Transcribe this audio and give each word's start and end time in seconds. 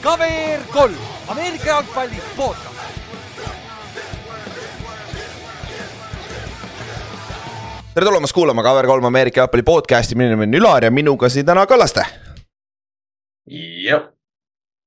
KVR 0.00 0.62
kolm, 0.72 0.96
Ameerika 1.28 1.66
jalgpalli 1.66 2.22
podcast. 2.36 2.80
tere 7.94 8.06
tulemast 8.06 8.32
kuulama 8.32 8.62
KVR3 8.62 9.06
Ameerika 9.06 9.40
jalgpalli 9.40 9.62
podcast'i, 9.62 10.14
minu 10.14 10.30
nimi 10.30 10.46
on 10.48 10.54
Ülar 10.54 10.84
ja 10.84 10.90
minuga 10.90 11.28
siin 11.28 11.46
täna 11.46 11.66
Kallaste. 11.66 12.04
jah, 13.84 14.02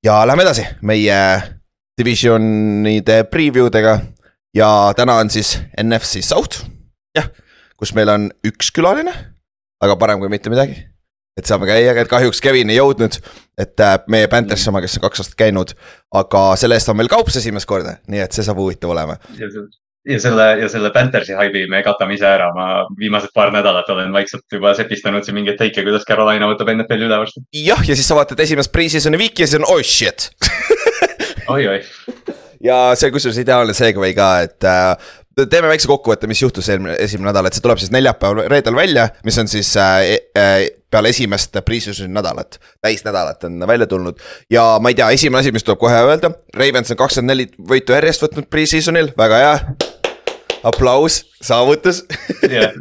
ja 0.06 0.28
läheme 0.28 0.44
edasi 0.44 0.66
meie 0.82 1.18
divisionide 2.02 3.24
preview 3.24 3.70
dega 3.72 4.00
ja 4.56 4.94
täna 4.98 5.20
on 5.22 5.30
siis 5.30 5.60
NFC 5.84 6.24
South, 6.26 6.66
jah, 7.16 7.30
kus 7.78 7.94
meil 7.94 8.10
on 8.10 8.32
üks 8.48 8.72
külaline, 8.74 9.14
aga 9.82 9.96
parem 9.96 10.20
kui 10.20 10.30
mitte 10.30 10.50
midagi. 10.50 10.93
Et 11.38 11.50
saame 11.50 11.68
käia, 11.70 11.94
et 11.98 12.10
kahjuks 12.10 12.42
Kevin 12.44 12.70
ei 12.70 12.78
jõudnud, 12.78 13.18
et 13.60 13.84
äh, 13.84 13.96
meie 14.12 14.28
Panthers 14.32 14.68
oma, 14.70 14.82
kes 14.84 15.00
on 15.00 15.06
kaks 15.08 15.24
aastat 15.24 15.40
käinud, 15.40 15.74
aga 16.14 16.52
selle 16.60 16.78
eest 16.78 16.92
on 16.92 17.00
meil 17.00 17.10
kaups 17.12 17.40
esimest 17.42 17.70
korda, 17.70 17.98
nii 18.12 18.22
et 18.26 18.36
see 18.36 18.46
saab 18.46 18.62
huvitav 18.62 18.94
olema. 18.94 19.18
ja 19.40 20.20
selle 20.20 20.46
ja 20.60 20.70
selle 20.70 20.92
Panthersi 20.94 21.34
haibi 21.38 21.66
me 21.72 21.82
katame 21.86 22.18
ise 22.18 22.28
ära, 22.28 22.52
ma 22.54 22.68
viimased 23.00 23.34
paar 23.34 23.54
nädalat 23.56 23.90
olen 23.90 24.14
vaikselt 24.14 24.46
juba 24.52 24.76
sepistanud 24.78 25.26
siin 25.26 25.38
mingeid 25.40 25.58
teike, 25.62 25.86
kuidas 25.86 26.06
Carolina 26.08 26.50
võtab 26.52 26.74
NFL-i 26.76 27.08
üle 27.08 27.20
varsti. 27.24 27.46
jah, 27.64 27.82
ja 27.88 27.98
siis 27.98 28.08
sa 28.12 28.20
vaatad 28.20 28.40
esimest 28.46 28.74
pre-season'i 28.76 29.22
viiki 29.22 29.46
ja 29.46 29.50
siis 29.50 29.62
on 29.62 29.70
oh 29.72 29.82
shit 29.82 30.30
oi-oi, 31.56 31.80
ja 32.64 32.80
see 33.00 33.12
kusjuures 33.16 33.42
ideaalne 33.42 33.74
segway 33.78 34.14
ka, 34.18 34.30
et 34.46 34.68
äh, 34.68 34.94
teeme 35.50 35.70
väikse 35.72 35.90
kokkuvõtte, 35.90 36.30
mis 36.30 36.42
juhtus 36.44 36.70
eelmine, 36.70 36.96
esimene 37.02 37.32
nädal, 37.32 37.48
et 37.48 37.58
see 37.58 37.64
tuleb 37.64 37.82
siis 37.82 37.92
neljapäeval, 37.94 38.46
reedel 38.52 38.78
välja, 38.78 39.08
mis 39.26 39.40
on 39.42 39.50
siis 39.52 39.72
äh, 39.80 40.14
äh, 40.38 40.68
peale 40.94 41.14
esimest 41.14 41.58
pre-season'i 41.66 42.14
nädalat, 42.14 42.60
täisnädalat 42.82 43.44
on 43.50 43.68
välja 43.68 43.88
tulnud. 43.90 44.20
ja 44.50 44.78
ma 44.82 44.94
ei 44.94 45.00
tea, 45.00 45.10
esimene 45.18 45.42
asi, 45.42 45.52
mis 45.56 45.66
tuleb 45.66 45.82
kohe 45.82 45.98
öelda, 46.06 46.32
Ravens 46.58 46.94
on 46.94 47.00
kakskümmend 47.00 47.34
neli 47.34 47.50
võitu 47.74 47.96
järjest 47.98 48.26
võtnud 48.28 48.50
pre-season'il, 48.54 49.14
väga 49.18 49.42
hea. 49.42 49.54
aplaus, 50.64 51.20
saavutus 51.44 52.04
jah. 52.56 52.76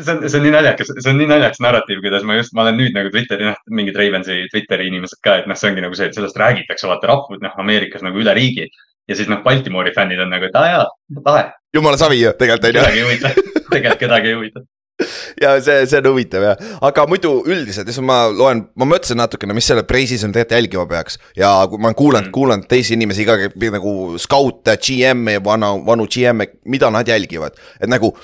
see 0.00 0.12
on, 0.14 0.24
see 0.28 0.38
on 0.38 0.46
nii 0.48 0.54
naljakas, 0.56 0.94
see 0.98 1.12
on 1.12 1.20
nii 1.20 1.30
naljakas 1.30 1.62
narratiiv, 1.62 2.00
kuidas 2.04 2.24
ma 2.26 2.38
just, 2.38 2.54
ma 2.56 2.64
olen 2.66 2.80
nüüd 2.80 2.96
nagu 2.96 3.12
Twitteri, 3.14 3.46
noh, 3.50 3.60
mingid 3.70 3.98
Ravensi 4.00 4.40
Twitteri 4.50 4.88
inimesed 4.90 5.20
ka, 5.22 5.42
et 5.42 5.50
noh, 5.50 5.58
see 5.58 5.70
ongi 5.70 5.84
nagu 5.84 5.98
see, 5.98 6.08
et 6.10 6.18
sellest 6.18 6.40
räägitakse, 6.42 6.88
vaata 6.90 7.12
rahvud, 7.12 7.44
noh, 7.44 7.54
Ameerikas 7.62 8.02
nagu 8.06 8.18
üle 8.22 8.34
riigi. 8.38 8.70
ja 9.10 9.18
siis 9.18 9.30
noh, 9.30 9.42
Baltimoori 9.44 9.92
fännid 9.94 10.20
on 10.22 10.30
nagu, 10.34 10.48
et 10.48 10.58
aa 10.58 10.68
jaa, 10.72 10.86
lahe, 11.26 11.46
jumala 11.74 11.98
savi 12.00 12.20
ju 12.20 12.32
tegelikult 12.38 12.68
on 12.68 12.74
ju. 12.74 12.80
kedagi 12.80 12.98
ei 12.98 13.06
huvita, 13.06 13.34
tegelikult 13.70 14.02
kedagi 14.06 14.32
ei 14.32 14.38
huvita. 14.38 14.64
ja 15.42 15.54
see, 15.64 15.86
see 15.88 16.00
on 16.00 16.08
huvitav 16.10 16.44
jah, 16.46 16.68
aga 16.84 17.06
muidu 17.10 17.32
üldiselt, 17.48 17.88
siis 17.88 18.04
ma 18.04 18.24
loen, 18.32 18.64
ma 18.78 18.88
mõtlesin 18.88 19.18
natukene, 19.20 19.56
mis 19.56 19.68
selle 19.70 19.84
Preis'is 19.88 20.24
on 20.26 20.34
tegelikult 20.34 20.52
jälgima 20.52 20.86
peaks. 20.90 21.18
ja 21.38 21.50
kui 21.70 21.80
ma 21.80 21.90
olen 21.90 21.98
kuulanud 21.98 22.28
mm., 22.28 22.34
kuulanud 22.36 22.68
teisi 22.70 22.96
inimesi 22.96 23.26
ka 23.28 23.38
nagu 23.72 23.92
skaute, 24.22 24.76
GM-e, 24.76 25.40
vana, 25.44 25.72
vanu 25.86 26.06
GM-e, 26.10 26.58
mida 26.72 26.90
nad 26.92 27.08
jälgivad, 27.08 27.58
et 27.80 27.90
nagu. 27.90 28.14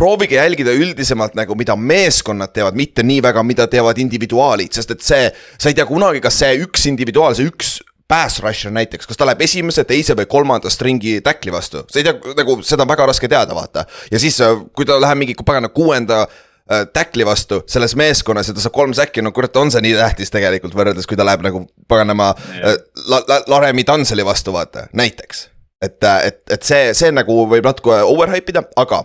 proovige 0.00 0.38
jälgida 0.38 0.72
üldisemalt 0.72 1.34
nagu, 1.36 1.54
mida 1.58 1.74
meeskonnad 1.76 2.54
teevad, 2.56 2.76
mitte 2.78 3.02
nii 3.04 3.20
väga, 3.20 3.42
mida 3.44 3.66
teevad 3.68 3.98
individuaalid, 4.00 4.72
sest 4.72 4.94
et 4.94 5.02
see. 5.04 5.30
sa 5.58 5.68
ei 5.68 5.76
tea 5.76 5.86
kunagi, 5.88 6.22
kas 6.24 6.38
see 6.40 6.60
üks 6.64 6.86
individuaal, 6.88 7.36
see 7.36 7.48
üks 7.50 7.78
pass 8.10 8.40
rusher 8.42 8.72
näiteks, 8.74 9.06
kas 9.06 9.18
ta 9.18 9.26
läheb 9.28 9.44
esimese, 9.46 9.84
teise 9.88 10.16
või 10.18 10.26
kolmanda 10.30 10.70
stringi 10.72 11.20
tackli 11.24 11.52
vastu, 11.54 11.84
sa 11.86 12.00
ei 12.00 12.06
tea, 12.06 12.34
nagu 12.40 12.58
seda 12.66 12.84
on 12.84 12.90
väga 12.90 13.06
raske 13.12 13.30
teada, 13.30 13.54
vaata. 13.56 13.86
ja 14.10 14.20
siis, 14.22 14.40
kui 14.74 14.88
ta 14.88 14.98
läheb 15.00 15.20
mingi 15.20 15.36
pagana 15.46 15.70
kuuenda 15.74 16.24
äh, 16.24 16.84
tackli 16.92 17.26
vastu 17.26 17.62
selles 17.70 17.94
meeskonnas 17.98 18.50
ja 18.50 18.56
ta 18.56 18.64
saab 18.64 18.74
kolm 18.76 18.94
säkki, 18.98 19.22
no 19.22 19.32
kurat, 19.36 19.56
on 19.62 19.70
see 19.70 19.84
nii 19.86 19.94
tähtis 20.00 20.34
tegelikult 20.34 20.74
võrreldes, 20.78 21.06
kui 21.06 21.18
ta 21.18 21.26
läheb 21.28 21.46
nagu 21.46 21.64
paganama 21.90 22.32
äh, 22.34 22.76
la, 23.06 23.22
la, 23.28 23.42
Laremi 23.54 23.86
Tanseli 23.86 24.26
vastu, 24.26 24.54
vaata, 24.56 24.88
näiteks. 24.92 25.46
et, 25.84 25.98
et, 26.02 26.42
et 26.50 26.62
see, 26.66 26.94
see 26.98 27.14
nagu 27.14 27.44
võib 27.50 27.70
natuke 27.70 28.02
overhype 28.10 28.56
ida, 28.56 28.66
aga 28.80 29.04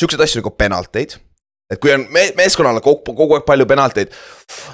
siukseid 0.00 0.24
asju 0.24 0.40
nagu 0.40 0.56
penalteid 0.56 1.20
et 1.70 1.78
kui 1.78 1.92
on 1.94 2.02
me 2.10 2.24
meeskonnal 2.38 2.80
on 2.80 2.82
kogu, 2.82 3.14
kogu 3.14 3.36
aeg 3.36 3.44
palju 3.46 3.66
penalteid, 3.70 4.14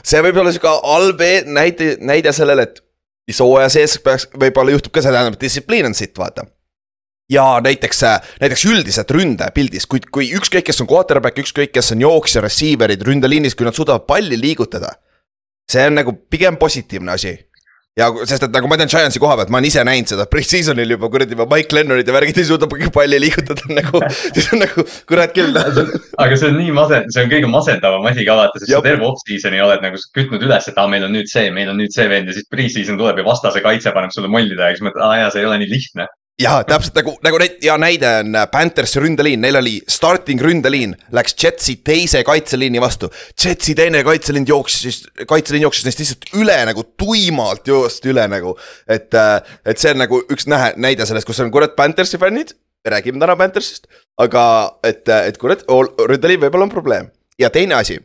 see 0.06 0.22
võib 0.24 0.38
olla 0.40 0.52
sihuke 0.54 0.70
halb 0.80 1.20
e- 1.20 1.44
näide, 1.44 1.96
näide 2.00 2.32
sellele, 2.32 2.64
et 2.70 2.85
mis 3.26 3.40
hooaja 3.42 3.70
sees 3.72 3.98
peaks, 4.02 4.28
võib-olla 4.38 4.74
juhtub 4.74 4.94
ka 4.94 5.02
see, 5.02 5.14
tähendab, 5.14 5.38
distsipliin 5.40 5.88
on 5.88 5.96
sitt, 5.98 6.14
vaata. 6.18 6.46
ja 7.30 7.44
näiteks, 7.62 8.02
näiteks 8.40 8.64
üldiselt 8.70 9.10
ründepildis, 9.10 9.86
kui, 9.90 10.00
kui 10.12 10.30
ükskõik, 10.38 10.68
kes 10.68 10.80
on 10.84 10.90
quarterback, 10.90 11.38
ükskõik, 11.42 11.72
kes 11.74 11.92
on 11.92 12.04
jooksja, 12.06 12.44
receiver'id 12.44 13.02
ründeliinis, 13.02 13.58
kui 13.58 13.66
nad 13.66 13.74
suudavad 13.74 14.06
palli 14.06 14.38
liigutada. 14.40 14.94
see 15.70 15.86
on 15.86 15.98
nagu 15.98 16.12
pigem 16.30 16.56
positiivne 16.56 17.12
asi 17.12 17.34
ja 17.96 18.10
sest, 18.28 18.44
et 18.44 18.52
nagu 18.52 18.68
ma 18.68 18.76
tean 18.76 18.90
Giantsi 18.92 19.20
koha 19.22 19.38
pealt, 19.38 19.50
ma 19.52 19.56
olen 19.56 19.68
ise 19.70 19.82
näinud 19.86 20.10
seda 20.10 20.26
pre-season'il 20.28 20.90
juba 20.96 21.08
kuradi 21.12 21.32
juba 21.32 21.46
Mike 21.48 21.76
Lennorid 21.78 22.08
ja 22.08 22.16
värgid 22.16 22.40
ei 22.42 22.48
suuda 22.48 22.68
palli 22.92 23.20
liigutada 23.22 23.70
nagu, 23.72 24.02
siis 24.36 24.50
on 24.52 24.60
nagu 24.64 24.84
kurat 25.08 25.32
küll 25.36 25.56
aga 26.22 26.36
see 26.36 26.50
on 26.50 26.58
nii 26.60 26.74
masend-, 26.76 27.08
see 27.14 27.24
on 27.24 27.32
kõige 27.32 27.48
masendavam 27.52 28.04
asi 28.10 28.26
ka 28.28 28.36
vaata, 28.36 28.60
sest 28.60 28.72
Jep. 28.74 28.84
sa 28.84 28.90
terve 28.90 29.08
off-season'i 29.08 29.62
oled 29.64 29.86
nagu 29.86 30.02
kütnud 30.18 30.44
üles, 30.44 30.68
et 30.68 30.76
aa, 30.76 30.90
meil 30.92 31.08
on 31.08 31.16
nüüd 31.16 31.32
see, 31.32 31.48
meil 31.56 31.72
on 31.72 31.80
nüüd 31.80 31.96
see 31.96 32.04
vend 32.12 32.28
ja 32.28 32.36
siis 32.36 32.48
pre-season 32.52 33.00
tuleb 33.00 33.22
ja 33.22 33.26
vastase 33.26 33.64
kaitse 33.64 33.94
paneb 33.96 34.12
sulle 34.12 34.28
molli 34.32 34.52
taha 34.58 34.74
ja 34.74 34.76
siis 34.76 34.88
mõtled, 34.90 35.06
aa 35.08 35.22
jaa, 35.22 35.32
see 35.32 35.44
ei 35.44 35.48
ole 35.48 35.60
nii 35.64 35.72
lihtne. 35.72 36.10
Ja 36.40 36.56
täpselt 36.68 36.96
nagu, 36.98 37.14
nagu 37.24 37.38
neid 37.40 37.62
ja 37.64 37.76
näide 37.80 38.08
on 38.20 38.36
äh, 38.36 38.46
Panthersi 38.52 39.00
ründeliin, 39.00 39.40
neil 39.40 39.56
oli 39.60 39.76
starting 39.88 40.40
ründeliin, 40.42 40.92
läks 41.16 41.36
Jetsi 41.42 41.78
teise 41.84 42.22
kaitseliini 42.24 42.80
vastu. 42.80 43.10
Jetsi 43.44 43.74
teine 43.74 44.02
kaitseliin 44.04 44.46
jooksis, 44.48 45.06
kaitseliin 45.28 45.66
jooksis 45.66 45.86
neist 45.88 46.02
lihtsalt 46.02 46.28
üle 46.36 46.58
nagu 46.68 46.84
tuimalt 47.00 47.68
joosti 47.68 48.12
üle 48.12 48.26
nagu. 48.28 48.56
et, 48.88 49.14
et 49.64 49.78
see 49.78 49.94
on 49.94 50.02
nagu 50.04 50.20
üks 50.32 50.48
nähe, 50.50 50.72
näide 50.76 51.06
sellest, 51.08 51.28
kus 51.28 51.40
on 51.40 51.52
kurat 51.54 51.76
Panthersi 51.76 52.20
fännid, 52.20 52.52
me 52.84 52.92
räägime 52.92 53.20
täna 53.20 53.36
Panthersist. 53.36 53.88
aga 54.18 54.44
et, 54.84 55.08
et 55.08 55.38
kurat, 55.38 55.64
ründeliin 56.08 56.40
võib-olla 56.44 56.68
on 56.68 56.74
probleem 56.74 57.10
ja 57.38 57.50
teine 57.50 57.80
asi. 57.80 57.98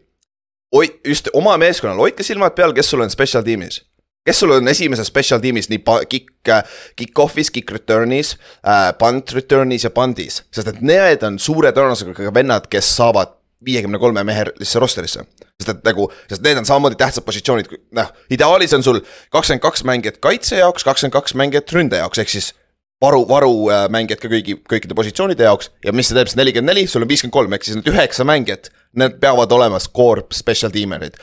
oi, 0.71 0.87
just 1.07 1.27
oma 1.33 1.57
meeskonnal, 1.57 1.99
hoidke 1.99 2.23
silmad 2.23 2.55
peal, 2.55 2.73
kes 2.73 2.89
sul 2.89 3.03
on 3.03 3.11
special 3.11 3.43
tiimis 3.43 3.83
kes 4.25 4.39
sul 4.39 4.53
on 4.53 4.69
esimeses 4.69 5.09
special 5.09 5.41
tiimis 5.41 5.69
nii 5.71 5.81
kick, 6.09 6.49
kick-off'is, 6.99 7.51
kick 7.53 7.73
return'is 7.73 8.35
äh,, 8.61 8.91
punt 8.99 9.33
return'is 9.33 9.87
ja 9.87 9.93
punt'is, 9.93 10.41
sest 10.53 10.69
et 10.69 10.81
need 10.85 11.25
on 11.25 11.39
suure 11.41 11.73
tõenäosusega 11.75 12.33
vennad, 12.35 12.69
kes 12.71 12.95
saavad 12.99 13.37
viiekümne 13.65 13.99
kolme 14.01 14.23
mehelisse 14.25 14.79
rosterisse. 14.81 15.25
sest 15.61 15.75
et 15.75 15.83
nagu, 15.85 16.07
sest 16.29 16.41
need 16.45 16.57
on 16.57 16.65
samamoodi 16.65 16.97
tähtsad 16.97 17.25
positsioonid, 17.25 17.69
noh, 17.97 18.09
ideaalis 18.33 18.73
on 18.77 18.85
sul 18.85 19.01
kakskümmend 19.33 19.61
kaks 19.61 19.85
mängijat 19.85 20.17
kaitse 20.21 20.57
jaoks, 20.57 20.85
kakskümmend 20.85 21.13
kaks 21.13 21.37
mängijat 21.37 21.73
ründe 21.73 22.01
jaoks, 22.01 22.21
ehk 22.21 22.33
siis 22.33 22.53
varu, 23.01 23.21
varumängijad 23.29 24.21
ka 24.21 24.29
kõigi, 24.31 24.57
kõikide 24.69 24.97
positsioonide 24.97 25.45
jaoks. 25.45 25.69
Ja 25.85 25.93
mis 25.93 26.09
see 26.09 26.17
teeb? 26.17 26.29
Siis 26.29 26.39
nelikümmend 26.41 26.73
neli, 26.73 26.87
sul 26.89 27.05
on 27.05 27.09
viiskümmend 27.09 27.37
kolm, 27.37 27.53
ehk 27.53 27.67
siis 27.67 27.77
need 27.77 27.89
üheksa 27.93 28.25
mängijat, 28.25 28.71
need 28.97 29.21
peavad 29.21 29.53
olema 29.53 29.81
score 29.81 30.25
special 30.33 30.73
teamer'id 30.73 31.17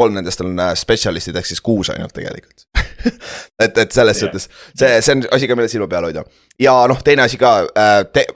kolm 0.00 0.16
nendest 0.16 0.40
on 0.44 0.56
äh, 0.58 0.72
spetsialistid 0.78 1.36
ehk 1.36 1.48
siis 1.50 1.60
kuus 1.64 1.92
ainult 1.92 2.14
tegelikult 2.16 2.66
et, 3.64 3.76
et 3.76 3.92
selles 3.92 4.16
Jah. 4.16 4.26
suhtes 4.26 4.48
see, 4.72 4.96
see 5.00 5.16
on 5.16 5.26
asi 5.36 5.50
ka, 5.50 5.58
mille 5.58 5.68
silma 5.72 5.88
peal 5.90 6.08
hoida. 6.08 6.24
ja 6.60 6.74
noh, 6.90 7.04
teine 7.04 7.26
asi 7.26 7.40
ka 7.40 7.52
äh, 7.68 8.00
te, 8.12 8.26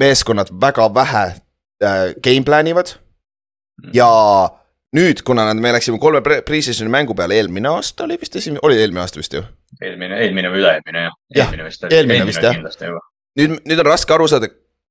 meeskonnad 0.00 0.52
väga 0.66 0.90
vähe 0.94 1.24
äh, 1.30 2.04
game 2.24 2.44
plan 2.46 2.68
ivad. 2.70 2.96
ja 3.94 4.10
nüüd, 4.94 5.22
kuna 5.26 5.46
nad, 5.48 5.60
me 5.60 5.72
läksime 5.74 5.98
kolme 6.02 6.22
pre- 6.26 6.42
pre-season'i 6.46 6.92
mängu 6.92 7.16
peale 7.18 7.38
eelmine 7.38 7.70
aasta 7.74 8.06
oli 8.06 8.18
vist 8.20 8.36
esimene, 8.38 8.62
oli 8.62 8.78
eelmine 8.80 9.02
aasta 9.04 9.20
vist 9.20 9.34
ju. 9.34 9.42
eelmine, 9.82 10.20
eelmine 10.26 10.52
või 10.52 10.62
üle-eelmine 10.62 11.06
jah. 11.06 11.16
Eelmine 11.40 11.66
vist 11.68 11.88
eelmine 11.90 12.28
vist, 12.28 12.44
jah. 12.44 13.00
nüüd, 13.40 13.58
nüüd 13.64 13.82
on 13.82 13.90
raske 13.90 14.14
aru 14.14 14.28
saada, 14.30 14.50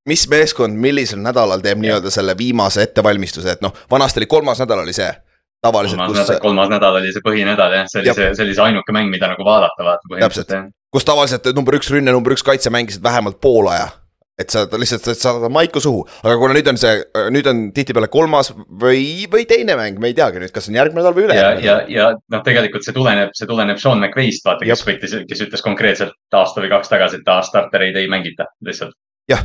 mis 0.10 0.26
meeskond 0.32 0.80
millisel 0.80 1.22
nädalal 1.24 1.64
teeb 1.64 1.80
nii-öelda 1.84 2.12
selle 2.12 2.36
viimase 2.38 2.84
ettevalmistuse, 2.84 3.56
et 3.56 3.64
noh, 3.64 3.76
vanasti 3.92 4.20
oli 4.22 4.28
kolmas 4.32 4.60
nädal 4.64 4.84
oli 4.84 4.96
see. 4.96 5.12
Tavaliselt, 5.64 6.04
kolmas 6.04 6.30
kus, 6.30 6.44
kolmas 6.44 6.72
nädal 6.76 7.02
oli 7.02 7.12
see 7.16 7.26
põhinädal 7.26 7.80
jah, 7.80 7.90
see 7.92 8.04
oli 8.04 8.14
see, 8.14 8.30
see 8.38 8.48
oli 8.48 8.56
see 8.56 8.70
ainuke 8.70 8.96
mäng, 8.96 9.12
mida 9.14 9.32
nagu 9.32 9.48
vaadata 9.48 9.88
vaata 9.88 10.12
põhimõtteliselt 10.12 10.74
kus 10.94 11.08
tavaliselt 11.08 11.50
number 11.58 11.80
üks 11.80 11.92
rünne, 11.94 12.14
number 12.14 12.36
üks 12.36 12.46
kaitse 12.46 12.72
mängisid 12.74 13.04
vähemalt 13.04 13.42
pool 13.42 13.70
aja. 13.74 13.92
et 14.34 14.50
sa 14.50 14.64
lihtsalt 14.66 15.06
saad 15.14 15.44
maiku 15.54 15.78
suhu, 15.78 16.00
aga 16.26 16.34
kuna 16.42 16.56
nüüd 16.58 16.70
on 16.72 16.78
see, 16.82 16.94
nüüd 17.36 17.46
on 17.52 17.60
tihtipeale 17.76 18.08
kolmas 18.10 18.50
või, 18.82 19.28
või 19.30 19.46
teine 19.50 19.76
mäng, 19.78 20.00
me 20.02 20.10
ei 20.10 20.16
teagi 20.18 20.42
nüüd, 20.42 20.50
kas 20.56 20.72
on 20.72 20.78
järgmine 20.80 21.04
nädal 21.04 21.14
või 21.14 21.28
ja, 21.28 21.28
ülejärgmine 21.28 21.68
ja, 21.68 21.76
nädal. 21.78 21.92
ja 21.94 22.08
noh, 22.34 22.42
tegelikult 22.48 22.86
see 22.86 22.96
tuleneb, 22.98 23.30
see 23.38 23.50
tuleneb 23.50 23.78
Sean 23.82 24.02
McVay'st, 24.02 24.42
vaata, 24.50 24.66
kes 24.66 24.82
võttis, 24.88 25.14
kes 25.30 25.44
ütles 25.46 25.66
konkreetselt 25.66 26.18
aasta 26.34 26.66
või 26.66 26.74
kaks 26.74 26.90
tagasi, 26.90 27.22
et 27.22 27.30
aa, 27.30 27.46
startereid 27.46 28.02
ei 28.02 28.10
mängita 28.10 28.50
lihtsalt. 28.66 28.98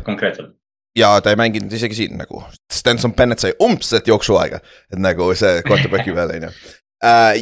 Konkreetselt. 0.09 0.56
Ja 0.98 1.12
ta 1.22 1.32
ei 1.32 1.38
mänginud 1.38 1.72
isegi 1.72 1.94
siin 1.94 2.18
nagu, 2.18 2.42
Stenson 2.72 3.14
Bennett 3.14 3.42
sai 3.42 3.54
umbselt 3.62 4.08
jooksuaega, 4.08 4.60
et 4.92 4.98
nagu 5.02 5.30
see 5.38 5.62
quarterback'i 5.66 6.14
peal 6.14 6.34
on 6.34 6.48
ju. 6.48 6.50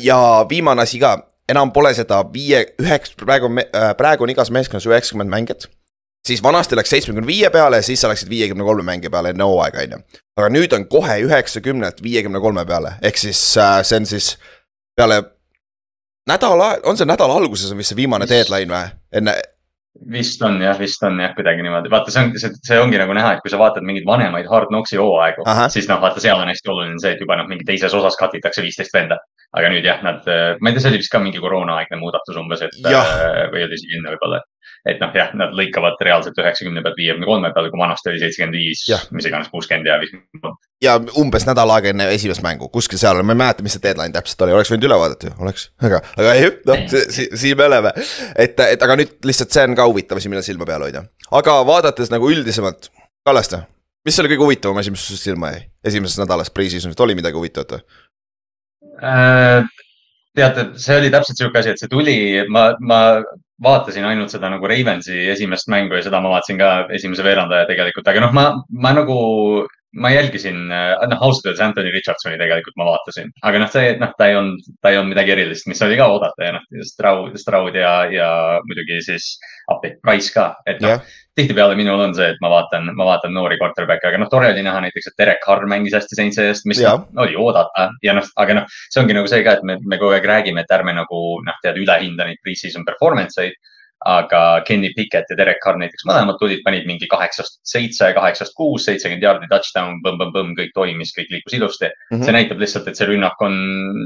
ja 0.02 0.18
viimane 0.48 0.84
asi 0.84 1.00
ka, 1.02 1.16
enam 1.48 1.72
pole 1.72 1.94
seda 1.96 2.20
viie, 2.32 2.64
üheks, 2.82 3.14
praegu, 3.20 3.50
praegu 3.98 4.26
on 4.26 4.34
igas 4.34 4.52
meeskonnas 4.54 4.88
üheksakümmend 4.88 5.32
mängijat. 5.32 5.68
siis 6.26 6.42
vanasti 6.42 6.76
läks 6.76 6.90
seitsmekümne 6.90 7.26
viie 7.26 7.50
peale 7.54 7.82
siis 7.86 8.00
sa 8.00 8.08
läksid 8.10 8.28
viiekümne 8.28 8.64
kolme 8.64 8.82
mängija 8.82 9.10
peale 9.10 9.30
enne 9.34 9.44
hooaega, 9.46 9.86
on 9.86 9.96
ju. 9.96 10.20
aga 10.36 10.52
nüüd 10.52 10.76
on 10.76 10.88
kohe 10.88 11.20
üheksakümnelt 11.28 12.02
viiekümne 12.02 12.40
kolme 12.40 12.66
peale, 12.66 12.96
ehk 13.02 13.18
siis 13.18 13.40
äh, 13.62 13.80
see 13.86 14.02
on 14.02 14.06
siis 14.06 14.36
peale 14.96 15.22
nädala, 16.28 16.76
on 16.84 16.96
see 16.98 17.08
nädala 17.08 17.36
alguses 17.40 17.70
on 17.70 17.78
vist 17.78 17.94
see 17.94 18.02
viimane 18.02 18.28
deadline 18.28 18.72
või, 18.72 18.96
enne? 19.20 19.36
Vist 20.12 20.42
on 20.42 20.60
jah, 20.62 20.76
vist 20.78 21.02
on 21.06 21.20
jah, 21.20 21.32
kuidagi 21.36 21.64
niimoodi, 21.64 21.90
vaata, 21.92 22.12
see 22.14 22.24
on, 22.24 22.32
see, 22.38 22.78
ongi 22.80 22.98
nagu 23.00 23.14
näha, 23.16 23.36
et 23.36 23.44
kui 23.44 23.52
sa 23.52 23.60
vaatad 23.60 23.86
mingeid 23.86 24.06
vanemaid 24.08 24.48
Hard 24.50 24.70
Knocksi 24.72 24.98
hooaegu, 25.00 25.46
siis 25.72 25.88
noh, 25.90 26.00
vaata, 26.02 26.22
seal 26.22 26.42
on 26.42 26.50
hästi 26.50 26.72
oluline 26.72 27.00
see, 27.02 27.14
et 27.16 27.22
juba 27.22 27.38
noh, 27.40 27.48
mingi 27.50 27.66
teises 27.68 27.94
osas 27.96 28.18
cut 28.20 28.36
itakse 28.38 28.64
viisteist 28.64 28.94
venda. 28.94 29.18
aga 29.56 29.70
nüüd 29.72 29.86
jah, 29.86 30.02
nad, 30.04 30.26
ma 30.60 30.68
ei 30.68 30.74
tea, 30.74 30.82
see 30.84 30.90
oli 30.90 30.98
vist 31.00 31.12
ka 31.12 31.20
mingi 31.22 31.40
koroonaaegne 31.40 31.96
muudatus 32.00 32.36
umbes, 32.36 32.60
et 32.66 32.74
ja. 32.82 33.00
Äh, 33.00 33.44
või 33.52 33.62
oli 33.64 33.78
isegi 33.78 33.96
enne 33.96 34.12
võib-olla, 34.12 34.40
et 34.90 35.00
noh, 35.00 35.14
jah, 35.16 35.30
nad 35.38 35.54
lõikavad 35.56 36.02
reaalselt 36.04 36.36
üheksakümne 36.42 36.82
pealt 36.84 36.98
viiekümne 36.98 37.28
kolme 37.30 37.52
peale, 37.54 37.70
kui 37.72 37.80
vanasti 37.80 38.10
oli 38.12 38.20
seitsekümmend 38.20 38.58
viis, 38.58 38.82
mis 39.16 39.30
iganes, 39.30 39.48
kuuskümmend 39.54 39.88
ja 39.88 39.96
viiskümmend. 40.02 40.58
Ja 40.82 40.96
umbes 41.20 41.46
nädal 41.48 41.70
aega 41.72 41.90
enne 41.92 42.08
esimest 42.12 42.42
mängu, 42.44 42.68
kuskil 42.72 43.00
seal, 43.00 43.22
ma 43.24 43.34
ei 43.34 43.40
mäleta, 43.40 43.64
mis 43.64 43.76
see 43.76 43.84
deadline 43.84 44.12
täpselt 44.14 44.44
oli, 44.44 44.56
oleks 44.56 44.72
võinud 44.72 44.88
üle 44.88 44.98
vaadata 45.00 45.30
ju, 45.30 45.36
oleks, 45.44 45.70
aga, 45.88 46.02
aga 46.16 46.34
ei, 46.36 46.50
noh, 46.68 46.82
siin 47.12 47.56
me 47.56 47.68
oleme. 47.70 47.94
et, 48.34 48.60
et 48.66 48.84
aga 48.84 48.98
nüüd 49.00 49.16
lihtsalt 49.28 49.56
see 49.56 49.64
on 49.68 49.78
ka 49.78 49.88
huvitav 49.88 50.20
asi, 50.20 50.32
millel 50.32 50.44
silma 50.46 50.68
peal 50.68 50.84
hoida. 50.84 51.06
aga 51.40 51.56
vaadates 51.68 52.12
nagu 52.12 52.28
üldisemalt, 52.32 52.90
Kallaste, 53.26 53.64
mis 54.06 54.20
oli 54.22 54.30
kõige 54.34 54.44
huvitavam 54.44 54.82
asi, 54.82 54.92
mis 54.94 55.06
sul 55.08 55.18
silma 55.18 55.54
jäi 55.54 55.64
esimeses 55.88 56.20
nädalas 56.20 56.52
pre-season'ist, 56.54 57.00
oli 57.02 57.16
midagi 57.18 57.40
huvitavat 57.40 57.74
või 57.74 57.82
äh,? 59.00 59.64
teate, 60.36 60.68
see 60.80 61.00
oli 61.00 61.10
täpselt 61.12 61.40
sihuke 61.40 61.60
asi, 61.62 61.72
et 61.72 61.80
see 61.80 61.90
tuli, 61.90 62.16
ma, 62.52 62.68
ma 62.84 63.00
vaatasin 63.62 64.04
ainult 64.04 64.32
seda 64.34 64.50
nagu 64.52 64.68
Ravensi 64.68 65.16
esimest 65.32 65.70
mängu 65.72 65.96
ja 65.96 66.04
seda 66.04 66.20
ma 66.20 66.34
vaatasin 66.34 66.60
ka 66.60 66.72
esimese 66.96 67.24
veerandaja 67.24 67.68
tegelikult, 67.70 68.08
aga 68.12 68.24
noh, 68.26 68.34
ma, 68.36 68.46
ma 68.84 68.92
nagu, 68.96 69.16
ma 69.96 70.10
jälgisin, 70.12 70.58
noh, 70.68 71.20
ausalt 71.24 71.46
öeldes 71.48 71.62
Anthony 71.64 71.92
Richardsoni 71.94 72.38
tegelikult 72.40 72.76
ma 72.76 72.88
vaatasin, 72.90 73.30
aga 73.48 73.60
noh, 73.62 73.70
see, 73.72 73.92
noh, 74.00 74.10
ta 74.18 74.30
ei 74.30 74.36
olnud, 74.36 74.66
ta 74.82 74.92
ei 74.92 74.98
olnud 75.00 75.14
midagi 75.14 75.36
erilist, 75.36 75.68
mis 75.70 75.82
oli 75.86 75.96
ka 75.96 76.08
oodata 76.12 76.48
ja 76.48 76.56
noh, 76.58 76.66
Stroud, 76.84 77.38
Stroud 77.40 77.78
ja, 77.78 77.94
ja 78.12 78.28
muidugi 78.66 78.98
siis 79.06 79.36
appi, 79.72 79.94
Price 80.02 80.34
ka, 80.34 80.50
et 80.66 80.82
noh 80.84 80.98
yeah 80.98 81.14
tihtipeale 81.36 81.76
minul 81.76 82.00
on 82.00 82.14
see, 82.16 82.30
et 82.32 82.38
ma 82.40 82.48
vaatan, 82.48 82.88
ma 82.96 83.06
vaatan 83.10 83.34
noori 83.36 83.58
quarterback'e, 83.60 84.08
aga 84.08 84.20
noh, 84.22 84.28
tore 84.32 84.48
oli 84.54 84.64
näha 84.64 84.80
näiteks, 84.86 85.10
et 85.10 85.18
Derek 85.20 85.42
Carr 85.44 85.66
mängis 85.68 85.94
hästi 85.96 86.16
Saintsi 86.16 86.42
eest, 86.46 86.64
mis 86.70 86.80
ja. 86.80 86.94
no, 86.96 87.26
oli 87.26 87.36
oodata 87.36 87.90
ja 88.04 88.14
noh, 88.16 88.30
aga 88.40 88.60
noh, 88.60 88.76
see 88.88 89.02
ongi 89.02 89.16
nagu 89.16 89.28
see 89.28 89.42
ka, 89.44 89.58
et 89.58 89.66
me, 89.68 89.76
me 89.84 90.00
kogu 90.00 90.16
aeg 90.16 90.28
räägime, 90.30 90.64
et 90.64 90.72
ärme 90.72 90.96
nagu 90.96 91.22
noh, 91.44 91.58
tead 91.64 91.76
ülehinda 91.82 92.28
neid 92.28 92.40
pre-season 92.44 92.88
performance 92.88 93.42
eid. 93.42 93.58
Aga 94.04 94.62
Kenny 94.66 94.92
Pickett 94.94 95.30
ja 95.30 95.36
Derek 95.38 95.62
Carr 95.64 95.78
näiteks 95.80 96.04
mõlemad 96.08 96.36
tulid, 96.40 96.60
panid 96.66 96.84
mingi 96.88 97.08
kaheksast 97.10 97.58
seitse, 97.66 98.10
kaheksast 98.16 98.54
kuus, 98.58 98.84
seitsekümmend 98.86 99.24
jaardi 99.24 99.48
touchdown, 99.50 100.00
põmm-põmm-põmm, 100.04 100.52
kõik 100.58 100.74
toimis, 100.76 101.14
kõik 101.16 101.32
liikus 101.32 101.56
ilusti 101.56 101.88
mm. 101.88 102.16
-hmm. 102.16 102.24
see 102.26 102.36
näitab 102.36 102.60
lihtsalt, 102.60 102.88
et 102.88 103.00
see 103.00 103.08
rünnak 103.08 103.40
on 103.40 103.56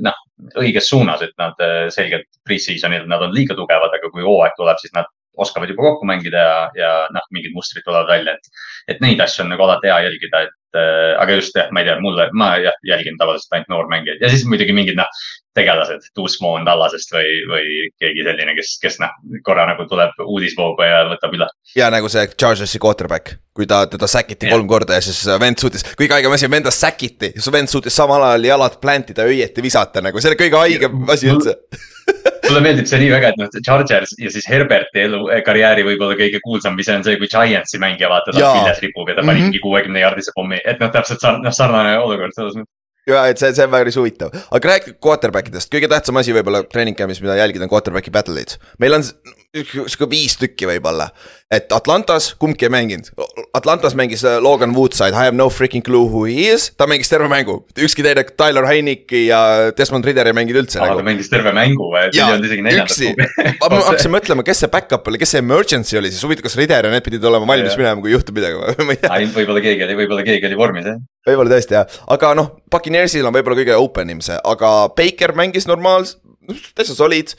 noh, 0.06 0.20
õiges 0.62 0.88
suunas, 0.92 1.24
et 1.26 1.34
nad 1.42 1.58
äh, 1.64 1.88
selgelt 1.90 2.28
pre-season'il 2.46 3.08
nad 3.10 3.26
on 3.26 3.34
liiga 3.34 3.58
tugevad, 3.58 3.96
aga 3.98 4.12
kui 4.14 4.22
hooaeg 4.24 4.54
tuleb, 4.56 4.78
siis 4.80 4.94
nad 4.94 5.10
oskavad 5.40 5.70
juba 5.70 5.82
kokku 5.82 6.06
mängida 6.06 6.38
ja, 6.38 6.56
ja 6.76 6.90
noh, 7.14 7.26
mingid 7.34 7.54
mustrid 7.56 7.84
tulevad 7.86 8.08
välja, 8.10 8.36
et, 8.36 8.64
et 8.94 9.04
neid 9.04 9.20
asju 9.22 9.44
on 9.44 9.52
nagu 9.54 9.64
alati 9.66 9.90
hea 9.90 10.00
jälgida, 10.06 10.42
et 10.46 10.80
äh, 10.80 11.12
aga 11.22 11.38
just 11.38 11.56
jah, 11.56 11.70
ma 11.74 11.82
ei 11.82 11.90
tea, 11.90 11.98
mulle, 12.02 12.28
ma 12.36 12.52
jah, 12.62 12.76
jälgin 12.86 13.18
tavaliselt 13.20 13.58
ainult 13.58 13.72
noormängijaid 13.74 14.22
ja 14.22 14.32
siis 14.32 14.46
muidugi 14.48 14.76
mingid 14.76 14.98
noh, 15.00 15.20
tegelased, 15.56 16.10
Tuusmoon 16.14 16.64
Tallasest 16.66 17.12
või, 17.14 17.30
või 17.50 17.66
keegi 18.00 18.24
selline, 18.26 18.54
kes, 18.58 18.72
kes 18.82 18.98
noh, 19.02 19.14
korra 19.46 19.66
nagu 19.72 19.86
tuleb 19.90 20.22
uudisvoogu 20.22 20.86
ja 20.86 21.02
võtab 21.10 21.36
üle. 21.36 21.48
ja 21.76 21.90
nagu 21.92 22.10
see 22.12 22.26
Chargersi 22.36 22.80
quarterback, 22.82 23.34
kui 23.56 23.66
ta, 23.70 23.82
teda 23.90 24.08
säkiti 24.10 24.50
kolm 24.50 24.68
korda 24.70 24.98
ja 24.98 25.04
siis 25.04 25.24
vend 25.42 25.58
suutis, 25.62 25.84
kõige 25.98 26.18
haigem 26.18 26.36
asi, 26.36 26.50
venda 26.50 26.72
säkiti, 26.74 27.34
su 27.42 27.52
vend 27.54 27.72
suutis 27.72 27.96
samal 27.96 28.28
ajal 28.30 28.50
jalad 28.52 28.80
plantida, 28.82 29.26
õieti 29.26 29.64
visata 29.64 30.02
nagu, 30.04 30.22
see 30.22 30.32
oli 30.32 30.42
kõige 30.44 30.62
haigem 30.64 31.06
asi 31.10 31.32
üldse. 31.32 31.58
Mulle 32.50 32.62
meeldib 32.64 32.88
see 32.90 32.98
nii 32.98 33.10
väga, 33.12 33.30
et 33.30 33.38
noh, 33.38 33.50
Chargers 33.62 34.16
ja 34.18 34.30
siis 34.32 34.46
Herberti 34.50 35.04
elu, 35.04 35.20
eh, 35.30 35.42
karjääri 35.46 35.84
võib-olla 35.86 36.16
kõige 36.18 36.40
kuulsam, 36.42 36.74
mis 36.78 36.88
on 36.90 37.04
see, 37.06 37.18
kui 37.20 37.30
Giantsi 37.30 37.78
mängija 37.82 38.10
vaata, 38.10 38.34
ta 38.34 38.42
küljes 38.42 38.82
ripub 38.82 39.10
ja 39.10 39.18
ta 39.18 39.26
pani 39.26 39.44
mingi 39.44 39.62
kuuekümne 39.62 40.02
jaardise 40.02 40.34
pommi, 40.34 40.58
et 40.64 40.82
noh, 40.82 40.90
täpselt 40.94 41.22
noh, 41.44 41.54
sarnane 41.54 41.98
olukord 42.02 42.34
selles 42.34 42.58
mõttes 42.58 42.79
ja 43.10 43.26
et 43.30 43.42
see, 43.42 43.52
see 43.56 43.66
on 43.66 43.74
päris 43.74 43.98
huvitav, 44.00 44.34
aga 44.50 44.74
rääkige 44.74 44.98
quarterback 45.02 45.52
idest, 45.52 45.70
kõige 45.72 45.90
tähtsam 45.90 46.20
asi 46.20 46.34
võib-olla 46.36 46.64
treening 46.70 46.98
camp'is, 46.98 47.22
mida 47.24 47.38
jälgida, 47.40 47.66
on 47.66 47.72
quarterback'i 47.72 48.14
battle'id. 48.14 48.56
meil 48.82 48.98
on 48.98 49.06
sihuke 49.50 50.06
viis 50.10 50.36
tükki 50.38 50.68
võib-olla, 50.68 51.08
et 51.50 51.72
Atlantas 51.74 52.30
kumbki 52.38 52.68
ei 52.68 52.70
mänginud. 52.70 53.08
Atlantas 53.56 53.96
mängis 53.98 54.22
äh, 54.22 54.38
Logan 54.42 54.74
Woodside, 54.76 55.10
I 55.10 55.26
have 55.26 55.36
no 55.36 55.48
freaking 55.50 55.82
clue 55.82 56.06
who 56.06 56.22
he 56.28 56.46
is, 56.52 56.68
ta 56.78 56.86
mängis 56.90 57.10
terve 57.10 57.26
mängu, 57.30 57.56
ükski 57.74 58.04
teine, 58.06 58.22
Tyler 58.38 58.68
Heiniki 58.68 59.24
ja 59.26 59.40
Desmond 59.76 60.06
Ridder 60.06 60.30
ei 60.30 60.36
mänginud 60.38 60.62
üldse. 60.62 60.78
aa, 60.78 60.94
ta 61.00 61.06
mängis 61.06 61.32
terve 61.32 61.50
mängu 61.56 61.90
või, 61.90 62.06
isegi 62.14 62.62
neljandat 62.62 63.58
ma 63.58 63.82
hakkasin 63.90 64.14
mõtlema, 64.14 64.46
kes 64.46 64.62
see 64.64 64.70
back-up 64.70 65.10
oli, 65.10 65.18
kes 65.22 65.34
see 65.34 65.42
emergency 65.42 65.98
oli 65.98 66.14
siis, 66.14 66.22
huvitav, 66.26 66.46
kas 66.46 66.58
Ridder 66.60 66.86
ja 66.86 66.94
need 66.94 67.06
pidid 67.06 67.26
olema 67.26 67.50
valmis 67.50 67.74
minema, 67.80 67.98
kui 68.04 68.14
juhtub 68.14 68.38
midagi 68.38 68.60
või, 68.60 68.78
ma 68.86 68.94
ei 68.94 69.02
tea. 69.02 69.20
võib-olla 69.34 69.66
keegi 69.66 69.86
oli, 69.88 70.00
võib-olla 70.04 70.26
keegi 70.30 70.50
oli 70.52 70.62
vormis 70.62 70.86
jah. 70.92 71.02
võib-olla 71.26 71.56
tõesti 71.56 71.80
jah, 71.80 72.00
aga 72.14 72.34
noh, 72.38 72.54
Puccaneersil 72.70 73.26
on 73.26 73.34
võib-olla 73.34 73.58
kõige 73.64 73.82
open 73.82 74.14
im 74.14 74.22
see, 74.22 74.38
aga 74.38 74.74
Baker 74.94 75.34
mängis 75.34 75.66
normaalselt 75.66 76.22
täitsa 76.48 76.94
solid, 76.94 77.34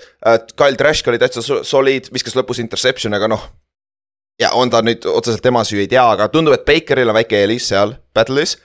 Kyle 0.56 0.78
Trask 0.78 1.08
oli 1.08 1.20
täitsa 1.22 1.44
solid, 1.44 2.10
viskas 2.14 2.36
lõpus 2.38 2.62
interception, 2.64 3.14
aga 3.18 3.30
noh. 3.32 3.48
ja 4.42 4.52
on 4.58 4.70
ta 4.74 4.82
nüüd 4.86 5.06
otseselt 5.10 5.44
tema 5.46 5.64
süü, 5.68 5.82
ei 5.84 5.90
tea, 5.92 6.04
aga 6.16 6.30
tundub, 6.34 6.56
et 6.58 6.66
Bakeril 6.66 7.10
on 7.12 7.18
väike 7.18 7.42
eelis 7.42 7.68
seal 7.72 7.96
battle'is. 8.16 8.58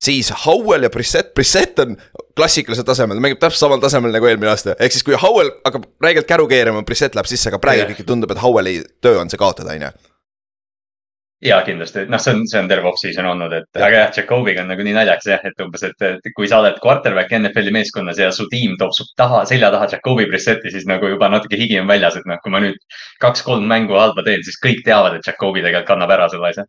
siis 0.00 0.32
Howell 0.46 0.82
ja 0.82 0.90
Brissett, 0.90 1.34
Brissett 1.34 1.78
on 1.78 1.96
klassikalisel 2.36 2.84
tasemel, 2.88 3.16
ta 3.16 3.24
mängib 3.24 3.40
täpselt 3.40 3.66
samal 3.66 3.80
tasemel 3.80 4.12
nagu 4.12 4.26
eelmine 4.26 4.50
aasta, 4.52 4.76
ehk 4.78 4.96
siis 4.96 5.04
kui 5.04 5.18
Howell 5.18 5.52
hakkab 5.64 5.90
räigelt 6.02 6.28
käru 6.28 6.48
keerama, 6.48 6.82
Brissett 6.82 7.14
läheb 7.14 7.28
sisse, 7.28 7.50
aga 7.52 7.60
praegu 7.60 7.88
ikkagi 7.88 8.08
tundub, 8.08 8.32
et 8.32 8.42
Howelli 8.42 8.80
töö 9.04 9.20
on 9.20 9.32
see 9.32 9.40
kaotada, 9.40 9.76
on 9.76 9.88
ju 9.88 10.09
ja 11.44 11.60
kindlasti, 11.64 12.04
noh, 12.12 12.20
see 12.20 12.34
on, 12.34 12.42
see 12.48 12.60
on 12.60 12.68
terve 12.68 12.88
off-season 12.90 13.26
olnud, 13.30 13.52
et 13.56 13.68
ja. 13.78 13.86
aga 13.86 14.02
jah, 14.02 14.10
Jakobiga 14.20 14.64
on 14.64 14.68
nagu 14.72 14.84
nii 14.84 14.92
naljakas 14.96 15.30
jah, 15.30 15.46
et 15.48 15.62
umbes, 15.64 15.84
et, 15.88 16.28
kui 16.36 16.48
sa 16.50 16.60
oled 16.60 16.76
quarterback 16.82 17.32
NFL-i 17.36 17.72
meeskonnas 17.74 18.20
ja 18.20 18.28
su 18.34 18.44
tiim 18.52 18.76
toob 18.80 18.92
su 18.96 19.06
taha, 19.16 19.42
selja 19.48 19.70
taha 19.72 19.88
Jakobi 19.94 20.28
preset'i, 20.28 20.72
siis 20.74 20.84
nagu 20.90 21.08
juba 21.08 21.30
natuke 21.32 21.56
higi 21.60 21.80
on 21.80 21.88
väljas, 21.88 22.18
et 22.20 22.28
noh, 22.28 22.40
kui 22.44 22.52
ma 22.52 22.60
nüüd 22.64 22.76
kaks-kolm 23.24 23.64
mängu 23.70 23.96
halba 23.96 24.24
teen, 24.26 24.44
siis 24.44 24.60
kõik 24.60 24.84
teavad, 24.84 25.16
et 25.16 25.26
Jakobi 25.26 25.64
tegelikult 25.64 25.88
kannab 25.94 26.12
ära 26.18 26.28
selle 26.32 26.52
asja. 26.52 26.66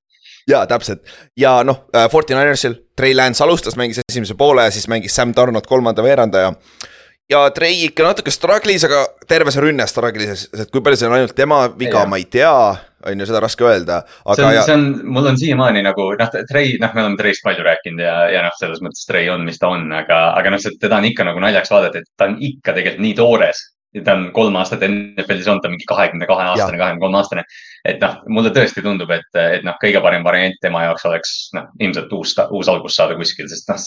Ja 0.49 0.63
täpselt. 0.65 1.03
Ja 1.37 1.59
noh, 1.67 1.83
äh, 1.93 2.07
Forty 2.09 2.33
Ninersil 2.33 2.79
Trey 2.97 3.13
Lance 3.15 3.43
alustas, 3.43 3.75
mängis 3.77 4.01
esimese 4.01 4.33
poole 4.39 4.65
ja 4.65 4.71
siis 4.73 4.87
mängis 4.89 5.13
Sam 5.15 5.35
Donald 5.35 5.67
kolmanda 5.69 6.03
veerandaja. 6.03 6.53
Ja 7.29 7.43
Trey 7.55 7.85
ikka 7.85 8.07
natuke 8.07 8.31
struggle'is, 8.33 8.87
aga 8.87 9.03
terve 9.29 9.53
see 9.53 9.63
rünne 9.63 9.85
struggle'is, 9.87 10.47
et 10.57 10.71
kui 10.71 10.81
palju 10.83 10.99
see 10.99 11.11
on 11.11 11.19
ainult 11.19 11.35
tema 11.37 11.61
viga, 11.77 12.03
ma 12.09 12.19
ei 12.19 12.25
tea, 12.25 12.49
on 13.07 13.23
ju, 13.23 13.27
seda 13.29 13.41
raske 13.43 13.65
öelda. 13.67 14.01
see 14.35 14.45
on 14.45 14.55
ja..., 14.55 14.63
see 14.67 14.77
on, 14.77 14.85
mul 15.15 15.31
on 15.31 15.39
siiamaani 15.39 15.83
nagu 15.85 16.07
noh, 16.19 16.31
Trey, 16.49 16.77
noh, 16.81 16.93
me 16.95 17.05
oleme 17.05 17.19
Trey'st 17.19 17.45
palju 17.45 17.65
rääkinud 17.67 18.05
ja, 18.05 18.15
ja 18.33 18.45
noh, 18.45 18.55
selles 18.59 18.81
mõttes 18.85 19.05
Trey 19.09 19.29
on, 19.33 19.45
mis 19.47 19.59
ta 19.61 19.71
on, 19.73 19.87
aga, 19.95 20.23
aga 20.39 20.55
noh, 20.55 20.71
teda 20.81 21.01
on 21.01 21.09
ikka 21.11 21.27
nagu 21.27 21.43
naljaks 21.43 21.73
vaadata, 21.73 22.01
et 22.01 22.11
ta 22.17 22.29
on 22.29 22.39
ikka 22.51 22.75
tegelikult 22.77 23.05
nii 23.07 23.19
toores. 23.19 23.67
ta 24.05 24.13
on 24.15 24.29
kolm 24.31 24.55
aastat 24.55 24.85
NFL-is 24.87 25.49
olnud, 25.51 25.63
ta 25.63 25.67
on 25.67 25.75
mingi 25.75 25.89
kahekümne 25.89 26.27
kahe 26.29 26.49
aastane, 26.53 26.77
kahekümne 26.79 27.03
kolme 27.03 27.19
aastane 27.19 27.43
et 27.87 28.01
noh, 28.01 28.17
mulle 28.29 28.51
tõesti 28.53 28.83
tundub, 28.85 29.09
et, 29.13 29.27
et 29.39 29.63
noh, 29.65 29.75
kõige 29.81 30.01
parem 30.03 30.25
variant 30.25 30.57
tema 30.61 30.83
jaoks 30.85 31.05
oleks 31.09 31.33
noh, 31.57 31.69
ilmselt 31.81 32.11
uus, 32.13 32.35
uus 32.53 32.69
algus 32.69 32.97
saada 32.97 33.15
kuskil, 33.17 33.47
sest 33.49 33.69
noh, 33.71 33.81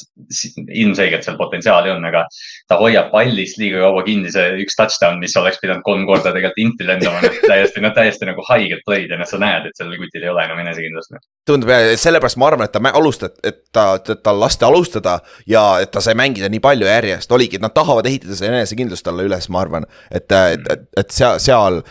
ilmselgelt 0.82 1.26
seal 1.26 1.38
potentsiaali 1.38 1.92
on, 1.94 2.04
aga 2.08 2.24
ta 2.70 2.78
hoiab 2.80 3.12
pallist 3.12 3.60
liiga 3.60 3.84
kaua 3.84 4.02
kinni, 4.06 4.32
see 4.34 4.64
üks 4.64 4.78
touchdown, 4.78 5.20
mis 5.22 5.36
oleks 5.38 5.60
pidanud 5.62 5.84
kolm 5.86 6.06
korda 6.08 6.32
tegelikult 6.34 6.62
inti 6.64 6.88
lendama, 6.88 7.22
noh 7.22 7.38
täiesti, 7.44 7.84
noh 7.84 7.94
täiesti 7.94 8.28
nagu 8.28 8.46
haiged 8.48 8.82
play'd 8.88 9.14
ja 9.14 9.20
noh, 9.20 9.28
sa 9.30 9.38
näed, 9.42 9.68
et 9.70 9.78
sellel 9.78 10.00
kutil 10.00 10.26
ei 10.26 10.32
ole 10.32 10.46
enam 10.48 10.62
enesekindlust. 10.64 11.14
Noh. 11.14 11.22
tundub 11.46 11.70
ja 11.70 11.94
sellepärast 12.00 12.40
ma 12.40 12.48
arvan, 12.50 12.66
et 12.66 12.74
ta 12.74 12.82
alustad, 12.94 13.36
et 13.46 13.62
ta, 13.74 13.86
tal 14.00 14.40
lasti 14.40 14.66
alustada 14.66 15.18
ja 15.50 15.64
et 15.84 15.92
ta 15.94 16.02
sai 16.02 16.16
mängida 16.18 16.50
nii 16.50 16.62
palju 16.64 16.88
järjest, 16.88 17.30
oligi, 17.36 17.60
et 17.60 17.64
nad 17.64 17.74
tahavad 17.74 18.08
ehitada 18.10 18.34
seda 18.38 18.56
enesekindlust 18.56 19.06
talle 19.06 19.28
üles, 19.28 19.48
ma 19.52 19.62
arvan, 19.62 19.86
et, 20.10 20.26
et, 20.26 20.66
et, 20.74 20.88
et 20.98 21.14
seal, 21.14 21.38
seal 21.42 21.82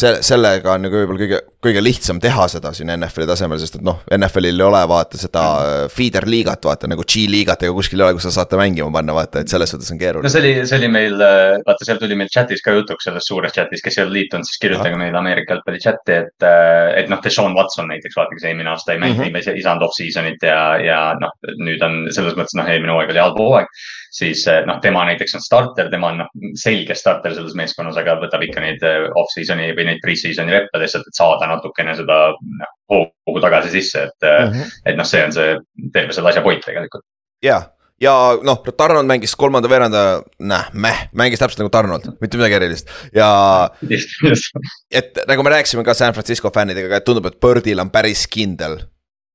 see, 0.00 0.20
sellega 0.26 0.74
on 0.74 0.86
nagu 0.86 1.00
võib-olla 1.00 1.20
kõige, 1.24 1.40
kõige 1.60 1.82
lihtsam 1.84 2.20
teha 2.22 2.46
seda 2.48 2.72
siin 2.76 2.88
NFL-i 2.94 3.26
tasemel, 3.28 3.58
sest 3.60 3.76
et 3.76 3.84
noh, 3.84 3.98
NFL-il 4.16 4.62
ei 4.62 4.64
ole 4.64 4.80
vaata 4.88 5.18
seda 5.20 5.42
äh, 5.60 5.82
feeder 5.92 6.24
liigat, 6.30 6.64
vaata 6.64 6.88
nagu 6.88 7.04
G-liigat 7.04 7.66
ega 7.66 7.76
kuskil 7.76 8.00
ei 8.00 8.06
ole, 8.06 8.16
kus 8.16 8.24
sa 8.28 8.32
saate 8.38 8.56
mängima 8.60 8.88
panna, 8.94 9.12
vaata, 9.16 9.42
et 9.44 9.52
selles 9.52 9.72
suhtes 9.74 9.92
on 9.92 10.00
keeruline. 10.00 10.24
no 10.24 10.32
see 10.32 10.40
oli, 10.40 10.54
see 10.70 10.78
oli 10.80 10.88
meil, 10.92 11.20
äh, 11.20 11.58
vaata, 11.66 11.84
seal 11.84 12.00
tuli 12.00 12.16
meil 12.16 12.32
chat'is 12.32 12.64
ka 12.64 12.72
jutuks, 12.78 13.04
selles 13.08 13.28
suures 13.28 13.52
chat'is, 13.56 13.84
kes 13.84 14.00
ei 14.00 14.06
ole 14.06 14.16
liitunud, 14.16 14.48
siis 14.48 14.62
kirjutage 14.64 14.96
Aha. 14.96 15.02
meile 15.04 15.20
Ameerika 15.20 15.58
jalgpalli 15.58 15.84
chat'i, 15.84 16.16
et, 16.24 16.48
äh, 16.48 16.94
et 17.02 17.12
noh, 17.12 17.20
Deshaun 17.24 17.56
Watson 17.58 17.92
näiteks, 17.92 18.16
vaata, 18.16 18.38
kes 18.38 18.48
eelmine 18.48 18.72
aasta 18.72 18.96
ei 18.96 19.04
mänginud 19.04 19.26
mm 19.28 19.36
-hmm., 19.36 19.60
ei 19.60 19.66
saanud 19.68 19.84
off-season'it 19.84 20.48
ja, 20.48 20.60
ja 20.80 21.00
noh, 21.20 21.36
nüüd 21.60 21.84
on 21.84 22.06
selles 22.08 22.40
mõttes 22.40 22.56
noh, 22.56 22.72
eelmine 22.72 22.96
hooaeg 22.96 23.12
oli 23.12 23.26
halb 23.26 23.36
hooaeg 23.36 23.68
siis 24.10 24.42
noh, 24.66 24.80
tema 24.82 25.04
näiteks 25.06 25.36
on 25.38 25.42
starter, 25.44 25.90
tema 25.90 26.08
on 26.10 26.16
noh, 26.24 26.30
selge 26.58 26.96
starter 26.98 27.34
selles 27.36 27.54
meeskonnas, 27.58 27.98
aga 28.00 28.16
võtab 28.18 28.42
ikka 28.42 28.62
neid 28.64 28.82
off-season'i 28.82 29.70
või 29.76 29.86
neid 29.86 30.00
pre-season'i 30.02 30.56
reppe 30.56 30.80
lihtsalt, 30.82 31.06
et 31.06 31.20
saada 31.20 31.49
natukene 31.50 31.96
seda 31.98 32.20
noh, 32.36 32.72
hoogu 32.90 33.42
tagasi 33.42 33.74
sisse, 33.74 34.06
et 34.08 34.28
mm, 34.30 34.54
-hmm. 34.54 34.78
et 34.86 34.96
noh, 34.98 35.08
see 35.08 35.24
on 35.24 35.36
see 35.36 35.58
terve 35.92 36.16
selle 36.16 36.32
asja 36.32 36.42
point 36.46 36.64
tegelikult. 36.64 37.04
jaa 37.44 37.62
ja 38.00 38.12
noh, 38.42 38.62
Tarnold 38.76 39.08
mängis 39.08 39.36
kolmanda 39.36 39.68
veeranda, 39.68 40.04
näh, 40.38 40.70
meh, 40.72 41.02
mängis 41.12 41.42
täpselt 41.42 41.62
nagu 41.62 41.72
Tarnold, 41.72 42.08
mitte 42.20 42.40
midagi 42.40 42.56
erilist 42.56 42.90
ja. 43.16 43.30
et 44.90 45.20
nagu 45.28 45.44
me 45.44 45.52
rääkisime 45.56 45.84
ka 45.84 45.94
San 45.94 46.16
Francisco 46.16 46.52
fännidega, 46.54 46.96
et 46.96 47.04
tundub, 47.04 47.28
et 47.28 47.40
Birdil 47.40 47.82
on 47.82 47.92
päris 47.92 48.26
kindel 48.30 48.80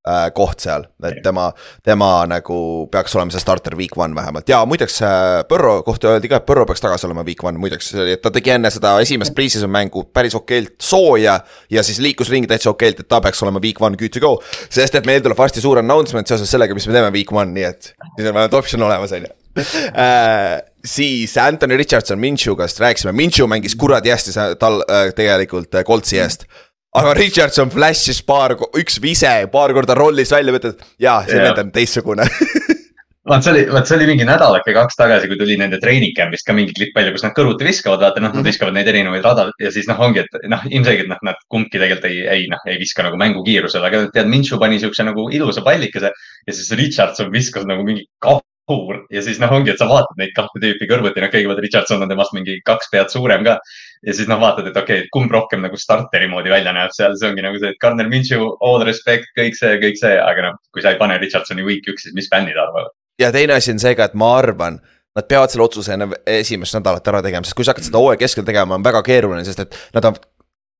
äh, 0.08 0.26
koht 0.36 0.64
seal, 0.64 0.86
et 1.06 1.22
tema, 1.26 1.50
tema 1.86 2.10
nagu 2.30 2.58
peaks 2.92 3.16
olema 3.18 3.34
see 3.34 3.44
starter 3.44 3.76
week 3.78 3.98
one 3.98 4.16
vähemalt. 4.16 4.50
ja 4.50 4.62
muideks 4.66 5.02
äh, 5.06 5.44
Põrro 5.50 5.78
kohta 5.86 6.14
öeldi 6.14 6.32
ka, 6.32 6.42
et 6.42 6.48
Põrro 6.48 6.66
peaks 6.70 6.84
tagasi 6.84 7.08
olema 7.10 7.26
week 7.28 7.44
one, 7.44 7.60
muideks, 7.62 7.94
et 8.06 8.24
ta 8.24 8.34
tegi 8.34 8.56
enne 8.56 8.72
seda 8.74 8.96
esimest 9.04 9.36
pre-season 9.38 9.72
mängu 9.72 10.06
päris 10.14 10.36
okeilt 10.38 10.76
sooja. 10.82 11.40
ja 11.70 11.84
siis 11.84 12.02
liikus 12.04 12.30
ringi 12.34 12.50
täitsa 12.52 12.74
okeilt, 12.74 13.02
et 13.02 13.10
ta 13.10 13.22
peaks 13.24 13.44
olema 13.46 13.62
week 13.64 13.82
one 13.82 13.98
good 14.00 14.14
to 14.14 14.24
go, 14.24 14.36
sest 14.70 14.96
et 14.96 15.10
meil 15.10 15.24
tuleb 15.24 15.40
varsti 15.40 15.64
suur 15.64 15.82
announcement 15.82 16.28
seoses 16.28 16.52
sellega, 16.52 16.78
mis 16.78 16.88
me 16.88 16.98
teeme 16.98 17.12
week 17.16 17.34
one, 17.34 17.52
nii 17.56 17.68
et 17.72 17.92
siis 17.96 18.28
on 18.28 18.34
vähemalt 18.34 18.62
optsioon 18.62 18.88
olemas, 18.90 19.16
on 19.16 19.28
ju. 19.28 19.34
Äh, 19.56 20.62
siis 20.86 21.38
Anthony 21.38 21.78
Richardson 21.78 22.20
Minshew'gast 22.20 22.80
rääkisime, 22.80 23.12
Minshew 23.12 23.48
mängis 23.48 23.76
kuradi 23.76 24.12
hästi 24.12 24.32
tal 24.60 24.82
äh, 24.84 25.14
tegelikult 25.16 25.76
äh, 25.76 25.84
Coltsi 25.84 26.20
eest 26.20 26.44
aga 26.96 27.16
Richardson 27.18 27.72
flash'is 27.74 28.22
paar, 28.26 28.56
üks 28.80 29.00
vise, 29.04 29.34
paar 29.52 29.74
korda 29.76 29.98
rollis 29.98 30.32
välja, 30.36 30.56
mõtled, 30.56 30.86
jaa, 31.02 31.22
see 31.28 31.42
vend 31.42 31.66
on 31.66 31.74
teistsugune. 31.76 32.28
Vaat 33.26 33.42
see 33.42 33.56
oli, 33.56 33.62
vaat 33.74 33.90
see 33.90 33.96
oli 33.98 34.06
mingi 34.06 34.26
nädalake 34.28 34.70
kaks 34.76 35.00
tagasi, 35.00 35.26
kui 35.26 35.38
tuli 35.40 35.56
nende 35.58 35.80
treening 35.82 36.12
camp'ist 36.14 36.46
ka 36.46 36.54
mingi 36.54 36.76
klipp 36.78 36.94
välja, 36.94 37.10
kus 37.16 37.24
nad 37.26 37.34
kõrvuti 37.34 37.66
viskavad, 37.66 38.04
vaata 38.04 38.22
noh, 38.22 38.30
nad 38.30 38.38
mhm. 38.38 38.46
viskavad 38.46 38.76
neid 38.78 38.92
erinevaid 38.92 39.26
rada 39.26 39.48
ja 39.58 39.72
siis 39.74 39.90
noh, 39.90 39.98
ongi, 39.98 40.22
et 40.22 40.46
noh, 40.52 40.62
ilmselgelt 40.70 41.10
noh, 41.10 41.24
nad 41.26 41.40
kumbki 41.50 41.82
tegelikult 41.82 42.06
ei, 42.12 42.20
ei 42.36 42.46
noh, 42.52 42.62
ei 42.70 42.78
viska 42.78 43.02
nagu 43.08 43.18
mängukiirusel, 43.18 43.88
aga 43.88 44.04
tead, 44.14 44.30
Minshu 44.30 44.62
pani 44.62 44.78
siukse 44.84 45.08
nagu 45.08 45.26
ilusa 45.34 45.66
pallikese 45.66 46.14
ja 46.14 46.54
siis 46.54 46.70
Richardson 46.78 47.34
viskas 47.34 47.66
nagu 47.66 47.82
mingi 47.88 48.06
kapur 48.66 49.06
ja 49.14 49.22
siis 49.22 49.40
noh, 49.42 49.52
ongi, 49.54 49.72
et 49.72 49.82
sa 49.82 49.88
vaatad 49.90 50.18
neid 50.20 50.34
kahte 50.36 50.62
tüüpi 50.62 50.88
kõrvuti, 50.90 51.22
noh, 51.22 51.32
kõigepealt 51.34 51.62
Richardson 51.64 52.02
on 52.02 52.10
temast 52.10 52.34
mingi 52.34 52.58
kaks 52.66 52.90
pead 52.92 53.14
suurem 53.14 53.46
ka. 53.46 53.60
Ja 54.06 54.14
siis 54.14 54.28
noh, 54.30 54.40
vaatad, 54.42 54.68
et 54.70 54.78
okei 54.78 55.06
okay,, 55.06 55.10
kumb 55.14 55.32
rohkem 55.34 55.64
nagu 55.66 55.78
starteri 55.80 56.28
moodi 56.30 56.54
välja 56.54 56.74
näeb 56.76 56.94
seal, 56.94 57.16
see 57.18 57.30
ongi 57.30 57.46
nagu 57.46 57.58
see, 57.62 57.72
et 57.74 57.80
Garner 57.82 58.10
Minshew, 58.10 58.46
all 58.66 58.84
respect, 58.86 59.32
kõik 59.38 59.58
see, 59.58 59.78
kõik 59.82 59.98
see, 60.02 60.14
aga 60.22 60.50
noh, 60.50 60.60
kui 60.74 60.86
sa 60.86 60.94
ei 60.94 61.00
pane 61.02 61.18
Richardsoni 61.22 61.66
week 61.66 61.88
üks, 61.90 62.06
siis 62.06 62.18
mis 62.18 62.30
fännid 62.32 62.58
arvavad? 62.60 62.94
ja 63.20 63.32
teine 63.32 63.56
asi 63.56 63.72
on 63.72 63.80
see 63.80 63.96
ka, 63.96 64.10
et 64.10 64.18
ma 64.20 64.34
arvan, 64.38 64.82
nad 65.16 65.28
peavad 65.30 65.52
selle 65.52 65.64
otsuse 65.64 65.94
enne 65.96 66.10
esimest 66.28 66.76
nädalat 66.76 67.08
ära 67.08 67.22
tegema, 67.24 67.48
sest 67.48 67.56
kui 67.58 67.66
sa 67.66 67.72
hakkad 67.72 67.88
seda 67.88 68.02
hooaja 68.02 68.20
keskel 68.20 68.46
tegema, 68.48 68.76
on 68.76 68.84
väga 68.84 69.02
keeruline, 69.08 69.46
sest 69.48 69.64
et 69.64 69.78
nad 69.96 70.10
on 70.12 70.18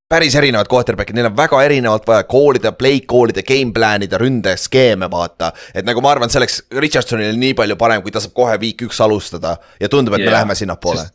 päris 0.10 0.36
erinevad 0.38 0.70
quarterback'id, 0.70 1.18
neil 1.18 1.32
on 1.32 1.38
väga 1.38 1.62
erinevalt 1.66 2.06
vaja 2.08 2.24
koolida, 2.30 2.72
play 2.78 3.02
koolida, 3.10 3.42
game 3.48 3.74
plan 3.74 4.06
ida, 4.06 4.20
ründeskeeme 4.22 5.10
vaata. 5.12 5.52
et 5.74 5.86
nagu 5.86 6.02
ma 6.02 6.14
arvan, 6.14 6.30
selleks 6.30 6.62
Richardsonil 6.78 7.40
nii 7.42 7.56
palju 7.58 7.78
parem, 7.80 8.06
kui 8.06 8.14
ta 8.14 8.22
saab 8.22 8.36
kohe 8.38 8.58
week 8.62 8.86
üks 8.86 9.02
alustada 9.02 9.58
ja 9.82 9.90
tundub, 9.90 10.14
et 10.14 10.22
yeah. 10.22 10.30
me 10.30 10.38
läheme 10.38 10.56
sinnapoole 10.56 11.08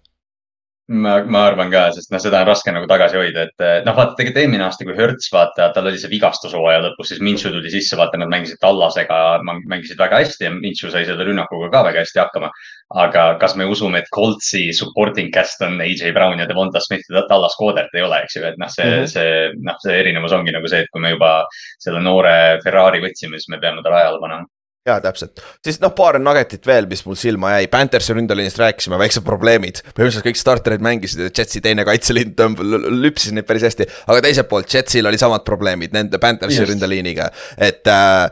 ma, 0.91 1.13
ma 1.23 1.45
arvan 1.47 1.71
ka, 1.71 1.85
sest 1.95 2.11
noh, 2.11 2.21
seda 2.23 2.41
on 2.43 2.49
raske 2.49 2.73
nagu 2.75 2.89
tagasi 2.91 3.19
hoida, 3.19 3.47
et 3.47 3.65
noh, 3.87 3.95
vaata 3.95 4.17
tegelikult 4.19 4.43
eelmine 4.43 4.67
aasta, 4.67 4.87
kui 4.87 4.97
Hertz, 4.99 5.29
vaata, 5.33 5.71
tal 5.75 5.89
oli 5.91 6.01
see 6.03 6.11
vigastus 6.11 6.55
hooaja 6.57 6.83
lõpus, 6.85 7.13
siis 7.13 7.23
Minshu 7.25 7.53
tuli 7.55 7.71
sisse, 7.73 7.99
vaata, 8.01 8.19
nad 8.21 8.31
mängisid 8.33 8.59
Tallasega, 8.63 9.21
mängisid 9.47 10.01
väga 10.01 10.23
hästi 10.25 10.49
ja 10.49 10.53
Minshu 10.57 10.91
sai 10.91 11.07
selle 11.09 11.27
rünnakuga 11.29 11.71
ka 11.73 11.85
väga 11.91 12.05
hästi 12.05 12.23
hakkama. 12.25 12.53
aga 12.91 13.25
kas 13.39 13.53
me 13.55 13.69
usume, 13.71 14.01
et 14.01 14.09
Coltsi 14.11 14.73
supporting 14.75 15.31
cast 15.31 15.61
on 15.63 15.79
AJ 15.81 16.11
Brown 16.13 16.41
ja 16.43 16.47
Devonta 16.49 16.81
Smith 16.83 17.07
ja 17.09 17.23
Tallas 17.29 17.55
Codert 17.55 17.95
ei 17.95 18.03
ole, 18.03 18.19
eks 18.25 18.35
ju, 18.35 18.43
et 18.49 18.59
noh, 18.59 18.67
see 18.67 18.85
mm, 18.85 18.97
-hmm. 18.97 19.07
see, 19.07 19.51
noh, 19.63 19.77
see 19.79 20.01
erinevus 20.01 20.35
ongi 20.35 20.51
nagu 20.51 20.67
see, 20.69 20.81
et 20.83 20.91
kui 20.91 21.01
me 21.01 21.15
juba 21.15 21.45
selle 21.79 22.03
noore 22.03 22.59
Ferrari 22.65 22.99
võtsime, 22.99 23.39
siis 23.39 23.49
me 23.49 23.63
peame 23.63 23.83
ta 23.87 23.95
rajale 23.95 24.19
panema 24.19 24.47
jaa, 24.89 24.97
täpselt, 25.05 25.41
siis 25.65 25.77
noh, 25.83 25.93
paar 25.97 26.17
nuggetit 26.23 26.65
veel, 26.67 26.87
mis 26.89 27.03
mul 27.05 27.19
silma 27.19 27.53
jäi, 27.57 27.67
Panthersi 27.73 28.15
ründeliinist 28.17 28.61
rääkisime, 28.61 28.97
väiksed 29.01 29.25
probleemid. 29.27 29.83
põhimõtteliselt 29.91 30.25
kõik 30.25 30.41
starterid 30.41 30.85
mängisid 30.85 31.21
ja 31.27 31.29
Jetsi 31.37 31.61
teine 31.65 31.85
kaitseliin 31.85 32.33
tõmb-, 32.39 32.63
lüpsis 33.03 33.35
neid 33.37 33.49
päris 33.49 33.67
hästi. 33.69 33.87
aga 34.07 34.23
teiselt 34.25 34.49
poolt 34.49 34.73
Jetsil 34.73 35.07
oli 35.11 35.21
samad 35.21 35.45
probleemid 35.45 35.93
nende 35.97 36.21
Panthersi 36.23 36.65
ründeliiniga, 36.73 37.31
et 37.59 37.87
äh,. 37.91 38.29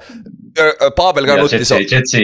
Pavel 0.97 1.29
ka 1.29 1.37
nutis. 1.39 1.71
Jetsi, 1.71 2.23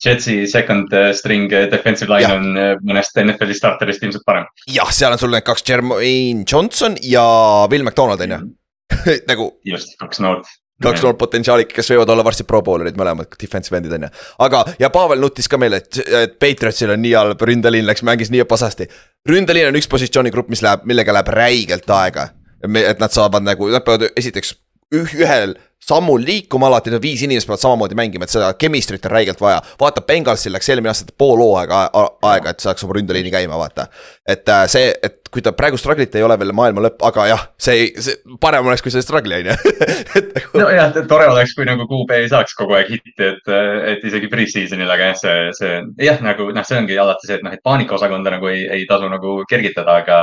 Jetsi 0.00 0.36
second 0.48 0.94
äh, 0.96 1.10
string 1.12 1.50
defensive 1.50 2.08
line 2.08 2.24
ja. 2.24 2.38
on 2.38 2.56
äh, 2.56 2.70
mõnest 2.86 3.18
NFL-i 3.20 3.58
starterist 3.58 4.06
ilmselt 4.06 4.24
parem. 4.24 4.46
jah, 4.70 4.88
seal 4.94 5.12
on 5.12 5.20
sul 5.20 5.34
need 5.34 5.44
kaks, 5.44 5.66
Jermaine 5.68 6.46
Johnson 6.48 6.96
ja 7.04 7.26
Will 7.68 7.84
McDonald 7.84 8.22
on 8.24 8.32
ju 8.38 8.40
nagu. 9.30 9.50
just, 9.66 9.98
kaks 10.00 10.22
noort 10.24 10.48
kaks 10.82 11.04
noort 11.04 11.18
potentsiaalikat, 11.20 11.74
kes 11.76 11.92
võivad 11.92 12.12
olla 12.14 12.24
varsti 12.24 12.46
pro 12.48 12.62
bowler'id 12.64 12.96
mõlemad, 12.98 13.28
defensive 13.40 13.78
end'id 13.78 13.96
on 13.96 14.06
ju. 14.06 14.10
aga, 14.46 14.64
ja 14.80 14.90
Pavel 14.94 15.20
nutis 15.20 15.48
ka 15.50 15.58
meile, 15.60 15.82
et, 15.82 16.00
et 16.22 16.38
Patriotsil 16.40 16.94
on 16.94 17.02
nii 17.02 17.14
halb, 17.18 17.44
ründeliin 17.50 17.86
läks, 17.88 18.04
mängis 18.06 18.32
nii 18.32 18.46
pasasti. 18.48 18.88
ründeliin 19.28 19.68
on 19.68 19.80
üks 19.80 19.90
positsioonigrupp, 19.92 20.48
mis 20.52 20.64
läheb, 20.64 20.86
millega 20.88 21.14
läheb 21.16 21.32
räigelt 21.36 21.90
aega. 21.96 22.30
et 22.64 22.98
nad 23.00 23.12
saavad 23.12 23.44
nagu, 23.44 23.68
nad 23.72 23.84
peavad 23.84 24.10
esiteks 24.16 24.54
ühel 24.94 25.56
sammul 25.90 26.22
liikuma 26.22 26.68
alati, 26.68 26.92
need 26.92 27.02
viis 27.02 27.22
inimest 27.24 27.48
peavad 27.48 27.62
samamoodi 27.62 27.96
mängima, 27.98 28.26
et 28.26 28.32
seda 28.32 28.50
chemistry't 28.60 29.06
on 29.08 29.14
räigelt 29.14 29.40
vaja. 29.40 29.62
vaata, 29.80 30.02
Bengalsil 30.06 30.52
läks 30.54 30.68
eelmine 30.70 30.92
aasta 30.92 31.14
pool 31.18 31.40
hooaega 31.40 31.80
aega, 32.30 32.52
et 32.52 32.62
saaks 32.62 32.84
oma 32.86 32.94
ründeliini 32.98 33.32
käima, 33.32 33.58
vaata. 33.58 33.88
et 34.28 34.48
äh, 34.48 34.66
see, 34.70 34.92
et 35.02 35.30
kui 35.32 35.42
ta 35.42 35.54
praegu 35.56 35.78
struggle'it 35.80 36.14
ei 36.18 36.26
ole 36.26 36.36
veel 36.38 36.52
maailma 36.56 36.84
lõpp, 36.84 37.00
aga 37.06 37.26
jah, 37.30 37.44
see 37.58 37.76
ei, 37.78 37.90
see 38.02 38.36
parem 38.42 38.66
oleks, 38.68 38.84
kui 38.84 38.92
see 38.94 39.02
struggle 39.04 39.40
on 39.40 39.50
ju. 39.50 39.56
Nagu- 40.36 40.62
nojah, 40.64 40.98
tore 41.10 41.30
oleks, 41.32 41.54
kui 41.56 41.66
nagu 41.68 41.86
QB 41.90 42.18
ei 42.18 42.28
saaks 42.32 42.54
kogu 42.58 42.76
aeg 42.78 42.90
hitti, 42.92 43.16
et, 43.30 43.54
et 43.94 44.04
isegi 44.10 44.30
pre-season'il, 44.32 44.90
aga 44.90 45.12
jah, 45.12 45.20
see, 45.22 45.38
see 45.58 45.78
jah, 46.06 46.20
nagu 46.26 46.50
noh, 46.54 46.66
see 46.66 46.82
ongi 46.82 46.98
alati 47.00 47.30
see, 47.30 47.40
et 47.40 47.46
noh, 47.46 47.56
et 47.56 47.64
paanikaosakonda 47.66 48.36
nagu 48.36 48.52
ei, 48.52 48.66
ei 48.78 48.86
tasu 48.90 49.08
nagu 49.10 49.40
kergitada, 49.50 50.02
aga 50.04 50.20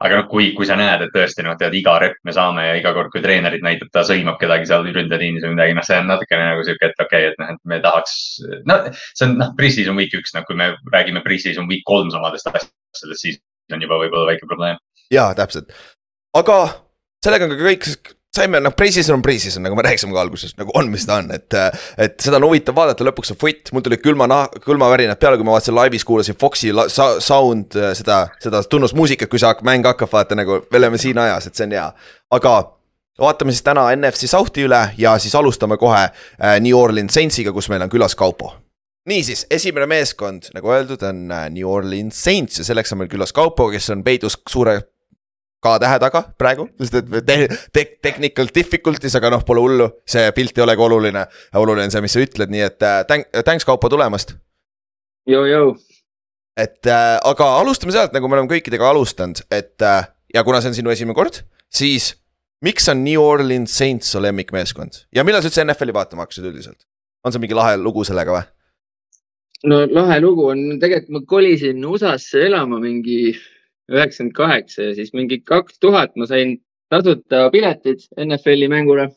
aga 0.00 0.20
noh, 0.20 0.26
kui, 0.30 0.50
kui 0.56 0.68
sa 0.68 0.76
näed, 0.80 1.04
et 1.04 1.12
tõesti 1.14 1.44
noh, 1.44 1.56
tead 1.60 1.74
iga 1.76 1.98
rep 2.00 2.16
me 2.24 2.32
saame 2.32 2.64
ja 2.64 2.76
iga 2.78 2.92
kord, 2.96 3.10
kui 3.12 3.22
treenerid 3.24 3.64
näitab, 3.64 3.90
ta 3.92 4.04
sõimab 4.06 4.38
kedagi 4.40 4.68
seal 4.70 4.86
ründeliinis 4.88 5.44
või 5.44 5.56
midagi, 5.56 5.76
noh, 5.76 5.86
see 5.86 5.98
on 6.00 6.08
natukene 6.08 6.46
nagu 6.48 6.64
sihuke, 6.66 6.88
et 6.88 7.04
okei 7.04 7.26
okay,, 7.26 7.32
et 7.32 7.42
noh, 7.42 7.50
et 7.52 7.72
me 7.72 7.80
tahaks. 7.84 8.14
no 8.70 8.78
see 8.96 9.26
on 9.28 9.36
noh, 9.42 9.50
pre-season 9.58 10.00
week 10.00 10.16
üks, 10.16 10.32
noh, 10.36 10.46
kui 10.48 10.56
me 10.60 10.72
räägime 10.94 11.24
pre-season 11.26 11.68
week 11.70 11.84
kolm 11.88 12.12
samadest 12.14 12.48
asjadest, 12.48 13.20
siis 13.20 13.40
on 13.74 13.84
juba 13.84 14.00
võib-olla 14.00 14.32
väike 14.32 14.48
probleem. 14.48 14.80
ja 15.12 15.30
täpselt, 15.36 15.74
aga 16.36 16.62
sellega 17.24 17.48
on 17.48 17.54
ka 17.56 17.60
kõik 17.60 18.14
saime, 18.36 18.60
noh, 18.62 18.74
pre-season 18.76 19.16
on 19.16 19.22
pre-season, 19.24 19.64
nagu 19.66 19.76
me 19.78 19.82
rääkisime 19.82 20.14
ka 20.14 20.22
alguses, 20.22 20.54
nagu 20.58 20.74
on, 20.78 20.90
mis 20.92 21.06
ta 21.06 21.18
on, 21.18 21.30
et. 21.34 21.56
et 21.98 22.18
seda 22.22 22.38
on 22.38 22.46
huvitav 22.46 22.76
vaadata, 22.76 23.06
lõpuks 23.06 23.34
on 23.34 23.38
foot, 23.40 23.72
mul 23.74 23.84
tuli 23.86 23.98
külma 24.02 24.28
nah-, 24.30 24.48
külmavärinad 24.62 25.18
peale, 25.20 25.38
kui 25.40 25.46
ma 25.48 25.56
vaatasin 25.56 25.74
laivis, 25.74 26.06
kuulasin 26.06 26.38
Foxi 26.40 26.70
sa 26.94 27.12
sound, 27.22 27.74
seda, 27.98 28.22
seda 28.42 28.62
tunnusmuusikat, 28.70 29.30
kui 29.30 29.42
see 29.42 29.54
mäng 29.66 29.86
hakkab, 29.90 30.12
vaata 30.12 30.38
nagu, 30.38 30.62
me 30.70 30.82
oleme 30.82 31.00
siin 31.02 31.18
ajas, 31.18 31.50
et 31.50 31.58
see 31.58 31.66
on 31.66 31.74
hea. 31.74 31.88
aga 32.38 32.54
vaatame 33.20 33.52
siis 33.52 33.66
täna 33.66 33.88
NFC 33.96 34.30
South'i 34.30 34.64
üle 34.64 34.80
ja 34.98 35.18
siis 35.18 35.34
alustame 35.34 35.76
kohe 35.80 36.06
äh, 36.06 36.56
New 36.62 36.78
Orleans 36.78 37.14
Saintsiga, 37.14 37.52
kus 37.52 37.68
meil 37.68 37.82
on 37.82 37.90
külas 37.92 38.14
Kaupo 38.16 38.54
niisiis, 39.10 39.46
esimene 39.50 39.88
meeskond, 39.90 40.50
nagu 40.54 40.70
öeldud, 40.70 41.02
on 41.08 41.26
äh, 41.34 41.48
New 41.50 41.68
Orleans 41.68 42.22
Saints 42.24 42.60
ja 42.60 42.64
selleks 42.68 42.94
on 42.94 43.02
meil 43.02 43.10
külas 43.12 43.34
Kaupo, 43.34 43.70
kes 43.72 43.90
on 43.90 44.04
peidus 44.06 44.38
suure 44.48 44.78
K-tähe 45.60 45.98
taga 46.00 46.22
praegu, 46.40 46.70
sest 46.80 46.94
et 47.02 47.10
te, 47.28 47.36
te, 47.72 47.84
technical 48.00 48.48
difficulties, 48.54 49.16
aga 49.18 49.32
noh, 49.34 49.42
pole 49.44 49.60
hullu, 49.60 49.88
see 50.08 50.30
pilt 50.36 50.56
ei 50.56 50.64
olegi 50.64 50.86
oluline. 50.86 51.26
oluline 51.60 51.84
on 51.84 51.92
see, 51.92 52.04
mis 52.04 52.16
sa 52.16 52.22
ütled, 52.24 52.52
nii 52.52 52.64
et 52.64 52.86
äh, 52.86 53.02
thank, 53.08 53.28
thanks 53.44 53.68
Kaupo 53.68 53.90
tulemast. 53.92 54.32
et 56.56 56.86
äh, 56.88 57.18
aga 57.28 57.50
alustame 57.60 57.92
sealt, 57.92 58.16
nagu 58.16 58.28
me 58.28 58.38
oleme 58.38 58.50
kõikidega 58.50 58.88
alustanud, 58.88 59.42
et 59.52 59.84
äh, 59.84 60.08
ja 60.34 60.44
kuna 60.46 60.62
see 60.62 60.72
on 60.72 60.78
sinu 60.78 60.92
esimene 60.92 61.16
kord, 61.18 61.42
siis 61.72 62.14
miks 62.64 62.88
on 62.92 63.04
New 63.04 63.20
Orleans 63.22 63.76
Saints 63.76 64.12
su 64.12 64.22
lemmikmeeskond 64.22 65.04
ja 65.16 65.24
millal 65.24 65.44
sa 65.44 65.50
üldse 65.50 65.64
NFL-i 65.64 65.96
vaatama 65.96 66.26
hakkasid 66.26 66.48
üldiselt? 66.50 66.84
on 67.24 67.32
see 67.32 67.42
mingi 67.42 67.56
lahe 67.56 67.76
lugu 67.80 68.04
sellega 68.08 68.34
või? 68.34 68.42
no 69.70 69.80
lahe 69.92 70.20
lugu 70.24 70.50
on, 70.52 70.66
tegelikult 70.82 71.16
ma 71.16 71.24
kolisin 71.34 71.84
USA-sse 71.84 72.46
elama 72.48 72.80
mingi 72.82 73.34
üheksakümmend 73.90 74.34
kaheksa 74.36 74.90
ja 74.90 74.96
siis 74.98 75.14
mingi 75.16 75.40
kaks 75.46 75.78
tuhat 75.82 76.16
ma 76.16 76.26
sain 76.30 76.58
tasuta 76.90 77.50
piletid 77.54 78.04
NFL-i 78.18 78.68
mängule. 78.70 79.08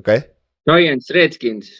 Okay.. 0.00 0.20
Giants, 0.66 1.10
Redskins. 1.14 1.70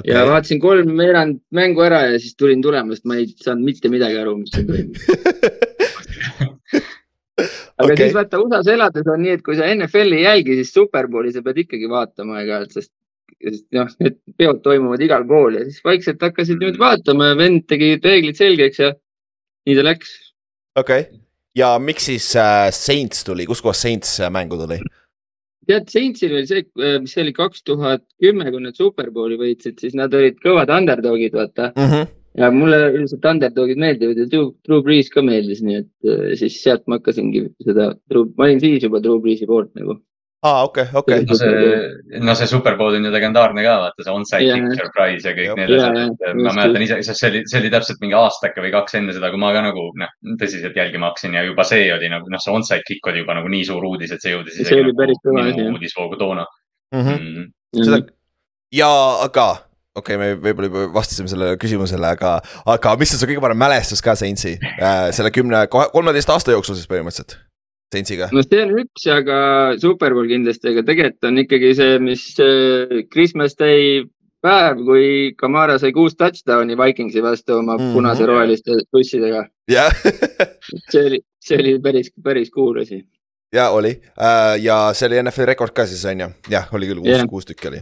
Okay.. 0.00 0.10
ja 0.10 0.24
vaatasin 0.26 0.60
kolm 0.60 0.96
veerand 0.98 1.38
mängu 1.54 1.84
ära 1.86 2.00
ja 2.08 2.18
siis 2.18 2.34
tulin 2.36 2.62
tulema, 2.62 2.96
sest 2.96 3.06
ma 3.06 3.20
ei 3.20 3.28
saanud 3.30 3.64
mitte 3.68 3.90
midagi 3.92 4.18
aru, 4.18 4.36
mis 4.40 4.50
siin 4.54 4.66
toimub. 4.66 4.96
Aga 7.74 7.90
okay. 7.90 7.96
siis 8.00 8.14
vaata 8.14 8.38
USA-s 8.42 8.70
elades 8.70 9.08
on 9.10 9.22
nii, 9.22 9.36
et 9.38 9.42
kui 9.46 9.56
sa 9.58 9.66
NFL-i 9.70 10.20
ei 10.20 10.26
jälgi, 10.26 10.58
siis 10.60 10.74
Superbowli 10.74 11.32
sa 11.34 11.42
pead 11.46 11.58
ikkagi 11.64 11.88
vaatama 11.90 12.36
aeg-ajalt, 12.40 12.74
sest, 12.74 12.92
sest 13.42 13.64
noh, 13.74 13.90
need 14.02 14.18
peod 14.38 14.60
toimuvad 14.66 15.02
igal 15.02 15.26
pool 15.30 15.58
ja 15.58 15.64
siis 15.66 15.82
vaikselt 15.86 16.22
hakkasid 16.22 16.58
niimoodi 16.58 16.82
vaatama 16.82 17.32
ja 17.32 17.38
vend 17.38 17.66
tegi 17.70 17.96
reeglid 17.98 18.38
selgeks 18.38 18.82
ja 18.82 18.92
nii 19.66 19.78
ta 19.78 19.86
läks. 19.90 20.14
okei. 20.78 21.06
okay 21.06 21.23
ja 21.58 21.74
miks 21.78 22.10
siis 22.10 22.28
äh, 22.36 22.68
Saints 22.74 23.24
tuli, 23.24 23.46
kuskohast 23.46 23.86
Saints 23.86 24.18
äh, 24.20 24.30
mängu 24.32 24.58
tuli? 24.60 24.80
tead, 25.68 25.88
Saintsil 25.92 26.34
oli 26.36 26.48
see, 26.48 26.64
mis 27.00 27.14
see 27.14 27.24
oli 27.24 27.32
kaks 27.36 27.64
tuhat 27.68 28.04
kümme, 28.22 28.50
kui 28.52 28.62
nad 28.64 28.76
Superbowli 28.78 29.38
võitsid, 29.40 29.78
siis 29.80 29.96
nad 29.98 30.14
olid 30.16 30.36
kõvad 30.44 30.72
underdog'id, 30.74 31.36
vaata. 31.36 31.70
mm. 31.72 31.90
-hmm. 31.90 32.10
ja 32.40 32.50
mulle 32.52 32.80
üldiselt 32.90 33.28
underdog'id 33.30 33.80
meeldivad 33.80 34.20
ja 34.20 34.26
Drew, 34.30 34.50
Drew 34.66 34.82
Brees 34.84 35.10
ka 35.12 35.24
meeldis, 35.24 35.62
nii 35.64 35.78
et 35.82 36.10
äh, 36.10 36.34
siis 36.40 36.58
sealt 36.62 36.84
ma 36.86 37.00
hakkasingi 37.00 37.46
seda, 37.64 37.94
ma 38.36 38.48
olin 38.48 38.60
siis 38.60 38.84
juba 38.84 39.00
Drew 39.02 39.20
Breesi 39.22 39.48
poolt 39.48 39.72
nagu. 39.78 40.00
aa, 40.44 40.64
okei, 40.68 40.86
okei. 41.00 41.20
no 41.28 41.36
see, 41.40 42.20
no 42.20 42.34
see 42.38 42.48
Superbowl 42.50 42.98
on 42.98 43.08
ju 43.08 43.12
legendaarne 43.14 43.64
ka, 43.64 43.76
vaata 43.86 44.06
see 44.06 44.14
onside 44.14 44.48
Jaa. 44.48 44.58
kick 44.60 44.82
surprise 44.82 45.28
ja 45.28 45.36
kõik 45.36 45.48
Jah. 45.50 45.60
need 45.60 45.74
asjad 45.76 46.00
jaa,, 46.00 46.08
et 46.30 46.40
ma 46.40 46.56
mäletan 46.58 46.86
ise, 46.86 47.00
sest 47.06 47.22
see 47.22 47.30
oli, 47.32 47.44
see 47.50 47.62
oli 47.62 47.72
täpselt 47.74 48.02
mingi 48.04 48.18
aastake 48.18 48.64
või 48.64 48.74
kaks 48.74 48.98
enne 49.00 49.16
seda, 49.16 49.32
kui 49.32 49.40
ma 49.40 49.54
ka 49.56 49.64
nagu 49.64 49.86
noh, 50.00 50.12
tõsiselt 50.40 50.76
jälgima 50.78 51.10
hakkasin 51.10 51.38
ja 51.38 51.46
juba 51.48 51.66
see 51.68 51.86
oli 51.94 52.12
nagu 52.12 52.28
noh, 52.32 52.42
see 52.42 52.54
onside 52.54 52.84
kick 52.88 53.12
oli 53.12 53.24
juba 53.24 53.38
nagu 53.40 53.52
nii 53.52 53.64
suur 53.70 53.88
uudis, 53.92 54.12
et 54.14 54.24
see 54.24 54.36
jõudis 54.36 54.60
See 54.64 54.80
oli 54.80 54.92
päris 54.96 55.20
kõva 55.24 55.48
asi, 55.48 55.70
uudisvoogu 55.72 56.20
toona 56.20 56.46
Mm 56.94 57.00
-hmm. 57.00 57.18
mm.. 57.18 57.84
seda 57.84 57.96
ja 58.74 58.90
aga 59.24 59.46
okei 59.94 60.16
okay,, 60.16 60.18
me 60.18 60.28
võib-olla 60.42 60.68
juba 60.68 60.84
vastasime 60.94 61.30
sellele 61.30 61.58
küsimusele, 61.60 62.10
aga, 62.16 62.36
aga 62.66 62.94
mis 63.00 63.14
on 63.14 63.22
su 63.22 63.28
kõige 63.30 63.42
parem 63.44 63.58
mälestus 63.58 64.02
ka 64.02 64.16
Saintsi 64.18 64.56
äh, 64.62 65.08
selle 65.14 65.30
kümne, 65.34 65.66
kolmeteist 65.70 66.30
aasta 66.34 66.54
jooksul 66.54 66.78
siis 66.78 66.90
põhimõtteliselt, 66.90 67.38
Saintsiga? 67.92 68.28
no 68.32 68.42
see 68.42 68.62
on 68.64 68.72
üks, 68.82 69.04
aga 69.12 69.36
Superbowl 69.80 70.26
kindlasti, 70.30 70.72
aga 70.72 70.82
tegelikult 70.86 71.28
on 71.30 71.38
ikkagi 71.44 71.74
see, 71.78 71.98
mis 72.02 72.24
äh, 72.42 73.02
Christmas 73.12 73.54
Day 73.60 74.04
päev, 74.44 74.80
kui 74.84 75.32
Kamara 75.40 75.78
sai 75.80 75.92
kuus 75.96 76.16
touchdown'i 76.20 76.76
Vikingsi 76.76 77.22
vastu 77.24 77.58
oma 77.60 77.76
Mhm. 77.78 77.92
punase-roheliste 77.96 78.80
bussidega. 78.92 79.46
jah, 79.70 79.92
see 80.92 81.04
oli, 81.06 81.20
see 81.40 81.58
oli 81.60 81.78
päris, 81.80 82.10
päris 82.22 82.50
cool 82.52 82.80
asi. 82.82 83.04
ja 83.54 83.70
oli 83.70 83.94
äh, 84.20 84.56
ja 84.62 84.90
see 84.94 85.06
oli 85.08 85.22
NFL 85.22 85.46
rekord 85.54 85.72
ka 85.72 85.86
siis 85.86 86.04
on 86.04 86.20
ju, 86.26 86.28
jah, 86.50 86.68
oli 86.74 86.86
küll 86.90 87.00
kuus 87.04 87.24
kuus 87.30 87.44
tükki 87.52 87.68
oli. 87.72 87.80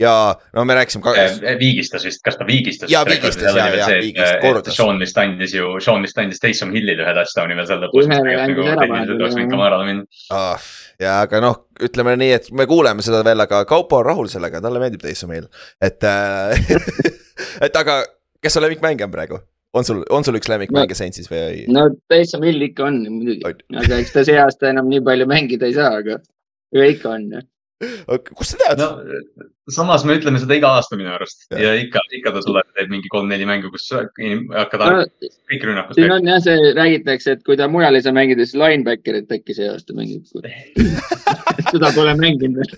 Ja 0.00 0.12
no 0.52 0.64
me 0.64 0.74
rääkisime 0.74 1.02
ka 1.02 1.12
viigistas 1.58 2.04
vist, 2.04 2.22
kas 2.24 2.36
ta 2.36 2.46
viigistas? 2.46 2.90
Jaa, 2.90 3.04
viigistas, 3.08 3.56
jaa, 3.56 3.68
jaa, 3.76 3.88
viigistas, 4.00 4.36
korrutas. 4.42 4.76
Sean 4.76 5.00
vist 5.00 5.18
andis 5.18 5.54
ju, 5.56 5.70
Sean 5.80 6.04
vist 6.04 6.18
andis 6.20 6.42
Taysom 6.42 6.74
Hillile 6.76 7.04
ühe 7.04 7.14
touchdown'i 7.16 7.56
veel 7.56 7.68
seal 7.70 7.82
lõpus. 7.84 8.10
Jah. 8.12 9.48
Kamarale 9.50 9.88
minna. 9.88 10.04
ah,. 10.36 10.70
ja 11.00 11.20
aga 11.24 11.40
noh, 11.44 11.58
ütleme 11.88 12.16
nii, 12.20 12.32
et 12.36 12.50
me 12.52 12.68
kuuleme 12.68 13.04
seda 13.04 13.22
veel, 13.26 13.40
aga 13.46 13.64
Kaupo 13.68 14.00
on 14.02 14.08
rahul 14.10 14.30
sellega, 14.32 14.60
talle 14.64 14.82
meeldib 14.82 15.04
Taysom 15.04 15.32
Hill, 15.36 15.50
et 15.80 16.04
äh. 16.04 16.72
et 17.66 17.76
aga, 17.76 18.00
kes 18.42 18.56
su 18.56 18.64
lemmikmängija 18.64 19.08
on 19.08 19.14
praegu? 19.14 19.42
on 19.76 19.84
sul, 19.84 20.04
on 20.10 20.24
sul 20.24 20.38
üks 20.38 20.48
lemmikmängija 20.48 20.96
Saintsis 20.96 21.28
või 21.28 21.66
no 21.72 21.88
Taysom 22.08 22.44
Hill 22.46 22.68
ikka 22.68 22.86
on 22.86 23.02
muidugi, 23.10 23.42
aga 23.76 23.98
eks 24.00 24.14
ta 24.14 24.24
see 24.28 24.38
aasta 24.40 24.70
enam 24.70 24.88
nii 24.92 25.02
palju 25.04 25.26
mängida 25.28 25.68
ei 25.68 25.76
saa, 25.76 25.98
aga 26.00 26.20
aga 26.74 26.88
ikka 26.92 27.12
on. 27.12 27.28
Kust 28.34 28.54
sa 28.54 28.62
tead 28.62 28.80
no 28.80 28.88
samas 29.72 30.04
me 30.06 30.14
ütleme 30.16 30.38
seda 30.38 30.56
iga 30.58 30.70
aasta 30.76 30.96
minu 30.98 31.10
arust 31.10 31.46
Jah. 31.50 31.60
ja 31.60 31.72
ikka, 31.80 32.00
ikka 32.14 32.32
ta 32.36 32.42
tuleb, 32.44 32.68
teeb 32.78 32.92
mingi 32.92 33.10
kolm-neli 33.12 33.48
mängu, 33.48 33.70
kus 33.74 33.88
hakkad 33.92 34.84
No, 34.86 35.02
kõik 35.50 35.64
rünnakud 35.66 35.98
siin. 35.98 36.12
on 36.14 36.28
jah, 36.30 36.38
see 36.44 36.72
räägitakse, 36.76 37.34
et 37.36 37.42
kui 37.46 37.58
ta 37.58 37.66
mujal 37.70 37.98
ei 37.98 38.04
saa 38.04 38.14
mängida, 38.14 38.46
siis 38.46 38.60
linebacker'it 38.60 39.32
äkki 39.34 39.56
see 39.56 39.68
aasta 39.72 39.96
mängib. 39.96 40.22
seda 41.72 41.90
pole 41.96 42.14
mänginud 42.20 42.60
veel. 42.60 42.70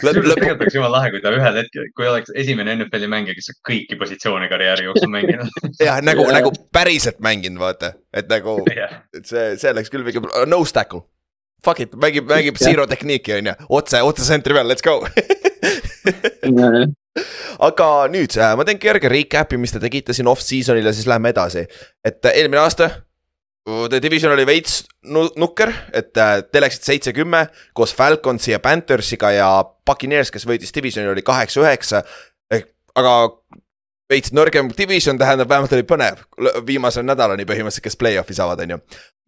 tegelikult 0.00 0.64
oleks 0.64 0.78
jumala 0.78 0.96
lahe, 0.96 1.12
kui 1.12 1.22
ta 1.24 1.34
ühel 1.36 1.60
hetkel, 1.60 1.88
kui 1.98 2.08
oleks 2.08 2.32
esimene 2.40 2.78
NFL-i 2.78 3.10
mängija, 3.10 3.36
kes 3.36 3.52
on 3.52 3.60
kõiki 3.68 3.98
positsioone 4.00 4.48
karjääri 4.52 4.88
jooksul 4.88 5.12
mänginud. 5.12 5.52
jah, 5.84 6.00
nagu, 6.06 6.24
nagu 6.32 6.54
päriselt 6.74 7.20
mänginud, 7.24 7.60
vaata, 7.60 7.92
et 8.16 8.30
nagu, 8.32 8.62
et 8.72 9.28
see, 9.28 9.50
see 9.60 9.74
oleks 9.74 9.92
küll 9.92 10.06
mingi 10.06 10.24
no 10.48 10.64
tackle. 10.72 11.04
Fuck 11.64 11.80
it, 11.80 11.94
mängib, 12.00 12.28
mängib 12.28 12.58
zero 12.60 12.86
tehniiki 12.90 13.38
on 13.38 13.50
ju, 13.50 13.54
otse, 13.78 14.02
otse 14.04 14.26
sentri 14.26 14.56
peal, 14.56 14.68
let's 14.68 14.84
go. 14.84 14.98
aga 17.64 17.88
nüüd 18.12 18.34
äh, 18.36 18.52
ma 18.58 18.66
teen 18.68 18.80
kerge 18.82 19.08
recap'i, 19.08 19.56
mis 19.60 19.72
te 19.72 19.80
tegite 19.82 20.16
siin 20.16 20.28
off-season'il 20.28 20.84
ja 20.84 20.92
siis 20.92 21.08
läheme 21.08 21.32
edasi. 21.32 21.64
et 22.04 22.20
äh, 22.26 22.40
eelmine 22.40 22.60
aasta 22.64 22.90
The 23.64 23.96
Division 24.02 24.32
oli 24.34 24.44
veits 24.44 24.82
nu- 25.08 25.30
nukker, 25.40 25.70
et 25.96 26.16
äh, 26.20 26.42
te 26.52 26.60
läksite 26.60 26.90
seitse-kümme 26.90 27.46
koos 27.72 27.94
Falconsi 27.96 28.52
ja 28.52 28.58
Panthersiga 28.60 29.30
ja 29.32 29.48
Puccaneers, 29.64 30.28
kes 30.34 30.44
võitis 30.44 30.74
Divisioni, 30.74 31.08
oli 31.08 31.24
kaheksa-üheksa. 31.24 32.02
aga 32.94 33.14
veits 34.10 34.32
nõrgem 34.36 34.68
division 34.76 35.18
tähendab, 35.18 35.48
vähemalt 35.48 35.72
oli 35.76 35.84
põnev 35.88 36.20
viimase 36.66 37.02
nädalani 37.02 37.46
põhimõtteliselt, 37.48 37.86
kes 37.86 37.96
play-off'i 38.00 38.36
saavad, 38.36 38.60
on 38.64 38.74
ju. 38.74 38.78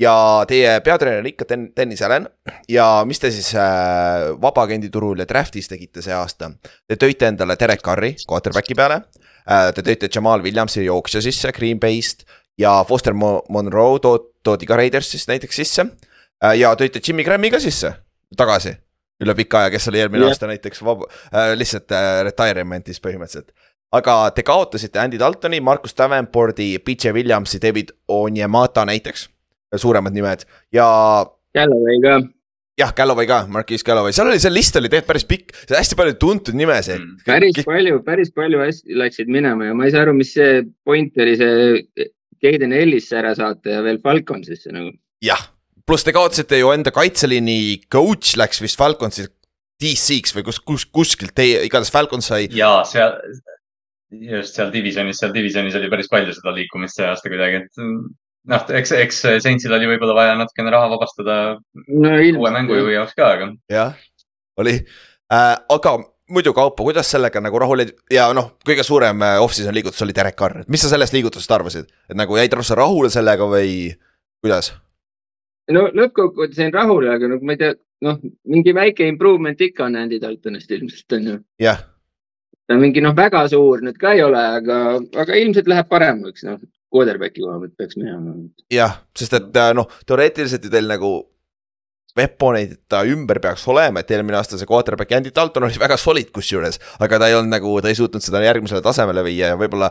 ja 0.03 0.15
teie 0.49 0.75
peatreener 0.85 1.23
on 1.25 1.31
ikka 1.31 1.49
Den-, 1.49 1.71
Dennis 1.77 2.03
Allan 2.05 2.29
ja 2.69 2.87
mis 3.09 3.21
te 3.23 3.31
siis 3.33 3.53
äh, 3.57 4.29
vabaagendi 4.43 4.91
turul 4.93 5.23
ja 5.23 5.29
draft'is 5.29 5.71
tegite 5.73 6.05
see 6.05 6.15
aasta? 6.15 6.51
Te 6.89 6.99
tõite 7.01 7.31
endale 7.31 7.57
Derek 7.61 7.85
Carri 7.85 8.15
quarterback'i 8.29 8.77
peale 8.77 9.01
äh,. 9.01 9.71
Te 9.73 9.85
tõite 9.87 10.11
Jamal 10.13 10.45
Williamsi 10.45 10.85
jooksja 10.85 11.25
sisse 11.25 11.53
Green 11.57 11.81
Bay'st 11.81 12.27
ja 12.61 12.83
Foster 12.89 13.17
Mo 13.17 13.39
Monroe 13.49 14.01
tood-, 14.05 14.35
toodi 14.45 14.69
ka 14.69 14.77
Raidersist 14.77 15.33
näiteks 15.33 15.63
sisse 15.63 15.87
äh,. 15.87 16.59
ja 16.61 16.75
tõite 16.77 17.01
Jimmy 17.01 17.25
Graham'i 17.25 17.55
ka 17.55 17.63
sisse 17.65 17.95
tagasi 18.37 18.77
üle 19.25 19.33
pika 19.33 19.63
aja, 19.63 19.73
kes 19.73 19.89
oli 19.89 20.03
eelmine 20.03 20.27
Jah. 20.27 20.35
aasta 20.35 20.49
näiteks 20.51 20.83
vab- 20.85 21.07
äh,, 21.33 21.55
lihtsalt 21.57 21.93
äh, 21.97 22.21
retirement'is 22.29 23.01
põhimõtteliselt 23.01 23.55
aga 23.93 24.31
te 24.35 24.43
kaotasite 24.43 24.99
Andy 24.99 25.19
Daltoni, 25.19 25.61
Marcus 25.61 25.95
Davenporti, 25.97 26.79
PJ 26.85 27.13
Williamsi, 27.15 27.61
David 27.63 27.93
Onyemata 28.09 28.85
näiteks, 28.89 29.29
suuremad 29.77 30.13
nimed 30.15 30.45
ja 30.75 30.87
Galloway 31.55 32.01
ka. 32.03 32.17
jah, 32.79 32.93
Galloway 32.97 33.27
ka, 33.27 33.47
Marquis 33.49 33.85
Galloway, 33.85 34.13
seal 34.13 34.29
oli, 34.29 34.41
see 34.43 34.53
list 34.53 34.77
oli 34.77 34.89
tegelikult 34.93 35.09
päris 35.13 35.25
pikk, 35.31 35.55
hästi 35.71 35.97
palju 35.97 36.15
tuntud 36.21 36.55
nimesid 36.59 37.01
Mm. 37.01 37.17
päris 37.27 37.63
palju, 37.65 38.03
päris 38.05 38.31
palju 38.37 38.61
asju 38.67 38.97
läksid 39.01 39.29
minema 39.33 39.65
ja 39.71 39.75
ma 39.75 39.85
ei 39.87 39.91
saa 39.95 40.03
aru, 40.07 40.13
mis 40.15 40.35
see 40.35 40.63
point 40.85 41.17
oli 41.19 41.37
see 41.37 42.09
Caden 42.43 42.73
Ellisse 42.77 43.17
ära 43.17 43.33
saata 43.35 43.71
ja 43.79 43.83
veel 43.83 43.99
Falconsisse 44.05 44.73
nagu. 44.75 44.93
jah, 45.25 45.41
pluss 45.87 46.05
te 46.05 46.13
kaotasite 46.13 46.59
ju 46.61 46.69
enda 46.75 46.91
kaitseliini 46.93 47.81
coach 47.93 48.37
läks 48.37 48.61
vist 48.61 48.77
Falconsi 48.77 49.25
DC-ks 49.81 50.33
või 50.37 50.45
kus, 50.45 50.59
kus, 50.61 50.85
kuskilt 50.89 51.35
teie, 51.37 51.63
igatahes 51.67 51.91
Falcons 51.93 52.29
sai, 52.29 52.47
ja 52.53 52.83
seal, 52.89 53.17
just 54.11 54.59
seal 54.59 54.71
divisionis, 54.73 55.21
seal 55.21 55.35
divisionis 55.35 55.77
oli 55.79 55.91
päris 55.91 56.11
palju 56.13 56.35
seda 56.37 56.55
liikumist 56.55 56.99
see 56.99 57.07
aasta 57.09 57.31
kuidagi, 57.33 57.63
et 57.65 57.81
noh, 58.47 58.67
eks, 58.81 58.93
eks 58.95 59.23
Saintsil 59.45 59.75
oli 59.75 59.89
võib-olla 59.91 60.17
vaja 60.17 60.37
natukene 60.39 60.73
raha 60.75 60.91
vabastada 60.93 61.39
no 61.89 62.13
uue 62.15 62.53
mängujuhi 62.59 62.95
jaoks 62.95 63.17
ka, 63.19 63.33
aga 63.39 63.51
jah, 63.73 63.97
oli. 64.63 64.79
Äh,, 65.33 65.55
aga 65.75 65.97
muidu 66.31 66.53
Kaupo, 66.55 66.87
kuidas 66.87 67.11
sellega 67.11 67.41
nagu 67.43 67.59
rahul 67.59 67.81
olid 67.81 67.93
ja 68.13 68.29
noh, 68.35 68.53
kõige 68.67 68.87
suurem 68.87 69.23
äh, 69.23 69.39
off-season 69.43 69.75
liigutus 69.75 70.03
oli 70.07 70.15
Derek 70.15 70.39
Carr, 70.39 70.63
et 70.63 70.71
mis 70.73 70.83
sa 70.83 70.91
sellest 70.93 71.15
liigutusest 71.17 71.55
arvasid, 71.59 71.91
et 72.11 72.19
nagu 72.19 72.39
jäid 72.39 72.55
rohkem 72.55 72.79
rahule 72.79 73.11
sellega 73.13 73.49
või 73.51 73.73
kuidas? 74.45 74.73
no 75.73 75.89
lõppkokkuvõttes 75.91 76.63
jäin 76.63 76.75
rahule, 76.75 77.11
aga 77.15 77.31
no 77.31 77.41
ma 77.43 77.57
ei 77.57 77.61
tea, 77.61 77.75
noh, 78.07 78.19
mingi 78.47 78.75
väike 78.75 79.07
improvement 79.11 79.61
ikka 79.61 79.89
on 79.89 79.99
Andy 79.99 80.21
Daltonist 80.23 80.71
ilmselt 80.71 81.19
on 81.19 81.31
ju. 81.31 81.39
jah, 81.63 81.83
ta 82.67 82.79
mingi 82.81 83.03
noh, 83.05 83.15
väga 83.17 83.47
suur 83.53 83.85
nüüd 83.85 83.99
ka 84.01 84.15
ei 84.17 84.25
ole, 84.27 84.43
aga, 84.61 84.81
aga 85.23 85.39
ilmselt 85.43 85.71
läheb 85.71 85.93
paremaks, 85.93 86.47
noh. 86.49 86.59
Quarterbacki 86.97 87.43
koha 87.43 87.59
pealt 87.61 87.73
peaks 87.77 87.97
minema. 87.99 88.37
jah, 88.73 89.01
sest 89.19 89.35
et 89.37 89.59
äh, 89.59 89.73
noh, 89.77 89.89
teoreetiliselt 90.07 90.65
ju 90.65 90.71
teil 90.73 90.87
nagu 90.89 91.17
Weaponeid 92.17 92.79
ta 92.89 93.03
ümber 93.05 93.43
peaks 93.45 93.67
olema, 93.69 94.01
et 94.01 94.11
eelmine 94.15 94.39
aasta 94.39 94.57
see 94.57 94.69
quarterback 94.69 95.13
Andy 95.13 95.33
Dalton 95.37 95.67
oli 95.67 95.77
väga 95.81 95.99
solid 96.01 96.31
kusjuures, 96.33 96.79
aga 97.03 97.19
ta 97.21 97.29
ei 97.29 97.37
olnud 97.37 97.53
nagu, 97.53 97.75
ta 97.85 97.91
ei 97.93 97.99
suutnud 97.99 98.25
seda 98.25 98.41
järgmisele 98.47 98.81
tasemele 98.85 99.25
viia 99.27 99.53
ja 99.53 99.59
võib-olla 99.61 99.91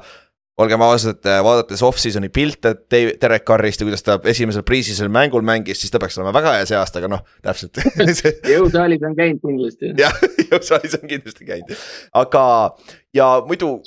olgem 0.62 0.84
ausad, 0.86 1.26
vaadates 1.44 1.82
off-season'i 1.84 2.30
pilte 2.34 2.74
Derek 2.92 3.44
Carrist 3.48 3.82
ja 3.82 3.88
kuidas 3.88 4.06
ta 4.06 4.18
esimesel 4.32 4.64
pre-season'i 4.68 5.12
mängul 5.12 5.44
mängis, 5.46 5.82
siis 5.82 5.92
ta 5.92 6.00
peaks 6.00 6.18
olema 6.20 6.32
väga 6.36 6.54
hea 6.58 6.70
see 6.70 6.78
aasta, 6.80 7.02
aga 7.02 7.12
noh, 7.12 7.26
täpselt 7.44 7.82
jõusaalis 8.56 9.04
on 9.08 9.18
käinud 9.18 9.42
kindlasti. 9.44 9.92
jah, 10.00 10.16
jõusaalis 10.52 10.96
on 11.02 11.10
kindlasti 11.12 11.50
käinud, 11.50 11.76
aga 12.24 12.46
ja 13.16 13.30
muidu 13.48 13.78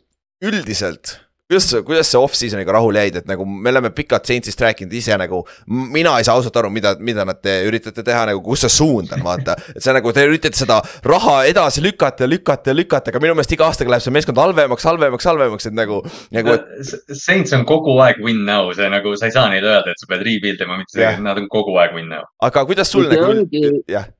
üldiselt, 0.45 1.17
kuidas, 1.49 1.85
kuidas 1.85 2.11
sa 2.13 2.21
off-season'iga 2.21 2.73
rahule 2.77 3.03
jäid, 3.07 3.17
et 3.23 3.29
nagu 3.29 3.45
me 3.49 3.71
oleme 3.71 3.91
pikalt 3.97 4.29
Saintsist 4.29 4.61
rääkinud 4.61 4.93
ise 4.93 5.17
nagu. 5.17 5.41
mina 5.67 6.13
ei 6.19 6.25
saa 6.25 6.35
ausalt 6.37 6.57
aru, 6.61 6.71
mida, 6.71 6.95
mida 7.01 7.25
nad 7.25 7.41
te 7.43 7.55
üritate 7.69 8.05
teha 8.05 8.27
nagu, 8.29 8.43
kus 8.45 8.67
see 8.67 8.75
suund 8.77 9.13
on, 9.17 9.23
vaata. 9.25 9.57
et 9.75 9.83
see 9.85 9.95
nagu 9.97 10.13
te 10.13 10.27
üritate 10.29 10.59
seda 10.59 10.81
raha 11.05 11.39
edasi 11.49 11.83
lükata 11.85 12.27
ja 12.27 12.29
lükata 12.29 12.71
ja 12.71 12.77
lükata, 12.77 13.13
aga 13.13 13.23
minu 13.25 13.37
meelest 13.39 13.55
iga 13.57 13.69
aastaga 13.69 13.95
läheb 13.95 14.05
see 14.05 14.15
meeskond 14.19 14.41
halvemaks, 14.43 14.85
halvemaks, 14.91 15.29
halvemaks, 15.31 15.71
et 15.71 15.79
nagu, 15.79 16.03
nagu, 16.37 16.59
et 16.59 17.17
Saints 17.17 17.57
on 17.57 17.65
kogu 17.69 17.97
aeg 18.05 18.21
win 18.25 18.45
now, 18.49 18.69
see 18.77 18.91
nagu, 18.93 19.17
sa 19.17 19.31
ei 19.31 19.37
saa 19.39 19.49
neile 19.53 19.73
öelda, 19.73 19.97
et 19.97 20.05
sa 20.05 20.11
pead 20.11 20.27
rebuild 20.29 20.61
ima, 20.67 20.77
mitte 20.83 20.99
see, 20.99 21.15
nad 21.25 21.41
on 21.41 21.49
kogu 21.53 21.79
aeg 21.81 21.97
win 21.97 22.13
now. 22.13 22.29
aga 22.45 22.67
kuidas 22.69 22.93
sul 22.93 23.09
See 23.09 23.17
nagu 23.17 23.33
ongi-, 23.33 23.65
jah, 23.89 24.11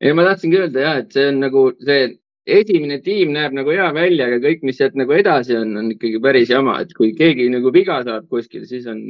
ei, 0.00 0.10
ma 0.16 0.26
tahtsingi 0.26 0.58
öelda 0.64 0.82
ja, 0.88 0.96
et 1.04 1.14
see 1.14 1.30
on 1.30 1.38
nagu 1.44 1.68
see 1.78 2.16
esimene 2.58 3.00
tiim 3.04 3.32
näeb 3.34 3.54
nagu 3.56 3.72
hea 3.74 3.88
välja, 3.96 4.28
aga 4.28 4.40
kõik, 4.44 4.64
mis 4.66 4.78
sealt 4.80 4.96
nagu 4.98 5.14
edasi 5.16 5.56
on, 5.58 5.72
on 5.80 5.90
ikkagi 5.94 6.20
päris 6.22 6.52
jama, 6.52 6.78
et 6.84 6.92
kui 6.96 7.12
keegi 7.18 7.48
nagu 7.52 7.72
viga 7.74 8.00
saab 8.06 8.28
kuskil, 8.32 8.66
siis 8.68 8.88
on, 8.90 9.00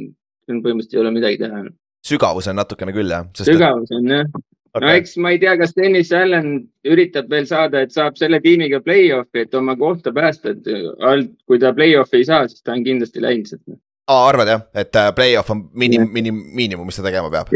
on 0.51 0.63
põhimõtteliselt 0.63 0.99
ei 0.99 1.03
ole 1.03 1.13
midagi 1.15 1.41
teha. 1.41 1.65
sügavus 2.07 2.49
on 2.51 2.59
natukene 2.61 2.95
küll 2.95 3.13
jah, 3.13 3.27
sügavus 3.37 3.93
on 3.97 4.09
jah, 4.13 4.41
no 4.79 4.91
eks 4.95 5.17
ma 5.21 5.33
ei 5.35 5.41
tea, 5.41 5.55
kas 5.59 5.75
Dennis 5.77 6.11
Allan 6.15 6.51
üritab 6.87 7.31
veel 7.31 7.47
saada, 7.49 7.83
et 7.83 7.95
saab 7.95 8.19
selle 8.19 8.41
tiimiga 8.43 8.81
play-off'i, 8.85 9.45
et 9.45 9.57
oma 9.57 9.75
kohta 9.79 10.13
päästa, 10.15 10.55
et 10.55 10.69
alt, 11.07 11.33
kui 11.47 11.61
ta 11.61 11.73
play-off'i 11.77 12.21
ei 12.21 12.29
saa, 12.29 12.47
siis 12.51 12.63
ta 12.63 12.75
on 12.77 12.85
kindlasti 12.87 13.23
läinud 13.23 13.51
sealt. 13.51 13.79
aa, 14.11 14.23
arvad 14.27 14.53
jah, 14.55 14.63
et 14.75 14.95
äh, 14.95 15.11
play-off 15.15 15.51
on 15.53 15.67
minim, 15.73 16.07
minim, 16.11 16.45
miinimum, 16.55 16.87
mis 16.89 17.01
ta 17.01 17.07
tegema 17.09 17.31
peab? 17.33 17.51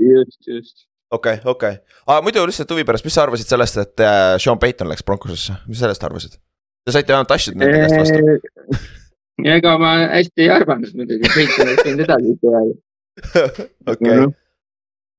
just, 0.00 0.40
just. 0.46 0.89
Okei 1.10 1.34
okay,, 1.34 1.50
okei 1.50 1.74
okay., 1.78 1.98
aga 2.06 2.22
muidu 2.26 2.44
lihtsalt 2.48 2.70
huvi 2.74 2.86
pärast, 2.88 3.06
mis 3.06 3.16
sa 3.18 3.24
arvasid 3.26 3.50
sellest, 3.50 3.80
et 3.82 4.04
äh, 4.04 4.36
Sean 4.42 4.60
Payton 4.62 4.90
läks 4.90 5.04
Broncosesse, 5.06 5.58
mis 5.68 5.82
sellest 5.82 6.06
arvasid? 6.06 6.38
Te 6.86 6.94
saite 6.94 7.12
vähemalt 7.12 7.34
asju 7.36 7.56
nende 7.56 7.82
käest 7.82 7.98
vastu. 7.98 8.78
ega 9.56 9.74
ma 9.80 9.96
hästi 10.14 10.46
ei 10.46 10.54
arvanud 10.54 10.94
muidugi, 10.96 11.34
Payton 11.34 11.66
oleks 11.66 11.84
võinud 11.88 12.06
edasi 12.06 12.38
teha. 12.44 12.62
okei, 13.92 14.30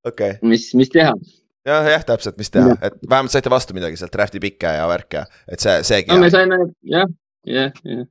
okei. 0.08 0.34
mis, 0.48 0.72
mis 0.80 0.92
teha 0.94 1.14
jah, 1.68 1.92
jah, 1.94 2.06
täpselt, 2.06 2.40
mis 2.42 2.50
teha, 2.54 2.76
et 2.82 2.98
vähemalt 3.06 3.34
saite 3.34 3.52
vastu 3.54 3.76
midagi 3.78 4.00
sealt 4.00 4.14
draft'i 4.16 4.42
pikke 4.42 4.74
ja 4.78 4.88
värke, 4.90 5.26
et 5.52 5.62
see, 5.64 5.78
seegi. 5.88 6.12
no 6.14 6.22
me 6.24 6.32
saime 6.34 6.58
jah, 6.88 7.10
jah, 7.48 7.76
jah. 7.86 8.06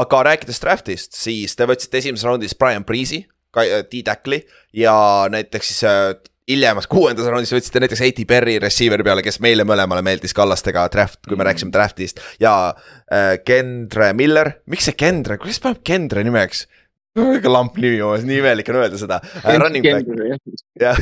aga 0.00 0.22
rääkides 0.30 0.62
draft'ist, 0.62 1.16
siis 1.18 1.56
te 1.58 1.68
võtsite 1.68 2.00
esimeses 2.00 2.26
raundis 2.28 2.56
Brian 2.58 2.86
Breeze'i, 2.86 3.24
D-tackli 3.54 4.40
ja 4.74 4.94
näiteks 5.30 5.68
siis 5.70 5.84
äh, 5.86 6.14
hiljemas 6.50 6.88
kuuendas 6.90 7.28
raundis 7.30 7.52
võtsite 7.54 7.80
näiteks 7.82 8.02
A.T. 8.04 8.24
Perry 8.28 8.58
receiver'i 8.62 9.06
peale, 9.06 9.24
kes 9.24 9.40
meile 9.44 9.64
mõlemale 9.68 10.04
meeldis 10.04 10.36
Kallastega 10.36 10.84
draft, 10.92 11.22
kui 11.24 11.36
me 11.36 11.42
mm. 11.42 11.46
rääkisime 11.48 11.74
draft'ist 11.74 12.20
ja 12.42 12.54
äh, 12.74 13.36
Kendre 13.44 14.12
Miller, 14.16 14.54
miks 14.70 14.90
see 14.90 14.98
Kendre, 14.98 15.38
kuidas 15.40 15.62
paneb 15.64 15.80
Kendre 15.86 16.24
nimeks? 16.26 16.66
väga 17.14 17.50
lamp 17.52 17.78
nimi, 17.78 18.00
nii 18.26 18.40
imelik 18.42 18.68
on 18.72 18.80
öelda 18.82 18.98
seda 18.98 19.20
äh,. 19.22 19.56
Running 19.62 19.86
back, 19.86 20.40
jah, 20.84 20.98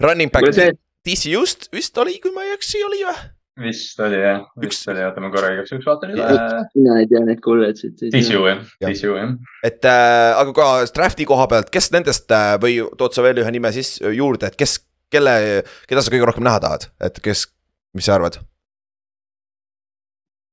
running 0.00 0.32
back 0.32 0.56
TCU-st 1.06 1.70
vist 1.74 1.98
oli, 2.02 2.18
kui 2.22 2.32
ma 2.34 2.46
ei 2.46 2.54
eksi, 2.56 2.82
oli 2.86 3.04
või? 3.06 3.35
Vist 3.60 4.00
oli 4.04 4.18
jah, 4.20 4.42
vist 4.60 4.88
oli, 4.92 5.02
oota 5.06 5.22
ma 5.24 5.30
korra 5.32 5.52
igaks 5.54 5.72
juhuks 5.72 5.86
vaatan 5.88 6.12
üle. 6.12 6.40
mina 6.76 6.96
ei 7.00 7.08
tea 7.10 7.22
neid 7.24 7.40
kolledžeid. 7.44 7.94
TCU 8.12 8.42
jah, 8.50 8.60
TCU 8.82 9.14
jah. 9.16 9.32
et 9.64 9.88
äh, 9.88 10.32
aga 10.36 10.52
ka 10.56 10.66
draft'i 10.96 11.28
koha 11.28 11.46
pealt, 11.52 11.70
kes 11.72 11.88
nendest 11.94 12.32
äh, 12.36 12.56
või 12.62 12.82
tood 13.00 13.16
sa 13.16 13.24
veel 13.24 13.40
ühe 13.42 13.54
nime 13.54 13.72
siis 13.76 13.96
juurde, 14.04 14.50
et 14.50 14.58
kes, 14.60 14.78
kelle, 15.12 15.38
keda 15.88 16.04
sa 16.04 16.12
kõige 16.12 16.28
rohkem 16.28 16.44
näha 16.46 16.60
tahad, 16.66 16.90
et 17.08 17.22
kes, 17.24 17.48
mis 17.96 18.08
sa 18.08 18.18
arvad? 18.18 18.38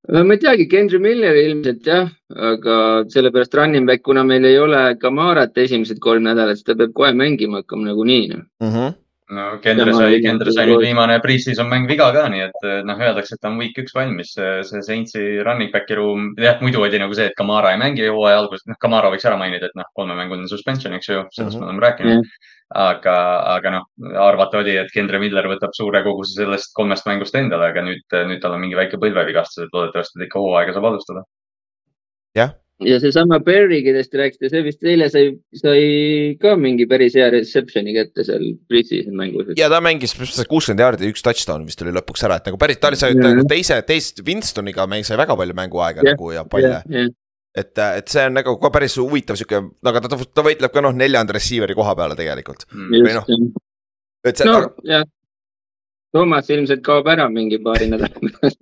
ma 0.04 0.36
ei 0.36 0.40
teagi, 0.40 0.68
Kendri 0.72 1.00
Miller 1.00 1.38
ilmselt 1.40 1.86
jah, 1.88 2.10
aga 2.52 2.80
sellepärast 3.12 3.56
running 3.56 3.88
back, 3.88 4.04
kuna 4.04 4.24
meil 4.28 4.48
ei 4.48 4.58
ole 4.60 4.82
Kamarat 5.00 5.56
esimesed 5.64 6.00
kolm 6.04 6.28
nädalat, 6.28 6.60
siis 6.60 6.68
ta 6.68 6.76
peab 6.80 6.92
kohe 6.96 7.14
mängima 7.16 7.62
hakkama 7.62 7.92
nagunii 7.92 8.28
noh 8.32 8.44
mm 8.64 8.76
-hmm 8.76 9.00
no 9.30 9.60
Kendre 9.64 9.94
sai, 9.96 10.22
Kendre 10.24 10.54
sai 10.56 10.66
nüüd 10.70 10.84
viimane 10.84 11.20
pre-season 11.24 11.70
mäng 11.72 11.88
viga 11.90 12.10
ka, 12.16 12.26
nii 12.32 12.46
et 12.48 12.66
noh, 12.88 13.00
öeldakse, 13.00 13.38
et 13.38 13.44
ta 13.44 13.52
on 13.52 13.60
week 13.62 13.78
üks 13.84 13.96
valmis. 13.96 14.34
see 14.36 14.82
Saintsi 14.86 15.44
running 15.46 15.72
back'i 15.74 15.96
ruum, 16.00 16.32
jah, 16.40 16.60
muidu 16.62 16.84
oli 16.84 17.00
nagu 17.00 17.16
see, 17.16 17.30
et 17.32 17.38
Kamara 17.38 17.72
ei 17.74 17.82
mängi 17.82 18.10
hooaja 18.10 18.42
alguses, 18.44 18.66
noh, 18.70 18.80
Kamara 18.80 19.12
võiks 19.14 19.28
ära 19.30 19.38
mainida, 19.40 19.72
et 19.72 19.80
noh, 19.80 19.88
kolmemängune 19.96 20.50
suspension, 20.52 20.94
eks 20.98 21.10
ju, 21.10 21.24
sellest 21.32 21.58
mm 21.58 21.62
-hmm. 21.62 21.66
me 21.66 21.72
oleme 21.72 21.88
rääkinud 21.88 22.18
mm. 22.18 22.28
-hmm 22.28 22.52
aga, 22.74 23.16
aga 23.54 23.72
noh, 23.76 23.86
arvata 24.18 24.58
oli, 24.58 24.76
et 24.82 24.92
Kendre 24.94 25.20
Miller 25.22 25.46
võtab 25.52 25.76
suure 25.78 26.02
koguse 26.06 26.40
sellest 26.40 26.74
kolmest 26.78 27.06
mängust 27.06 27.36
endale, 27.38 27.70
aga 27.70 27.84
nüüd, 27.86 28.04
nüüd 28.30 28.42
tal 28.42 28.56
on 28.56 28.64
mingi 28.64 28.78
väike 28.80 29.00
põlvevigastus, 29.02 29.68
et 29.68 29.76
loodetavasti 29.76 30.20
ta 30.20 30.28
ikka 30.28 30.42
hooaega 30.42 30.74
saab 30.74 30.90
alustada. 30.90 31.24
jah, 32.34 32.56
ja 32.88 33.00
seesama 33.02 33.40
Berry, 33.44 33.82
kellest 33.86 34.12
te 34.14 34.20
rääkisite, 34.22 34.50
see 34.52 34.64
vist 34.66 34.86
eile 34.88 35.08
sai, 35.12 35.32
sai 35.58 35.82
ka 36.42 36.56
mingi 36.60 36.88
päris 36.90 37.18
hea 37.20 37.30
reception'i 37.34 37.96
kätte 37.96 38.26
seal 38.28 38.46
pre-season 38.70 39.18
mängus. 39.18 39.54
ja 39.60 39.70
ta 39.72 39.82
mängis 39.84 40.16
kuuskümmend 40.18 40.84
jaardi 40.84 41.08
ja 41.08 41.14
üks 41.16 41.26
touchdown 41.26 41.66
vist 41.68 41.82
oli 41.86 41.96
lõpuks 41.96 42.26
ära, 42.28 42.40
et 42.40 42.50
nagu 42.50 42.60
päris, 42.62 42.80
ta 42.82 42.92
oli 42.92 43.00
sai 43.00 43.18
nagu 43.18 43.46
teise, 43.50 43.80
teist 43.88 44.24
Winstoniga 44.28 44.88
mäng 44.90 45.08
sai 45.08 45.20
väga 45.20 45.38
palju 45.40 45.58
mänguaega 45.58 46.04
ja, 46.04 46.14
nagu 46.14 46.32
ja 46.36 46.46
palle. 46.50 46.84
et, 47.56 47.74
et 47.84 48.14
see 48.14 48.28
on 48.30 48.40
nagu 48.40 48.56
ka 48.62 48.74
päris 48.74 48.98
huvitav 49.02 49.40
sihuke, 49.40 49.64
aga 49.90 50.06
ta, 50.06 50.22
ta 50.22 50.46
võitleb 50.46 50.74
ka 50.74 50.86
noh, 50.86 50.96
neljanda 50.98 51.36
receiver'i 51.38 51.78
koha 51.78 51.98
peale 52.00 52.18
tegelikult 52.20 52.68
mm.. 52.72 53.04
või 53.08 53.18
noh. 53.20 53.52
et 54.28 54.40
see 54.40 54.50
no,. 54.50 54.74
jah, 54.88 55.08
Toomas 56.14 56.50
ilmselt 56.54 56.84
kaob 56.86 57.08
ära 57.10 57.26
mingi 57.32 57.58
paari 57.64 57.88
nädala 57.90 58.20
pärast 58.22 58.60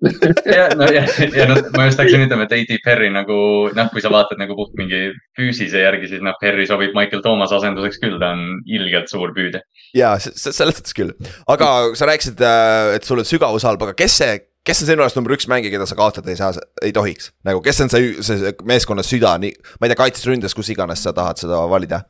ja, 0.48 0.70
no 0.80 0.88
ja, 0.88 1.04
ja 1.36 1.48
no 1.50 1.58
ma 1.76 1.88
just 1.90 2.00
hakkasin 2.00 2.24
ütlema, 2.26 2.46
et 2.48 2.54
A.T. 2.56 2.78
Perry 2.86 3.10
nagu 3.12 3.40
noh, 3.76 3.90
kui 3.92 4.04
sa 4.04 4.12
vaatad 4.14 4.40
nagu 4.40 4.56
puht 4.56 4.78
mingi 4.80 5.10
füüsise 5.38 5.84
järgi, 5.84 6.14
siis 6.14 6.24
noh, 6.24 6.38
Perry 6.40 6.68
sobib 6.70 6.96
Michael 6.96 7.24
Thomas 7.26 7.52
asenduseks 7.58 8.00
küll, 8.04 8.16
ta 8.22 8.32
on 8.38 8.62
ilgelt 8.72 9.12
suur 9.12 9.36
püüdja. 9.36 9.66
ja 9.98 10.14
selles 10.22 10.80
suhtes 10.80 10.96
küll, 10.96 11.12
aga 11.52 11.92
sa 12.00 12.08
rääkisid, 12.08 12.40
äh, 12.40 12.96
et 12.96 13.08
sul 13.08 13.20
on 13.20 13.28
sügavushalb, 13.28 13.84
aga 13.84 13.98
kes 14.00 14.18
see 14.24 14.40
kes 14.68 14.84
on 14.84 14.92
sinu 14.92 15.04
arust 15.04 15.18
number 15.18 15.36
üks 15.36 15.50
mängija, 15.52 15.74
keda 15.74 15.90
sa 15.90 15.98
kaotada 15.98 16.32
ei 16.32 16.40
saa, 16.40 16.54
ei 16.86 16.96
tohiks, 16.96 17.34
nagu 17.48 17.60
kes 17.66 17.84
on 17.84 17.92
see, 17.92 18.14
see 18.24 18.56
meeskonna 18.70 19.04
süda, 19.04 19.36
nii, 19.42 19.54
ma 19.76 19.88
ei 19.88 19.92
tea, 19.92 20.02
kaitses, 20.06 20.28
ründes, 20.30 20.56
kus 20.56 20.72
iganes 20.72 21.04
sa 21.04 21.16
tahad 21.18 21.42
seda 21.42 21.64
valida 21.68 22.04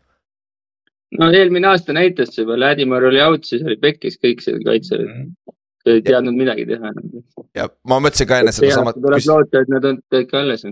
no 1.19 1.32
eelmine 1.32 1.67
aasta 1.67 1.95
näitas 1.95 2.38
juba, 2.38 2.60
Ladimar 2.60 3.04
oli 3.10 3.21
out, 3.24 3.47
siis 3.47 3.65
oli 3.65 3.78
pekkis 3.82 4.19
kõik 4.21 4.43
seal 4.43 4.62
kaitsel 4.65 5.06
mm. 5.06 5.26
-hmm. 5.26 5.56
ei 5.95 6.06
teadnud 6.06 6.38
midagi 6.38 6.65
teha 6.69 6.93
enam. 6.93 7.26
ja 7.56 7.67
ma 7.88 8.00
mõtlesin 8.00 8.30
ka 8.30 8.39
enne 8.43 8.56
sedasama. 8.56 8.93
tuleb 8.93 9.28
loota, 9.28 9.65
et 9.65 9.76
nad 9.76 9.86
on 9.91 10.00
kõik 10.13 10.36
alles 10.41 10.65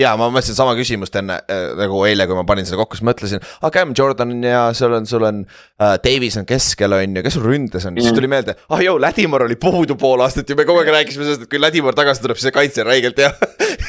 ja 0.00 0.12
ma 0.16 0.28
mõtlesin 0.32 0.56
sama 0.56 0.72
küsimust 0.78 1.16
enne 1.20 1.36
äh, 1.52 1.64
nagu 1.76 1.98
eile, 2.08 2.24
kui 2.28 2.36
ma 2.36 2.44
panin 2.48 2.66
selle 2.68 2.80
kokku, 2.80 2.96
siis 2.96 3.06
mõtlesin, 3.06 3.42
aga 3.60 3.68
ah, 3.68 3.72
Cam 3.74 3.92
Jordan 3.96 4.32
on 4.34 4.46
ja 4.46 4.62
sul 4.76 4.96
on, 4.96 5.08
sul 5.08 5.26
on 5.28 5.42
äh,. 5.44 5.98
Davis 6.02 6.38
on 6.40 6.46
keskel 6.48 6.96
on 6.96 7.18
ju, 7.18 7.24
kes 7.26 7.36
sul 7.36 7.44
ründes 7.44 7.84
on, 7.88 8.00
siis 8.00 8.16
tuli 8.16 8.30
meelde, 8.32 8.56
ah 8.72 8.82
joo, 8.84 8.96
Ladimar 9.02 9.44
oli 9.44 9.58
puudu 9.60 9.96
pool 10.00 10.24
aastat 10.24 10.48
ja 10.48 10.56
me 10.56 10.66
kogu 10.68 10.80
aeg 10.80 10.92
rääkisime 10.96 11.26
sellest, 11.26 11.44
et 11.44 11.52
kui 11.52 11.60
Ladimar 11.60 11.96
tagasi 11.98 12.24
tuleb, 12.24 12.40
siis 12.40 12.48
see 12.48 12.56
kaitse 12.56 12.84
on 12.84 12.88
räigelt 12.88 13.20
hea 13.20 13.32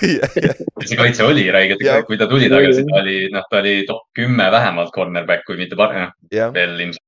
see 0.89 0.99
kaitse 0.99 1.23
oli 1.23 1.47
räigelt, 1.55 1.85
kui 2.09 2.19
ta 2.19 2.27
tuli 2.27 2.51
tagasi, 2.51 2.83
ta 2.89 2.99
oli, 2.99 3.19
noh, 3.31 3.47
ta 3.49 3.61
oli 3.63 3.77
top 3.87 4.09
kümme 4.19 4.49
vähemalt 4.51 4.91
cornerback, 4.95 5.47
kui 5.47 5.59
mitte 5.59 5.79
parem, 5.79 6.11
veel 6.27 6.75
ilmselt. 6.75 7.05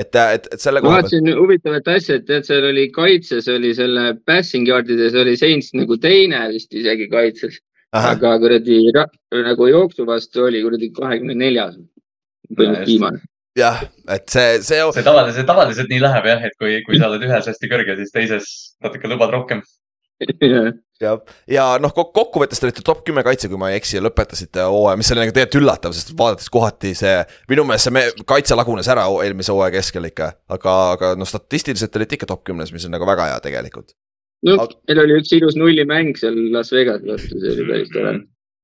Et, 0.00 0.08
et, 0.10 0.48
et 0.50 0.58
selle 0.58 0.80
koha 0.82 0.96
pealt. 0.96 1.12
ma 1.12 1.20
vaatasin 1.20 1.36
huvitavat 1.38 1.88
asja, 1.92 2.16
et 2.18 2.24
tead, 2.26 2.46
seal 2.48 2.64
oli 2.66 2.88
kaitses 2.96 3.46
oli 3.52 3.70
selle 3.76 4.08
passing 4.26 4.66
yard'ides 4.66 5.14
oli 5.20 5.36
Saints 5.38 5.70
nagu 5.76 6.00
teine 6.02 6.40
vist 6.50 6.74
isegi 6.74 7.06
kaitses 7.12 7.60
aga 7.94 8.34
kuradi 8.42 8.80
nagu 8.94 9.68
jooksu 9.70 10.06
vastu 10.08 10.48
oli 10.48 10.62
kuradi 10.64 10.90
kahekümne 10.96 11.36
neljas, 11.38 11.78
põhimõtteliselt 12.50 12.90
viimane. 12.90 13.22
Jah, 13.54 13.84
et 14.10 14.26
see, 14.32 14.58
see. 14.66 14.80
see 14.96 15.06
tavaliselt, 15.06 15.46
tavaliselt 15.46 15.90
nii 15.92 16.00
läheb 16.02 16.24
jah, 16.26 16.40
et 16.48 16.56
kui, 16.58 16.80
kui 16.86 16.98
sa 16.98 17.06
oled 17.06 17.22
ühes 17.22 17.46
hästi 17.50 17.70
kõrge, 17.70 17.94
siis 18.00 18.10
teises 18.14 18.48
natuke 18.82 19.10
lubad 19.10 19.30
rohkem. 19.34 19.62
Ja, 21.02 21.12
ja 21.50 21.64
noh, 21.82 21.90
kokkuvõttes 21.94 22.60
te 22.62 22.68
olite 22.68 22.82
top 22.86 23.02
kümme 23.06 23.24
kaitse, 23.26 23.48
kui 23.50 23.58
ma 23.60 23.70
ei 23.70 23.80
eksi, 23.80 23.96
ja 23.98 24.02
lõpetasite 24.02 24.66
hooaja, 24.70 24.98
mis 24.98 25.10
oli 25.10 25.22
nagu 25.22 25.34
tegelikult 25.34 25.60
üllatav, 25.60 25.94
sest 25.94 26.14
vaadates 26.18 26.50
kohati 26.54 26.94
see. 26.98 27.16
minu 27.50 27.66
meelest 27.66 27.88
see 27.88 27.94
me, 27.94 28.04
kaitse 28.26 28.58
lagunes 28.58 28.90
ära 28.90 29.06
eelmise 29.26 29.54
hooaja 29.54 29.74
keskel 29.74 30.06
ikka, 30.10 30.30
aga, 30.54 30.76
aga 30.94 31.12
noh, 31.18 31.28
statistiliselt 31.28 31.98
olite 31.98 32.18
ikka 32.18 32.30
top 32.30 32.44
kümnes, 32.46 32.74
mis 32.74 32.86
on 32.86 32.94
nagu 32.94 33.06
väga 33.10 33.30
hea 33.32 33.42
tegelikult 33.44 33.94
no 34.46 34.58
aga... 34.60 34.78
meil 34.88 35.02
oli 35.04 35.18
üks 35.22 35.34
ilus 35.36 35.58
nullimäng 35.58 36.16
seal 36.20 36.38
Las 36.54 36.72
Vegas 36.74 37.02
vastu, 37.06 37.40
see 37.40 37.56
oli 37.56 37.68
päris 37.70 37.92
tore 37.94 38.14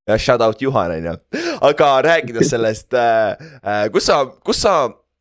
ja 0.08 0.18
shout 0.18 0.44
out 0.44 0.62
Juhan 0.62 0.96
on 0.98 1.08
ju, 1.10 1.16
aga 1.60 1.90
rääkides 2.02 2.50
sellest 2.54 2.94
äh,, 2.94 3.48
äh, 3.64 3.88
kus 3.92 4.06
sa, 4.10 4.22
kus 4.44 4.62
sa, 4.62 4.76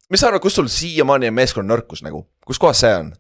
mis 0.10 0.22
sa 0.22 0.30
arvad, 0.30 0.44
kus 0.44 0.60
sul 0.60 0.70
siiamaani 0.72 1.32
on 1.32 1.40
meeskonna 1.40 1.74
nõrkus 1.74 2.04
nagu, 2.06 2.26
kus 2.46 2.62
kohas 2.62 2.84
see 2.86 2.94
on? 3.04 3.12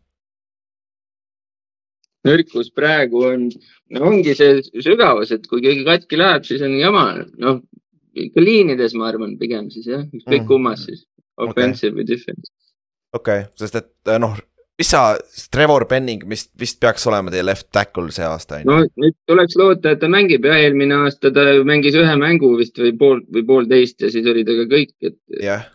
nõrkus 2.28 2.71
praegu 2.75 3.23
on, 3.30 3.47
no 3.95 4.08
ongi 4.12 4.36
see 4.36 4.60
sügavus, 4.84 5.32
et 5.32 5.45
kui 5.47 5.63
keegi 5.63 5.86
katki 5.88 6.19
läheb, 6.19 6.43
siis 6.47 6.63
on 6.65 6.75
jama, 6.80 7.06
noh 7.39 7.62
ikka 8.19 8.43
liinides, 8.43 8.95
ma 8.99 9.08
arvan, 9.12 9.38
pigem 9.39 9.69
siis 9.73 9.88
jah, 9.88 10.04
ükskõik 10.04 10.41
mm. 10.43 10.47
kummas 10.49 10.86
siis, 10.88 11.06
offensive 11.39 11.93
okay. 11.93 11.97
või 12.02 12.08
defense. 12.10 12.52
okei 13.15 13.45
okay., 13.45 13.52
sest 13.62 13.80
et 13.80 14.13
noh, 14.19 14.36
mis 14.79 14.91
sa, 14.93 15.03
Trevor 15.51 15.85
Penning 15.89 16.23
vist, 16.29 16.51
vist 16.59 16.79
peaks 16.81 17.07
olema 17.11 17.33
teie 17.33 17.43
left 17.45 17.69
tackle 17.75 18.13
see 18.15 18.25
aasta 18.27 18.61
no 18.67 18.81
nüüd 18.87 19.17
tuleks 19.29 19.59
loota, 19.59 19.93
et 19.95 20.01
ta 20.03 20.11
mängib 20.11 20.47
ja 20.47 20.57
eelmine 20.63 21.03
aasta 21.03 21.33
ta 21.35 21.45
mängis 21.67 21.97
ühe 21.99 22.15
mängu 22.21 22.55
vist 22.59 22.79
või 22.79 22.95
pool 22.97 23.23
või 23.33 23.45
poolteist 23.47 24.01
ja 24.05 24.11
siis 24.13 24.27
oli 24.29 24.45
ta 24.47 24.57
ka 24.61 24.67
kõik, 24.71 24.95
et. 25.11 25.19
jah. 25.43 25.69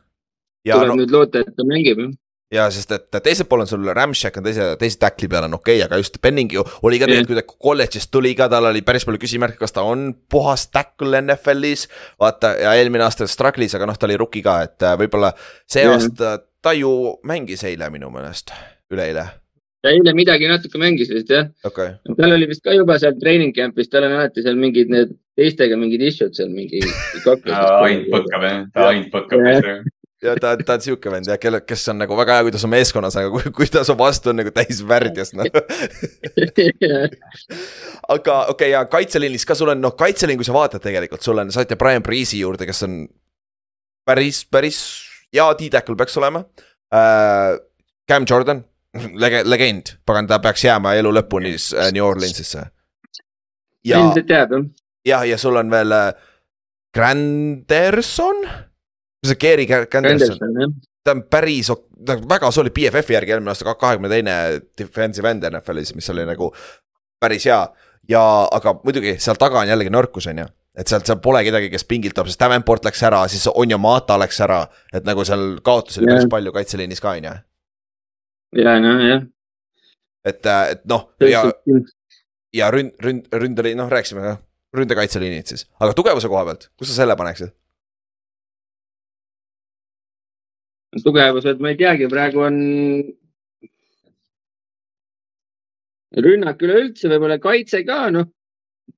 tuleb 0.68 0.94
no, 0.94 1.00
nüüd 1.02 1.14
loota, 1.14 1.44
et 1.44 1.56
ta 1.56 1.68
mängib 1.68 2.00
jah 2.00 2.12
ja 2.54 2.66
sest, 2.72 2.92
et 2.94 3.16
teisel 3.24 3.48
pool 3.50 3.64
on 3.64 3.68
sul 3.68 3.86
Ramshack 3.96 4.38
on 4.38 4.46
teise, 4.46 4.66
teise 4.80 4.98
tackli 5.00 5.28
peal 5.30 5.46
on 5.48 5.56
okei 5.58 5.78
okay,, 5.78 5.86
aga 5.86 5.98
just 6.00 6.20
Penning 6.22 6.52
ju 6.52 6.64
oli 6.86 7.00
ka 7.00 7.08
tegelikult, 7.08 7.32
kui 7.32 7.40
ta 7.40 7.64
kolledžist 7.68 8.12
tuli 8.14 8.34
ka, 8.38 8.48
tal 8.52 8.68
oli 8.70 8.84
päris 8.86 9.06
palju 9.08 9.20
küsimärke, 9.22 9.58
kas 9.60 9.74
ta 9.74 9.84
on 9.86 10.12
puhas 10.30 10.68
tackle 10.72 11.20
NFL-is. 11.22 11.88
vaata 12.20 12.54
ja 12.60 12.74
eelmine 12.78 13.06
aasta 13.06 13.28
struggle'is, 13.30 13.74
aga 13.76 13.88
noh, 13.90 13.98
ta 13.98 14.08
oli 14.08 14.18
rookie 14.20 14.44
ka, 14.44 14.60
et 14.68 14.86
äh, 14.86 14.96
võib-olla 15.00 15.32
see 15.66 15.86
aasta 15.88 16.36
ta 16.64 16.72
ju 16.76 17.18
mängis 17.26 17.64
eile 17.68 17.90
minu 17.92 18.12
meelest 18.14 18.54
üleeile? 18.94 19.26
eile 19.90 20.14
midagi 20.16 20.48
natuke 20.48 20.80
mängis 20.80 21.10
vist 21.12 21.32
jah 21.32 21.50
okay.. 21.66 21.96
tal 22.18 22.36
oli 22.36 22.48
vist 22.48 22.64
ka 22.64 22.74
juba 22.76 22.96
seal 23.00 23.16
treening 23.20 23.52
camp'is, 23.56 23.90
tal 23.92 24.06
on 24.06 24.16
alati 24.16 24.44
seal 24.44 24.56
mingid 24.60 24.92
need 24.92 25.12
teistega 25.38 25.76
mingid 25.80 26.04
issue'd 26.08 26.36
seal 26.36 26.52
mingi 26.52 26.80
ainult 27.26 28.08
põkkab 28.14 28.48
jah, 28.48 28.64
ta 28.72 28.88
ainult 28.88 29.10
põkkab. 29.12 29.40
ja 30.24 30.36
ta, 30.40 30.54
ta 30.56 30.76
on 30.78 30.84
sihuke 30.86 31.12
vend 31.12 31.28
jah, 31.28 31.40
kelle, 31.40 31.60
kes 31.66 31.84
on 31.92 32.00
nagu 32.00 32.16
väga 32.18 32.38
hea, 32.38 32.46
kui 32.46 32.54
ta 32.54 32.62
on 32.62 32.72
meeskonnas, 32.72 33.18
aga 33.20 33.32
kui, 33.34 33.54
kui 33.58 33.72
ta 33.72 33.84
su 33.86 33.96
vastu 33.98 34.32
on 34.32 34.40
nagu 34.40 34.52
täis 34.56 34.80
värdjas, 34.88 35.34
noh. 35.36 35.48
aga 38.14 38.38
okei 38.54 38.54
okay, 38.54 38.70
ja 38.72 38.84
kaitseliinis 38.88 39.44
ka 39.48 39.58
sul 39.58 39.74
on 39.74 39.82
noh, 39.84 39.96
kaitseliin, 39.98 40.40
kui 40.40 40.48
sa 40.48 40.56
vaatad 40.56 40.84
tegelikult, 40.84 41.24
sul 41.24 41.44
on, 41.44 41.52
saite 41.54 41.76
Brian 41.80 42.04
Breeze'i 42.04 42.40
juurde, 42.40 42.68
kes 42.70 42.86
on 42.88 43.02
päris, 44.08 44.44
päris 44.48 44.80
hea 45.34 45.50
D-tackle 45.60 45.98
peaks 46.00 46.16
olema 46.22 46.46
äh,. 46.94 47.60
Cam 48.04 48.26
Jordan, 48.28 48.58
lege-, 48.94 49.42
legend, 49.48 49.96
pagan, 50.06 50.28
ta 50.30 50.38
peaks 50.42 50.64
jääma 50.64 50.94
elu 51.00 51.12
lõpuni 51.18 51.54
äh, 51.54 51.90
New 51.94 52.04
Orleansisse. 52.06 52.66
ja, 53.84 53.98
ilmselt 53.98 54.30
jääb 54.30 54.54
jah. 54.56 54.64
ja, 55.06 55.24
ja 55.32 55.38
sul 55.38 55.56
on 55.60 55.70
veel 55.70 55.92
äh, 55.92 56.08
Granderson, 56.94 58.44
see 59.26 59.38
Gary 59.40 59.66
Gra- 59.66 59.86
Granderson, 59.90 60.38
Henderson 60.38 60.60
jah. 60.62 60.74
ta 61.04 61.14
on 61.16 61.22
päris, 61.30 61.70
ta 62.06 62.16
on 62.16 62.28
väga 62.30 62.50
solid 62.54 62.74
BFF-i 62.76 63.16
järgi 63.18 63.34
eelmine 63.34 63.52
aasta 63.52 63.74
kahekümne 63.74 64.10
teine 64.12 64.36
defensive 64.78 65.30
end 65.30 65.46
NFL-is, 65.50 65.94
mis 65.98 66.10
oli 66.14 66.26
nagu 66.28 66.52
päris 67.20 67.46
hea. 67.50 67.62
ja, 68.08 68.22
aga 68.52 68.78
muidugi 68.84 69.16
seal 69.18 69.40
taga 69.40 69.62
on 69.64 69.68
jällegi 69.72 69.92
nõrkus, 69.92 70.28
on 70.30 70.44
ju. 70.44 70.46
et 70.78 70.90
sealt, 70.90 71.06
seal 71.06 71.20
pole 71.24 71.42
kedagi, 71.46 71.70
kes 71.72 71.84
pingilt 71.88 72.14
tuleb, 72.16 72.30
sest 72.30 72.40
Davenport 72.40 72.84
läks 72.84 73.02
ära, 73.06 73.24
siis 73.28 73.46
Onyo 73.50 73.78
Mata 73.78 74.18
läks 74.20 74.40
ära, 74.44 74.64
et 74.92 75.04
nagu 75.06 75.24
seal 75.24 75.58
kaotusi 75.64 76.00
oli 76.00 76.10
Jah. 76.10 76.18
päris 76.18 76.30
palju 76.30 76.52
kaitseliinis 76.54 77.02
ka, 77.02 77.14
on 77.18 77.28
ju. 77.28 77.34
Ja 78.54 78.78
no 78.80 78.94
jah. 79.02 79.26
et, 80.24 80.46
et 80.46 80.84
noh, 80.90 81.08
ja, 81.24 81.44
ja 82.54 82.70
ründ, 82.74 82.94
ründ, 83.02 83.28
ründeliin, 83.32 83.78
noh, 83.80 83.90
rääkisime 83.90 84.24
jah, 84.26 84.40
ründekaitseliinid 84.76 85.50
siis, 85.50 85.66
aga 85.80 85.94
tugevuse 85.96 86.30
koha 86.30 86.46
pealt, 86.48 86.70
kus 86.78 86.92
sa 86.92 87.02
selle 87.02 87.18
paneksid? 87.18 87.54
tugevused, 91.02 91.58
ma 91.58 91.72
ei 91.72 91.78
teagi, 91.80 92.06
praegu 92.06 92.44
on 92.46 92.56
rünnak 96.22 96.62
üleüldse, 96.62 97.08
võib-olla 97.10 97.40
kaitse 97.42 97.82
ka, 97.86 98.06
noh. 98.14 98.28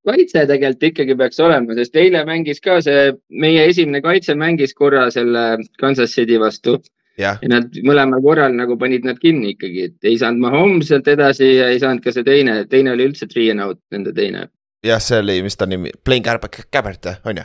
kaitse 0.04 0.42
tegelikult 0.50 0.84
ikkagi 0.90 1.16
peaks 1.16 1.40
olema, 1.40 1.76
sest 1.78 1.96
eile 1.96 2.24
mängis 2.28 2.60
ka 2.60 2.80
see, 2.84 3.14
meie 3.30 3.64
esimene 3.70 4.02
kaitse 4.04 4.36
mängis 4.36 4.74
korra 4.76 5.06
selle 5.14 5.46
Kansas 5.80 6.12
City 6.12 6.36
vastu 6.42 6.76
ja 7.18 7.36
nad 7.48 7.72
mõlemal 7.86 8.20
korral 8.24 8.52
nagu 8.56 8.76
panid 8.80 9.04
nad 9.08 9.18
kinni 9.22 9.54
ikkagi, 9.54 9.84
et 9.90 10.04
ei 10.10 10.18
saanud 10.20 10.40
Mahomes 10.44 10.88
sealt 10.90 11.08
edasi 11.08 11.48
ja 11.56 11.68
ei 11.72 11.78
saanud 11.80 12.02
ka 12.04 12.12
see 12.12 12.24
teine, 12.26 12.58
teine 12.68 12.92
oli 12.92 13.06
üldse 13.08 13.28
three 13.30 13.50
and 13.50 13.60
out, 13.64 13.78
nende 13.94 14.12
teine. 14.16 14.48
jah, 14.84 15.00
see 15.02 15.18
oli, 15.22 15.38
mis 15.42 15.56
ta 15.56 15.66
nimi, 15.66 15.90
Plain 16.04 16.22
Gabbert, 16.22 17.06
on 17.24 17.36
ju? 17.40 17.44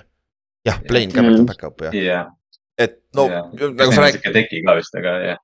jah, 0.68 0.82
Plain 0.88 1.10
Gabbert 1.10 1.34
on 1.40 1.40
Mhm. 1.46 1.48
back-up 1.54 1.82
jah, 1.88 1.96
jah. 1.96 2.28
et 2.78 3.00
no 3.16 3.28
nagu 3.30 3.92
sa 3.96 4.02
räägid, 4.08 4.28
teki 4.34 4.64
ka 4.66 4.76
vist, 4.76 4.96
aga 4.96 5.16
jah. 5.32 5.38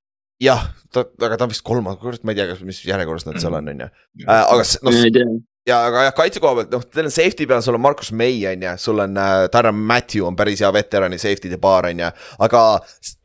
jah, 0.44 0.68
ta, 0.94 1.06
aga 1.22 1.38
ta 1.38 1.44
on 1.48 1.50
vist 1.56 1.64
kolmas 1.64 1.98
kord, 1.98 2.20
ma 2.24 2.32
ei 2.36 2.42
tea, 2.44 2.56
mis 2.68 2.84
järjekorras 2.86 3.26
nad 3.26 3.40
seal 3.42 3.54
on, 3.58 3.70
on 3.70 3.80
ju. 3.88 3.90
aga 4.28 4.64
s- 4.64 4.80
noh, 4.84 4.92
ei 4.94 5.12
tea, 5.12 5.26
ja 5.68 5.80
aga 5.88 6.04
jah, 6.10 6.14
kaitse 6.16 6.40
koha 6.44 6.56
pealt, 6.62 6.72
noh, 6.76 6.84
teil 6.94 7.06
on 7.10 7.12
safety 7.12 7.48
peal, 7.50 7.62
sul 7.66 7.76
on 7.76 7.82
Markus 7.82 8.12
May 8.12 8.46
on 8.52 8.62
ju, 8.62 8.76
sul 8.78 9.00
on 9.04 9.18
äh, 9.18 9.48
Darren 9.52 9.76
Matthew 9.76 10.28
on 10.28 10.36
päris 10.36 10.60
hea 10.62 10.70
veterani 10.74 11.18
safety'de 11.18 11.58
paar 11.64 11.86
on 11.90 12.00
ju, 12.06 12.12
aga 12.40 12.62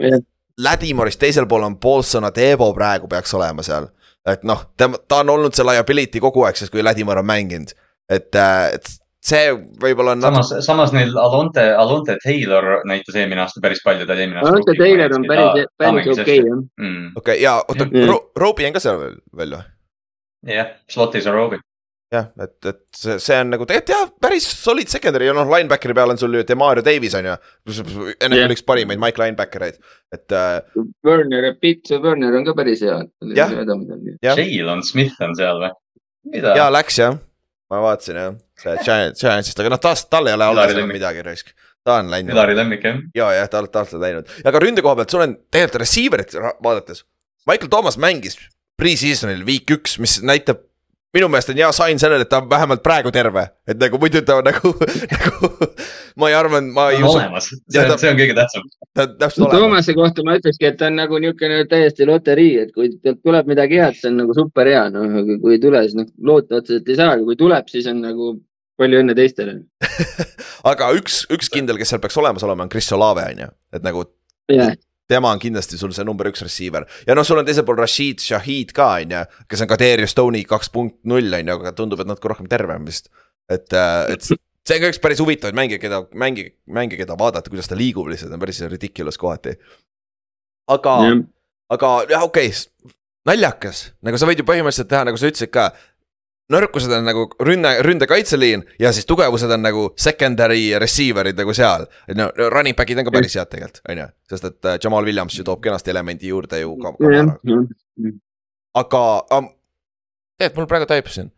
Jah. 0.01 0.21
Ladimorist 0.63 1.21
teisel 1.21 1.47
pool 1.51 1.67
on 1.67 1.79
Paulson 1.83 2.25
Adebo 2.29 2.73
praegu 2.77 3.09
peaks 3.11 3.35
olema 3.35 3.63
seal. 3.67 3.89
et 4.27 4.45
noh, 4.47 4.61
tema, 4.79 4.99
ta 5.09 5.23
on 5.25 5.33
olnud 5.35 5.55
see 5.55 5.67
liability 5.67 6.21
kogu 6.23 6.45
aeg, 6.47 6.59
sest 6.59 6.73
kui 6.73 6.83
Ladimor 6.83 7.19
on 7.19 7.27
mänginud, 7.27 7.73
et, 8.07 8.37
et 8.37 8.93
see 9.23 9.51
võib-olla 9.83 10.17
on 10.17 10.25
samas, 10.27 10.53
samas 10.67 10.93
neil 10.95 11.15
Alonte, 11.19 11.65
Alonte 11.79 12.17
Taylor 12.25 12.83
näitas 12.89 13.17
eelmine 13.19 13.45
aasta 13.45 13.63
päris 13.63 13.83
palju, 13.85 14.07
ta 14.07 14.17
oli 14.17 14.25
eelmine 14.27 14.43
aasta. 14.43 14.61
Ante 14.61 14.77
Taylor 14.79 15.15
on 15.19 15.27
päris, 15.31 15.69
päris 15.79 16.11
okei 16.15 16.39
jah. 16.39 16.63
mm.. 16.79 17.13
okei 17.23 17.43
ja 17.43 17.59
oota 17.63 17.87
Mm. 17.93 18.09
Ro, 18.09 18.19
Robi 18.39 18.67
on 18.67 18.73
ka 18.73 18.81
seal 18.81 18.99
veel, 19.01 19.17
veel 19.37 19.55
või? 19.57 19.65
jah, 20.55 20.75
slot'is 20.91 21.27
on 21.31 21.35
Robi. 21.35 21.59
jah, 22.13 22.29
et, 22.45 22.57
et 22.69 22.81
see, 22.97 23.17
see 23.23 23.39
on 23.41 23.53
nagu 23.55 23.67
tegelikult 23.69 23.93
jah, 23.95 24.11
päris 24.21 24.47
solid 24.53 24.91
secondary 24.93 25.31
ja 25.31 25.35
noh, 25.37 25.49
linebackeri 25.49 25.97
peal 25.97 26.13
on 26.13 26.21
sul 26.21 26.37
ju 26.37 26.45
Demario 26.49 26.85
Davis 26.85 27.17
on 27.19 27.29
ju. 27.31 27.37
NFL 27.73 28.39
Jah. 28.39 28.55
üks 28.55 28.65
parimaid 28.69 29.01
Mike 29.03 29.23
linebacker 29.23 29.67
eid, 29.69 29.79
et 30.15 30.37
äh, 30.37 30.61
Werner, 31.07 31.49
Pitts 31.61 31.95
Werner 31.95 32.37
on 32.39 32.47
ka 32.49 32.57
päris 32.59 32.85
hea. 32.85 32.99
Jah. 33.39 33.55
jah, 34.23 34.43
Jalen 34.45 34.85
Smith 34.87 35.21
on 35.25 35.37
seal 35.39 35.63
või? 35.63 35.73
mida? 36.31 36.55
ja 36.59 36.69
läks 36.73 36.99
jah, 37.01 37.19
ma 37.73 37.83
vaatasin 37.89 38.19
jah, 38.21 38.41
see 38.61 38.79
Giant, 38.87 39.19
Giantsist, 39.19 39.61
aga 39.63 39.75
noh, 39.75 39.83
taas 39.83 40.05
tal 40.09 40.29
ei 40.29 40.37
ole 40.37 40.51
lemmik. 40.75 40.99
midagi 40.99 41.25
raisk. 41.27 41.55
ta 41.83 41.99
on 42.03 42.11
läinud 42.13 42.35
Ilari 42.35 42.57
lemmik 42.59 42.85
jah. 42.87 43.01
ja, 43.17 43.31
jah, 43.41 43.51
ta, 43.51 43.65
ta 43.67 43.87
on 43.87 44.03
läinud 44.05 44.35
ja 44.45 44.55
ka 44.55 44.63
ründe 44.63 44.85
koha 44.85 44.99
pealt, 45.01 45.15
sul 45.15 45.25
on 45.25 45.39
tegelikult 45.51 45.83
receiver'it 45.83 46.37
vaadates. 46.63 47.07
Michael 47.49 47.73
Thomas 47.73 47.99
mängis 47.99 48.39
pre-season'il 48.79 49.43
week 49.47 49.71
üks, 49.75 49.99
mis 50.03 50.21
näitab 50.23 50.63
minu 51.17 51.29
meelest 51.29 51.51
on 51.53 51.59
hea 51.61 51.71
sign 51.77 52.01
sellele, 52.01 52.25
et 52.25 52.31
ta 52.33 52.41
on 52.41 52.49
vähemalt 52.51 52.83
praegu 52.85 53.13
terve, 53.15 53.45
et 53.69 53.81
nagu 53.81 53.99
muidu 54.01 54.23
ta 54.27 54.39
on 54.41 54.47
nagu, 54.49 54.73
nagu 55.15 55.51
ma 56.21 56.31
ei 56.31 56.37
arva, 56.37 56.61
ma 56.65 56.87
ei 56.93 57.03
on 57.03 57.09
usu, 57.09 57.19
olemas, 57.21 57.49
see 57.53 57.83
on, 57.83 57.99
see 58.01 58.13
on 58.13 58.21
kõige 58.21 58.37
tähtsam. 58.39 58.71
ta 58.97 59.07
on 59.07 59.19
täpselt 59.21 59.45
olemas. 59.47 59.59
Toomase 59.59 59.97
kohta 59.99 60.25
ma 60.27 60.37
ütlekski, 60.41 60.71
et 60.71 60.79
ta 60.81 60.89
on 60.89 60.97
nagu 61.01 61.21
niisugune 61.23 61.67
täiesti 61.71 62.09
loterii, 62.09 62.55
et 62.65 62.73
kui 62.77 62.95
tuleb 63.13 63.51
midagi 63.53 63.83
head, 63.83 63.99
see 63.99 64.13
on 64.13 64.23
nagu 64.23 64.37
super 64.39 64.71
hea, 64.73 64.87
noh, 64.95 65.19
aga 65.23 65.37
kui 65.43 65.59
ei 65.59 65.63
tule, 65.63 65.85
siis 65.85 65.99
noh, 65.99 66.09
loota 66.31 66.63
otseselt 66.63 66.89
ei 66.89 66.99
saa, 67.03 67.17
aga 67.19 67.29
kui 67.29 67.39
tuleb, 67.41 67.69
siis 67.73 67.91
on 67.93 68.01
nagu 68.05 68.33
palju 68.81 69.03
õnne 69.03 69.17
teistele. 69.19 69.59
aga 70.73 70.89
üks, 70.97 71.23
üks 71.33 71.53
kindel, 71.53 71.81
kes 71.81 71.93
seal 71.93 72.01
peaks 72.03 72.17
olemas 72.23 72.47
olema, 72.47 72.65
on 72.65 72.73
Chris 72.73 72.89
Olave 72.97 73.29
on 73.35 73.45
ju, 73.45 73.53
et 73.77 73.85
nagu 73.85 74.07
jah, 74.53 74.73
tema 75.13 75.33
on 75.35 75.43
kindlasti 75.43 75.81
sul 75.81 75.93
see 75.95 76.07
number 76.09 76.31
üks 76.31 76.45
receiver 76.45 76.87
ja 77.07 77.17
noh, 77.19 77.27
sul 77.27 77.41
on 77.41 77.49
teisel 77.49 77.67
pool 77.69 77.81
Rashid 77.81 78.23
Shahid 78.25 78.73
ka 78.77 78.95
on 79.03 79.13
ju, 79.17 79.27
kes 79.51 79.65
on 79.65 79.71
ka 79.71 79.79
Darius 79.81 80.17
Stone'i 80.17 80.47
kaks 80.49 80.73
punkt 80.73 80.99
null 81.09 81.39
on 81.39 81.53
ju, 81.53 81.59
aga 81.61 81.75
tundub, 81.77 82.01
et 82.03 82.11
natuke 82.11 82.33
rohkem 82.33 82.49
tervem 82.51 82.89
vist. 82.89 83.13
et, 83.53 83.69
et 83.73 84.33
see 84.63 84.79
on 84.79 84.85
ka 84.85 84.91
üks 84.93 85.01
päris 85.03 85.23
huvitavaid 85.23 85.59
mänge, 85.59 85.79
keda, 85.83 86.05
mängi, 86.19 86.47
mänge, 86.71 86.99
keda 87.01 87.17
vaadata, 87.19 87.51
kuidas 87.53 87.71
ta 87.71 87.79
liigub 87.79 88.11
lihtsalt, 88.11 88.35
on 88.35 88.43
päris 88.43 88.63
ridiculous 88.71 89.19
kohati. 89.21 89.57
aga, 90.71 90.97
jah, 91.09 91.23
aga 91.77 91.95
jah, 92.11 92.27
okei 92.29 92.53
okay,, 92.53 92.93
naljakas, 93.29 93.89
nagu 94.07 94.19
sa 94.19 94.29
võid 94.29 94.43
ju 94.43 94.47
põhimõtteliselt 94.49 94.91
teha, 94.91 95.07
nagu 95.09 95.21
sa 95.21 95.31
ütlesid 95.31 95.53
ka. 95.55 95.71
Nõrkused 96.53 96.93
on 96.93 97.07
nagu 97.07 97.27
rünne, 97.43 97.75
ründekaitseliin 97.87 98.65
ja 98.81 98.93
siis 98.95 99.07
tugevused 99.09 99.51
on 99.51 99.63
nagu 99.65 99.85
secondary 99.99 100.71
receiver'id 100.81 101.39
nagu 101.39 101.55
seal. 101.57 101.87
no 102.17 102.29
running 102.53 102.77
back'id 102.79 103.01
on 103.01 103.09
ka 103.09 103.15
päris 103.15 103.37
head 103.39 103.51
tegelikult, 103.53 103.83
on 103.89 104.03
ju, 104.03 104.09
sest 104.33 104.49
et 104.51 104.71
äh, 104.71 104.79
Jamal 104.85 105.07
Williams 105.09 105.39
ju 105.39 105.45
toob 105.47 105.63
kenasti 105.65 105.93
elemendi 105.95 106.33
juurde 106.33 106.61
ju 106.61 106.75
ka, 106.83 106.95
ka, 106.99 107.23
aga 108.83 109.05
um,. 109.39 109.49
tegelikult 110.39 110.63
mul 110.63 110.71
praegu 110.75 110.91
taipus 110.91 111.19
siin. 111.21 111.33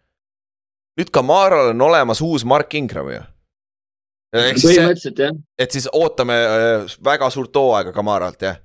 nüüd 0.98 1.12
Kamaral 1.14 1.72
on 1.74 1.86
olemas 1.88 2.22
uus 2.24 2.44
Mark 2.44 2.74
Ingram 2.74 3.12
ju. 3.12 3.22
põhimõtteliselt 4.34 5.24
jah, 5.26 5.34
et 5.58 5.70
siis 5.70 5.88
ootame 5.92 6.38
äh, 6.42 6.98
väga 7.04 7.30
suurt 7.30 7.54
hooaega 7.54 7.92
Kamaralt 7.92 8.42
jah. 8.42 8.58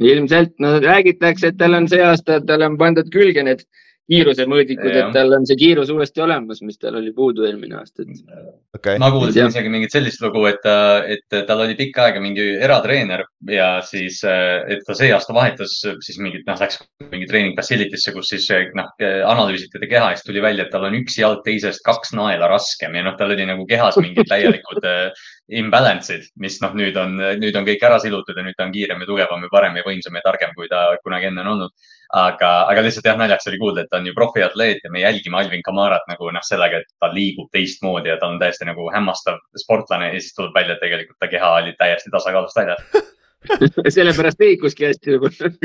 ilmselt 0.00 0.58
no 0.58 0.76
räägitakse, 0.82 1.52
et 1.52 1.58
tal 1.58 1.80
on 1.80 1.88
see 1.88 2.02
aasta, 2.02 2.40
talle 2.44 2.66
on 2.66 2.78
pandud 2.78 3.08
külge 3.14 3.42
need 3.46 3.64
kiirusemõõdikud, 4.10 4.92
et 4.92 5.14
tal 5.14 5.32
on 5.32 5.46
see 5.48 5.56
kiirus 5.58 5.90
uuesti 5.94 6.20
olemas, 6.24 6.60
mis 6.66 6.76
tal 6.80 6.98
oli 6.98 7.12
puudu 7.16 7.46
eelmine 7.48 7.78
aasta, 7.78 8.04
et 8.04 8.10
okei. 8.12 8.42
Okay., 8.76 8.98
ma 9.00 9.08
kuulsin 9.14 9.48
isegi 9.48 9.72
mingit 9.72 9.94
sellist 9.94 10.20
lugu, 10.24 10.44
et, 10.50 10.66
et 11.14 11.36
tal 11.48 11.62
oli 11.64 11.76
pikka 11.78 12.08
aega 12.08 12.20
mingi 12.20 12.44
eratreener 12.66 13.24
ja 13.48 13.68
siis, 13.86 14.20
et 14.24 14.84
ta 14.84 14.96
see 14.98 15.08
aasta 15.14 15.36
vahetas 15.36 15.78
siis 16.04 16.20
mingit, 16.20 16.44
noh, 16.48 16.60
läks 16.60 16.82
mingi 17.14 17.28
treening 17.30 17.56
facility'sse, 17.56 18.12
kus 18.16 18.34
siis 18.34 18.50
noh, 18.76 18.92
analüüsiti 19.00 19.78
teda 19.78 19.90
keha 19.94 20.12
ja 20.12 20.20
siis 20.20 20.28
tuli 20.28 20.44
välja, 20.44 20.66
et 20.66 20.74
tal 20.74 20.84
on 20.90 20.98
üks 21.00 21.16
jalg 21.20 21.40
teisest 21.46 21.84
kaks 21.88 22.12
naela 22.18 22.50
raskem 22.52 22.96
ja 22.98 23.06
noh, 23.08 23.16
tal 23.16 23.32
oli 23.32 23.48
nagu 23.48 23.64
kehas 23.70 23.96
mingid 24.04 24.28
täielikud 24.28 24.84
äh, 24.84 25.26
imbalance'id, 25.64 26.28
mis 26.40 26.60
noh, 26.60 26.76
nüüd 26.76 26.96
on, 27.00 27.16
nüüd 27.40 27.56
on 27.56 27.66
kõik 27.66 27.82
ära 27.84 27.98
silutud 28.00 28.36
ja 28.36 28.44
nüüd 28.44 28.56
ta 28.56 28.68
on 28.68 28.72
kiirem 28.76 29.00
ja 29.00 29.08
tugevam 29.08 29.44
ja 29.44 29.52
parem 29.52 29.76
ja 29.80 29.84
võimsam 29.86 30.16
ja 30.16 30.24
targem, 30.24 30.52
kui 30.56 30.68
ta 30.68 30.86
kunagi 31.04 31.28
enne 31.28 31.44
on 31.44 31.52
olnud 31.56 31.90
aga, 32.14 32.50
aga 32.70 32.84
lihtsalt 32.84 33.08
jah, 33.08 33.16
naljaks 33.18 33.48
oli 33.50 33.58
kuulda, 33.58 33.84
et 33.84 33.90
ta 33.90 33.98
on 33.98 34.06
ju 34.08 34.14
profiatleet 34.16 34.84
ja 34.84 34.90
me 34.92 35.02
jälgime 35.02 35.40
Alvin 35.40 35.64
Kamarat 35.66 36.06
nagu 36.10 36.30
noh, 36.34 36.44
sellega, 36.46 36.82
et 36.82 36.90
ta 37.02 37.10
liigub 37.12 37.50
teistmoodi 37.54 38.12
ja 38.12 38.18
ta 38.20 38.30
on 38.30 38.38
täiesti 38.42 38.68
nagu 38.68 38.86
hämmastav 38.94 39.40
sportlane 39.58 40.12
ja 40.12 40.20
siis 40.20 40.36
tuleb 40.38 40.54
välja, 40.54 40.76
et 40.76 40.84
tegelikult 40.84 41.18
ta 41.20 41.30
keha 41.32 41.52
oli 41.62 41.74
täiesti 41.78 42.12
tasakaalust 42.14 42.60
väljas. 42.60 43.12
sellepärast 43.96 44.40
liikuski 44.40 44.86
hästi 44.88 45.18
täpselt. 45.24 45.58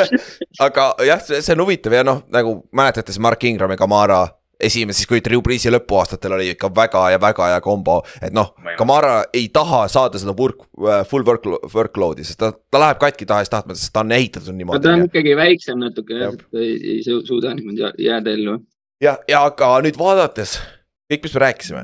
aga 0.66 0.86
jah, 1.08 1.26
see 1.26 1.56
on 1.56 1.64
huvitav 1.66 1.98
ja 1.98 2.06
noh, 2.06 2.22
nagu 2.32 2.60
mäletate, 2.72 3.12
see 3.12 3.24
Mark 3.24 3.44
Ingram 3.44 3.74
ja 3.74 3.80
Kamara 3.82 4.22
esimene, 4.62 4.94
siis 4.96 5.08
kui 5.10 5.20
Drew 5.24 5.42
Breesi 5.44 5.70
lõpuaastatel 5.72 6.34
oli 6.36 6.50
ikka 6.54 6.70
väga 6.74 7.04
ja 7.14 7.18
väga 7.22 7.48
hea 7.52 7.60
kombo, 7.64 8.00
et 8.22 8.32
noh 8.36 8.52
Kamara 8.78 9.24
ei 9.34 9.48
taha 9.52 9.84
saada 9.92 10.18
seda 10.22 10.34
work, 10.38 10.64
full 11.10 11.24
work, 11.28 11.46
workload'i, 11.74 12.24
sest 12.26 12.38
ta, 12.40 12.52
ta 12.70 12.80
läheb 12.82 13.00
katki 13.02 13.26
tahes-tahtmata, 13.28 13.78
sest 13.80 13.92
ta 13.94 14.00
on 14.04 14.12
ehitatud 14.16 14.52
no 14.52 14.58
niimoodi 14.60 14.82
ta 14.86 14.94
on. 14.96 15.06
ikkagi 15.08 15.34
väiksem 15.38 15.80
natuke 15.82 16.14
Jah. 16.18 16.30
jah, 16.30 16.38
et 16.38 16.60
ei, 16.62 16.76
ei 16.96 17.02
su- 17.06 17.22
suuda 17.26 17.54
niimoodi 17.58 17.82
jää- 17.84 17.96
jääda 17.98 18.30
ellu. 18.38 18.58
ja, 19.02 19.18
ja 19.28 19.44
aga 19.50 19.74
nüüd 19.84 19.98
vaadates 20.00 20.56
kõik, 21.12 21.22
mis 21.26 21.34
me 21.34 21.40
rääkisime, 21.46 21.82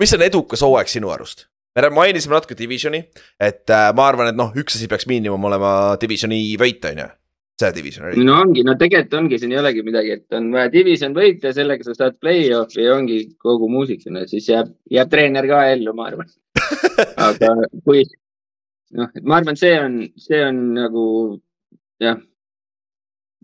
mis 0.00 0.14
on 0.16 0.22
edukas 0.26 0.64
hooaeg 0.66 0.88
sinu 0.90 1.12
arust? 1.14 1.46
me 1.76 1.90
mainisime 1.92 2.32
natuke 2.34 2.56
Divisioni, 2.58 3.02
et 3.40 3.68
äh, 3.70 3.90
ma 3.94 4.06
arvan, 4.08 4.30
et 4.32 4.36
noh, 4.38 4.48
üks 4.56 4.78
asi 4.78 4.88
peaks 4.88 5.04
miinimum 5.06 5.44
olema 5.44 5.70
Divisioni 6.00 6.38
võit, 6.56 6.80
on 6.88 7.02
ju. 7.02 7.08
See 7.60 7.72
division 7.72 8.06
oli. 8.06 8.24
no 8.24 8.36
ongi, 8.42 8.62
no 8.66 8.74
tegelikult 8.78 9.16
ongi, 9.20 9.38
siin 9.40 9.54
ei 9.54 9.60
olegi 9.60 9.84
midagi, 9.86 10.18
et 10.18 10.36
on 10.36 10.50
vaja 10.52 10.70
division 10.72 11.16
võita, 11.16 11.52
sellega 11.56 11.86
sa 11.86 11.96
saad 11.96 12.18
play-off'i 12.20 12.84
ja 12.84 12.94
ongi 12.96 13.22
kogu 13.42 13.68
muusika, 13.72 14.12
no 14.12 14.26
siis 14.28 14.48
jääb, 14.52 14.74
jääb 14.92 15.10
treener 15.12 15.48
ka 15.48 15.64
ellu, 15.72 15.94
ma 15.96 16.10
arvan. 16.10 16.30
aga 17.28 17.52
kui, 17.86 18.04
noh, 18.96 19.10
et 19.12 19.24
ma 19.24 19.40
arvan, 19.40 19.58
see 19.60 19.74
on, 19.80 19.98
see 20.20 20.42
on 20.44 20.62
nagu 20.76 21.04
jah. 22.02 22.20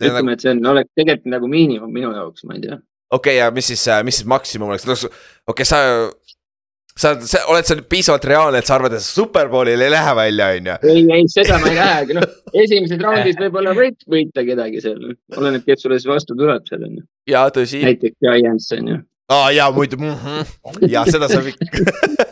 ütleme 0.03 0.37
et 0.37 0.44
see 0.44 0.57
on, 0.57 0.64
oleks 0.75 0.92
tegelikult 0.98 1.33
nagu 1.33 1.53
miinimum 1.53 1.92
minu 1.92 2.12
jaoks, 2.12 2.44
ma 2.48 2.59
ei 2.59 2.66
tea. 2.66 2.81
okei 3.12 3.38
okay,, 3.38 3.38
ja 3.40 3.51
mis 3.55 3.72
siis, 3.72 3.87
mis 4.05 4.20
siis 4.20 4.29
maksimum 4.29 4.75
oleks, 4.75 4.88
okei 4.88 5.09
okay,, 5.55 5.68
sa 5.68 5.81
sa, 6.98 7.14
sa 7.26 7.44
oled 7.52 7.68
seal 7.68 7.83
piisavalt 7.88 8.26
reaalne, 8.28 8.61
et 8.61 8.68
sa 8.68 8.76
arvad, 8.76 8.96
et 8.96 9.05
superbowlil 9.05 9.85
ei 9.87 9.92
lähe 9.92 10.16
välja, 10.18 10.50
on 10.57 10.70
ju? 10.70 10.76
ei, 10.92 11.05
ei, 11.16 11.28
seda 11.33 11.59
ma 11.62 11.70
ei 11.70 11.78
lähegi, 11.78 12.18
noh, 12.18 12.26
esimeses 12.64 13.00
raundis 13.02 13.38
võib-olla 13.40 13.74
võid 13.78 13.98
võita 14.16 14.44
kedagi 14.46 14.83
seal, 14.85 15.14
oleneb, 15.37 15.64
kes 15.68 15.87
sulle 15.87 16.00
siis 16.00 16.11
vastu 16.11 16.37
tuleb 16.38 16.68
seal, 16.68 16.85
on 16.88 17.00
ju. 17.00 17.07
ja 17.33 17.46
tõsi. 17.55 17.83
näiteks 17.87 18.18
Giants, 18.20 18.68
on 18.76 18.92
ju. 18.92 19.00
aa 19.33 19.48
ja 19.57 19.70
muidu 19.74 20.00
mm, 20.00 20.20
-hmm. 20.26 20.87
ja 20.92 21.07
seda 21.09 21.31
saab 21.33 21.48
ikka 21.52 22.28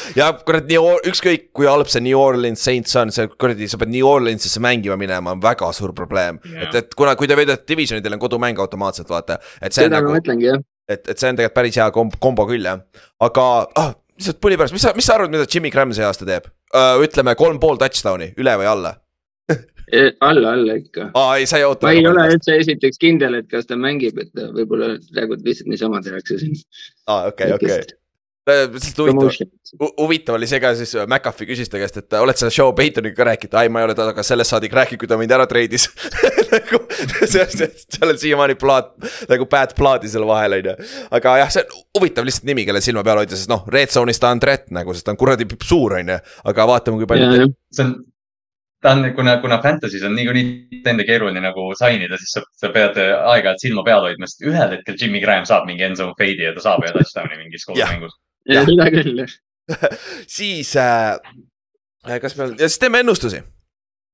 ja 0.20 0.30
kurat, 0.46 0.66
nii 0.70 0.80
ükskõik 1.10 1.48
kui 1.56 1.66
halb 1.66 1.88
see 1.90 2.02
New 2.04 2.18
Orleans 2.18 2.62
Saints 2.62 2.94
on, 2.98 3.10
see 3.14 3.30
kuradi, 3.34 3.68
sa 3.70 3.78
pead 3.80 3.92
New 3.94 4.06
Orleansisse 4.06 4.62
mängima 4.62 4.98
minema, 4.98 5.34
on 5.34 5.42
väga 5.42 5.70
suur 5.76 5.94
probleem 5.96 6.38
yeah.. 6.46 6.66
et, 6.66 6.82
et 6.82 6.98
kuna, 6.98 7.16
kui 7.18 7.30
te 7.30 7.38
võidate 7.38 7.66
divisioni, 7.70 8.02
teil 8.02 8.18
on 8.18 8.22
kodumäng 8.22 8.58
automaatselt, 8.62 9.10
vaata. 9.10 9.40
seda 9.68 9.96
nagu, 9.98 10.12
ma 10.12 10.18
mõtlengi 10.18 10.50
jah 10.50 10.60
et, 10.90 11.02
et 11.06 11.16
see 11.16 11.30
on 11.30 11.38
tegelikult 11.38 11.58
päris 11.60 11.78
hea 11.80 11.90
komb-, 11.94 12.16
kombo 12.22 12.46
küll 12.50 12.66
jah, 12.66 12.82
aga 13.22 13.46
ah, 13.80 13.92
lihtsalt 14.18 14.40
pulli 14.42 14.58
pärast, 14.60 14.76
mis 14.76 14.86
sa, 14.86 14.94
mis 14.96 15.06
sa 15.08 15.16
arvad, 15.16 15.32
mida 15.34 15.46
Jimmy 15.48 15.72
Graham 15.72 15.94
see 15.96 16.06
aasta 16.06 16.28
teeb 16.28 16.50
ütleme 17.04 17.34
kolm 17.38 17.60
pool 17.62 17.78
touchdown'i, 17.80 18.32
üle 18.40 18.56
või 18.60 18.68
alla 18.70 18.94
alla, 20.28 20.52
alla 20.54 20.76
ikka. 20.78 21.10
aa, 21.14 21.38
ei, 21.40 21.48
sa 21.50 21.58
ei 21.58 21.66
oota. 21.66 21.88
ma 21.88 21.94
ei 21.96 22.06
ole 22.06 22.26
üldse 22.34 22.58
esiteks 22.60 23.00
kindel, 23.02 23.40
et 23.40 23.48
kas 23.50 23.66
ta 23.70 23.78
mängib, 23.78 24.20
et 24.22 24.44
võib-olla 24.58 24.94
praegu 25.14 25.38
lihtsalt 25.40 25.72
niisama 25.72 26.02
tehakse 26.04 26.38
siin. 26.42 26.60
aa, 27.06 27.30
okei, 27.32 27.54
okei 27.56 27.80
lihtsalt 28.48 28.98
huvitav, 28.98 29.90
huvitav 29.98 30.34
oli 30.34 30.48
see 30.48 30.60
ka 30.62 30.72
siis, 30.78 30.94
McAfee 31.04 31.48
küsis 31.50 31.70
ta 31.70 31.80
käest, 31.80 31.98
et 32.00 32.16
oled 32.18 32.38
sa 32.38 32.48
Joe 32.48 32.72
Paytoniga 32.76 33.16
ka 33.18 33.26
rääkinud, 33.28 33.56
ai, 33.60 33.68
ma 33.72 33.82
ei 33.82 33.88
ole 33.88 33.96
temaga 33.98 34.24
sellest 34.26 34.54
saadik 34.54 34.74
rääkinud, 34.76 35.02
kui 35.02 35.10
ta 35.10 35.18
mind 35.20 35.34
ära 35.36 35.46
treidis 35.50 35.88
nagu 36.54 36.80
seal 37.28 38.08
on 38.08 38.20
siiamaani 38.20 38.56
plaat, 38.60 38.94
nagu 39.30 39.48
bad 39.50 39.74
plaadi 39.78 40.10
seal 40.10 40.26
vahel, 40.28 40.58
on 40.58 40.70
ju. 40.70 40.76
aga 41.18 41.36
jah, 41.42 41.52
see 41.52 41.66
on 41.66 41.82
huvitav 42.00 42.28
lihtsalt 42.28 42.48
nimi, 42.48 42.64
kelle 42.68 42.82
silma 42.84 43.04
peal 43.06 43.22
hoida, 43.22 43.36
sest 43.36 43.52
noh, 43.52 43.66
red 43.72 43.92
zone'is 43.92 44.22
ta 44.22 44.32
on 44.34 44.40
threat 44.42 44.70
nagu, 44.74 44.96
sest 44.96 45.08
ta 45.08 45.14
on 45.14 45.20
kuradi 45.20 45.48
suur, 45.60 45.98
on 46.00 46.14
ju. 46.14 46.22
aga 46.52 46.70
vaatame, 46.72 47.02
kui 47.02 47.10
palju. 47.10 47.50
see 47.76 47.86
on 47.86 47.98
ta 48.80 48.94
on, 48.96 49.04
kuna, 49.12 49.36
kuna 49.44 49.60
Fantasy's 49.60 50.02
on 50.08 50.16
niikuinii 50.16 50.80
enda 50.88 51.04
keeruline 51.04 51.44
nagu 51.44 51.66
sign 51.76 52.00
ida, 52.06 52.16
siis 52.16 52.32
sa, 52.38 52.44
sa 52.56 52.72
pead 52.72 52.96
aeg-ajalt 52.96 53.60
silma 53.60 53.84
peal 53.84 54.08
hoidma, 54.08 54.28
sest 54.30 54.48
ühel 54.48 54.72
hetkel 54.78 54.96
Jimmy 54.96 55.20
Graham 55.20 55.44
saab 55.44 55.68
mingi 55.68 55.84
end 55.84 56.00
zone 56.00 56.16
fade'i 56.16 56.48
ja 56.48 56.56
ta 56.56 56.64
saab 56.64 56.86
ühe 56.86 56.94
touchdown'i 56.96 57.36
mingis 57.42 57.68
koosmängus 57.68 58.16
ja 58.16 58.29
seda 58.48 58.90
küll 58.94 59.24
jah 59.24 59.38
siis 60.38 60.76
äh, 60.76 62.20
kas 62.20 62.36
meil, 62.38 62.54
ja 62.58 62.68
siis 62.68 62.80
teeme 62.82 63.02
ennustusi. 63.04 63.42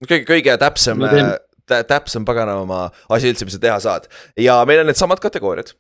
kõige, 0.07 0.25
kõige 0.29 0.57
täpsem 0.61 1.05
äh, 1.07 1.35
tä,, 1.67 1.83
täpsem 1.89 2.25
paganama 2.29 2.89
asi 3.09 3.33
üldse, 3.33 3.49
mis 3.49 3.57
sa 3.57 3.63
teha 3.63 3.77
saad 3.83 4.09
ja 4.41 4.59
meil 4.69 4.83
on 4.83 4.91
needsamad 4.91 5.23
kategooriad. 5.23 5.73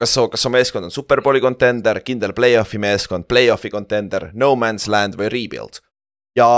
kas, 0.00 0.16
kas 0.32 0.42
su 0.42 0.52
meeskond 0.52 0.88
on 0.88 0.94
superbowli 0.94 1.40
contender, 1.40 2.00
kindel 2.04 2.32
play-off'i 2.36 2.80
meeskond, 2.80 3.28
play-off'i 3.28 3.70
contender, 3.70 4.30
no 4.34 4.54
man's 4.56 4.88
land 4.88 5.18
või 5.20 5.30
rebuild. 5.32 5.82
ja 6.36 6.48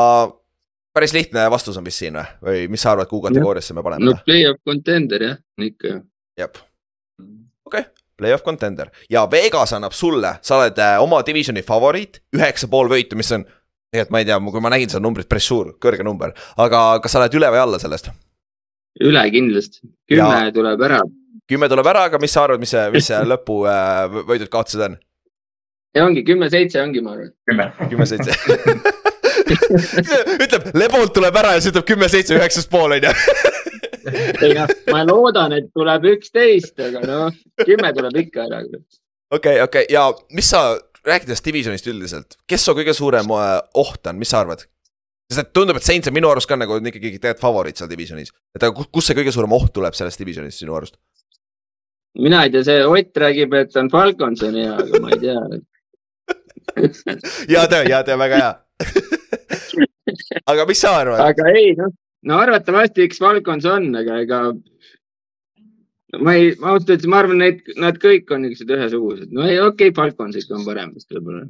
päris 0.95 1.13
lihtne 1.17 1.49
vastus 1.51 1.77
on 1.77 1.85
vist 1.85 2.03
siin 2.03 2.17
või, 2.17 2.29
või 2.43 2.69
mis 2.73 2.85
sa 2.85 2.93
arvad, 2.93 3.11
kuhu 3.11 3.27
kategooriasse 3.29 3.75
me 3.75 3.85
paneme? 3.85 4.11
no 4.11 4.19
play-off 4.27 4.63
contender 4.69 5.29
jah, 5.29 5.43
ikka. 5.59 5.99
jep, 6.39 6.63
okei 7.67 7.85
okay 7.85 8.02
play-off 8.19 8.45
contender 8.45 8.91
ja 9.11 9.25
Vegas 9.31 9.73
annab 9.77 9.95
sulle, 9.97 10.37
sa 10.43 10.59
oled 10.61 10.79
äh, 10.79 10.99
oma 11.03 11.23
divisioni 11.27 11.65
favoriit, 11.67 12.23
üheksa 12.37 12.69
pool 12.73 12.91
võitu, 12.93 13.19
mis 13.19 13.33
on. 13.37 13.47
tegelikult 13.93 14.15
ma 14.15 14.23
ei 14.23 14.29
tea, 14.29 14.39
kui 14.41 14.65
ma 14.65 14.73
nägin 14.73 14.93
seda 14.93 15.03
numbrit, 15.05 15.29
päris 15.29 15.49
suur, 15.49 15.75
kõrge 15.83 16.05
number, 16.07 16.33
aga 16.57 16.83
kas 17.03 17.15
sa 17.15 17.23
oled 17.23 17.41
üle 17.41 17.51
või 17.53 17.63
alla 17.65 17.83
sellest? 17.83 18.13
üle 19.01 19.23
kindlasti, 19.33 19.87
kümme 20.11 20.41
ja. 20.47 20.53
tuleb 20.53 20.83
ära. 20.89 21.01
kümme 21.49 21.69
tuleb 21.73 21.93
ära, 21.95 22.09
aga 22.11 22.21
mis 22.21 22.35
sa 22.35 22.45
arvad, 22.47 22.61
mis 22.61 22.75
see, 22.75 22.89
mis 22.93 23.09
see 23.09 23.23
lõpu 23.29 23.63
äh, 23.71 24.21
võidud-kaotused 24.29 24.89
on? 24.89 24.99
ja 25.97 26.05
ongi 26.07 26.25
kümme-seitse 26.29 26.83
ongi, 26.83 27.05
ma 27.05 27.17
arvan. 27.17 27.33
kümme. 27.49 27.71
kümme-seitse 27.89 28.37
ütleb, 30.45 30.69
Lebolt 30.77 31.13
tuleb 31.17 31.37
ära 31.37 31.57
ja 31.57 31.63
siis 31.63 31.73
ütleb 31.73 31.87
kümme-seitse, 31.89 32.37
üheksast 32.39 32.71
pool 32.73 32.97
on 32.97 33.09
ju 33.09 33.13
noh, 34.59 34.75
ma 34.93 35.05
loodan, 35.07 35.55
et 35.57 35.71
tuleb 35.75 36.09
üksteist, 36.15 36.75
aga 36.83 37.03
noh, 37.07 37.39
kümme 37.63 37.93
tuleb 37.97 38.19
ikka 38.25 38.47
ära. 38.49 38.63
okei, 39.35 39.61
okei 39.65 39.87
ja 39.93 40.09
mis 40.37 40.51
sa, 40.53 40.65
rääkides 41.07 41.43
divisionist 41.45 41.89
üldiselt, 41.91 42.39
kes 42.49 42.67
su 42.67 42.77
kõige 42.79 42.95
suurem 42.97 43.31
äh, 43.37 43.57
oht 43.83 44.07
on, 44.07 44.21
mis 44.21 44.33
sa 44.33 44.43
arvad? 44.43 44.67
sest 45.33 45.47
et 45.47 45.53
tundub, 45.57 45.79
et 45.79 45.87
Saints 45.87 46.11
on 46.11 46.17
minu 46.17 46.29
arust 46.29 46.49
ka 46.51 46.59
nagu 46.59 46.77
ikkagi 46.77 47.17
tegelikult 47.17 47.41
favoriit 47.41 47.81
seal 47.81 47.91
divisionis, 47.91 48.35
et 48.57 48.65
aga 48.67 48.87
kust 48.93 49.11
see 49.11 49.17
kõige 49.19 49.33
suurem 49.35 49.55
oht 49.57 49.73
tuleb 49.75 49.97
sellest 49.97 50.21
divisionist 50.21 50.63
sinu 50.63 50.77
arust? 50.77 50.99
mina 52.21 52.43
ei 52.45 52.53
tea, 52.53 52.65
see 52.67 52.83
Ott 52.85 53.23
räägib, 53.25 53.55
et 53.57 53.77
on 53.81 53.89
Falcons 53.93 54.43
on 54.45 54.59
hea, 54.61 54.75
aga 54.77 55.01
ma 55.05 55.15
ei 55.15 55.23
tea 55.23 55.39
hea 57.49 57.65
töö, 57.69 57.83
hea 57.89 58.03
töö, 58.07 58.19
väga 58.21 58.43
hea 58.43 58.53
aga 60.53 60.67
mis 60.69 60.81
sa 60.83 60.97
arvad? 61.01 61.25
aga 61.25 61.49
ei, 61.57 61.73
noh, 61.79 61.93
no 62.29 62.39
arvatavasti 62.43 63.07
eks 63.07 63.21
Falcons 63.23 63.67
on, 63.69 63.91
aga 63.99 64.21
ega 64.23 64.41
ma 66.21 66.35
ei, 66.37 66.53
ma 66.61 66.75
ausalt 66.75 66.93
öeldes, 66.93 67.09
ma 67.11 67.21
arvan, 67.23 67.41
need, 67.41 67.63
nad 67.81 68.01
kõik 68.03 68.33
on 68.35 68.45
niisugused 68.45 68.75
ühesugused. 68.77 69.31
no 69.35 69.47
ei, 69.47 69.61
okei 69.61 69.93
okay,, 69.93 69.97
Falcons 69.97 70.39
ikka 70.39 70.59
on 70.59 70.67
parem 70.67 70.93
vist 70.97 71.13
võib-olla. 71.13 71.47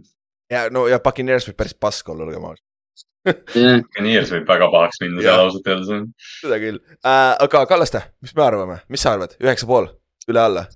ja 0.52 0.68
no 0.74 0.86
ja 0.90 1.00
Puccaneers 1.02 1.48
võib 1.50 1.58
päris 1.58 1.74
pask 1.74 2.12
olla, 2.12 2.28
olgem 2.28 2.46
ausad 2.46 2.64
yeah.. 3.58 3.82
Puccaneers 3.82 4.32
võib 4.36 4.48
väga 4.54 4.70
pahaks 4.76 5.02
minna 5.02 5.24
seal 5.24 5.44
ausalt 5.48 5.68
öeldes. 5.74 6.08
seda 6.40 6.62
küll. 6.62 6.80
Äh,, 7.00 7.34
aga 7.46 7.66
Kallaste, 7.70 8.06
mis 8.24 8.34
me 8.38 8.46
arvame, 8.46 8.80
mis 8.92 9.04
sa 9.04 9.16
arvad, 9.16 9.36
üheksa 9.42 9.68
pool, 9.68 9.90
üle-alla? 10.30 10.68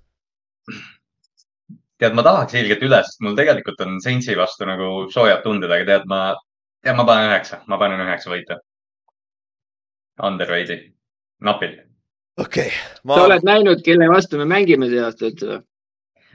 tead, 1.97 2.13
ma 2.13 2.23
tahaks 2.27 2.59
ilgelt 2.59 2.83
üle, 2.85 2.99
sest 3.07 3.23
mul 3.25 3.37
tegelikult 3.39 3.79
on 3.87 4.01
Saintsi 4.05 4.35
vastu 4.37 4.67
nagu 4.69 5.07
soojad 5.13 5.41
tunded, 5.47 5.71
aga 5.73 5.87
tead, 5.89 6.09
ma, 6.11 6.23
tead, 6.85 6.97
ma 6.99 7.07
panen 7.09 7.31
üheksa, 7.31 7.63
ma 7.71 7.79
panen 7.81 8.03
üheksa 8.05 8.35
võitu 8.35 8.59
Underrated, 10.23 10.93
napilt. 11.45 11.83
okei 12.39 12.67
okay, 12.67 13.01
ma.... 13.05 13.19
sa 13.19 13.27
oled 13.29 13.45
näinud, 13.47 13.83
kelle 13.85 14.09
vastu 14.09 14.41
me 14.41 14.49
mängime 14.49 14.89
see 14.93 15.03
aasta 15.03 15.29
üldse 15.31 15.51
või? 15.51 15.61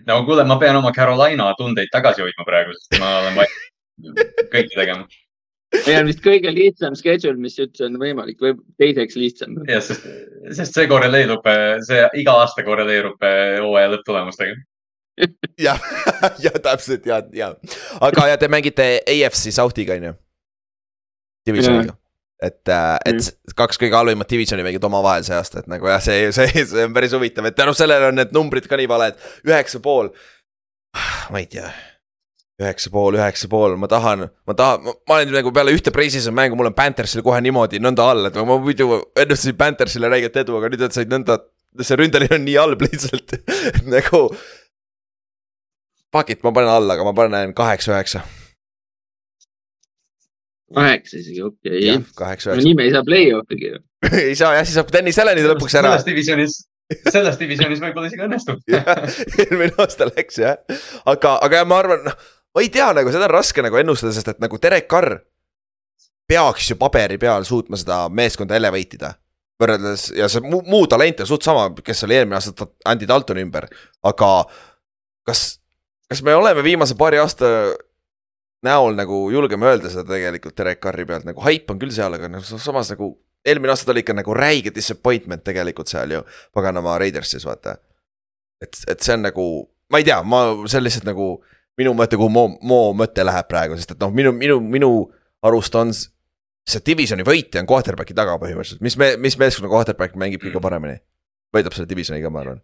no 0.07 0.21
kuule, 0.27 0.45
ma 0.49 0.57
pean 0.61 0.77
oma 0.77 0.93
Carolina 0.95 1.49
tundeid 1.57 1.91
tagasi 1.93 2.23
hoidma 2.25 2.45
praegu, 2.47 2.77
sest 2.77 3.01
ma 3.01 3.17
olen 3.21 3.37
valmis 3.41 3.59
kõike 4.53 4.73
tegema. 4.75 5.05
meil 5.85 6.01
on 6.01 6.09
vist 6.11 6.23
kõige 6.25 6.53
lihtsam 6.53 6.97
schedule, 6.97 7.37
mis 7.41 7.57
üldse 7.61 7.87
on 7.87 7.97
võimalik 8.01 8.41
või 8.43 8.57
teiseks 8.81 9.17
lihtsam. 9.19 9.61
jah, 9.69 9.83
sest, 9.85 10.09
sest 10.57 10.77
see 10.77 10.89
korreleerub, 10.91 11.47
see 11.87 12.03
iga 12.21 12.37
aasta 12.43 12.65
korreleerub 12.67 13.21
hooaja 13.21 13.95
lõpptulemustega 13.95 14.59
jah, 15.67 15.81
ja 16.45 16.53
täpselt 16.61 17.05
ja, 17.05 17.21
ja, 17.33 17.53
aga 18.01 18.27
ja 18.31 18.37
te 18.41 18.51
mängite 18.51 18.91
AFC 19.05 19.49
South'iga 19.53 19.97
on 19.97 20.11
ju? 20.11 20.13
Divisioniga 21.47 22.00
et, 22.41 22.67
äh, 22.67 22.97
et 23.05 23.19
mm. 23.19 23.53
kaks 23.57 23.79
kõige 23.81 23.97
halvimat 23.97 24.29
divisioni 24.29 24.65
mängid 24.65 24.83
omavahel 24.87 25.25
see 25.27 25.37
aasta, 25.37 25.61
et 25.61 25.69
nagu 25.71 25.87
jah, 25.89 26.01
see, 26.03 26.31
see, 26.35 26.65
see 26.65 26.87
on 26.87 26.95
päris 26.95 27.13
huvitav, 27.15 27.45
et 27.47 27.57
tänu 27.57 27.75
sellele 27.77 28.09
on 28.09 28.17
need 28.17 28.33
numbrid 28.35 28.67
ka 28.69 28.79
nii 28.79 28.89
valed, 28.89 29.19
üheksa 29.47 29.81
pool. 29.83 30.09
ma 31.31 31.41
ei 31.41 31.47
tea, 31.51 31.69
üheksa 32.61 32.91
pool, 32.93 33.19
üheksa 33.19 33.49
pool, 33.51 33.77
ma 33.79 33.89
tahan, 33.91 34.25
ma 34.49 34.57
tahan, 34.57 34.89
ma 34.89 35.19
olen 35.19 35.35
nagu 35.37 35.53
peale 35.53 35.75
ühte 35.75 35.93
preseason 35.93 36.35
mängu, 36.37 36.57
mul 36.57 36.71
on 36.71 36.77
Panthersil 36.77 37.23
kohe 37.25 37.39
niimoodi 37.45 37.81
nõnda 37.83 38.09
all, 38.09 38.31
et 38.31 38.41
ma 38.41 38.57
muidu 38.57 38.89
ennustasin 39.13 39.59
Panthersile 39.61 40.09
räiget 40.11 40.41
edu, 40.43 40.57
aga 40.57 40.73
nüüd 40.73 40.85
nad 40.87 40.97
said 40.97 41.13
nõnda, 41.13 41.37
see 41.85 42.01
ründeliin 42.01 42.39
on 42.39 42.45
nii 42.47 42.59
halb 42.59 42.83
lihtsalt 42.87 43.37
nagu. 43.93 44.27
Fuck 46.11 46.33
it, 46.33 46.41
ma 46.43 46.51
panen 46.51 46.73
alla, 46.73 46.97
aga 46.97 47.05
ma 47.07 47.13
panen 47.15 47.53
kaheksa-üheksa 47.55 48.25
kaheksa 50.75 51.19
isegi, 51.19 51.41
okei. 51.45 51.95
Okay.. 51.99 52.35
no 52.49 52.59
nii 52.65 52.75
me 52.77 52.87
ei 52.87 52.93
saa 52.95 53.05
play-off'igi. 53.07 53.71
Ju 53.73 53.81
ei 54.25 54.35
saa 54.35 54.55
jah, 54.57 54.67
siis 54.67 54.77
saab 54.79 54.91
Dennis 54.93 55.19
Allan'i 55.21 55.45
lõpuks 55.45 55.77
ära. 55.79 55.95
selles 55.95 56.07
divisionis, 56.07 56.57
selles 57.07 57.39
divisionis 57.39 57.81
võib-olla 57.83 58.09
isegi 58.09 58.27
õnnestub. 58.27 58.61
Eelmine 59.45 59.73
aasta 59.81 60.09
läks 60.09 60.41
jah, 60.41 60.61
aga, 61.05 61.35
aga 61.37 61.61
jah, 61.61 61.67
ma 61.69 61.81
arvan, 61.83 62.05
noh, 62.07 62.29
ma 62.55 62.63
ei 62.63 62.71
tea 62.73 62.91
nagu 62.97 63.13
seda 63.13 63.27
on 63.29 63.35
raske 63.35 63.65
nagu 63.65 63.81
ennustada, 63.81 64.13
sest 64.15 64.33
et 64.33 64.41
nagu 64.43 64.59
Derek 64.61 64.89
Carr 64.91 65.19
peaks 66.31 66.71
ju 66.71 66.79
paberi 66.79 67.19
peal 67.19 67.45
suutma 67.47 67.79
seda 67.79 68.05
meeskonda 68.13 68.55
elevate 68.55 68.97
ida 68.97 69.13
võrreldes 69.61 70.09
ja 70.17 70.29
see 70.31 70.43
muu, 70.45 70.63
muu 70.65 70.87
talent 70.89 71.21
on 71.21 71.29
suht 71.29 71.45
sama, 71.45 71.67
kes 71.85 72.05
oli 72.07 72.17
eelmine 72.17 72.39
aasta 72.39 72.67
Andy 72.89 73.07
Daltoni 73.09 73.43
ümber, 73.45 73.67
aga 74.07 74.31
kas, 75.27 75.43
kas 76.09 76.23
me 76.25 76.35
oleme 76.35 76.63
viimase 76.65 76.97
paari 76.97 77.21
aasta 77.21 77.51
näol 78.65 78.95
nagu 78.97 79.23
julgeme 79.33 79.69
öelda 79.71 79.89
seda 79.89 80.05
tegelikult 80.13 80.57
Derek 80.57 80.81
Carri 80.83 81.05
pealt 81.09 81.25
nagu 81.27 81.43
haip 81.45 81.69
on 81.73 81.79
küll 81.81 81.93
seal, 81.95 82.13
aga 82.17 82.29
noh 82.29 82.45
samas 82.45 82.91
nagu. 82.93 83.13
eelmine 83.45 83.73
aasta 83.73 83.87
ta 83.89 83.93
oli 83.95 84.03
ikka 84.03 84.13
nagu 84.13 84.33
räige 84.37 84.73
disappointment 84.75 85.43
tegelikult 85.43 85.89
seal 85.89 86.11
ju 86.13 86.21
paganama 86.53 86.97
Raidersis 87.01 87.45
vaata. 87.45 87.77
et, 88.61 88.77
et 88.87 88.99
see 88.99 89.13
on 89.17 89.25
nagu, 89.25 89.45
ma 89.89 89.97
ei 89.97 90.05
tea, 90.05 90.21
ma, 90.23 90.43
see 90.67 90.77
on 90.77 90.85
lihtsalt 90.85 91.09
nagu 91.09 91.31
minu 91.81 91.95
mõte, 91.97 92.19
kuhu 92.19 92.29
Mo, 92.29 92.47
Mo 92.61 92.81
mõte 92.93 93.25
läheb 93.25 93.49
praegu, 93.49 93.77
sest 93.77 93.95
et 93.95 94.01
noh, 94.03 94.13
minu, 94.13 94.33
minu, 94.37 94.59
minu 94.61 94.91
arust 95.41 95.75
on 95.75 95.93
see 95.93 96.83
divisioni 96.85 97.25
võitja 97.25 97.63
on 97.63 97.69
quarterback'i 97.69 98.13
taga 98.13 98.37
põhimõtteliselt, 98.37 98.83
mis 98.85 98.97
me, 99.01 99.15
mis 99.17 99.39
meeskonna 99.41 99.71
quarterback 99.71 100.15
mängib 100.15 100.43
kõige 100.45 100.61
paremini? 100.61 101.01
võidab 101.51 101.73
selle 101.75 101.89
divisioni 101.89 102.21
ka, 102.23 102.29
ma 102.29 102.45
arvan 102.45 102.61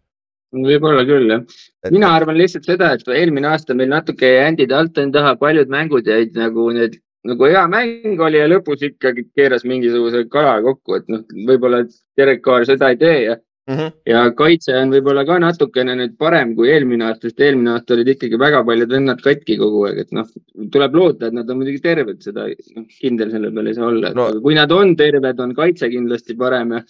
võib-olla 0.54 1.04
küll 1.08 1.32
jah 1.32 1.44
et..., 1.44 1.92
mina 1.92 2.14
arvan 2.16 2.38
lihtsalt 2.40 2.68
seda, 2.68 2.94
et 2.94 3.08
eelmine 3.08 3.50
aasta 3.52 3.76
meil 3.76 3.92
natuke 3.92 4.30
Andy 4.44 4.68
Dalton 4.70 5.12
taha, 5.12 5.36
paljud 5.40 5.72
mängud 5.74 6.08
jäid 6.08 6.38
nagu 6.40 6.70
need, 6.76 7.00
nagu 7.28 7.50
hea 7.50 7.66
mäng 7.72 8.22
oli 8.24 8.40
ja 8.40 8.48
lõpus 8.52 8.86
ikkagi 8.88 9.28
keeras 9.36 9.66
mingisuguse 9.68 10.26
kala 10.32 10.60
kokku, 10.66 11.02
et 11.02 11.12
noh, 11.12 11.26
võib-olla 11.50 11.84
Derek 12.18 12.44
Carr 12.46 12.68
seda 12.70 12.94
ei 12.94 13.02
tee 13.02 13.20
ja 13.26 13.36
mm. 13.68 13.76
-hmm. 13.76 13.92
ja 14.06 14.24
kaitse 14.32 14.76
on 14.78 14.94
võib-olla 14.96 15.26
ka 15.28 15.40
natukene 15.44 15.96
nüüd 16.00 16.16
parem 16.20 16.56
kui 16.56 16.72
eelmine 16.72 17.10
aasta, 17.10 17.28
sest 17.28 17.44
eelmine 17.44 17.74
aasta 17.76 17.98
olid 17.98 18.14
ikkagi 18.16 18.40
väga 18.40 18.64
paljud 18.64 18.96
vennad 18.96 19.22
katki 19.24 19.58
kogu 19.60 19.84
aeg, 19.90 20.00
et 20.06 20.16
noh, 20.16 20.30
tuleb 20.72 20.96
loota, 20.96 21.28
et 21.28 21.36
nad 21.36 21.50
on 21.50 21.60
muidugi 21.62 21.84
terved, 21.84 22.22
seda 22.24 22.48
noh, 22.48 22.88
kindel 23.02 23.36
selle 23.36 23.52
peale 23.52 23.74
ei 23.74 23.80
saa 23.80 23.92
olla, 23.92 24.14
no. 24.16 24.32
kui 24.42 24.56
nad 24.56 24.72
on 24.72 24.96
terved, 24.96 25.44
on 25.44 25.56
kaitse 25.56 25.92
kindlasti 25.92 26.38
parem 26.40 26.78
ja 26.78 26.84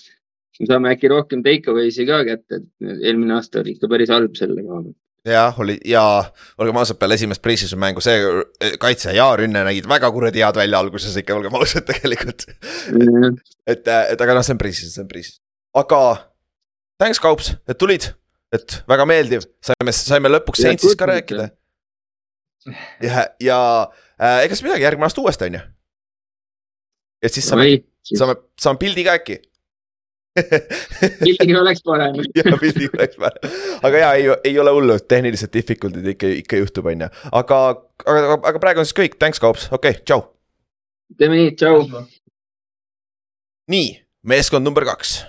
me 0.60 0.70
saame 0.70 0.94
äkki 0.94 1.10
rohkem 1.12 1.44
take 1.46 1.72
away'si 1.72 2.06
ka 2.08 2.22
kätte, 2.28 2.62
et 2.62 3.04
eelmine 3.04 3.36
aasta 3.38 3.62
oli 3.62 3.76
ikka 3.76 3.90
päris 3.92 4.14
halb 4.14 4.38
selle 4.40 4.64
koha 4.64 4.82
pealt. 4.86 4.98
Jah, 5.28 5.58
oli 5.60 5.76
ja 5.86 6.02
olgem 6.62 6.78
ausad, 6.80 6.96
peale 7.02 7.18
esimest 7.18 7.42
pre-season 7.44 7.80
mängu 7.82 8.00
see 8.04 8.16
eh, 8.64 8.78
kaitse 8.80 9.12
ja 9.16 9.26
rünne 9.36 9.64
nägid 9.68 9.90
väga 9.90 10.08
kuradi 10.16 10.40
head 10.40 10.56
välja 10.56 10.80
alguses 10.80 11.18
ikka, 11.20 11.36
olgem 11.36 11.58
ausad 11.58 11.84
tegelikult. 11.92 12.48
Mm.. 12.94 13.36
et, 13.68 13.84
eh, 13.84 14.14
et 14.14 14.24
aga 14.24 14.38
noh, 14.38 14.46
see 14.46 14.56
on 14.56 14.62
pre-season, 14.62 14.94
see 14.94 15.04
on 15.04 15.10
pre-season, 15.12 15.42
aga 15.84 16.02
thanks, 17.02 17.20
Kaups, 17.24 17.52
et 17.68 17.80
tulid, 17.82 18.08
et 18.56 18.80
väga 18.88 19.08
meeldiv, 19.10 19.50
saime, 19.66 19.96
saime 19.96 20.32
lõpuks 20.32 20.64
Saintsist 20.64 21.00
ka 21.00 21.10
rääkida. 21.12 21.50
ja, 23.04 23.28
ja 23.44 23.60
äh, 24.16 24.46
ega 24.46 24.56
siis 24.56 24.64
midagi, 24.64 24.88
järgmine 24.88 25.10
aasta 25.10 25.24
uuesti 25.26 25.50
on 25.50 25.60
ju. 25.60 25.66
et 27.28 27.36
siis 27.36 27.52
saame, 27.52 27.70
saame, 28.16 28.40
saame 28.60 28.80
pildi 28.80 29.04
ka 29.08 29.20
äkki 29.20 29.42
pildiga 31.24 31.60
oleks 31.62 31.84
parem. 31.86 32.20
Jah, 32.38 32.58
pildiga 32.62 33.00
oleks 33.00 33.20
parem, 33.22 33.56
aga 33.90 34.02
ja 34.02 34.12
ei, 34.20 34.28
ei 34.52 34.60
ole 34.62 34.74
hullu, 34.76 34.98
tehnilised 35.08 35.54
difficulty'd 35.54 36.12
ikka, 36.14 36.32
ikka 36.44 36.62
juhtub, 36.62 36.90
on 36.92 37.06
ju, 37.06 37.10
aga, 37.42 37.62
aga, 38.06 38.38
aga 38.52 38.64
praegu 38.64 38.84
on 38.84 38.90
siis 38.90 38.98
kõik, 38.98 39.18
thanks, 39.22 39.42
Kaups, 39.44 39.70
okei 39.72 39.96
okay,, 39.98 40.04
tšau. 40.04 40.28
teeme 41.18 41.42
nii, 41.42 41.56
tšau. 41.60 42.06
nii, 43.74 43.90
meeskond 44.28 44.68
number 44.68 44.88
kaks. 44.88 45.20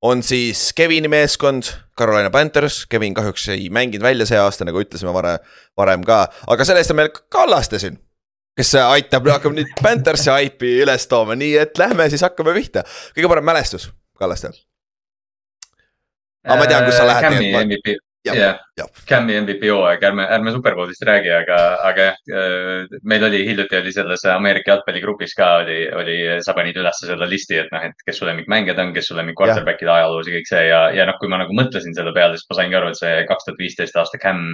On 0.00 0.22
siis 0.24 0.70
Kevini 0.72 1.10
meeskond, 1.12 1.74
Carolina 1.98 2.30
Panthers, 2.32 2.86
Kevin 2.88 3.12
kahjuks 3.12 3.50
ei 3.52 3.66
mänginud 3.68 4.06
välja 4.06 4.24
see 4.30 4.38
aasta, 4.40 4.64
nagu 4.64 4.80
ütlesime 4.80 5.12
varem, 5.12 5.42
varem 5.76 6.06
ka, 6.08 6.22
aga 6.48 6.64
selle 6.64 6.80
eest 6.80 6.94
on 6.94 7.02
meil 7.02 7.12
Kallaste 7.28 7.82
siin 7.82 8.00
kes 8.60 8.74
aitab, 8.80 9.28
hakkab 9.30 9.54
nüüd 9.56 9.70
Panthersi 9.78 10.28
haipi 10.32 10.80
üles 10.84 11.06
tooma, 11.08 11.36
nii 11.38 11.54
et 11.62 11.78
lähme 11.80 12.08
siis 12.12 12.24
hakkame 12.26 12.52
pihta. 12.56 12.82
kõige 13.16 13.30
parem 13.30 13.46
mälestus 13.46 13.88
Kallaste? 14.20 14.52
aga 16.44 16.60
ma 16.60 16.68
tean, 16.68 16.86
kus 16.88 16.96
sa 16.96 17.08
lähed. 17.08 17.26
Cam'i 17.26 17.50
MVP, 17.52 17.94
jah, 18.24 18.60
Cam'i 19.08 19.36
MVP 19.40 19.68
hooaeg, 19.72 20.04
ärme, 20.08 20.26
ärme 20.36 20.52
Superbowlist 20.54 21.04
räägi, 21.08 21.32
aga, 21.36 21.58
aga 21.88 22.06
jah, 22.06 22.20
äh, 22.36 23.00
meil 23.12 23.26
oli 23.28 23.42
hiljuti 23.48 23.76
oli 23.80 23.92
selles 23.92 24.24
Ameerika 24.32 24.74
jalgpalligrupis 24.74 25.36
ka 25.36 25.50
oli, 25.62 25.80
oli, 26.02 26.16
sa 26.44 26.54
panid 26.56 26.80
üles 26.80 27.02
selle 27.04 27.28
listi, 27.28 27.58
et 27.60 27.72
noh, 27.74 27.84
et 27.90 28.06
kes 28.06 28.20
su 28.20 28.28
lemmikmängijad 28.28 28.80
on, 28.84 28.94
kes 28.96 29.10
su 29.10 29.18
lemmik 29.18 29.40
quarterback'ide 29.40 29.92
ajaloos 29.96 30.30
ja 30.30 30.36
kõik 30.38 30.52
see 30.52 30.64
ja, 30.68 30.80
ja 30.96 31.08
noh, 31.08 31.20
kui 31.20 31.32
ma 31.32 31.42
nagu 31.42 31.56
mõtlesin 31.56 31.96
selle 31.96 32.16
peale, 32.16 32.40
siis 32.40 32.48
ma 32.50 32.60
saingi 32.62 32.80
aru, 32.80 32.92
et 32.92 33.00
see 33.00 33.14
kaks 33.28 33.48
tuhat 33.48 33.60
viisteist 33.60 34.00
aasta 34.00 34.20
Cam 34.22 34.48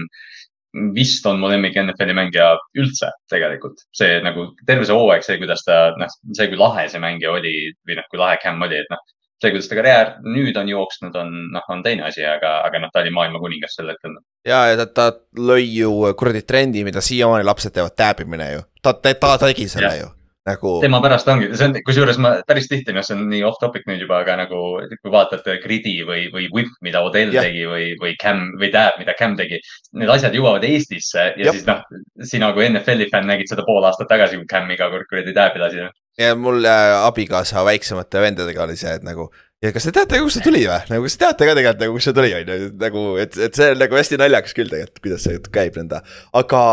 vist 0.92 1.24
on 1.30 1.38
mu 1.40 1.48
lemmik 1.48 1.78
NFL-i 1.80 2.14
mängija 2.18 2.50
üldse 2.76 3.08
tegelikult. 3.32 3.78
see 3.96 4.18
nagu 4.26 4.50
terve 4.68 4.84
see 4.84 4.96
hooaeg, 4.98 5.22
see, 5.24 5.38
kuidas 5.40 5.62
ta, 5.64 5.94
noh, 5.96 6.10
see, 6.34 6.50
kui 6.50 6.58
lahe 6.60 6.88
see 6.90 7.00
mängija 7.00 7.32
oli 7.32 7.54
või 7.86 8.00
noh, 8.00 8.10
kui 8.10 8.20
lahe 8.20 8.42
Cam 8.42 8.60
oli, 8.66 8.82
et 8.82 8.90
noh 8.92 9.00
see, 9.42 9.52
kuidas 9.52 9.70
ta 9.70 9.78
karjäär 9.78 10.12
nüüd 10.24 10.56
on 10.60 10.68
jooksnud, 10.72 11.16
on 11.20 11.32
noh, 11.54 11.70
on 11.72 11.84
teine 11.84 12.06
asi, 12.08 12.24
aga, 12.26 12.58
aga 12.66 12.82
noh, 12.82 12.92
ta 12.92 13.04
oli 13.04 13.14
maailma 13.14 13.40
kuningas 13.42 13.78
sel 13.78 13.92
hetkel. 13.92 14.18
ja, 14.48 14.66
ja 14.72 14.76
ta, 14.82 14.86
ta 14.86 15.08
lõi 15.40 15.64
ju 15.68 16.12
kuradi 16.18 16.44
trendi, 16.46 16.84
mida 16.86 17.04
siiamaani 17.04 17.46
lapsed 17.46 17.76
teevad, 17.76 17.96
tääbimine 17.96 18.52
ju. 18.52 18.68
ta, 18.82 18.96
ta, 18.96 19.14
ta 19.14 19.36
tegi 19.48 19.68
selle 19.72 19.92
ja. 19.94 20.04
ju 20.04 20.12
nagu. 20.46 20.72
tema 20.80 21.00
pärast 21.02 21.28
ongi, 21.28 21.48
see 21.58 21.68
on, 21.68 21.76
kusjuures 21.86 22.18
ma 22.22 22.32
päris 22.46 22.68
tihti, 22.70 22.94
noh, 22.94 23.04
see 23.06 23.16
on 23.16 23.26
nii 23.30 23.42
off 23.46 23.58
topic 23.62 23.86
nüüd 23.88 24.04
juba, 24.04 24.20
aga 24.22 24.38
nagu 24.44 24.62
kui 25.02 25.12
vaatate 25.12 25.58
Gridi 25.62 25.96
või, 26.06 26.26
või 26.34 26.48
Whip, 26.54 26.72
mida 26.86 27.02
Odell 27.06 27.34
ja. 27.34 27.44
tegi 27.46 27.66
või, 27.68 27.90
või 28.02 28.14
Cam 28.22 28.44
või 28.60 28.70
Dab, 28.74 29.00
mida 29.02 29.16
Cam 29.18 29.36
tegi. 29.38 29.58
Need 29.98 30.12
asjad 30.12 30.36
jõuavad 30.36 30.66
Eestisse 30.68 31.28
ja, 31.32 31.34
ja. 31.48 31.54
siis 31.54 31.66
noh, 31.68 31.82
sina 32.22 32.52
kui 32.56 32.68
NFL-i 32.70 33.10
fänn 33.12 33.30
nägid 33.32 33.50
seda 33.50 33.66
pool 33.66 33.86
aastat 33.88 34.10
tagasi, 34.12 34.38
kui 34.40 34.50
Cam 34.50 34.70
iga 34.74 34.90
kord 34.92 35.08
kuradi 35.10 35.34
Dabi 35.36 35.62
lasi. 35.62 35.88
Ja 36.16 36.32
mul 36.38 36.64
äh, 36.64 36.94
abikaasa 37.04 37.64
väiksemate 37.66 38.22
vendadega 38.24 38.64
oli 38.64 38.76
see, 38.80 38.94
et 38.96 39.04
nagu 39.04 39.28
ja 39.64 39.72
kas 39.72 39.86
te 39.88 39.92
teate, 39.94 40.20
kust 40.24 40.38
see 40.38 40.44
tuli 40.44 40.64
või, 40.64 40.80
nagu 40.90 41.06
kas 41.06 41.16
te 41.16 41.24
teate 41.24 41.48
ka 41.48 41.54
tegelikult 41.58 41.82
nagu, 41.84 41.96
kust 41.96 42.08
see 42.08 42.16
tuli, 42.16 42.32
on 42.36 42.52
ju, 42.52 42.68
nagu, 42.80 43.06
et, 43.22 43.38
et 43.46 43.56
see 43.56 43.70
on 43.72 43.80
nagu 43.82 43.98
hästi 43.98 44.18
naljakas 44.20 44.56
küll 44.56 44.72
tegelikult, 44.72 45.02
kuidas 45.04 45.26
see 45.26 45.40
käib 45.52 45.80
nõnda, 45.80 46.02
aga. 46.42 46.66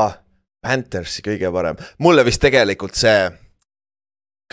Panthersi 0.63 1.19
kõige 1.19 1.49
parem, 1.51 1.79
mulle 1.99 2.23
vist 2.23 2.39
tegelikult 2.39 2.95
see. 2.95 3.25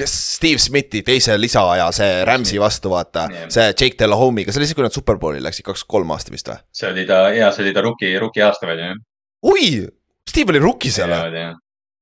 kes 0.00 0.14
Steve 0.34 0.58
Smithi 0.58 1.04
teise 1.06 1.36
lisaaja, 1.38 1.84
see 1.94 2.24
Rams'i 2.26 2.58
vastu 2.58 2.90
vaata 2.90 3.28
yeah., 3.30 3.50
see 3.52 3.68
Jake 3.68 3.94
Delahome'iga, 4.00 4.50
see 4.50 4.58
oli 4.58 4.66
siis, 4.66 4.74
kui 4.74 4.82
nad 4.82 4.96
superbowli 4.96 5.42
läksid, 5.44 5.62
kaks, 5.68 5.84
kolm 5.86 6.10
aasta 6.10 6.34
vist 6.34 6.50
või? 6.50 6.58
see 6.74 6.90
oli 6.90 7.04
ta, 7.06 7.20
jaa, 7.36 7.52
see 7.54 7.62
oli 7.62 7.74
ta 7.76 7.84
rookie, 7.86 8.10
rookie 8.18 8.42
aasta 8.42 8.66
veel 8.66 8.82
jah. 8.82 8.98
oi, 9.52 9.68
Steve 10.26 10.56
oli 10.56 10.64
rookie 10.64 10.90
seal 10.90 11.14
või? 11.14 11.44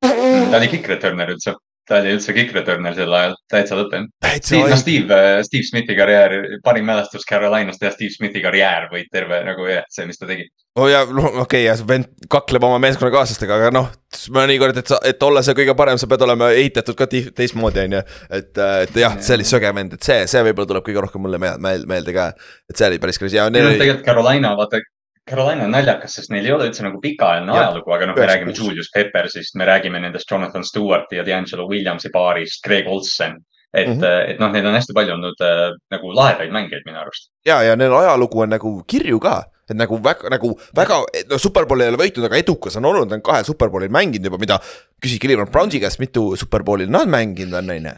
ta 0.07 0.61
oli 0.63 0.71
kick 0.73 0.89
returner 0.89 1.35
üldse 1.35 1.53
ta 1.89 1.99
oli 2.03 2.15
üldse 2.17 2.35
kick 2.37 2.53
returner 2.57 2.95
sel 2.97 3.13
ajal, 3.15 3.35
täitsa 3.51 3.77
lõpp 3.79 3.95
jah. 3.97 4.07
Steve, 4.39 4.71
no 4.71 4.79
Steve, 4.79 5.19
äh, 5.19 5.41
Steve 5.47 5.67
Smithi 5.67 5.97
karjäär, 5.99 6.35
parim 6.65 6.87
mälestus 6.89 7.27
Carolinast 7.29 7.83
ja 7.83 7.93
Steve 7.95 8.13
Smithi 8.15 8.43
karjäär 8.45 8.89
või 8.93 9.05
terve 9.13 9.41
nagu 9.47 9.69
jah, 9.69 9.87
see, 9.93 10.07
mis 10.09 10.21
ta 10.21 10.29
tegi. 10.29 10.49
oh 10.79 10.89
ja 10.91 11.05
noh, 11.07 11.31
okei 11.31 11.43
okay, 11.45 11.63
ja 11.67 11.77
see 11.79 11.89
vend 11.89 12.11
kakleb 12.31 12.69
oma 12.69 12.81
meeskonnakaaslastega, 12.85 13.61
aga 13.63 13.73
noh, 13.75 13.89
mõnikord, 14.35 14.79
et 14.81 14.93
sa, 14.93 15.01
et 15.09 15.23
olla 15.25 15.43
see 15.47 15.57
kõige 15.59 15.77
parem, 15.79 16.01
sa 16.01 16.11
pead 16.11 16.27
olema 16.29 16.53
ehitatud 16.57 16.99
ka 16.99 17.09
teistmoodi, 17.09 17.87
on 17.89 17.99
ju. 17.99 18.05
et, 18.29 18.53
äh, 18.53 18.77
et 18.85 19.01
jah, 19.05 19.17
see 19.25 19.39
oli 19.39 19.49
söge 19.49 19.73
vend, 19.81 19.97
et 19.97 20.13
see, 20.13 20.21
see 20.31 20.45
võib-olla 20.51 20.75
tuleb 20.75 20.87
kõige 20.91 21.09
rohkem 21.09 21.25
mulle 21.25 21.41
meelde, 21.41 22.15
ka. 22.15 22.31
et 22.69 22.79
see 22.79 22.93
oli 22.93 23.03
päris 23.03 23.21
crazy 23.21 23.41
ja. 23.41 23.49
tegelikult 23.53 24.07
Carolina, 24.07 24.55
vaata 24.59 24.85
Carolina 25.29 25.67
on 25.67 25.75
naljakas, 25.75 26.17
sest 26.19 26.33
neil 26.33 26.47
ei 26.47 26.55
ole 26.55 26.71
üldse 26.71 26.85
nagu 26.87 27.01
pikaajaline 27.03 27.53
ajalugu, 27.55 27.93
aga 27.95 28.09
noh, 28.11 28.17
me 28.19 28.27
räägime 28.31 28.55
Julius 28.57 28.91
Peppersist, 28.95 29.57
me 29.61 29.69
räägime 29.69 30.01
nendest 30.03 30.31
Jonathan 30.31 30.65
Stewarti 30.65 31.21
ja 31.21 31.27
D'Angelo 31.27 31.69
Williamsi 31.69 32.11
paarist, 32.15 32.63
Greg 32.65 32.89
Olsen. 32.89 33.39
et 33.75 33.89
mm, 33.89 34.01
-hmm. 34.01 34.31
et 34.31 34.39
noh, 34.41 34.49
neil 34.49 34.67
on 34.67 34.75
hästi 34.75 34.95
palju 34.97 35.13
olnud 35.13 35.43
äh, 35.45 35.75
nagu 35.93 36.13
lahedaid 36.17 36.53
mängijaid 36.53 36.87
minu 36.87 36.99
arust. 36.99 37.29
ja, 37.47 37.63
ja 37.63 37.77
neil 37.77 37.93
ajalugu 37.93 38.41
on 38.41 38.49
nagu 38.49 38.71
kirju 38.87 39.21
ka, 39.21 39.43
et 39.71 39.77
nagu 39.77 39.99
väga, 40.05 40.31
nagu 40.33 40.55
väga, 40.77 41.03
no 41.31 41.39
superbowli 41.39 41.85
ei 41.85 41.93
ole 41.93 42.01
võitnud, 42.01 42.25
aga 42.25 42.41
edukas 42.41 42.77
on 42.81 42.89
olnud, 42.89 43.13
on 43.13 43.23
kahel 43.23 43.45
superbowlil 43.45 43.93
mänginud 43.93 44.25
juba, 44.25 44.39
mida. 44.41 44.59
küsi 45.05 45.19
Cleveland 45.21 45.53
Brownsi 45.53 45.81
käest, 45.81 46.01
mitu 46.01 46.37
superbowlil 46.37 46.89
nad 46.91 47.09
mänginud 47.09 47.61
on, 47.61 47.71
on 47.71 47.91
ju 47.91 47.93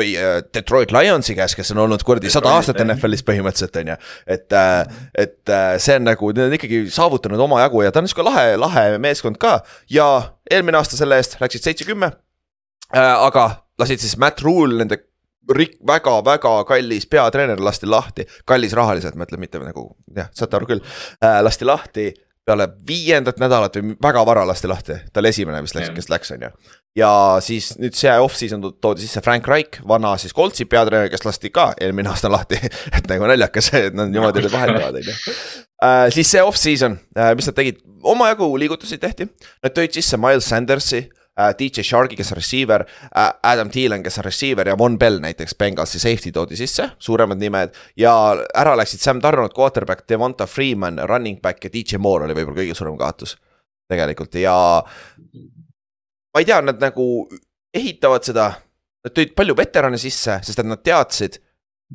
või 0.00 0.12
äh, 0.16 0.40
Detroit 0.54 0.92
Lionsi 0.92 1.34
käes, 1.36 1.54
kes 1.56 1.72
on 1.72 1.80
olnud 1.86 2.04
kuradi 2.06 2.30
sada 2.32 2.52
aastat 2.56 2.80
NFL-is 2.84 3.24
põhimõtteliselt 3.26 3.80
on 3.80 3.92
ju. 3.94 3.96
et, 4.36 4.52
äh, 4.52 5.00
et 5.24 5.52
äh, 5.52 5.72
see 5.82 5.96
on 6.00 6.06
nagu, 6.10 6.30
need 6.36 6.50
on 6.50 6.56
ikkagi 6.58 6.82
saavutanud 6.92 7.40
omajagu 7.46 7.86
ja 7.86 7.92
ta 7.92 8.02
on 8.02 8.10
sihuke 8.10 8.26
lahe, 8.26 8.56
lahe 8.60 8.86
meeskond 9.02 9.40
ka 9.42 9.58
ja 9.90 10.08
eelmine 10.50 10.80
aasta 10.80 10.98
selle 11.00 11.18
eest 11.20 11.38
läksid 11.40 11.64
seitse-kümme. 11.64 12.12
aga 12.92 13.46
lasid 13.80 14.00
siis 14.00 14.16
Matt 14.20 14.44
Rule, 14.44 14.76
nende 14.78 15.00
rik-, 15.56 15.80
väga-väga 15.86 16.52
kallis 16.68 17.08
peatreener 17.10 17.60
lasti 17.62 17.88
lahti, 17.88 18.26
kallis 18.46 18.76
rahaliselt, 18.76 19.16
ma 19.16 19.26
ütlen, 19.26 19.40
mitte 19.42 19.58
nagu 19.58 19.88
jah, 20.14 20.28
saate 20.36 20.60
aru 20.60 20.68
küll, 20.70 20.84
lasti 21.42 21.66
lahti 21.66 22.06
peale 22.46 22.68
viiendat 22.88 23.40
nädalat 23.42 23.76
või 23.76 23.96
väga 24.02 24.22
vara 24.26 24.44
lasti 24.46 24.68
lahti, 24.70 24.96
ta 25.12 25.22
oli 25.22 25.32
esimene 25.32 25.62
vist 25.64 25.74
läks, 25.74 25.90
kes 25.96 26.10
läks, 26.12 26.30
on 26.36 26.44
ju. 26.46 26.50
ja 27.00 27.10
siis 27.42 27.72
nüüd 27.80 27.96
see 27.98 28.12
off-season 28.22 28.62
toodi 28.82 29.02
sisse 29.02 29.22
Frank 29.24 29.48
Reich, 29.50 29.80
vana 29.88 30.14
siis 30.20 30.34
Coltsi 30.36 30.68
peatreener, 30.70 31.10
kes 31.10 31.26
lasti 31.26 31.50
ka 31.50 31.72
eelmine 31.80 32.12
aasta 32.12 32.30
lahti. 32.30 32.60
Et 32.96 33.10
nagu 33.10 33.26
naljakas, 33.26 33.72
et 33.74 33.96
nad 33.98 34.12
niimoodi 34.12 34.44
nüüd 34.44 34.54
vahetavad, 34.54 35.00
on 35.00 35.10
ju. 35.10 35.16
Uh, 35.76 36.06
siis 36.14 36.30
see 36.30 36.40
off-season 36.42 36.94
uh,, 37.18 37.32
mis 37.36 37.50
nad 37.50 37.58
tegid, 37.58 37.82
omajagu 38.06 38.48
liigutusi 38.62 39.00
tehti, 39.02 39.26
nad 39.64 39.74
tõid 39.76 39.98
sisse 39.98 40.16
Miles 40.20 40.46
Sandersi 40.48 41.02
Äh, 41.40 41.54
DJ 41.58 41.82
Sharki, 41.84 42.16
kes 42.16 42.32
on 42.32 42.36
receiver, 42.36 42.86
äh, 43.12 43.32
Adam 43.42 43.68
Thielen, 43.70 44.02
kes 44.02 44.18
on 44.18 44.24
receiver 44.24 44.68
ja 44.68 44.78
Von 44.78 44.98
Bell 44.98 45.18
näiteks 45.20 45.54
Bengalsi 45.54 45.98
safety 46.00 46.32
toodi 46.32 46.56
sisse, 46.56 46.90
suuremad 46.98 47.36
nimed. 47.36 47.74
ja 47.96 48.12
ära 48.54 48.72
läksid 48.76 49.02
Sam 49.04 49.20
Darnold, 49.22 49.52
quarterback, 49.58 50.08
Devonta 50.08 50.46
Freeman, 50.46 50.98
running 51.04 51.40
back 51.42 51.64
ja 51.64 51.70
DJ 51.72 52.00
Moore 52.00 52.24
oli 52.24 52.38
võib-olla 52.38 52.62
kõige 52.62 52.78
suurem 52.78 52.96
kaotus 52.96 53.36
tegelikult 53.88 54.40
ja 54.40 54.56
ma 56.32 56.40
ei 56.40 56.48
tea, 56.48 56.62
nad 56.64 56.80
nagu 56.80 57.28
ehitavad 57.74 58.24
seda, 58.24 58.48
nad 59.04 59.12
tõid 59.12 59.36
palju 59.36 59.60
veterane 59.60 60.00
sisse, 60.00 60.40
sest 60.40 60.64
et 60.64 60.72
nad 60.72 60.80
teadsid, 60.80 61.36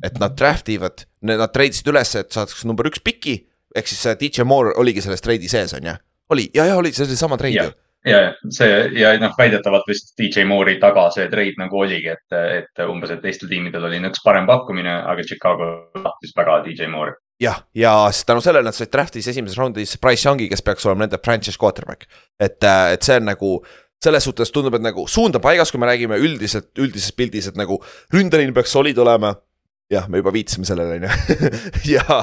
et 0.06 0.22
nad 0.22 0.38
draft 0.38 0.70
ivad, 0.70 1.02
nad 1.26 1.50
treidisid 1.50 1.90
üles, 1.90 2.14
et 2.14 2.30
saaks 2.30 2.62
number 2.62 2.86
üks 2.86 3.02
piki, 3.02 3.40
ehk 3.74 3.90
siis 3.90 4.06
DJ 4.22 4.46
Moore 4.46 4.78
oligi 4.78 5.02
selles 5.02 5.20
treidi 5.24 5.50
sees, 5.50 5.74
on 5.74 5.90
ju? 5.90 5.98
oli, 6.30 6.46
ja, 6.54 6.70
ja 6.70 6.78
oli, 6.78 6.94
see 6.94 7.10
oli 7.10 7.18
sama 7.18 7.36
treid 7.36 7.58
ju 7.58 7.72
ja, 8.06 8.20
ja 8.20 8.52
see 8.54 8.78
ja 8.98 9.12
noh, 9.20 9.34
väidetavalt 9.38 9.86
vist 9.88 10.14
DJ 10.18 10.46
Moore'i 10.48 10.78
taga 10.82 11.08
see 11.14 11.28
trade 11.32 11.60
nagu 11.60 11.82
oligi, 11.84 12.14
et, 12.14 12.38
et 12.58 12.84
umbes, 12.86 13.12
et 13.14 13.22
teistel 13.24 13.50
tiimidel 13.50 13.86
oli 13.88 14.00
nõks 14.02 14.24
parem 14.24 14.48
pakkumine, 14.48 14.94
aga 15.12 15.26
Chicago 15.26 15.68
tahtis 15.98 16.34
väga 16.38 16.62
DJ 16.66 16.90
Moore'i. 16.92 17.16
jah, 17.42 17.62
ja 17.74 17.94
siis 18.10 18.26
tänu 18.28 18.42
sellele 18.44 18.70
nad 18.70 18.78
said 18.78 18.92
draft'is 18.92 19.30
esimeses 19.32 19.58
raundis 19.58 19.96
Price 20.02 20.28
Youngi, 20.28 20.50
kes 20.50 20.64
peaks 20.66 20.86
olema 20.86 21.06
nende 21.06 21.22
franchise 21.24 21.60
quarterback. 21.60 22.08
et, 22.40 22.58
et 22.62 23.02
see 23.02 23.20
on 23.20 23.30
nagu 23.30 23.54
selles 24.02 24.24
suhtes 24.26 24.50
tundub, 24.50 24.74
et 24.74 24.82
nagu 24.82 25.06
suund 25.06 25.38
on 25.38 25.42
paigas, 25.42 25.70
kui 25.70 25.78
me 25.78 25.86
räägime 25.86 26.18
üldiselt, 26.18 26.72
üldises 26.82 27.14
pildis, 27.14 27.46
et 27.48 27.58
nagu 27.58 27.78
ründeliin 28.14 28.54
peaks 28.54 28.74
solid 28.74 28.98
olema 28.98 29.36
jah, 29.92 30.08
me 30.08 30.22
juba 30.22 30.32
viitasime 30.34 30.66
sellele, 30.66 30.98
on 30.98 31.06
ju. 31.06 31.50
ja, 31.94 32.18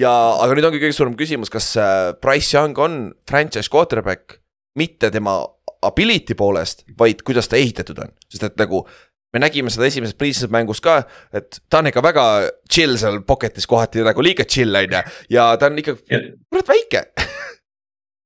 ja 0.00 0.12
aga 0.42 0.56
nüüd 0.56 0.68
ongi 0.70 0.82
kõige 0.82 0.96
suurem 0.96 1.16
küsimus, 1.18 1.52
kas 1.52 1.72
äh, 1.78 2.10
Price 2.20 2.56
Young 2.56 2.78
on 2.80 3.00
franchise 3.28 3.70
quarterback, 3.72 4.39
mitte 4.78 5.10
tema 5.10 5.40
ability 5.82 6.36
poolest, 6.36 6.84
vaid 6.98 7.22
kuidas 7.26 7.48
ta 7.48 7.56
ehitatud 7.56 7.98
on, 8.04 8.12
sest 8.28 8.44
et 8.50 8.58
nagu 8.60 8.84
me 9.32 9.42
nägime 9.42 9.70
seda 9.72 9.86
esimeses 9.86 10.16
pre-season 10.18 10.52
mängus 10.52 10.82
ka, 10.84 11.00
et 11.36 11.60
ta 11.70 11.80
on 11.80 11.90
ikka 11.90 12.02
väga 12.04 12.24
chill 12.70 12.98
seal 13.00 13.20
pocket'is 13.26 13.68
kohati 13.70 14.04
nagu 14.06 14.24
liiga 14.24 14.46
chill 14.48 14.74
on 14.76 14.96
ju. 14.96 15.02
Ja 15.36 15.52
ta 15.56 15.70
on 15.70 15.78
ikka 15.80 15.96
kurat 16.02 16.74
väike. 16.74 17.04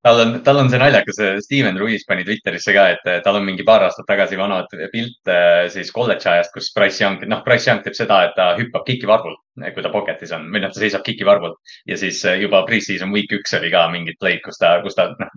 Tal 0.05 0.19
on, 0.21 0.35
tal 0.45 0.59
on 0.61 0.67
see 0.69 0.77
naljakas, 0.77 1.17
Steven 1.47 1.79
Ruiz 1.81 2.03
pani 2.05 2.27
Twitterisse 2.29 2.75
ka, 2.77 2.83
et 2.93 3.23
tal 3.25 3.39
on 3.39 3.47
mingi 3.47 3.65
paar 3.65 3.87
aastat 3.87 4.05
tagasi 4.05 4.37
vanad 4.37 4.69
pilte 4.93 5.37
siis 5.73 5.89
kolledži 5.97 6.29
ajast, 6.29 6.53
kus 6.53 6.69
Price 6.77 7.01
Young, 7.01 7.23
noh, 7.31 7.41
Price 7.47 7.71
Young 7.71 7.81
teeb 7.81 7.97
seda, 7.97 8.19
et 8.27 8.35
ta 8.37 8.51
hüppab 8.59 8.85
kikivarvul, 8.85 9.33
kui 9.55 9.85
ta 9.85 9.91
pocket'is 9.93 10.33
on 10.35 10.49
või 10.51 10.63
noh, 10.65 10.73
ta 10.75 10.83
seisab 10.83 11.05
kikivarvul. 11.07 11.55
ja 11.87 11.97
siis 11.99 12.19
eh, 12.27 12.41
juba 12.43 12.65
pre-season 12.67 13.13
week 13.15 13.31
üks 13.37 13.55
oli 13.59 13.71
ka 13.71 13.85
mingid 13.93 14.19
play'd, 14.21 14.43
kus 14.45 14.59
ta, 14.59 14.75
kus 14.83 14.97
ta 14.99 15.09
noh, 15.15 15.31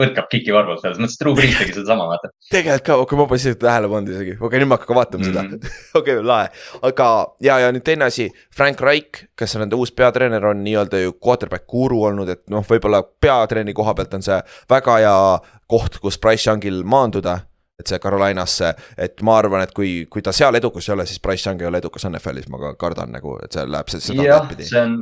põrkab 0.00 0.30
kikivarvul, 0.32 0.78
selles 0.80 1.00
mõttes, 1.02 1.18
et 1.18 1.24
Drew 1.24 1.36
Brees 1.36 1.58
tegi 1.58 1.76
sedasama, 1.76 2.08
vaata. 2.12 2.32
tegelikult 2.50 2.86
ka, 2.88 2.98
okei 3.02 3.04
okay,, 3.04 3.20
ma 3.20 3.28
pole 3.30 3.42
isegi 3.42 3.60
tähele 3.60 3.92
pannud 3.92 4.14
isegi, 4.14 4.36
okei 4.38 4.48
okay,, 4.48 4.62
nüüd 4.62 4.72
ma 4.72 4.78
hakkan 4.78 4.92
ka 4.92 4.98
vaatama 5.00 5.24
mm 5.24 5.30
-hmm. 5.30 5.36
seda. 5.36 5.42
Mhm. 5.42 5.80
okei 6.00 6.18
okay,, 6.18 6.28
lahe, 6.32 6.50
aga 6.90 7.08
ja, 7.44 7.58
ja 7.66 7.72
nüüd 7.76 7.86
teine 7.86 8.08
asi, 8.08 8.30
Frank 8.56 8.80
Reich, 8.80 9.24
kes 9.36 9.56
on 9.56 9.66
nende 9.66 9.76
uus 9.76 9.92
peatreener, 9.92 10.46
on 10.46 10.64
nii-öelda 10.64 11.04
ju 11.04 11.16
quarterback 11.20 11.66
guru 11.66 12.04
olnud, 12.08 12.28
et 12.28 12.46
noh, 12.50 12.64
võib-olla 12.64 13.02
peatreeni 13.20 13.74
koha 13.76 13.94
pealt 13.94 14.14
on 14.14 14.22
see 14.24 14.40
väga 14.70 15.00
hea 15.02 15.18
koht, 15.66 16.00
kus 16.00 16.18
Price 16.18 16.48
Youngil 16.50 16.82
maanduda 16.84 17.40
et 17.80 17.90
see 17.90 17.98
Carolinasse, 17.98 18.70
et 18.98 19.22
ma 19.26 19.38
arvan, 19.40 19.64
et 19.66 19.74
kui, 19.74 20.06
kui 20.10 20.22
ta 20.22 20.32
seal 20.34 20.54
edukas 20.60 20.88
ei 20.88 20.94
ole, 20.94 21.06
siis 21.10 21.22
Price 21.22 21.48
Young 21.48 21.62
ei 21.62 21.70
ole 21.70 21.80
edukas 21.82 22.06
NFL-is, 22.10 22.48
ma 22.52 22.60
ka 22.62 22.74
kardan 22.78 23.14
nagu, 23.16 23.36
et 23.42 23.56
see 23.56 23.66
läheb 23.66 23.90
seda 23.90 24.26
jah, 24.28 24.52
see 24.60 24.82
on, 24.82 24.94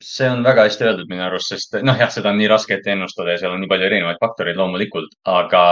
see 0.00 0.30
on 0.32 0.44
väga 0.46 0.64
hästi 0.68 0.88
öeldud 0.88 1.10
minu 1.12 1.26
arust, 1.26 1.52
sest 1.52 1.76
noh, 1.84 1.98
jah, 2.00 2.12
seda 2.12 2.32
on 2.32 2.40
nii 2.40 2.48
raske 2.52 2.78
ette 2.78 2.94
ennustada 2.94 3.36
ja 3.36 3.42
seal 3.42 3.56
on 3.56 3.60
nii 3.64 3.72
palju 3.72 3.88
erinevaid 3.90 4.20
faktoreid 4.22 4.56
loomulikult, 4.60 5.12
aga 5.28 5.62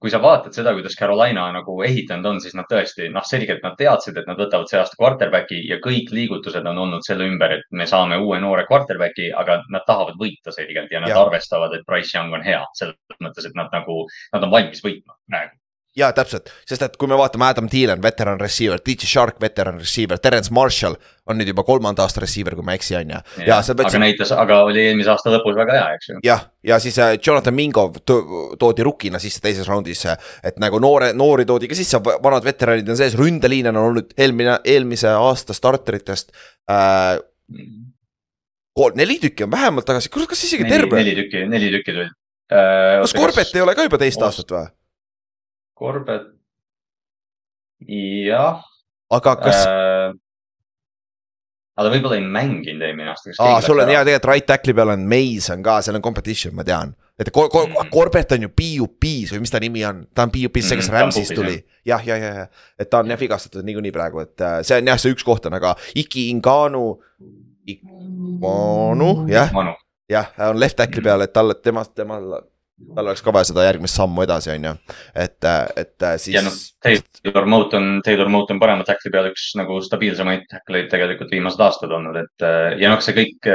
kui 0.00 0.10
sa 0.12 0.20
vaatad 0.22 0.56
seda, 0.56 0.72
kuidas 0.76 0.96
Carolina 0.98 1.44
nagu 1.52 1.74
ehitanud 1.84 2.28
on, 2.30 2.40
siis 2.40 2.56
nad 2.56 2.68
tõesti, 2.70 3.10
noh, 3.12 3.24
selgelt 3.28 3.62
nad 3.66 3.76
teadsid, 3.78 4.16
et 4.16 4.28
nad 4.30 4.40
võtavad 4.40 4.70
see 4.70 4.80
aasta 4.80 4.96
quarterback'i 5.00 5.60
ja 5.68 5.80
kõik 5.84 6.12
liigutused 6.16 6.66
on 6.72 6.80
olnud 6.86 7.04
selle 7.06 7.28
ümber, 7.28 7.58
et 7.58 7.66
me 7.76 7.86
saame 7.90 8.18
uue 8.24 8.40
noore 8.40 8.64
quarterback'i, 8.70 9.30
aga 9.36 9.60
nad 9.68 9.84
tahavad 9.88 10.16
võita 10.20 10.54
selgelt 10.56 10.92
ja 10.92 11.04
nad 11.04 11.12
ja. 11.12 11.20
arvestavad, 11.20 11.76
et 11.76 11.84
Price 11.88 12.16
Young 12.16 12.32
on 12.36 12.44
hea 12.46 12.62
selles 12.80 13.20
mõttes, 13.20 13.46
et 13.46 13.56
nad 13.58 13.72
nagu, 13.76 14.02
nad 14.32 14.48
on 14.48 14.54
valmis 14.56 14.84
võitma 14.84 15.18
praegu 15.28 15.59
jaa, 15.96 16.10
täpselt, 16.14 16.50
sest 16.68 16.84
et 16.86 16.94
kui 17.00 17.08
me 17.10 17.16
vaatame 17.18 17.48
Adam 17.48 17.68
Thielen, 17.70 17.98
veteran 18.02 18.38
receiver, 18.40 18.78
DJ 18.86 19.08
Shark, 19.10 19.40
veteran 19.42 19.80
receiver, 19.80 20.20
Terence 20.22 20.52
Marshall 20.54 20.94
on 21.26 21.38
nüüd 21.40 21.50
juba 21.50 21.64
kolmanda 21.66 22.04
aasta 22.04 22.22
receiver, 22.22 22.54
kui 22.54 22.66
ma 22.66 22.76
ei 22.76 22.80
eksi, 22.80 22.94
on 23.00 23.10
ju. 23.10 23.18
ja, 23.40 23.48
ja, 23.48 23.58
aga 23.58 23.76
võtsid... 23.82 24.02
näitas, 24.02 24.32
aga 24.34 24.60
oli 24.68 24.84
eelmise 24.86 25.10
aasta 25.10 25.34
lõpus 25.34 25.58
väga 25.58 25.76
hea, 25.78 25.98
eks 25.98 26.12
ju. 26.12 26.20
jah, 26.26 26.46
ja 26.66 26.78
siis 26.82 26.98
äh, 27.02 27.16
Jonathan 27.18 27.56
Mingov 27.58 27.98
to 28.06 28.20
toodi 28.60 28.86
rukina 28.86 29.18
sisse 29.22 29.42
teises 29.42 29.66
raundis, 29.68 30.06
et 30.46 30.62
nagu 30.62 30.78
noore, 30.82 31.10
noori 31.18 31.48
toodi 31.48 31.70
ka 31.70 31.78
sisse, 31.78 31.98
vanad 32.22 32.46
veteranid 32.46 32.88
on 32.90 32.98
sees, 33.00 33.18
ründeliin 33.18 33.72
on 33.74 33.82
olnud 33.82 34.14
eelmine, 34.18 34.60
eelmise 34.70 35.10
aasta 35.10 35.56
starteritest 35.58 36.30
äh, 36.70 37.18
kolm, 38.78 38.98
neli 38.98 39.18
tükki 39.22 39.48
on 39.48 39.54
vähemalt 39.58 39.90
tagasi, 39.90 40.10
kurat, 40.14 40.30
kas 40.30 40.46
isegi 40.46 40.70
terve? 40.70 41.02
neli 41.02 41.18
tükki, 41.18 41.46
neli 41.50 41.74
tükki 41.74 41.96
tuli 41.96 42.06
äh,. 42.06 43.00
kas 43.02 43.16
Korbet 43.18 43.56
ei 43.56 43.66
ole 43.66 43.74
ka 43.74 43.90
juba 43.90 43.98
teist 43.98 44.22
aastat 44.22 44.54
või? 44.54 44.68
Korbet, 45.80 46.26
jah. 47.88 48.60
aga 49.16 49.36
kas 49.40 49.62
äh,? 49.64 50.10
aga 51.80 51.86
ta 51.86 51.92
võib-olla 51.94 52.18
ei 52.18 52.26
mänginud 52.26 52.84
eelmine 52.84 53.14
aasta. 53.14 53.32
aa, 53.40 53.62
sul 53.64 53.80
on 53.80 53.88
hea 53.88 54.02
tegelikult 54.04 54.28
right 54.28 54.48
tackle'i 54.50 54.76
peal 54.76 54.92
on 54.92 55.06
Mason 55.08 55.62
ka, 55.64 55.78
seal 55.80 55.96
on 55.96 56.04
competition, 56.04 56.52
ma 56.58 56.66
tean. 56.68 56.92
et 57.16 57.30
Kor 57.32 57.48
Kor 57.52 57.64
mm. 57.70 57.88
Korbet 57.94 58.36
on 58.36 58.44
ju 58.44 58.52
PUP-s 58.60 59.32
või 59.32 59.46
mis 59.46 59.54
ta 59.54 59.62
nimi 59.64 59.86
on, 59.88 60.04
ta 60.12 60.28
on 60.28 60.34
PUP-s, 60.34 60.68
see, 60.68 60.80
kes 60.82 60.90
mm, 60.90 60.98
Rams'ist 60.98 61.36
tuli. 61.38 61.56
jah, 61.88 62.04
ja, 62.04 62.20
ja, 62.20 62.34
ja, 62.42 62.46
et 62.76 62.92
ta 62.92 63.00
on 63.00 63.14
jah 63.14 63.20
vigastatud 63.20 63.64
niikuinii 63.64 63.96
praegu, 63.96 64.20
et 64.26 64.44
äh, 64.44 64.60
see 64.66 64.82
on 64.82 64.92
jah, 64.92 65.00
see 65.00 65.16
üks 65.16 65.24
koht 65.24 65.48
on, 65.48 65.56
aga 65.56 65.72
Iki 65.96 66.28
Inganu. 66.34 66.84
Manu, 68.40 69.10
jah, 69.30 69.52
jah, 70.10 70.32
on 70.50 70.60
left 70.60 70.76
tackle'i 70.80 71.08
peal, 71.08 71.24
et 71.24 71.32
tal, 71.32 71.56
temast, 71.64 71.96
temal 71.96 72.42
tal 72.94 73.06
oleks 73.06 73.22
ka 73.24 73.32
vaja 73.34 73.48
seda 73.50 73.64
järgmist 73.66 73.98
sammu 73.98 74.24
edasi, 74.24 74.50
on 74.54 74.66
ju, 74.68 74.72
et, 75.24 75.48
et 75.80 76.06
siis. 76.22 76.34
ja 76.34 76.42
noh, 76.44 76.56
Taylor 76.82 77.46
Moton, 77.50 77.88
Taylor 78.06 78.30
Moton 78.32 78.60
parema 78.62 78.86
tackli 78.88 79.12
peal 79.12 79.30
üks 79.30 79.50
nagu 79.58 79.78
stabiilsemaid 79.84 80.46
tackleid 80.50 80.90
tegelikult 80.92 81.32
viimased 81.34 81.62
aastad 81.64 81.94
olnud, 81.96 82.18
et 82.20 82.46
ja 82.80 82.92
noh, 82.92 83.02
see 83.04 83.16
kõik 83.16 83.50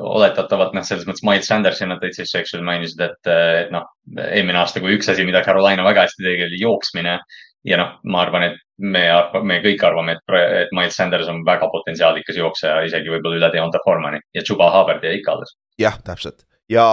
oletatavalt 0.00 0.76
noh, 0.76 0.86
selles 0.86 1.06
mõttes 1.08 1.24
Miles 1.26 1.48
Sandersi 1.50 1.88
nad 1.88 2.02
eks 2.02 2.34
ju, 2.34 2.62
mainisid, 2.66 3.02
et, 3.04 3.32
et 3.64 3.72
noh, 3.74 3.86
eelmine 4.28 4.62
aasta, 4.62 4.82
kui 4.82 4.96
üks 4.96 5.10
asi, 5.12 5.26
mida 5.28 5.44
Carolina 5.46 5.86
väga 5.86 6.06
hästi 6.06 6.26
tegi, 6.26 6.46
oli 6.48 6.62
jooksmine. 6.62 7.18
ja 7.68 7.76
noh, 7.78 7.98
ma 8.10 8.24
arvan, 8.24 8.48
et 8.48 8.56
me, 8.82 9.04
me 9.46 9.60
kõik 9.62 9.84
arvame, 9.86 10.16
et, 10.16 10.38
et 10.64 10.72
Miles 10.74 10.96
Sanders 10.98 11.28
on 11.30 11.44
väga 11.46 11.68
potentsiaalikas 11.70 12.40
jookseja, 12.40 12.80
isegi 12.88 13.12
võib-olla 13.12 13.38
üle 13.38 13.52
Deonta 13.54 13.78
Formani 13.84 14.18
ja 14.34 14.42
Chuba 14.42 14.72
Hubbard 14.74 15.04
jäi 15.06 15.20
ikka 15.20 15.36
alles. 15.36 15.54
jah, 15.78 16.00
täpselt 16.02 16.42
ja 16.72 16.86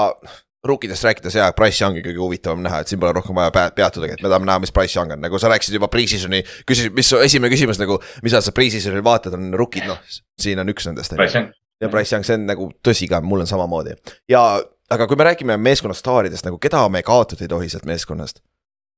Rookidest 0.67 1.03
rääkides 1.07 1.35
jaa, 1.37 1.53
Price 1.55 1.79
Youngi 1.83 2.01
kõige 2.03 2.19
huvitavam 2.19 2.59
näha, 2.65 2.81
et 2.83 2.91
siin 2.91 2.99
pole 2.99 3.13
rohkem 3.15 3.37
vaja 3.37 3.69
peatudagi, 3.75 4.17
et 4.17 4.23
me 4.23 4.27
tahame 4.27 4.49
näha, 4.49 4.59
mis 4.59 4.73
Price 4.75 4.97
Young 4.97 5.13
on, 5.15 5.21
nagu 5.23 5.39
sa 5.39 5.47
rääkisid 5.53 5.77
juba 5.77 5.87
pre-season'i, 5.91 6.41
küsisid, 6.67 6.91
mis 6.97 7.07
su 7.07 7.19
esimene 7.23 7.51
küsimus 7.53 7.79
nagu, 7.79 7.95
mida 8.25 8.41
sa 8.43 8.51
pre-season'il 8.55 9.05
vaatad, 9.05 9.37
on 9.37 9.53
rookid, 9.55 9.87
noh, 9.87 10.01
siin 10.41 10.59
on 10.59 10.73
üks 10.73 10.89
nendest. 10.89 11.15
ja 11.15 11.89
Price 11.93 12.11
Young, 12.11 12.27
see 12.27 12.35
on 12.35 12.43
nagu 12.49 12.67
tõsi 12.83 13.07
ka, 13.07 13.21
mul 13.23 13.45
on 13.45 13.47
samamoodi 13.47 13.95
ja, 14.27 14.43
aga 14.91 15.07
kui 15.07 15.15
me 15.15 15.29
räägime 15.29 15.55
meeskonna 15.63 15.95
staaridest 15.95 16.49
nagu, 16.49 16.59
keda 16.59 16.83
me 16.91 17.05
kaotada 17.07 17.47
ei 17.47 17.51
tohi 17.55 17.71
sealt 17.71 17.87
meeskonnast. 17.87 18.43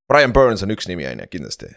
Brian 0.09 0.33
Burns 0.33 0.65
on 0.65 0.73
üks 0.73 0.89
nimi, 0.89 1.05
on 1.05 1.21
ju, 1.21 1.29
kindlasti 1.37 1.69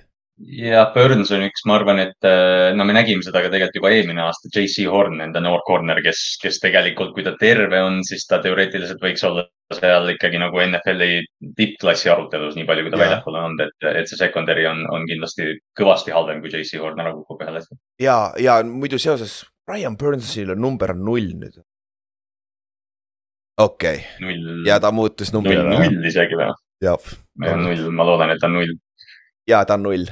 jah, 0.58 0.88
Burns 0.94 1.30
on 1.34 1.44
üks, 1.46 1.62
ma 1.68 1.76
arvan, 1.78 2.00
et 2.02 2.26
äh, 2.26 2.72
no 2.74 2.86
me 2.88 2.96
nägime 2.96 3.22
seda 3.22 3.42
ka 3.44 3.52
tegelikult 3.52 3.76
juba 3.78 3.92
eelmine 3.94 4.24
aasta, 4.24 4.48
JC 4.48 4.88
Horn, 4.90 5.20
enda 5.22 5.42
noor 5.44 5.62
corner, 5.68 6.00
kes, 6.02 6.24
kes 6.42 6.58
tegelikult, 6.62 7.12
kui 7.14 7.26
ta 7.26 7.34
terve 7.38 7.82
on, 7.84 8.00
siis 8.06 8.26
ta 8.26 8.40
teoreetiliselt 8.42 9.02
võiks 9.04 9.22
olla 9.28 9.44
seal 9.76 10.08
ikkagi 10.14 10.40
nagu 10.40 10.60
NFL-i 10.62 11.24
tippklassi 11.58 12.10
arutelus, 12.12 12.56
nii 12.58 12.66
palju 12.68 12.86
kui 12.86 12.94
ta 12.94 13.00
väljapool 13.00 13.38
on 13.38 13.48
olnud, 13.48 13.62
et, 13.66 13.88
et 14.02 14.10
see 14.10 14.20
secondary 14.20 14.66
on, 14.70 14.84
on 14.92 15.06
kindlasti 15.10 15.54
kõvasti 15.78 16.14
halvem, 16.14 16.42
kui 16.42 16.52
JC 16.52 16.80
Horn 16.82 17.02
ära 17.04 17.14
kukub 17.16 17.44
ühel 17.44 17.58
hetkel. 17.60 17.80
ja, 18.02 18.18
ja 18.40 18.58
muidu 18.68 19.00
seoses 19.02 19.42
Brian 19.66 19.98
Burnsil 20.00 20.54
number 20.58 20.94
on 20.94 21.04
null 21.10 21.32
nüüd. 21.40 21.60
okei 23.60 24.02
okay., 24.02 24.60
ja 24.68 24.80
ta 24.82 24.92
muutus 24.94 25.32
numbrile. 25.34 25.66
null 25.70 26.10
isegi 26.10 26.38
või? 26.40 26.50
jah. 26.84 27.10
null, 27.40 27.88
ma 27.90 28.08
loodan, 28.10 28.34
et 28.34 28.42
ta 28.42 28.50
on 28.50 28.58
null. 28.60 28.78
ja 29.50 29.64
ta 29.64 29.78
on 29.78 29.88
null 29.88 30.08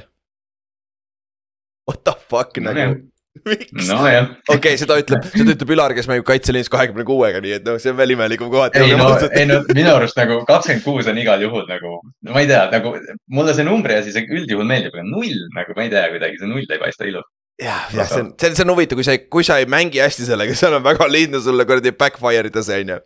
what 1.89 2.03
the 2.03 2.15
fuck 2.29 2.57
no, 2.59 2.71
nagu 2.71 3.12
miks 3.41 3.89
no,? 3.89 3.99
okei 3.99 4.57
okay,, 4.57 4.79
seda 4.79 4.97
ütleb, 5.01 5.25
seda 5.39 5.55
ütleb 5.55 5.73
Ülar, 5.75 5.95
kes 5.97 6.09
mängib 6.09 6.25
kaitseliinis 6.29 6.71
kahekümne 6.73 7.05
kuuega, 7.07 7.41
nii 7.43 7.57
et 7.57 7.67
noh, 7.67 7.79
see 7.81 7.93
on 7.93 7.99
veel 7.99 8.15
imelikum 8.15 8.51
kohati. 8.53 8.83
ei 8.83 8.97
no, 8.99 9.09
ei 9.29 9.47
no 9.49 9.61
minu 9.73 9.93
arust 9.95 10.19
nagu 10.19 10.41
kakskümmend 10.49 10.85
kuus 10.85 11.09
on 11.11 11.21
igal 11.21 11.43
juhul 11.43 11.65
nagu, 11.69 11.99
no 12.03 12.35
ma 12.35 12.43
ei 12.43 12.49
tea, 12.49 12.65
nagu 12.73 12.95
mulle 13.33 13.55
see 13.57 13.67
numbri 13.67 13.97
asi, 13.99 14.13
see 14.15 14.27
üldjuhul 14.29 14.69
meeldib, 14.69 14.95
aga 14.95 15.07
null 15.07 15.47
nagu 15.57 15.77
ma 15.77 15.87
ei 15.87 15.93
tea, 15.93 16.05
kuidagi 16.13 16.41
see 16.41 16.51
null 16.51 16.67
ei 16.67 16.81
paista 16.81 17.09
ilus 17.09 17.29
jah, 17.61 17.87
jah, 17.93 18.09
see 18.09 18.21
on, 18.21 18.33
see 18.39 18.49
on, 18.49 18.57
see 18.57 18.65
on 18.65 18.73
huvitav, 18.73 18.99
kui 18.99 19.07
sa, 19.07 19.17
kui 19.37 19.45
sa 19.47 19.59
ei 19.61 19.69
mängi 19.69 20.01
hästi 20.03 20.27
sellega, 20.29 20.57
seal 20.57 20.77
on 20.77 20.85
väga 20.85 21.07
lihtne 21.09 21.41
sulle 21.43 21.65
kuradi 21.69 21.93
backfire 21.97 22.49
ida 22.49 22.65
see 22.65 22.83
on 22.85 22.93
ju. 22.95 22.99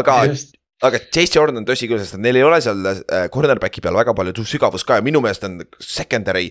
aga 0.00 0.20
aga 0.84 1.00
Chase 1.08 1.38
Jordan 1.38 1.62
on 1.62 1.66
tõsi 1.68 1.88
küll, 1.90 2.02
sest 2.02 2.18
neil 2.20 2.38
ei 2.38 2.46
ole 2.46 2.60
seal 2.64 2.80
äh, 2.90 3.26
cornerback'i 3.32 3.82
peal 3.84 3.96
väga 3.96 4.14
palju 4.16 4.46
sügavust 4.46 4.86
ka 4.88 4.98
ja 4.98 5.04
minu 5.06 5.22
meelest 5.24 5.46
on 5.46 5.60
secondary 5.80 6.50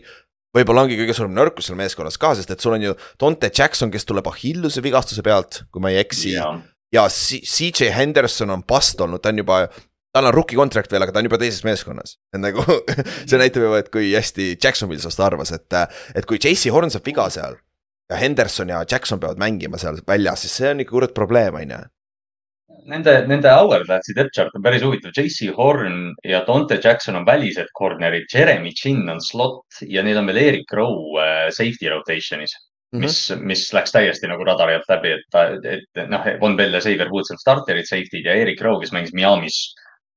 võib-olla 0.58 0.86
ongi 0.86 1.00
kõige 1.00 1.16
suurem 1.18 1.34
nõrkus 1.36 1.70
seal 1.70 1.80
meeskonnas 1.80 2.20
ka, 2.22 2.34
sest 2.38 2.54
et 2.54 2.62
sul 2.64 2.76
on 2.78 2.86
ju 2.90 2.94
Dante 3.22 3.50
Jackson, 3.50 3.92
kes 3.94 4.06
tuleb 4.10 4.28
Achilleuse 4.30 4.84
vigastuse 4.86 5.26
pealt, 5.26 5.64
kui 5.74 5.84
ma 5.84 5.94
ei 5.94 6.02
eksi. 6.04 6.36
ja 6.94 7.08
CJ 7.10 7.90
Henderson 7.96 8.54
on 8.54 8.64
past 8.68 9.02
olnud, 9.02 9.22
ta 9.24 9.34
on 9.34 9.42
juba 9.42 9.66
tal 10.14 10.30
on 10.30 10.36
rookie 10.36 10.58
contract 10.58 10.92
veel, 10.94 11.04
aga 11.06 11.14
ta 11.14 11.22
on 11.24 11.28
juba 11.28 11.40
teises 11.42 11.64
meeskonnas. 11.66 12.18
et 12.36 12.42
nagu 12.42 12.64
see 13.30 13.40
näitab 13.42 13.66
juba, 13.66 13.82
et 13.82 13.90
kui 13.94 14.12
hästi 14.14 14.54
Jacksonville 14.54 15.02
sellest 15.02 15.24
arvas, 15.26 15.54
et, 15.56 15.80
et 16.14 16.28
kui 16.30 16.38
JC 16.38 16.74
Horn 16.74 16.94
saab 16.94 17.08
viga 17.08 17.28
seal. 17.34 17.58
ja 18.12 18.20
Henderson 18.20 18.70
ja 18.70 18.84
Jackson 18.90 19.20
peavad 19.20 19.42
mängima 19.42 19.80
seal 19.82 19.98
väljas, 20.08 20.46
siis 20.46 20.60
see 20.60 20.70
on 20.70 20.84
ikka 20.84 20.94
kurat 20.94 21.14
probleem, 21.18 21.58
on 21.58 21.76
ju. 21.78 21.84
Nende, 22.90 23.14
nende 23.30 23.52
Hourglassi 23.54 24.16
depth 24.18 24.36
chart 24.36 24.56
on 24.58 24.64
päris 24.66 24.84
huvitav. 24.84 25.14
JC 25.16 25.54
Horn 25.56 26.12
ja 26.28 26.44
Dante 26.48 26.80
Jackson 26.84 27.16
on 27.16 27.26
välised 27.26 27.72
corner'id, 27.78 28.28
Jeremy 28.34 28.74
Chin 28.76 29.08
on 29.10 29.22
slot 29.24 29.84
ja 29.88 30.04
neil 30.04 30.20
on 30.20 30.28
veel 30.28 30.42
Erik 30.42 30.74
Rowe 30.76 31.22
uh, 31.22 31.50
safety 31.52 31.92
rotation'is 31.92 32.56
Mm 32.94 33.00
-hmm. 33.00 33.06
mis, 33.06 33.34
mis 33.42 33.74
läks 33.74 33.92
täiesti 33.92 34.28
nagu 34.30 34.44
radari 34.46 34.76
alt 34.76 34.90
läbi, 34.90 35.16
et, 35.18 35.64
et 35.66 36.10
noh, 36.10 36.28
Von 36.40 36.56
Bell 36.56 36.74
ja 36.74 36.82
Xavier 36.82 37.10
Woods 37.10 37.32
on 37.34 37.40
starterid, 37.42 37.88
safety'd 37.90 38.26
ja 38.26 38.36
Erik 38.38 38.62
Rowe, 38.62 38.80
kes 38.84 38.92
mängis 38.94 39.16
Miami's 39.18 39.58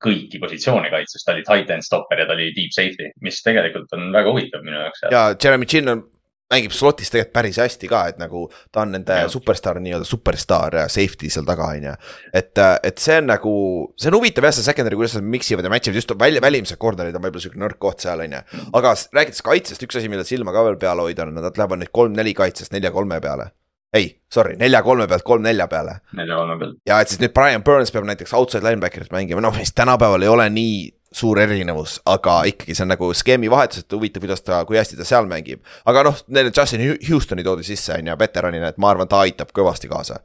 kõiki 0.04 0.36
positsioone 0.42 0.90
kaitses, 0.92 1.24
ta 1.24 1.32
oli 1.32 1.44
tight 1.46 1.70
end 1.72 1.86
stopper 1.86 2.20
ja 2.20 2.26
ta 2.28 2.36
oli 2.36 2.50
deep 2.56 2.74
safety, 2.76 3.08
mis 3.24 3.40
tegelikult 3.42 3.92
on 3.96 4.10
väga 4.12 4.28
huvitav 4.28 4.66
minu 4.66 4.76
jaoks. 4.82 5.06
ja 5.10 5.22
Jeremy 5.44 5.64
Chin 5.64 5.88
on, 5.88 6.04
mängib 6.52 6.74
slot'is 6.74 7.10
tegelikult 7.10 7.34
päris 7.34 7.58
hästi 7.58 7.90
ka, 7.90 8.02
et 8.12 8.20
nagu 8.22 8.44
ta 8.74 8.84
on 8.84 8.94
nende 8.94 9.18
ja. 9.24 9.30
superstaar, 9.30 9.80
nii-öelda 9.82 10.06
superstaar 10.06 10.78
safety 10.92 11.30
seal 11.32 11.46
taga, 11.48 11.72
on 11.74 11.88
ju. 11.88 11.94
et, 12.30 12.62
et 12.86 13.02
see 13.02 13.18
on 13.20 13.30
nagu, 13.32 13.52
see 13.98 14.12
on 14.12 14.18
huvitav 14.20 14.46
jah, 14.46 14.54
see 14.54 14.68
secondary, 14.68 14.98
kuidas 14.98 15.18
nad 15.18 15.26
mix 15.34 15.50
ivad 15.50 15.66
ja 15.66 15.72
match 15.72 15.90
ivad, 15.90 16.00
just 16.00 16.14
välja, 16.20 16.42
välimised 16.44 16.80
corner'id 16.82 17.18
on 17.18 17.26
võib-olla 17.26 17.46
sihuke 17.46 17.62
nõrk 17.62 17.80
koht 17.82 18.06
seal, 18.06 18.22
on 18.22 18.38
ju. 18.38 18.42
aga 18.78 18.94
rääkides 19.18 19.44
kaitsest, 19.46 19.86
üks 19.86 19.98
asi, 19.98 20.10
millel 20.12 20.28
silma 20.28 20.54
ka 20.54 20.64
veel 20.68 20.80
peal 20.82 21.02
hoida 21.02 21.26
on, 21.26 21.34
nad 21.40 21.50
lähevad 21.50 21.82
nüüd 21.82 21.94
kolm-neli 21.94 22.36
kaitsest 22.38 22.74
nelja-kolme 22.76 23.20
peale 23.24 23.50
ei, 23.96 24.10
sorry, 24.32 24.56
nelja-kolme 24.60 25.06
pealt 25.08 25.24
kolm-nelja 25.26 25.66
peale. 25.70 25.98
nelja-kolme 26.18 26.58
pealt. 26.60 26.78
ja 26.88 27.00
et 27.00 27.10
siis 27.10 27.22
nüüd 27.22 27.34
Brian 27.36 27.64
Burns 27.64 27.92
peab 27.94 28.06
näiteks 28.08 28.34
outside 28.36 28.66
linebacker'it 28.66 29.12
mängima, 29.14 29.42
noh, 29.44 29.54
mis 29.56 29.72
tänapäeval 29.74 30.26
ei 30.26 30.32
ole 30.32 30.48
nii 30.52 30.76
suur 31.12 31.38
erinevus, 31.40 32.00
aga 32.06 32.40
ikkagi 32.50 32.74
see 32.74 32.84
on 32.84 32.90
nagu 32.94 33.12
skeemi 33.14 33.50
vahetus, 33.50 33.84
et 33.84 33.94
huvitav, 33.96 34.24
kuidas 34.24 34.42
ta, 34.42 34.64
kui 34.68 34.78
hästi 34.78 34.98
ta 34.98 35.06
seal 35.06 35.28
mängib. 35.30 35.62
aga 35.86 36.02
noh, 36.08 36.18
neile 36.28 36.52
Justin 36.56 36.82
Houstoni 37.10 37.44
toodi 37.46 37.64
sisse, 37.66 37.94
on 37.94 38.10
ju, 38.10 38.18
veteranina, 38.18 38.72
et 38.72 38.82
ma 38.82 38.90
arvan, 38.90 39.08
ta 39.08 39.22
aitab 39.24 39.54
kõvasti 39.56 39.88
kaasa 39.92 40.20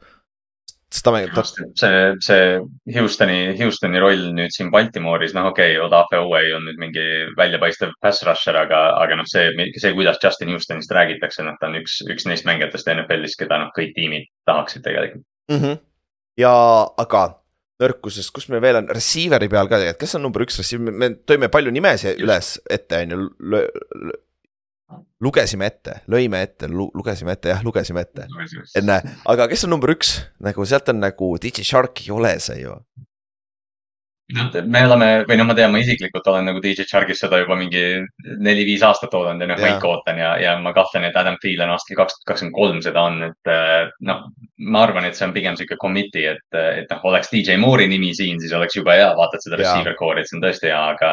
ta 1.32 1.44
see, 1.80 2.00
see 2.20 3.00
Houstoni, 3.00 3.38
Houstoni 3.60 4.00
roll 4.04 4.26
nüüd 4.36 4.52
siin 4.52 4.72
Baltimooris, 4.74 5.34
noh, 5.38 5.48
okei 5.52 5.78
okay,, 5.78 5.86
Odafe 5.86 6.20
Owei 6.20 6.52
on 6.56 6.66
nüüd 6.68 6.80
mingi 6.82 7.06
väljapaistev 7.38 7.94
pass 8.04 8.26
rusher, 8.28 8.58
aga, 8.60 8.82
aga 9.00 9.22
noh, 9.22 9.28
see, 9.30 9.54
see, 9.78 9.94
kuidas 9.96 10.20
Justin 10.24 10.52
Houstonist 10.52 10.92
räägitakse, 10.92 11.46
noh, 11.48 11.56
ta 11.62 11.70
on 11.72 11.80
üks, 11.80 12.02
üks 12.12 12.28
neist 12.28 12.48
mängijatest 12.50 12.92
NFL-is, 12.92 13.38
keda 13.40 13.62
noh, 13.64 13.72
kõik 13.78 13.96
tiimid 13.96 14.28
tahaksid 14.50 14.84
tegelikult 14.84 15.24
mm. 15.52 15.62
-hmm. 15.62 15.80
ja, 16.44 16.56
aga 17.06 17.24
nõrkusest, 17.82 18.32
kus 18.36 18.50
meil 18.52 18.64
veel 18.64 18.82
on, 18.82 18.90
receiver'i 18.94 19.50
peal 19.52 19.70
ka 19.70 19.80
tegelikult, 19.82 20.02
kes 20.04 20.18
on 20.20 20.26
number 20.28 20.46
üks 20.46 20.60
receiver, 20.62 20.94
me 20.94 21.14
tõime 21.28 21.52
palju 21.54 21.74
nimesid 21.74 22.22
üles 22.24 22.56
ette, 22.70 23.02
on 23.06 23.16
ju 23.16 24.12
lugesime 25.24 25.68
ette, 25.70 26.02
lõime 26.12 26.42
ette 26.44 26.68
lu,, 26.72 26.90
lugesime 26.98 27.36
ette, 27.36 27.52
jah, 27.54 27.62
lugesime 27.64 28.04
ette. 28.04 28.28
enne, 28.80 28.98
aga 29.32 29.48
kes 29.52 29.66
on 29.68 29.74
number 29.76 29.94
üks, 29.94 30.18
nagu 30.44 30.66
sealt 30.68 30.92
on 30.92 31.02
nagu 31.04 31.32
DJ 31.42 31.68
Shark 31.68 32.04
ei 32.04 32.12
ole 32.16 32.36
see 32.44 32.64
ju 32.64 32.76
me 34.32 34.82
oleme 34.86 35.08
või 35.28 35.38
noh, 35.40 35.48
ma 35.50 35.56
tean, 35.58 35.72
ma 35.74 35.80
isiklikult 35.82 36.28
olen 36.32 36.46
nagu 36.48 36.62
DJ 36.64 36.86
Chargis 36.88 37.20
seda 37.24 37.40
juba 37.42 37.56
mingi 37.60 37.82
neli-viis 38.44 38.84
aastat 38.86 39.14
oodanud 39.18 39.44
ja 39.44 39.50
noh, 39.50 39.60
ma 39.60 39.72
ikka 39.74 39.90
ootan 39.90 40.20
ja, 40.22 40.32
ja 40.42 40.54
ma 40.62 40.74
kahtlen, 40.76 41.06
et 41.08 41.18
Adam 41.20 41.38
Thielen 41.42 41.72
aastal 41.74 42.00
kaks 42.00 42.16
tuhat 42.18 42.30
kakskümmend 42.32 42.56
kolm 42.56 42.82
seda 42.86 43.04
on, 43.10 43.18
et 43.28 43.52
eh, 43.52 43.90
noh, 44.08 44.24
ma 44.72 44.84
arvan, 44.86 45.08
et 45.08 45.18
see 45.18 45.26
on 45.28 45.36
pigem 45.36 45.58
sihuke 45.60 45.78
committee, 45.82 46.36
et, 46.36 46.60
et 46.84 46.92
noh, 46.94 47.06
oleks 47.12 47.32
DJ 47.34 47.58
Moore'i 47.62 47.90
nimi 47.92 48.12
siin, 48.18 48.40
siis 48.44 48.54
oleks 48.58 48.78
jube 48.78 48.96
hea, 48.96 49.10
vaatad 49.18 49.44
seda 49.44 49.60
receiver 49.60 49.98
core'i, 50.00 50.24
et 50.24 50.30
see 50.30 50.38
on 50.40 50.46
tõesti 50.46 50.70
hea, 50.70 50.84
aga, 50.96 51.12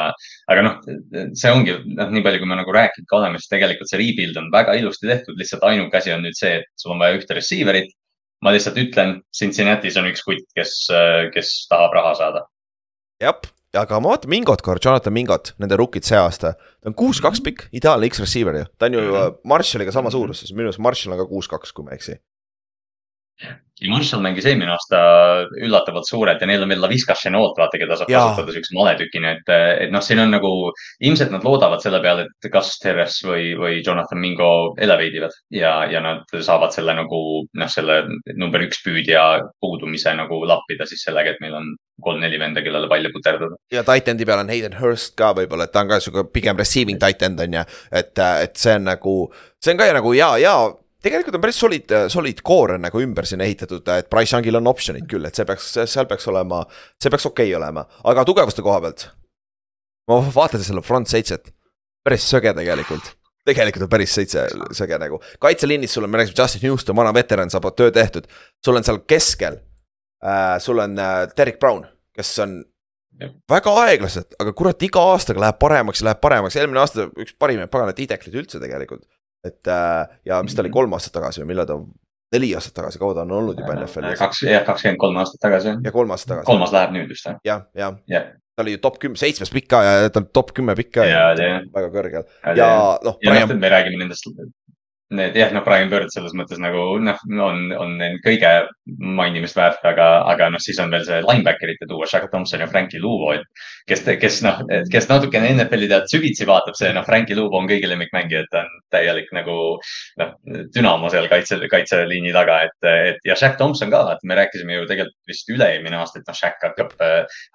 aga 0.53 0.67
noh, 0.67 0.77
see 1.39 1.55
ongi 1.55 1.79
noh, 1.87 2.13
nii 2.13 2.27
palju, 2.27 2.43
kui 2.43 2.51
me 2.51 2.61
nagu 2.61 2.77
rääkinud 2.77 3.09
ka 3.09 3.23
oleme, 3.23 3.41
siis 3.41 3.55
tegelikult 3.55 3.91
see 3.91 4.03
rebuild 4.03 4.39
on 4.43 4.53
väga 4.55 4.77
ilusti 4.79 5.11
tehtud, 5.11 5.39
lihtsalt 5.41 5.65
ainuke 5.71 5.99
asi 5.99 6.15
on 6.15 6.23
nüüd 6.27 6.39
see, 6.39 6.61
et 6.63 6.71
sul 6.79 6.95
on 6.95 7.03
vaja 7.03 7.19
ühte 7.19 7.39
receiver'it. 7.39 7.97
Ma 8.45 8.53
lihtsalt 8.55 8.77
ütlen, 8.79 9.17
Cincinnati's 9.35 9.97
on 9.99 10.07
üks 10.07 10.23
kutt, 10.23 10.45
kes, 10.55 10.77
kes 11.35 11.49
tahab 11.73 11.97
raha 11.97 12.13
saada 12.15 12.45
jah, 13.23 13.39
aga 13.83 14.01
ma 14.01 14.15
vaatan 14.15 14.31
Mingot 14.33 14.63
korra, 14.65 14.83
Jonathan 14.85 15.15
Mingot, 15.15 15.53
nende 15.59 15.79
rookid 15.79 16.07
see 16.07 16.19
aasta. 16.19 16.55
ta 16.55 16.91
on 16.91 16.97
kuus-kaks 16.99 17.43
pikk, 17.45 17.69
ideaalne 17.75 18.09
X-receiver 18.11 18.57
ju, 18.63 18.65
ta 18.79 18.87
on 18.87 18.95
ju 18.95 19.01
-hmm. 19.01 19.39
Marshalliga 19.45 19.93
sama 19.93 20.11
suuruses, 20.11 20.53
minu 20.53 20.71
arust 20.71 20.79
Marshall 20.79 21.13
on 21.13 21.19
ka 21.19 21.31
kuus-kaks, 21.33 21.73
kui 21.73 21.85
ma 21.85 21.91
ei 21.91 22.01
eksi 22.01 22.21
Marshall 23.87 24.23
mängis 24.25 24.47
eelmine 24.49 24.73
aasta 24.75 25.01
üllatavalt 25.63 26.09
suurelt 26.09 26.41
ja 26.43 26.49
neil 26.51 26.65
on 26.65 26.73
veel 26.73 26.81
Laviska 26.83 27.15
Chenault, 27.15 27.55
vaata, 27.59 27.79
keda 27.79 27.99
saab 28.01 28.11
kasutada 28.11 28.55
siukse 28.57 28.75
maletükina, 28.75 29.35
et, 29.37 29.53
et 29.85 29.93
noh, 29.95 30.03
siin 30.03 30.19
on 30.23 30.33
nagu, 30.35 30.51
ilmselt 31.07 31.31
nad 31.31 31.47
loodavad 31.47 31.83
selle 31.85 32.01
peale, 32.03 32.27
et 32.27 32.49
kas 32.53 32.73
Teres 32.83 33.21
või, 33.27 33.53
või 33.59 33.79
Jonathan 33.87 34.19
Mingo 34.23 34.49
elevate 34.83 35.21
ivad 35.21 35.37
ja, 35.55 35.75
ja 35.91 36.03
nad 36.03 36.27
saavad 36.35 36.75
selle 36.75 36.97
nagu 36.99 37.21
noh, 37.47 37.71
selle 37.71 38.01
number 38.35 38.67
üks 38.67 38.83
püüdja 38.83 39.45
puudumise 39.63 40.17
nagu 40.19 40.41
lappida 40.49 40.89
siis 40.89 41.07
sellega, 41.07 41.37
et 41.37 41.45
meil 41.45 41.55
on 41.61 41.71
kolm-neli 42.03 42.39
venda, 42.39 42.63
kellele 42.63 42.91
palju 42.91 43.15
puterdada. 43.15 43.59
ja 43.75 43.87
titan'i 43.87 44.27
peal 44.27 44.43
on 44.43 44.51
Hayden 44.51 44.75
Hurst 44.81 45.15
ka 45.19 45.31
võib-olla, 45.39 45.69
et 45.69 45.75
ta 45.75 45.87
on 45.87 45.95
ka 45.95 46.03
sihuke 46.03 46.27
pigem 46.35 46.59
receiving 46.59 46.99
titan 46.99 47.39
on 47.39 47.61
ju, 47.61 47.65
et, 48.03 48.13
et 48.19 48.59
see 48.59 48.75
on 48.75 48.91
nagu, 48.91 49.17
see 49.63 49.75
on 49.75 49.81
ka 49.81 49.91
nagu 49.95 50.15
ja, 50.19 50.35
ja 50.43 50.59
tegelikult 51.03 51.39
on 51.39 51.43
päris 51.43 51.61
solid, 51.61 51.95
solid 52.13 52.43
core 52.47 52.79
on 52.79 52.85
nagu 52.87 53.03
ümber 53.03 53.27
sinna 53.29 53.47
ehitatud, 53.47 53.87
et 53.95 54.09
Price 54.11 54.35
Youngil 54.35 54.59
on 54.59 54.71
option'id 54.71 55.07
küll, 55.11 55.27
et 55.29 55.39
see 55.39 55.47
peaks, 55.49 55.71
seal 55.87 56.09
peaks 56.11 56.27
olema, 56.31 56.65
see 57.03 57.13
peaks 57.13 57.29
okei 57.31 57.53
okay 57.53 57.61
olema, 57.61 57.87
aga 58.11 58.27
tugevuste 58.29 58.65
koha 58.67 58.81
pealt. 58.87 59.09
ma 60.09 60.23
vaatan 60.35 60.65
selle 60.65 60.83
front 60.83 61.11
seitset, 61.11 61.53
päris 62.05 62.27
söge 62.29 62.55
tegelikult 62.57 63.15
tegelikult 63.49 63.87
on 63.87 63.93
päris 63.93 64.13
seitse 64.13 64.45
söge 64.77 64.99
nagu, 65.01 65.21
kaitseliinis 65.41 65.95
sul 65.95 66.05
on, 66.05 66.13
me 66.13 66.21
rääkisime 66.21 66.43
Justin 66.43 66.65
Houston, 66.69 66.97
vana 66.97 67.15
veteran, 67.15 67.51
saab 67.51 67.71
töö 67.77 67.93
tehtud. 67.95 68.27
sul 68.65 68.77
on 68.77 68.85
seal 68.85 68.99
keskel 69.09 69.61
äh,, 70.25 70.59
sul 70.61 70.83
on 70.85 70.99
äh, 70.99 71.29
Derek 71.37 71.61
Brown, 71.63 71.87
kes 72.17 72.35
on 72.45 72.59
ja. 73.21 73.31
väga 73.51 73.75
aeglaselt, 73.85 74.37
aga 74.41 74.53
kurat, 74.53 74.83
iga 74.83 75.05
aastaga 75.15 75.47
läheb 75.47 75.61
paremaks 75.63 76.03
ja 76.03 76.11
läheb 76.11 76.21
paremaks, 76.21 76.59
eelmine 76.59 76.83
aasta 76.83 77.09
üks 77.17 77.37
parimaid 77.39 77.73
paganat 77.73 78.03
idekleid 78.05 78.43
üldse 78.43 78.61
tegelikult 78.61 79.07
et 79.49 79.71
äh, 79.73 80.19
ja 80.29 80.43
mis 80.45 80.57
ta 80.57 80.65
oli 80.65 80.73
kolm 80.75 80.95
aastat 80.97 81.17
tagasi 81.19 81.43
või 81.43 81.53
millal 81.53 81.69
ta, 81.69 81.79
neli 82.35 82.51
aastat 82.57 82.77
tagasi, 82.81 83.01
kaua 83.01 83.17
ta 83.17 83.25
on 83.27 83.33
olnud 83.39 83.63
juba 83.63 83.77
NFL-is? 83.79 84.21
kaks, 84.21 84.45
jah, 84.49 84.67
kakskümmend 84.67 85.01
kolm 85.01 85.19
aastat 85.23 85.43
tagasi. 85.47 85.75
ja 85.85 85.95
kolm 85.95 86.13
aastat 86.15 86.35
tagasi. 86.35 86.51
kolmas 86.51 86.75
läheb 86.77 86.95
nüüd 86.97 87.11
vist 87.13 87.29
jah? 87.29 87.41
jah, 87.49 87.67
jah 87.79 87.99
ja. 88.11 88.23
ta 88.55 88.67
oli 88.67 88.77
ju 88.77 88.83
top 88.85 89.01
kümme, 89.03 89.21
seitsmes 89.21 89.53
pikk 89.55 89.71
ka 89.75 89.83
ja 89.87 90.13
ta 90.13 90.23
oli 90.23 90.33
top 90.41 90.55
kümme 90.57 90.77
pikk 90.79 90.95
ka. 91.01 91.09
väga 91.09 91.93
kõrgel 91.95 92.25
ja, 92.25 92.57
ja 92.57 92.71
noh. 93.05 93.21
ja 93.25 93.39
noh, 93.41 93.57
me 93.57 93.73
räägime 93.75 94.05
nendest 94.05 94.29
need 95.11 95.37
jah, 95.37 95.53
noh, 95.55 95.63
Brian 95.65 95.89
Bird 95.89 96.13
selles 96.13 96.35
mõttes 96.37 96.61
nagu 96.61 96.83
noh, 97.01 97.21
on, 97.41 97.71
on 97.73 97.95
kõige 98.25 98.51
mainimist 99.01 99.57
väärt, 99.57 99.81
aga, 99.89 100.09
aga 100.29 100.51
noh, 100.53 100.61
siis 100.61 100.77
on 100.83 100.93
veel 100.93 101.05
see 101.07 101.21
linebacker'ite 101.25 101.89
tuua, 101.89 102.09
Shaq 102.09 102.29
Thompson 102.33 102.61
ja 102.61 102.69
Frankie 102.69 103.01
Luvo, 103.01 103.33
et 103.37 103.45
kes, 103.89 104.05
kes 104.21 104.41
noh, 104.45 104.61
kes 104.93 105.09
natukene 105.09 105.55
NFL-i 105.55 105.89
tead 105.89 106.11
süvitsi 106.13 106.49
vaatab, 106.49 106.77
see 106.77 106.93
noh, 106.93 107.07
Frankie 107.09 107.39
Luvo 107.39 107.57
on 107.61 107.71
kõigi 107.71 107.89
lemmikmängija, 107.89 108.45
et 108.45 108.53
ta 108.53 108.65
on 108.67 108.75
täielik 108.93 109.33
nagu 109.37 109.57
noh, 110.21 110.35
dünamo 110.77 111.09
seal 111.13 111.31
kaitse, 111.33 111.57
kaitseliini 111.73 112.35
taga, 112.37 112.61
et, 112.69 112.91
et 112.93 113.29
ja 113.29 113.39
Shaq 113.39 113.57
Thompson 113.61 113.93
ka, 113.95 114.05
et 114.13 114.29
me 114.29 114.37
rääkisime 114.37 114.77
ju 114.77 114.87
tegelikult 114.91 115.33
vist 115.33 115.49
üle-eelmine 115.55 116.03
aasta, 116.03 116.21
et 116.21 116.29
noh, 116.29 116.37
Shaq 116.37 116.69
hakkab, 116.69 116.93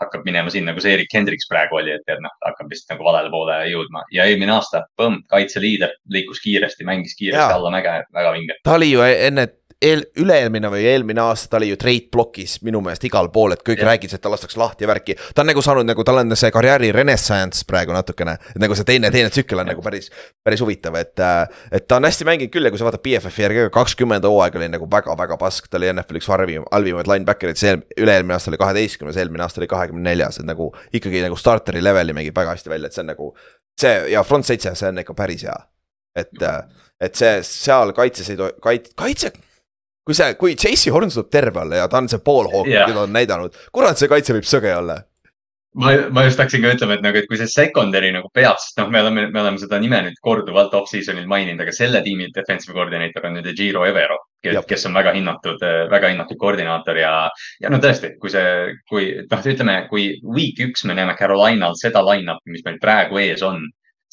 hakkab 0.01 0.25
minema 0.25 0.49
sinna, 0.53 0.73
kus 0.73 0.89
Erik 0.89 1.13
Hendriks 1.13 1.45
praegu 1.51 1.77
oli, 1.83 1.93
et, 1.99 2.05
et 2.09 2.25
noh, 2.25 2.33
hakkab 2.49 2.73
vist 2.73 2.89
nagu 2.89 3.05
valele 3.05 3.29
poole 3.33 3.61
jõudma. 3.69 4.07
Ja 4.15 4.25
eelmine 4.29 4.57
aasta, 4.57 4.87
põmm, 4.97 5.21
kaitseliider 5.29 5.93
liikus 6.13 6.41
kiiresti, 6.41 6.89
mängis 6.89 7.13
kiiresti 7.19 7.42
kiiresti 7.43 7.59
alla 7.59 7.73
mäge, 7.75 7.97
väga 8.13 8.33
vinge. 8.37 8.57
ta 8.63 8.77
oli 8.79 8.91
ju 8.91 9.03
enne 9.03 9.47
eel, 9.83 10.03
üle-eelmine 10.19 10.69
või 10.71 10.85
eelmine 10.87 11.21
aasta 11.23 11.51
ta 11.51 11.59
oli 11.59 11.69
ju 11.71 11.77
trade 11.79 12.09
blokis 12.13 12.57
minu 12.65 12.81
meelest 12.83 13.03
igal 13.07 13.29
pool, 13.33 13.53
et 13.55 13.63
kõik 13.65 13.81
räägisid, 13.83 14.17
et 14.17 14.23
ta 14.23 14.31
lastakse 14.31 14.59
lahti 14.59 14.85
ja 14.85 14.89
värki. 14.89 15.15
ta 15.35 15.43
on 15.43 15.49
nagu 15.51 15.61
saanud 15.65 15.87
nagu, 15.87 16.03
tal 16.07 16.21
on 16.21 16.35
see 16.39 16.51
karjääri 16.53 16.91
renessanss 16.95 17.65
praegu 17.69 17.95
natukene, 17.95 18.37
et 18.53 18.61
nagu 18.63 18.77
see 18.77 18.87
teine, 18.87 19.11
teine 19.13 19.31
tsükkel 19.33 19.63
on 19.63 19.69
nagu 19.71 19.83
päris, 19.85 20.09
päris 20.43 20.63
huvitav, 20.63 20.97
et. 20.99 21.13
et 21.71 21.87
ta 21.87 21.99
on 21.99 22.07
hästi 22.07 22.27
mänginud 22.27 22.53
küll 22.53 22.67
ja 22.67 22.73
kui 22.73 22.81
sa 22.81 22.87
vaatad 22.87 23.03
BFF-i 23.03 23.45
järgi, 23.47 23.65
kakskümmend 23.73 24.27
hooaega 24.27 24.61
oli 24.61 24.69
nagu 24.73 24.87
väga-väga 24.91 25.37
pask, 25.41 25.67
ta 25.69 25.79
oli 25.81 25.91
NFL 25.93 26.21
üks 26.21 26.29
halvim, 26.31 26.67
halvimaid 26.71 27.09
linebacker'id, 27.09 27.59
see 27.59 27.75
üle-eelmine 27.99 28.37
aasta 28.37 28.53
oli 28.53 28.61
kaheteistkümnes, 28.61 29.19
eelmine 29.19 29.45
aasta 29.45 29.61
oli 29.61 29.69
kahekümne 29.71 30.09
neljas, 30.09 30.39
et 30.39 30.47
nagu 30.47 30.71
ikkagi 30.93 31.25
nagu 31.25 31.37
starteri 31.39 31.83
leveli 31.83 32.15
mängib 32.15 32.37
väga 32.37 32.55
hästi 32.55 32.73
välja, 32.73 32.91
et 32.91 32.95
see 32.95 33.05
on 33.05 33.13
nagu. 33.13 33.33
see 33.79 33.93
ja 34.11 34.21
front 34.23 34.45
seitse, 34.45 34.75
see 34.77 34.91
on 34.93 35.01
ikka 35.01 35.15
päris 35.17 35.43
hea, 35.47 35.55
et 36.16 36.45
et 37.03 37.18
see 37.20 37.39
seal 37.47 37.91
kaitses 37.95 38.30
ei 38.32 38.39
tohi, 38.39 38.55
kait-, 38.64 38.93
kaitse. 38.95 39.34
kui 40.03 40.16
see, 40.16 40.36
kui 40.39 40.55
Chasey 40.59 40.91
Horn 40.91 41.11
tuleb 41.11 41.32
terve 41.32 41.64
olla 41.64 41.84
ja 41.84 41.88
ta 41.88 42.01
on 42.01 42.09
see 42.11 42.20
poolhoog 42.24 42.68
yeah., 42.68 42.88
keda 42.89 43.05
on 43.07 43.16
näidanud, 43.16 43.57
kurat, 43.72 43.99
see 43.99 44.11
kaitse 44.11 44.36
võib 44.36 44.47
sõge 44.47 44.72
olla 44.76 44.99
ma, 45.74 45.93
ma 46.14 46.24
just 46.28 46.39
hakkasin 46.41 46.64
ka 46.64 46.74
ütlema, 46.76 46.97
et 46.97 47.03
nagu, 47.05 47.20
et 47.20 47.28
kui 47.30 47.39
see 47.39 47.49
secondary 47.49 48.11
nagu 48.14 48.30
peab, 48.36 48.59
sest 48.61 48.80
noh, 48.80 48.89
me 48.93 49.01
oleme, 49.01 49.26
me 49.34 49.41
oleme 49.41 49.61
seda 49.61 49.80
nime 49.82 50.01
nüüd 50.05 50.20
korduvalt 50.26 50.76
off-season'il 50.78 51.28
maininud, 51.30 51.61
aga 51.64 51.74
selle 51.76 52.03
tiimi 52.05 52.30
defensive 52.36 52.76
coordinator 52.78 53.28
on 53.30 53.38
nüüd 53.39 53.49
Ejiro 53.53 53.86
Evero, 53.89 54.20
kes 54.43 54.88
on 54.89 54.97
väga 54.97 55.16
hinnatud, 55.18 55.64
väga 55.91 56.11
hinnatud 56.14 56.39
koordinaator 56.41 56.99
ja, 57.01 57.14
ja 57.64 57.72
no 57.74 57.80
tõesti, 57.84 58.14
kui 58.22 58.34
see, 58.34 58.74
kui 58.89 59.09
noh, 59.22 59.47
ütleme, 59.53 59.80
kui 59.89 60.09
week 60.36 60.61
üks 60.68 60.86
me 60.89 60.97
näeme 60.97 61.18
Carolinal 61.20 61.78
seda 61.80 62.03
line-up'i, 62.05 62.53
mis 62.53 62.66
meil 62.68 62.82
praegu 62.84 63.22
ees 63.24 63.45
on, 63.45 63.64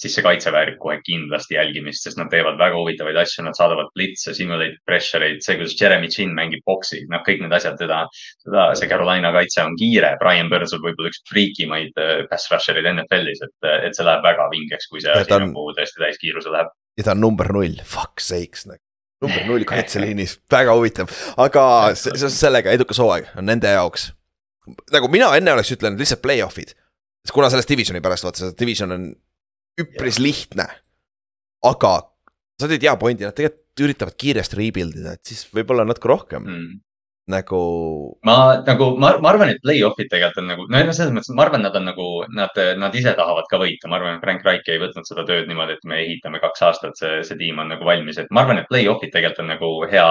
siis 0.01 0.15
see 0.17 0.25
kaitse 0.25 0.49
väärib 0.55 0.79
kohe 0.81 0.97
kindlasti 1.05 1.57
jälgimist, 1.59 2.07
sest 2.07 2.17
nad 2.21 2.31
teevad 2.33 2.57
väga 2.61 2.79
huvitavaid 2.81 3.19
asju, 3.21 3.45
nad 3.45 3.57
saadavad 3.59 3.91
blitse, 3.97 4.33
simulated 4.37 4.79
pressure 4.89 5.27
eid, 5.27 5.43
see, 5.45 5.59
kuidas 5.61 5.75
Jeremy 5.81 6.09
Chin 6.13 6.33
mängib 6.37 6.63
boksi, 6.69 7.03
noh, 7.13 7.21
kõik 7.27 7.43
need 7.45 7.53
asjad, 7.57 7.77
teda, 7.81 7.99
seda, 8.45 8.67
see 8.81 8.89
Carolina 8.91 9.33
kaitse 9.37 9.61
on 9.65 9.77
kiire, 9.81 10.15
Brian 10.23 10.49
Burns 10.53 10.73
on 10.77 10.83
võib-olla 10.85 11.13
üks 11.13 11.21
friikimaid 11.31 12.01
äh, 12.01 12.13
pass 12.33 12.49
rusher 12.53 12.81
eid 12.81 12.89
NFL-is, 12.95 13.43
et, 13.45 13.69
et 13.91 13.99
see 13.99 14.07
läheb 14.09 14.25
väga 14.25 14.49
vingeks, 14.55 14.89
kui 14.93 15.05
see 15.05 15.13
asi 15.13 15.37
on- 15.37 15.51
nagu 15.51 15.67
tõesti 15.77 16.01
täiskiiruse 16.07 16.55
läheb. 16.57 16.73
ja 16.99 17.07
ta 17.11 17.17
on 17.17 17.21
number 17.29 17.53
null, 17.53 17.77
fuck 17.85 18.25
sakes 18.25 18.65
nagu. 18.71 18.81
number 19.21 19.45
null 19.53 19.69
kaitseliinis, 19.75 20.39
väga 20.51 20.75
huvitav, 20.81 21.13
aga 21.37 21.65
se- 21.95 22.17
seoses 22.17 22.41
sellega 22.41 22.73
edukas 22.73 22.99
hooaeg 23.05 23.29
on 23.37 23.45
nende 23.53 23.69
jaoks. 23.77 24.11
nagu 24.97 25.09
mina 25.13 25.35
enne 25.37 25.53
oleks 25.59 25.73
ütlenud 25.77 26.01
lihtsalt 26.01 26.23
play-off'id, 26.25 26.73
kuna 27.35 27.51
sellest 27.53 27.69
divisioni 27.69 28.01
pärast 28.01 28.25
vaata, 28.25 28.47
see 28.47 28.57
division 28.65 28.97
on 28.97 29.11
üpris 29.85 30.21
lihtne. 30.23 30.69
aga 31.67 31.95
sa 32.61 32.69
tõid 32.69 32.85
hea 32.85 32.95
pointi, 33.01 33.27
nad 33.27 33.37
tegelikult 33.37 33.59
üritavad 33.81 34.17
kiiresti 34.21 34.59
rebuild 34.59 34.97
ida, 35.01 35.17
et 35.17 35.25
siis 35.25 35.47
võib-olla 35.55 35.87
natuke 35.89 36.11
rohkem 36.11 36.45
mm. 36.45 36.79
Nagu 37.31 37.61
ma 38.27 38.37
nagu, 38.67 38.87
ma, 38.99 39.13
ma 39.23 39.31
arvan, 39.31 39.53
et 39.53 39.61
play-off'id 39.63 40.09
tegelikult 40.11 40.41
on 40.43 40.49
nagu, 40.51 40.67
no 40.73 40.81
selles 40.97 41.13
mõttes, 41.15 41.31
ma 41.37 41.45
arvan, 41.47 41.63
nad 41.67 41.77
on 41.79 41.87
nagu, 41.91 42.07
nad, 42.35 42.59
nad 42.81 42.97
ise 42.99 43.13
tahavad 43.19 43.47
ka 43.51 43.61
võita, 43.61 43.91
ma 43.91 44.01
arvan, 44.01 44.17
et 44.17 44.25
Frank 44.25 44.47
Reich 44.47 44.71
ei 44.73 44.81
võtnud 44.83 45.07
seda 45.07 45.25
tööd 45.29 45.47
niimoodi, 45.51 45.77
et 45.79 45.87
me 45.89 46.01
ehitame 46.03 46.41
kaks 46.43 46.65
aastat, 46.67 46.99
see, 46.99 47.21
see 47.27 47.39
tiim 47.41 47.61
on 47.63 47.71
nagu 47.71 47.87
valmis, 47.87 48.19
et 48.19 48.31
ma 48.35 48.45
arvan, 48.45 48.63
et 48.63 48.71
play-off'id 48.73 49.15
tegelikult 49.15 49.45
on 49.45 49.53
nagu 49.53 49.73
hea 49.93 50.09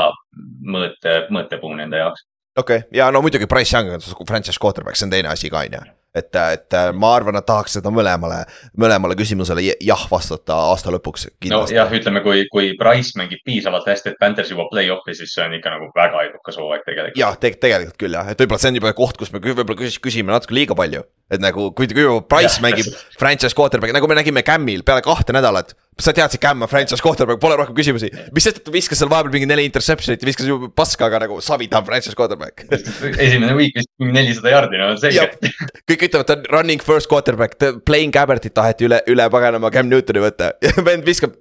mõõte, 0.75 1.15
mõõtepuu 1.33 1.73
nende 1.81 1.99
jaoks. 2.03 2.23
okei 2.55 2.85
okay., 2.85 2.99
ja 3.01 3.09
no 3.11 3.23
muidugi 3.25 3.49
Price 3.51 3.75
Young 3.75 3.97
on 3.97 4.29
franchise 4.29 4.61
quarterback, 4.61 4.99
see 4.99 5.09
on 5.09 5.17
teine 5.17 5.33
asi 5.33 5.51
ka 5.51 5.65
on 5.65 5.79
ju. 5.79 5.87
et, 6.19 6.39
et 6.55 6.77
ma 6.95 7.13
arvan, 7.17 7.35
nad 7.37 7.45
tahaks 7.47 7.77
seda 7.79 7.91
mõlemale, 7.93 8.43
mõlemale 8.79 9.17
küsimusele 9.19 9.63
jah 9.65 10.05
vastata 10.11 10.57
aasta 10.69 10.93
lõpuks 10.93 11.27
nojah, 11.49 11.93
ütleme, 11.95 12.23
kui, 12.25 12.45
kui 12.51 12.73
Price 12.79 13.17
mängib 13.19 13.43
piisavalt 13.47 13.87
hästi, 13.89 14.13
et 14.13 14.19
Panthers 14.21 14.51
jõuab 14.53 14.71
play-off'i, 14.73 15.15
siis 15.17 15.33
see 15.35 15.45
on 15.45 15.55
ikka 15.57 15.73
nagu 15.75 15.89
väga 15.95 16.25
edukas 16.29 16.59
hooaeg 16.59 16.85
tegelikult. 16.87 17.19
jah, 17.19 17.37
tegelikult 17.39 17.99
küll 18.01 18.17
jah, 18.19 18.29
et 18.31 18.43
võib-olla 18.43 18.63
see 18.63 18.73
on 18.73 18.81
juba 18.81 18.93
koht, 18.97 19.19
kus 19.19 19.33
me 19.33 19.41
võib-olla 19.43 19.79
küs- 19.79 19.99
küsime 20.03 20.33
natuke 20.33 20.57
liiga 20.57 20.77
palju. 20.77 21.03
et 21.29 21.41
nagu, 21.43 21.69
kui, 21.77 21.87
kui 21.91 22.05
juba 22.05 22.23
Price 22.25 22.57
Jah, 22.57 22.63
mängib 22.65 22.89
franchise 23.19 23.55
quarterback'i, 23.57 23.93
nagu 23.93 24.07
me 24.09 24.17
nägime 24.17 24.43
Camil 24.45 24.83
peale 24.83 25.03
kahte 25.05 25.35
nädalat. 25.35 25.75
Sa 25.99 26.13
teadsid, 26.15 26.45
on 26.49 26.67
franchise 26.71 27.03
quarterback, 27.03 27.41
pole 27.41 27.57
rohkem 27.59 27.75
küsimusi. 27.77 28.09
mis 28.35 28.45
sest, 28.45 28.61
et 28.61 28.67
ta 28.67 28.73
viskas 28.73 29.01
seal 29.01 29.11
vahepeal 29.11 29.33
mingi 29.35 29.49
neli 29.49 29.65
interception'it 29.69 30.23
ja 30.23 30.29
viskas 30.29 30.47
ju 30.49 30.71
paska, 30.75 31.09
aga 31.09 31.23
nagu 31.25 31.39
savi, 31.43 31.67
ta 31.71 31.81
on 31.81 31.87
franchise 31.87 32.15
quarterback. 32.17 32.65
esimene 33.25 33.53
week 33.57 33.75
vist 33.77 33.91
mingi 34.01 34.15
nelisada 34.15 34.55
jaardi, 34.55 34.79
no 34.81 34.93
selge. 35.01 35.51
kõik 35.89 36.07
ütlevad, 36.09 36.29
ta 36.29 36.39
on 36.39 36.47
running 36.53 36.83
first 36.85 37.11
quarterback, 37.11 37.59
Plain 37.85 38.13
Gabbertit 38.15 38.55
taheti 38.55 38.87
üle, 38.89 39.01
üle 39.11 39.29
paganama 39.31 39.71
Cam 39.73 39.91
Newtoni 39.91 40.23
võtta 40.23 40.53
ja 40.63 40.73
vend 40.89 41.07
viskab. 41.07 41.35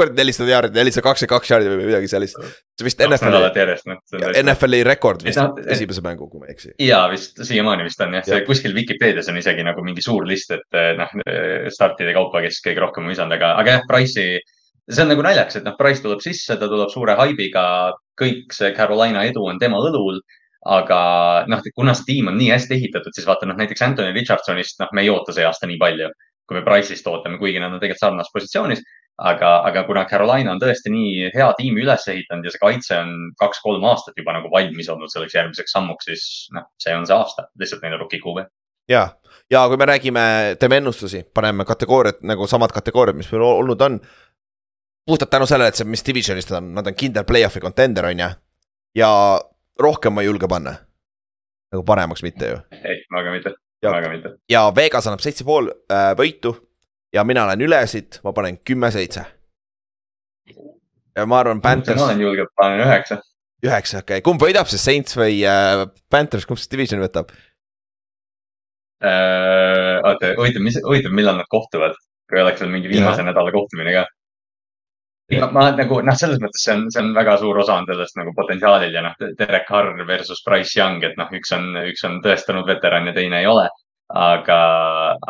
kurat, 0.00 0.14
nelisada 0.16 0.50
jaardi, 0.54 0.72
nelisada 0.80 1.04
kakskümmend 1.06 1.34
kaks 1.36 1.52
jaardi 1.52 1.72
või 1.72 1.88
midagi 1.88 2.10
sellist. 2.10 2.38
see 2.80 2.86
vist 2.88 3.00
kaks 3.00 3.22
NFL-i. 3.22 4.30
NFL-i 4.42 4.80
rekord 4.88 5.24
vist 5.26 5.40
et- 5.42 5.72
esimese 5.76 6.04
mängu, 6.04 6.28
kui 6.30 6.40
ma 6.40 6.48
ei 6.48 6.56
eksi. 6.56 6.72
ja 6.86 7.02
vist 7.12 7.38
siiamaani 7.44 7.86
vist 7.86 8.00
on 8.04 8.16
jah, 8.18 8.24
see 8.26 8.40
kuskil 8.48 8.74
Vikipeedias 8.76 9.28
on 9.32 9.38
isegi 9.40 9.66
nagu 9.66 9.84
mingi 9.86 10.02
suur 10.04 10.26
list, 10.28 10.50
et 10.56 10.80
eh, 10.80 10.94
noh, 10.98 11.12
startide 11.72 12.16
kaupa, 12.16 12.42
kes 12.46 12.62
kõige 12.64 12.82
rohkem 12.86 13.06
on 13.06 13.14
visanud, 13.14 13.36
aga, 13.36 13.54
aga 13.60 13.78
jah, 13.78 13.86
Price'i, 13.90 14.40
see 14.90 15.04
on 15.04 15.10
nagu 15.12 15.22
naljakas, 15.24 15.60
et 15.60 15.66
noh, 15.66 15.76
Price 15.78 16.02
tuleb 16.02 16.22
sisse, 16.24 16.56
ta 16.58 16.68
tuleb 16.68 16.90
suure 16.92 17.14
haibiga, 17.18 17.64
kõik 18.20 18.54
see 18.56 18.72
Carolina 18.76 19.24
edu 19.28 19.44
on 19.46 19.58
tema 19.62 19.80
õlul. 19.82 20.20
aga 20.60 20.96
noh, 21.48 21.62
kuna 21.72 21.94
see 21.96 22.04
tiim 22.04 22.26
on 22.28 22.34
nii 22.36 22.50
hästi 22.52 22.74
ehitatud, 22.76 23.14
siis 23.16 23.24
vaata 23.24 23.46
noh, 23.48 23.56
näiteks 23.56 23.80
Anthony 23.80 24.12
Richardsonist, 24.12 24.76
noh, 24.82 24.90
me 24.92 25.00
ei 25.00 25.08
oota 25.08 25.32
see 25.32 25.46
aasta 25.48 25.64
nii 25.66 25.78
palju, 25.80 26.10
kui 26.44 26.58
me 26.58 26.60
Price'ist 26.66 27.06
ootame, 27.08 27.38
kuigi 27.40 27.62
nad 27.62 27.72
on 27.72 27.80
tegelikult 27.80 28.02
sarnases 28.02 28.34
positsioonis. 28.34 28.82
aga, 29.20 29.50
aga 29.68 29.82
kuna 29.84 30.04
Carolina 30.08 30.52
on 30.54 30.60
tõesti 30.62 30.90
nii 30.92 31.30
hea 31.34 31.48
tiimi 31.58 31.82
üles 31.84 32.06
ehitanud 32.08 32.46
ja 32.46 32.52
see 32.54 32.62
kaitse 32.62 32.96
on 32.96 33.10
kaks-kolm 33.40 33.84
aastat 33.90 34.16
juba 34.16 34.32
nagu 34.36 34.50
valmis 34.52 34.88
olnud 34.92 35.12
selleks 35.12 35.36
järgmiseks 35.36 35.74
sammuks, 35.76 36.08
siis 36.08 36.24
noh, 36.56 36.66
see 36.80 36.94
on 36.96 37.06
see 37.08 37.16
aasta, 37.16 37.48
lihtsalt 37.60 37.84
neil 37.84 37.98
on 37.98 38.04
rookie 38.04 38.20
QB. 38.22 38.46
ja, 38.88 39.04
ja 39.52 39.66
kui 39.68 39.76
me 39.80 39.88
räägime, 39.90 40.24
teeme 40.60 40.80
ennustusi, 40.80 41.22
paneme 41.34 41.64
kategooriad 41.68 42.22
nagu 42.32 42.46
samad 42.48 42.72
kategooriad, 42.72 43.16
mis 43.20 43.30
meil 43.32 43.44
olnud 43.48 43.80
on. 43.86 44.00
puhtalt 45.06 45.30
tänu 45.30 45.46
sellele, 45.46 45.68
et 45.68 45.74
see, 45.80 45.88
mis 45.88 46.04
divisionis 46.06 46.48
nad 46.50 46.62
on, 46.62 46.74
nad 46.74 46.86
on 46.86 46.94
kindel 46.94 47.24
play-off'i 47.28 47.60
contender 47.60 48.06
on 48.06 48.20
ju. 48.20 48.30
ja 48.94 49.10
rohkem 49.80 50.12
ma 50.12 50.22
ei 50.24 50.26
julge 50.30 50.48
panna. 50.48 50.74
nagu 51.72 51.84
paremaks 51.84 52.22
mitte 52.22 52.48
ju. 52.54 52.58
ei, 52.72 53.04
väga 53.12 53.30
mitte, 53.36 53.54
Ja- 53.82 53.92
väga 53.92 54.08
mitte. 54.10 54.34
ja 54.48 54.72
Vegas 54.76 55.06
annab 55.06 55.20
seitse 55.20 55.44
pool 55.44 55.68
äh, 55.92 56.12
võitu 56.16 56.56
ja 57.12 57.24
mina 57.24 57.44
olen 57.44 57.66
ülesid, 57.66 58.20
ma 58.24 58.32
panen 58.32 58.58
kümme-seitse. 58.64 59.24
ja 61.16 61.26
ma 61.26 61.40
arvan, 61.42 61.58
ma 61.58 61.68
Panthers 61.68 62.02
olen 62.02 62.20
julge, 62.20 62.46
panen 62.56 62.84
üheksa. 62.86 63.20
üheksa, 63.66 64.02
okei 64.04 64.20
okay., 64.20 64.26
kumb 64.26 64.42
võidab 64.42 64.70
siis, 64.70 64.84
Saints 64.84 65.16
või 65.18 65.42
äh, 65.46 65.86
Panthers, 66.10 66.46
kumb 66.46 66.60
siis 66.60 66.70
divisioni 66.72 67.04
võtab? 67.04 67.32
oota, 69.00 70.34
huvitav, 70.36 70.62
mis, 70.64 70.76
huvitav, 70.84 71.12
millal 71.16 71.38
nad 71.40 71.48
kohtuvad, 71.48 71.94
kui 72.28 72.40
oleks 72.40 72.60
veel 72.60 72.72
mingi 72.72 72.90
viimase 72.90 73.24
nädala 73.24 73.52
kohtumine 73.54 73.94
ka. 73.96 74.02
ma, 75.40 75.46
ma 75.54 75.62
nagu 75.72 76.00
noh, 76.04 76.16
selles 76.20 76.40
mõttes 76.42 76.66
see 76.66 76.74
on, 76.74 76.88
see 76.92 77.00
on 77.00 77.14
väga 77.16 77.38
suur 77.40 77.62
osa 77.62 77.78
on 77.80 77.86
sellest 77.88 78.18
nagu 78.20 78.34
potentsiaalil 78.36 78.92
ja 78.92 79.04
noh, 79.06 79.14
Derek 79.38 79.64
Carr 79.68 79.94
versus 80.06 80.42
Price 80.44 80.76
Young, 80.76 81.04
et 81.06 81.16
noh, 81.16 81.30
üks 81.32 81.54
on, 81.56 81.70
üks 81.86 82.04
on 82.04 82.18
tõestanud 82.24 82.68
veteran 82.68 83.08
ja 83.08 83.16
teine 83.16 83.40
ei 83.40 83.48
ole. 83.48 83.68
aga, 84.10 84.60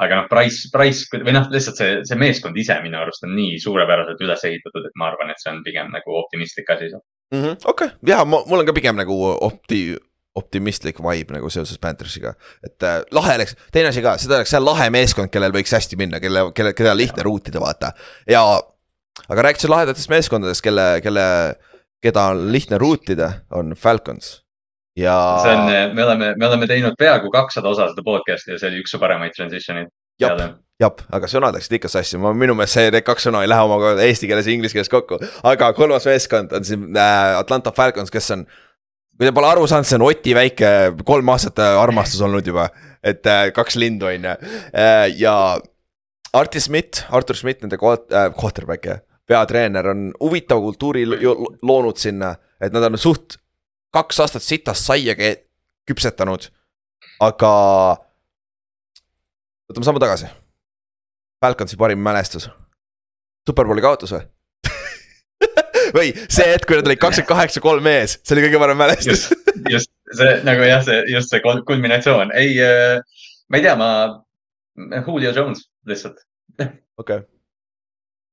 aga 0.00 0.20
noh, 0.22 0.28
Price, 0.30 0.70
Price 0.72 1.08
või 1.12 1.34
noh, 1.36 1.48
lihtsalt 1.52 1.80
see, 1.80 1.96
see 2.08 2.18
meeskond 2.20 2.56
ise 2.60 2.76
minu 2.84 3.00
arust 3.00 3.26
on 3.26 3.34
nii 3.36 3.58
suurepäraselt 3.62 4.20
üles 4.24 4.44
ehitatud, 4.48 4.86
et 4.88 5.00
ma 5.00 5.10
arvan, 5.10 5.32
et 5.32 5.42
see 5.42 5.52
on 5.52 5.60
pigem 5.66 5.90
nagu 5.92 6.16
optimistlik 6.22 6.70
asi. 6.72 6.92
okei 7.34 7.56
okay., 7.72 7.90
ja 8.08 8.22
mul 8.24 8.62
on 8.62 8.68
ka 8.68 8.76
pigem 8.76 8.96
nagu 9.00 9.18
opti-, 9.36 9.98
optimistlik 10.38 11.00
vibe 11.04 11.36
nagu 11.36 11.50
seoses 11.52 11.78
Panthersiga. 11.78 12.34
et 12.64 12.82
äh, 12.82 13.00
lahe 13.12 13.36
oleks, 13.36 13.56
teine 13.72 13.92
asi 13.92 14.02
ka, 14.04 14.16
seda 14.18 14.40
oleks 14.40 14.54
see 14.54 14.62
lahe 14.62 14.90
meeskond, 14.94 15.32
kellel 15.32 15.54
võiks 15.54 15.74
hästi 15.76 15.98
minna, 16.00 16.20
kelle, 16.22 16.48
kelle, 16.56 16.74
keda 16.76 16.96
lihtne 16.96 17.26
ruutida, 17.26 17.60
vaata. 17.62 17.92
ja, 18.30 18.44
aga 19.28 19.48
rääkides 19.48 19.70
lahedatest 19.70 20.12
meeskondadest, 20.12 20.64
kelle, 20.64 20.86
kelle, 21.04 21.26
keda 22.00 22.30
on 22.32 22.46
lihtne 22.54 22.78
ruutida, 22.80 23.32
on 23.50 23.74
Falcons. 23.76 24.38
Ja 25.00 25.16
see 25.42 25.52
on, 25.56 25.94
me 25.96 26.04
oleme, 26.04 26.32
me 26.38 26.46
oleme 26.48 26.68
teinud 26.70 26.96
peaaegu 27.00 27.30
kakssada 27.34 27.70
osa 27.72 27.88
seda 27.92 28.04
podcast'i 28.06 28.54
ja 28.54 28.60
see 28.60 28.70
oli 28.70 28.82
üks 28.84 28.92
su 28.94 29.00
paremaid 29.02 29.34
transition'id. 29.36 29.90
Jap. 30.20 30.40
jah, 30.80 30.96
aga 31.16 31.28
sõnad 31.32 31.56
läksid 31.56 31.78
ikka 31.78 31.88
sassi, 31.92 32.18
ma 32.20 32.32
minu 32.36 32.52
meelest 32.56 32.76
see, 32.76 32.90
need 32.92 33.04
kaks 33.06 33.24
sõna 33.28 33.40
ei 33.44 33.48
lähe 33.48 33.64
omakorda 33.64 34.04
eesti 34.04 34.28
keeles 34.28 34.48
ja 34.48 34.52
inglise 34.52 34.76
keeles 34.76 34.92
kokku. 34.92 35.16
aga 35.48 35.72
kolmas 35.76 36.04
meeskond 36.08 36.52
on 36.56 36.66
siin 36.68 36.86
äh, 36.96 37.38
Atlanta 37.38 37.72
Falcons, 37.76 38.12
kes 38.12 38.30
on, 38.36 38.44
kui 39.16 39.28
te 39.28 39.32
pole 39.36 39.48
aru 39.48 39.66
saanud, 39.70 39.88
see 39.88 39.96
on 39.96 40.04
Oti 40.08 40.36
väike 40.36 40.70
kolm 41.08 41.32
aastat 41.32 41.60
äh, 41.64 41.76
armastus 41.80 42.20
olnud 42.24 42.46
juba, 42.52 42.68
et 43.04 43.24
äh, 43.28 43.48
kaks 43.56 43.80
lindu 43.80 44.08
on 44.12 44.28
ju 44.28 44.36
äh, 44.36 45.06
ja 45.20 45.34
Arti 46.36 46.60
Schmidt, 46.62 47.04
Artur 47.10 47.34
Schmidt, 47.34 47.64
nende 47.64 47.80
äh,, 47.80 48.28
quarterback 48.36 48.84
jah, 48.86 49.00
peatreener 49.26 49.88
on 49.90 50.10
huvitava 50.20 50.60
kultuuri 50.62 51.06
lo- 51.08 51.18
lo- 51.24 51.54
loonud 51.66 51.98
sinna, 51.98 52.34
et 52.60 52.72
nad 52.76 52.84
on 52.86 52.98
suht 53.00 53.39
kaks 53.94 54.20
aastat 54.22 54.44
sitast 54.44 54.86
saia 54.86 55.14
küpsetanud, 55.88 56.48
aga 57.22 57.52
võtame 59.70 59.86
sammu 59.86 60.02
tagasi. 60.02 60.30
Falconsi 61.40 61.78
parim 61.80 62.02
mälestus. 62.04 62.50
Superbowli 63.48 63.82
kaotus 63.82 64.12
või? 64.12 64.24
või 65.96 66.10
see 66.28 66.46
hetk, 66.52 66.66
kui 66.68 66.78
nad 66.78 66.88
olid 66.88 67.00
kakskümmend 67.00 67.30
kaheksa, 67.32 67.62
kolm 67.64 67.86
ees, 67.90 68.18
see 68.20 68.36
oli 68.36 68.44
kõige 68.46 68.60
parem 68.62 68.78
mälestus. 68.80 69.28
just, 69.72 69.90
see 70.16 70.34
nagu 70.46 70.66
jah, 70.68 70.84
see 70.86 71.00
just 71.10 71.32
see 71.32 71.42
kul- 71.44 71.64
kulminatsioon, 71.66 72.34
ei, 72.36 72.58
ma 73.48 73.58
ei 73.60 73.64
tea, 73.64 73.76
ma, 73.80 73.90
Julio 75.06 75.32
Jones 75.36 75.64
lihtsalt, 75.88 76.20
okei. 77.00 77.24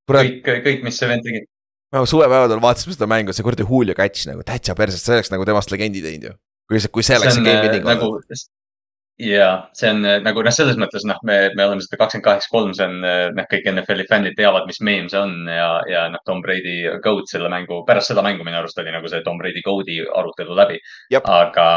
kurat, 0.06 0.28
kõik, 0.28 0.66
kõik, 0.66 0.84
mis 0.86 1.00
see 1.00 1.10
vend 1.10 1.26
tegi. 1.26 1.46
Me 1.92 2.04
suvepäevadel 2.06 2.60
vaatasime 2.62 2.96
seda 2.96 3.08
mängu, 3.10 3.34
see 3.34 3.46
kuradi 3.46 3.66
Julio 3.68 3.96
catch 3.96 4.28
nagu 4.28 4.44
täitsa 4.46 4.76
perses, 4.78 5.04
see 5.04 5.16
oleks 5.16 5.32
nagu 5.34 5.48
temast 5.48 5.72
legendi 5.72 6.04
teinud 6.04 6.30
ju. 6.30 6.36
kui 6.68 6.80
see, 6.82 6.92
kui 6.92 7.06
see 7.06 7.16
oleks 7.16 7.38
see 7.38 7.44
game 7.46 7.64
winning 7.64 7.86
nagu 7.88 8.10
olnud., 8.12 8.48
ja 9.18 9.68
see 9.74 9.90
on 9.90 10.04
äh, 10.06 10.20
nagu 10.22 10.42
noh, 10.44 10.54
selles 10.54 10.76
mõttes 10.78 11.02
noh, 11.08 11.18
me, 11.26 11.38
me 11.58 11.64
oleme 11.64 11.82
seda 11.82 11.98
kakskümmend 11.98 12.26
kaheksa, 12.26 12.50
kolm, 12.52 12.74
see 12.76 12.86
on 12.86 13.06
äh, 13.06 13.22
noh, 13.34 13.46
kõik 13.50 13.66
NFL-i 13.72 14.06
fännid 14.10 14.36
teavad, 14.38 14.68
mis 14.68 14.78
meem 14.84 15.08
see 15.10 15.18
on 15.18 15.48
ja, 15.50 15.70
ja 15.90 16.04
noh, 16.12 16.22
Tom 16.28 16.42
Brady 16.44 16.76
GOAT 17.02 17.32
selle 17.32 17.50
mängu, 17.52 17.80
pärast 17.88 18.12
seda 18.12 18.22
mängu 18.26 18.46
minu 18.46 18.60
arust 18.60 18.78
oli 18.78 18.94
nagu 18.94 19.10
see 19.10 19.24
Tom 19.26 19.40
Brady 19.40 19.64
GOAT'i 19.64 19.98
arutelu 20.20 20.58
läbi. 20.60 20.78
Aga, 21.18 21.68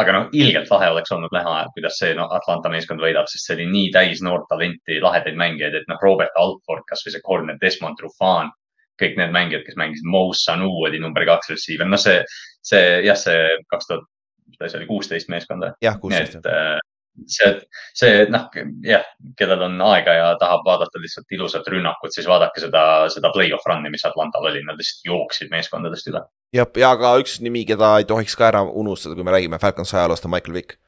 aga 0.00 0.16
noh, 0.16 0.30
ilgelt 0.32 0.72
lahe 0.72 0.88
oleks 0.94 1.12
olnud 1.12 1.34
näha, 1.36 1.58
kuidas 1.74 2.00
see 2.00 2.14
no, 2.16 2.30
Atlanta 2.38 2.72
meeskond 2.72 3.04
võidab, 3.04 3.28
sest 3.28 3.50
see 3.50 3.58
oli 3.58 3.68
nii 3.74 3.92
täis 3.98 4.24
noort 4.24 4.48
talenti, 4.48 5.02
lahedaid 5.04 5.36
mängijaid, 5.36 5.76
et 5.82 5.92
noh, 5.92 6.00
Robert 6.06 6.40
Altford, 6.40 6.88
kasvõi 6.88 7.18
see 7.18 7.26
corner 7.26 7.60
Desmond 7.60 8.00
Trufant 8.00 8.54
kõik 9.00 9.16
need 9.18 9.32
mängijad, 9.34 9.64
kes 9.66 9.78
mängisid, 9.78 10.06
Mo 10.10 10.28
Sanu 10.36 10.70
oli 10.86 11.00
number 11.02 11.26
kaks 11.28 11.52
receiver, 11.52 11.88
noh, 11.88 12.00
see, 12.00 12.20
see 12.66 13.00
jah, 13.06 13.18
see 13.18 13.48
kaks 13.72 13.90
tuhat, 13.90 14.06
mis 14.48 14.60
ta 14.60 14.78
oli, 14.78 14.88
kuusteist 14.88 15.30
meeskond 15.32 15.64
või? 15.64 15.74
jah, 15.84 15.98
kuusteist. 16.02 16.40
äh, 16.46 16.78
see, 17.26 17.52
see 17.98 18.24
noh, 18.32 18.48
jah, 18.86 19.06
kellel 19.38 19.66
on 19.68 19.78
aega 19.90 20.16
ja 20.16 20.32
tahab 20.40 20.66
vaadata 20.66 21.02
lihtsalt 21.02 21.36
ilusat 21.36 21.68
rünnakut, 21.72 22.14
siis 22.14 22.28
vaadake 22.30 22.62
seda, 22.64 22.82
seda 23.12 23.32
play-off 23.34 23.66
run'i, 23.70 23.92
mis 23.92 24.06
Atlantal 24.08 24.50
oli, 24.50 24.64
nad 24.66 24.80
lihtsalt 24.80 25.08
jooksid 25.10 25.54
meeskondadest 25.54 26.10
üle. 26.12 26.24
jah, 26.56 26.68
ja 26.82 26.92
ka 27.00 27.14
üks 27.22 27.38
nimi, 27.44 27.64
keda 27.68 27.96
ei 28.00 28.08
tohiks 28.08 28.36
ka 28.38 28.50
ära 28.50 28.64
unustada, 28.66 29.18
kui 29.18 29.26
me 29.26 29.34
räägime 29.34 29.62
Falcons 29.62 29.94
ajaloost, 29.94 30.26
on 30.28 30.34
Michael 30.34 30.58
Vick. 30.60 30.78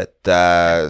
et 0.00 0.32
äh, 0.32 0.88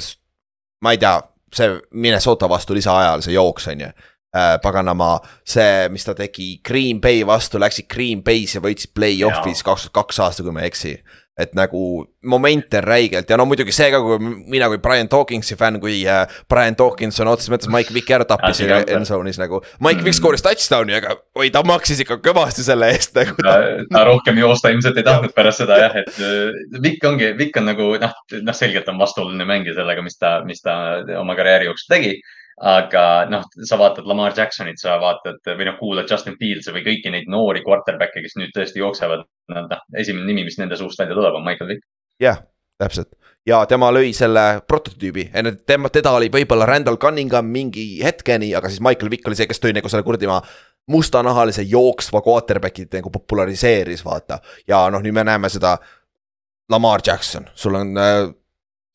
ma 0.84 0.94
ei 0.94 1.02
tea, 1.02 1.18
see 1.54 1.74
Minnesota 1.90 2.48
vastu 2.48 2.76
lisaajal, 2.78 3.26
see 3.26 3.34
jooks 3.34 3.68
on 3.72 3.86
ju 3.86 3.92
äh,. 4.34 4.58
paganama, 4.62 5.16
see, 5.44 5.88
mis 5.92 6.06
ta 6.06 6.14
tegi 6.14 6.60
Green 6.66 7.00
Bay 7.00 7.24
vastu, 7.26 7.60
läksid 7.62 7.88
Green 7.90 8.24
Bay's 8.26 8.56
ja 8.56 8.64
võitsid 8.64 8.94
play-off'is 8.94 9.64
kaks 9.66 9.88
tuhat 9.88 9.98
kaks 10.00 10.22
aasta, 10.26 10.46
kui 10.46 10.54
ma 10.54 10.64
ei 10.64 10.72
eksi 10.72 10.98
et 11.40 11.54
nagu 11.56 12.04
momente 12.28 12.78
on 12.80 12.84
räigelt 12.84 13.30
ja 13.30 13.36
no 13.38 13.46
muidugi 13.48 13.72
see 13.72 13.88
ka, 13.92 14.00
kui 14.04 14.18
mina 14.20 14.68
kui 14.70 14.80
Brian 14.82 15.08
Dawkinsi 15.10 15.56
fänn, 15.58 15.80
kui 15.82 16.02
äh, 16.08 16.24
Brian 16.50 16.76
Dawkins 16.78 17.20
on 17.22 17.30
otseses 17.32 17.52
mõttes 17.52 17.70
Mike 17.72 17.94
Vicki 17.96 18.16
ära 18.16 18.26
tappis 18.28 18.60
endzone'is 18.66 19.40
nagu. 19.40 19.62
Mike 19.84 20.04
Vick 20.04 20.18
skooris 20.18 20.44
touchdown'i, 20.44 20.98
aga 20.98 21.16
oi, 21.38 21.48
ta 21.54 21.62
maksis 21.66 22.02
ikka 22.04 22.18
kõvasti 22.24 22.64
selle 22.66 22.90
eest 22.92 23.16
nagu. 23.16 23.38
ta, 23.46 23.56
ta 23.92 24.04
rohkem 24.08 24.40
joosta 24.40 24.72
ilmselt 24.74 25.00
ei 25.00 25.06
tahtnud 25.06 25.34
pärast 25.36 25.64
seda 25.64 25.78
jah, 25.80 25.96
et 26.02 26.20
äh, 26.20 26.82
Vick 26.82 27.08
ongi, 27.08 27.32
Vick 27.38 27.56
on 27.60 27.70
nagu 27.70 27.92
noh, 28.02 28.18
noh, 28.36 28.56
selgelt 28.56 28.90
on 28.92 29.00
vastuoluline 29.00 29.48
mängija 29.48 29.78
sellega, 29.80 30.04
mis 30.04 30.20
ta, 30.20 30.38
mis 30.46 30.62
ta 30.64 30.76
oma 31.20 31.38
karjääri 31.38 31.70
jooksul 31.70 31.94
tegi 31.96 32.18
aga 32.60 33.04
noh, 33.32 33.46
sa 33.64 33.78
vaatad 33.80 34.08
Lamar 34.08 34.34
Jacksonit, 34.36 34.80
sa 34.80 34.98
vaatad 35.00 35.40
või 35.48 35.68
noh, 35.68 35.78
kuulad 35.80 36.10
Justin 36.10 36.36
Fieldsi 36.40 36.74
või 36.74 36.84
kõiki 36.84 37.12
neid 37.12 37.30
noori 37.32 37.62
quarterback'e, 37.64 38.20
kes 38.24 38.36
nüüd 38.36 38.52
tõesti 38.56 38.82
jooksevad. 38.82 39.24
noh, 39.54 39.86
esimene 39.96 40.26
nimi, 40.28 40.44
mis 40.44 40.58
nende 40.60 40.76
suust 40.76 41.00
välja 41.00 41.16
tuleb, 41.16 41.38
on 41.38 41.46
Michael 41.46 41.74
Vick. 41.74 41.86
jah, 42.20 42.42
täpselt 42.78 43.16
ja 43.46 43.62
tema 43.66 43.88
lõi 43.92 44.12
selle 44.16 44.60
prototüübi, 44.68 45.30
enne 45.34 45.54
tema, 45.66 45.88
teda 45.88 46.12
oli 46.12 46.28
võib-olla 46.32 46.66
Randall 46.68 47.00
Cunningham 47.00 47.48
mingi 47.48 48.02
hetkeni, 48.04 48.52
aga 48.54 48.68
siis 48.68 48.82
Michael 48.84 49.10
Vick 49.10 49.28
oli 49.28 49.38
see, 49.38 49.48
kes 49.48 49.62
tõi 49.62 49.72
nagu 49.76 49.88
selle 49.88 50.04
kuradi 50.04 50.28
maa 50.28 50.42
mustanahalise 50.90 51.64
jooksva 51.68 52.20
quarterback'i 52.24 52.86
nagu 52.92 53.10
populariseeris, 53.10 54.04
vaata. 54.04 54.40
ja 54.68 54.84
noh, 54.90 55.00
nüüd 55.00 55.16
me 55.16 55.24
näeme 55.24 55.48
seda. 55.48 55.78
Lamar 56.70 57.00
Jackson, 57.02 57.48
sul 57.58 57.74
on 57.74 57.96
äh, 57.98 58.28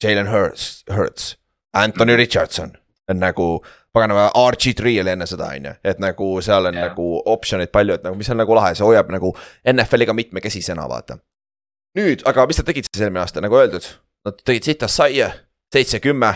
Jalen 0.03 0.29
Hurts, 0.31 0.85
Hurts, 0.87 1.33
Anthony 1.73 2.15
Richardson 2.15 2.71
nagu 3.13 3.65
paganama 3.93 4.31
RG3 4.35 5.01
oli 5.01 5.13
enne 5.13 5.27
seda, 5.29 5.51
on 5.53 5.69
ju, 5.69 5.73
et 5.83 6.01
nagu 6.03 6.29
seal 6.43 6.69
on 6.69 6.73
yeah. 6.75 6.89
nagu 6.89 7.21
optsioneid 7.31 7.71
palju, 7.73 7.99
et 7.99 8.03
nagu, 8.07 8.17
mis 8.17 8.29
on 8.33 8.41
nagu 8.41 8.57
lahe, 8.57 8.73
see 8.75 8.85
hoiab 8.85 9.11
nagu 9.13 9.31
NFL-iga 9.71 10.15
mitmekesisena, 10.17 10.87
vaata. 10.89 11.19
nüüd, 11.95 12.25
aga 12.27 12.47
mis 12.49 12.59
nad 12.59 12.67
tegid 12.67 12.89
siis 12.89 13.05
eelmine 13.05 13.23
aasta, 13.23 13.43
nagu 13.45 13.55
öeldud, 13.59 13.87
nad 14.27 14.41
tegid 14.43 14.71
sitast 14.71 15.01
saia, 15.01 15.31
seitse, 15.73 16.01
kümme. 16.03 16.33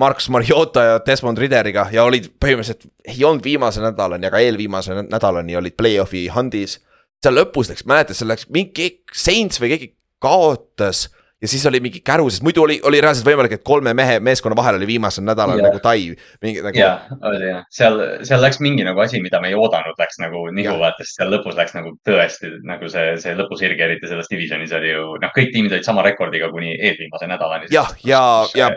Marks 0.00 0.30
Mariota 0.32 0.82
ja 0.82 1.00
Desmond 1.04 1.36
Rideriga 1.36 1.82
ja 1.92 2.06
olid 2.08 2.30
põhimõtteliselt, 2.40 2.86
ei 3.04 3.24
olnud 3.24 3.44
viimase 3.44 3.82
nädalani, 3.84 4.30
aga 4.30 4.38
eelviimase 4.40 4.94
nädalani 5.02 5.58
olid 5.60 5.74
play-off'i 5.76 6.22
handis. 6.32 6.78
seal 7.20 7.36
lõpus 7.36 7.68
läks, 7.68 7.84
mäletad, 7.84 8.16
seal 8.16 8.30
läks 8.32 8.46
mingi 8.48 8.86
Saints 9.12 9.60
või 9.60 9.74
keegi 9.74 9.90
kaotas 10.24 11.10
ja 11.42 11.48
siis 11.48 11.64
oli 11.66 11.80
mingi 11.80 12.02
käru, 12.04 12.28
sest 12.30 12.44
muidu 12.44 12.62
oli, 12.64 12.76
oli 12.86 13.00
reaalselt 13.00 13.26
võimalik, 13.28 13.54
et 13.56 13.64
kolme 13.66 13.94
mehe 13.96 14.18
meeskonna 14.24 14.56
vahel 14.56 14.76
oli 14.76 14.88
viimasel 14.90 15.24
nädalal 15.24 15.60
yeah. 15.60 15.68
nagu 15.68 15.80
tai. 15.82 16.10
Nagu... 16.44 16.76
ja, 16.78 16.90
oli 17.30 17.48
jah, 17.48 17.64
seal, 17.72 17.98
seal 18.28 18.44
läks 18.44 18.60
mingi 18.64 18.84
nagu 18.86 19.00
asi, 19.00 19.22
mida 19.24 19.40
me 19.40 19.52
ei 19.52 19.56
oodanud, 19.58 19.96
läks 20.00 20.20
nagu 20.22 20.46
nihu 20.54 20.76
vaata, 20.82 21.06
sest 21.06 21.20
seal 21.20 21.32
lõpus 21.32 21.56
läks 21.58 21.76
nagu 21.76 21.94
tõesti 22.06 22.52
nagu 22.68 22.92
see, 22.92 23.16
see 23.22 23.34
lõpusirge, 23.38 23.88
eriti 23.88 24.10
selles 24.10 24.28
divisionis 24.30 24.74
oli 24.76 24.92
ju 24.92 25.06
noh, 25.22 25.34
kõik 25.36 25.52
tiimid 25.54 25.76
olid 25.76 25.88
sama 25.88 26.04
rekordiga 26.06 26.50
kuni 26.52 26.74
eelviimase 26.76 27.30
nädalani. 27.30 27.72
jah, 27.72 27.92
ja, 28.04 28.22
ja, 28.54 28.68
ja 28.68 28.72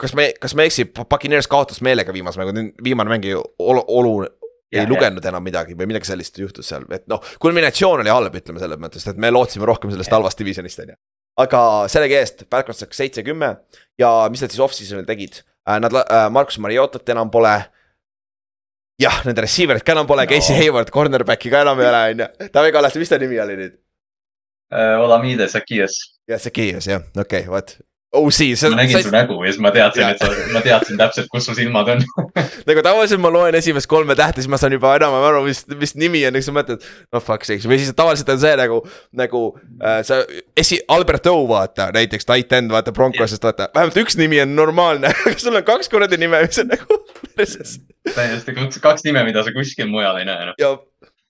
kas 0.00 0.14
me, 0.16 0.30
kas 0.40 0.54
me 0.56 0.66
eksib, 0.70 0.94
Puccaneers 1.02 1.48
kaotas 1.50 1.82
meelega 1.84 2.14
viimase 2.14 2.40
mängu, 2.40 2.70
viimane 2.84 3.12
mäng 3.12 3.26
ju 3.28 3.42
olu, 3.58 3.84
olu 3.88 4.14
ei 4.70 4.84
ja, 4.84 4.88
lugenud 4.88 5.24
ja. 5.24 5.32
enam 5.32 5.42
midagi 5.44 5.74
või 5.76 5.90
midagi 5.90 6.06
sellist 6.08 6.38
juhtus 6.38 6.70
seal, 6.70 6.86
et 6.94 7.08
noh, 7.10 7.22
kulminatsioon 7.42 8.04
oli 8.04 8.12
halb, 8.12 8.36
ütleme 8.38 8.62
selles 8.62 8.78
mõttes, 8.80 9.06
et 9.10 9.18
me 9.18 9.32
lootsime 9.34 9.66
rohkem 9.66 9.90
sellest 9.90 10.14
halvast 10.14 10.38
divisionist, 10.38 10.84
on 10.84 10.94
ju 10.94 11.00
aga 11.40 11.60
sellegi 11.92 12.16
eest 12.18 12.46
Falcons 12.50 12.82
läks 12.84 13.02
seitse-kümme 13.02 13.50
ja 14.00 14.10
mis 14.32 14.42
nad 14.44 14.52
siis 14.52 14.62
off-season'il 14.64 15.08
tegid? 15.08 15.42
Äh, 15.68 15.80
nad 15.82 15.94
äh,, 16.02 16.30
Markus 16.32 16.58
Mariotat 16.62 17.08
enam 17.12 17.30
pole. 17.30 17.54
jah, 19.00 19.22
nende 19.24 19.40
receiver'it 19.44 19.84
ka 19.84 19.94
enam 19.96 20.08
pole 20.08 20.26
no., 20.26 20.30
Casey 20.30 20.56
Hayward, 20.58 20.90
cornerback'i 20.92 21.52
ka 21.52 21.62
enam 21.64 21.80
ei 21.80 21.88
ole, 21.88 22.00
on 22.14 22.24
ju. 22.24 22.48
Taavi 22.52 22.72
Kallaste, 22.74 23.00
mis 23.00 23.08
ta 23.08 23.18
nimi 23.20 23.38
oli 23.40 23.56
nüüd 23.56 23.76
uh,? 23.76 24.98
Olamide 25.04 25.48
Zakias. 25.48 26.00
jah, 26.28 26.40
Zakias 26.40 26.88
jah, 26.90 27.06
okei 27.16 27.46
okay,, 27.46 27.48
vot 27.48 27.78
OC. 28.12 28.70
ma 28.70 28.76
nägin 28.76 28.96
sa... 28.96 29.02
su 29.02 29.10
nägu 29.14 29.36
ja 29.44 29.52
siis 29.52 29.60
ma 29.62 29.70
teadsin, 29.70 30.08
et 30.08 30.18
sa, 30.18 30.30
ma 30.50 30.60
teadsin 30.64 30.98
täpselt, 30.98 31.28
kus 31.30 31.44
su 31.46 31.54
silmad 31.54 31.92
on 31.92 32.00
nagu 32.68 32.82
tavaliselt 32.82 33.22
ma 33.22 33.30
loen 33.30 33.54
esimest 33.54 33.86
kolme 33.90 34.16
tähte, 34.18 34.42
siis 34.42 34.50
ma 34.50 34.58
saan 34.58 34.74
juba 34.74 34.96
enam-vähem 34.98 35.26
aru, 35.28 35.44
mis, 35.46 35.62
mis 35.78 35.94
nimi 35.94 36.24
on, 36.26 36.34
siis 36.34 36.48
sa 36.50 36.54
mõtled. 36.56 36.82
no 37.14 37.22
fuck 37.22 37.46
sakes 37.46 37.68
või 37.70 37.78
siis 37.78 37.94
tavaliselt 37.94 38.32
on 38.34 38.42
see 38.42 38.56
nagu, 38.58 38.80
nagu 39.22 39.44
äh, 39.78 40.00
sa 40.06 40.20
esi-, 40.58 40.80
Albert 40.90 41.30
O 41.30 41.36
vaata 41.50 41.90
näiteks, 41.94 42.26
tight 42.26 42.58
end 42.58 42.74
vaata 42.74 42.94
Broncosest 42.96 43.46
vaata, 43.46 43.70
vähemalt 43.76 44.02
üks 44.02 44.18
nimi 44.18 44.42
on 44.42 44.58
normaalne 44.58 45.14
aga 45.22 45.38
sul 45.38 45.62
on 45.62 45.66
kaks 45.70 45.92
kuradi 45.92 46.18
nime, 46.18 46.42
mis 46.48 46.58
on 46.64 46.74
nagu 46.74 47.00
täiesti 47.38 48.58
kaks, 48.58 48.82
kaks 48.82 49.06
nime, 49.06 49.22
mida 49.28 49.46
sa 49.46 49.54
kuskil 49.54 49.86
mujal 49.92 50.18
ei 50.18 50.26
näe 50.26 50.50
noh 50.50 50.58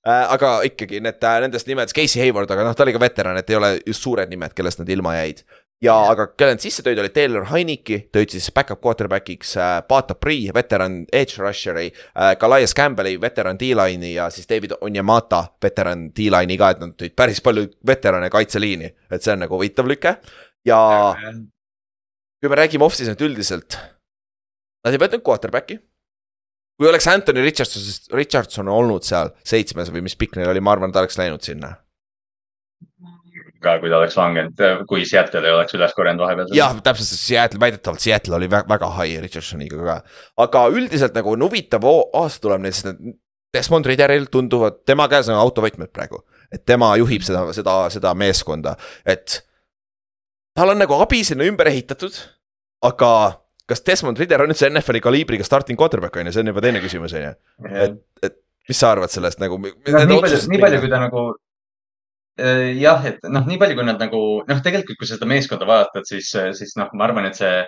äh, 0.09 0.26
aga 0.33 0.62
ikkagi 0.64 1.05
need, 1.05 1.20
äh, 1.20 1.41
nendest 1.45 1.68
nimedes 1.68 1.93
Casey 1.93 2.24
Hayward, 2.24 2.49
aga 2.49 2.64
noh, 2.64 2.72
ta 2.72 2.89
oli 2.89 2.97
ka 2.97 3.05
veteran, 3.05 3.37
et 3.37 3.53
ei 3.53 3.61
ole 3.61 3.74
just 3.85 4.01
suured 4.01 4.33
nimed, 4.33 4.57
kellest 4.57 4.81
nad 4.81 4.89
ilma 4.89 5.18
jäid 5.20 5.45
ja 5.85 5.95
aga 6.12 6.26
kelle 6.37 6.55
nad 6.55 6.62
sisse 6.62 6.85
tõid, 6.85 7.01
oli 7.01 7.12
Taylor 7.14 7.47
Heineki, 7.51 8.03
tõid 8.12 8.35
siis 8.35 8.51
back-up 8.55 8.83
quarterback'iks 8.85 9.55
äh, 9.57 9.76
Bata 9.89 10.16
Pri, 10.18 10.43
veteran 10.55 11.01
edge 11.16 11.41
rusher'i 11.41 11.89
äh,. 11.89 12.35
Kalaias 12.41 12.74
Campbell'i, 12.76 13.16
veteran 13.20 13.59
D-line'i 13.61 14.14
ja 14.14 14.28
siis 14.33 14.49
David 14.51 14.76
Onyemata, 14.81 15.47
veteran 15.62 16.11
D-line'i 16.16 16.59
ka, 16.61 16.72
et 16.74 16.85
nad 16.85 16.97
tõid 17.01 17.16
päris 17.16 17.41
palju 17.45 17.70
veterane 17.87 18.31
kaitseliini. 18.33 18.93
et 19.11 19.22
see 19.24 19.33
on 19.35 19.45
nagu 19.47 19.57
huvitav 19.57 19.89
lüke 19.89 20.16
ja 20.68 20.81
kui 22.41 22.49
me 22.49 22.57
räägime 22.61 22.85
off-season'it 22.85 23.24
üldiselt. 23.24 23.78
Nad 24.85 24.97
ei 24.97 25.01
võtnud 25.01 25.24
quarterback'i. 25.24 25.81
kui 26.81 26.89
oleks 26.89 27.07
Anthony 27.12 27.43
Richardson, 27.45 28.16
Richardson 28.16 28.68
olnud 28.68 29.05
seal 29.05 29.35
seitsmes 29.45 29.91
või 29.93 30.05
mis 30.05 30.16
pikk 30.16 30.37
neil 30.37 30.49
oli, 30.49 30.61
ma 30.64 30.72
arvan, 30.72 30.93
ta 30.93 31.03
oleks 31.03 31.18
läinud 31.20 31.45
sinna 31.45 31.74
ka, 33.62 33.76
kui 33.80 33.90
ta 33.92 33.98
oleks 34.00 34.16
langenud, 34.18 34.62
kui 34.88 35.04
Seattle 35.08 35.42
ei 35.46 35.54
oleks 35.54 35.76
üles 35.76 35.94
korjanud 35.96 36.24
vahepeal. 36.24 36.52
jah, 36.56 36.76
täpselt, 36.84 37.11
sest 37.11 37.26
Seattle, 37.26 37.61
väidetavalt 37.62 38.02
Seattle 38.02 38.38
oli 38.38 38.48
väga, 38.50 38.68
väga 38.70 38.90
high 38.98 39.20
Richardsoniga 39.24 39.82
ka. 39.86 39.98
aga 40.46 40.64
üldiselt 40.72 41.16
nagu 41.16 41.34
on 41.34 41.44
huvitav 41.46 41.86
aasta 41.90 42.46
tuleb 42.46 42.64
neil, 42.64 42.76
sest 42.76 42.90
need 42.90 43.18
Desmond 43.50 43.86
Ridderil 43.86 44.28
tunduvad, 44.30 44.84
tema 44.86 45.08
käes 45.11 45.28
on 45.30 45.38
autovõtmed 45.40 45.90
praegu. 45.94 46.22
et 46.50 46.64
tema 46.66 46.90
juhib 46.98 47.22
seda, 47.22 47.44
seda, 47.54 47.76
seda 47.94 48.11
meeskonda, 48.18 48.74
et 49.06 49.40
tal 50.58 50.72
on 50.72 50.80
nagu 50.82 50.96
abi 50.98 51.22
sinna 51.24 51.46
ümber 51.46 51.68
ehitatud, 51.70 52.16
aga 52.82 53.11
kas 53.70 53.84
Desmond 53.86 54.18
Ridder 54.18 54.42
on 54.42 54.50
üldse 54.50 54.66
NFL-i 54.70 55.02
kaliibriga 55.04 55.46
starting 55.46 55.78
quarterback 55.78 56.16
on 56.18 56.26
ju, 56.26 56.34
see 56.34 56.42
on 56.42 56.50
juba 56.50 56.64
teine 56.64 56.82
küsimus 56.82 57.14
on 57.14 57.28
ju. 57.28 57.34
et, 57.70 58.00
et 58.26 58.40
mis 58.70 58.82
sa 58.82 58.90
arvad 58.96 59.12
sellest 59.12 59.38
nagu? 59.42 59.61
nii 59.62 59.84
palju, 59.86 60.42
nii 60.50 60.62
palju, 60.64 60.82
kui 60.82 60.90
ta 60.90 61.02
nagu 61.04 61.28
jah, 62.80 63.05
et 63.11 63.28
noh, 63.28 63.45
nii 63.47 63.61
palju, 63.61 63.76
kui 63.78 63.86
nad 63.88 64.01
nagu 64.03 64.22
noh, 64.49 64.64
tegelikult, 64.64 64.99
kui 65.01 65.09
sa 65.09 65.16
seda 65.16 65.28
meeskonda 65.30 65.68
vaatad, 65.68 66.09
siis, 66.09 66.32
siis 66.59 66.74
noh, 66.80 66.91
ma 66.97 67.07
arvan, 67.09 67.28
et 67.30 67.38
see, 67.38 67.62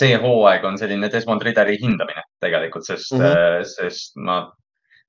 see 0.00 0.16
hooaeg 0.20 0.66
on 0.68 0.78
selline 0.80 1.10
Desmond 1.12 1.44
Ridderi 1.46 1.78
hindamine 1.80 2.24
tegelikult, 2.44 2.86
sest 2.88 3.14
mm, 3.14 3.24
-hmm. 3.24 3.68
sest 3.74 4.16
ma 4.16 4.40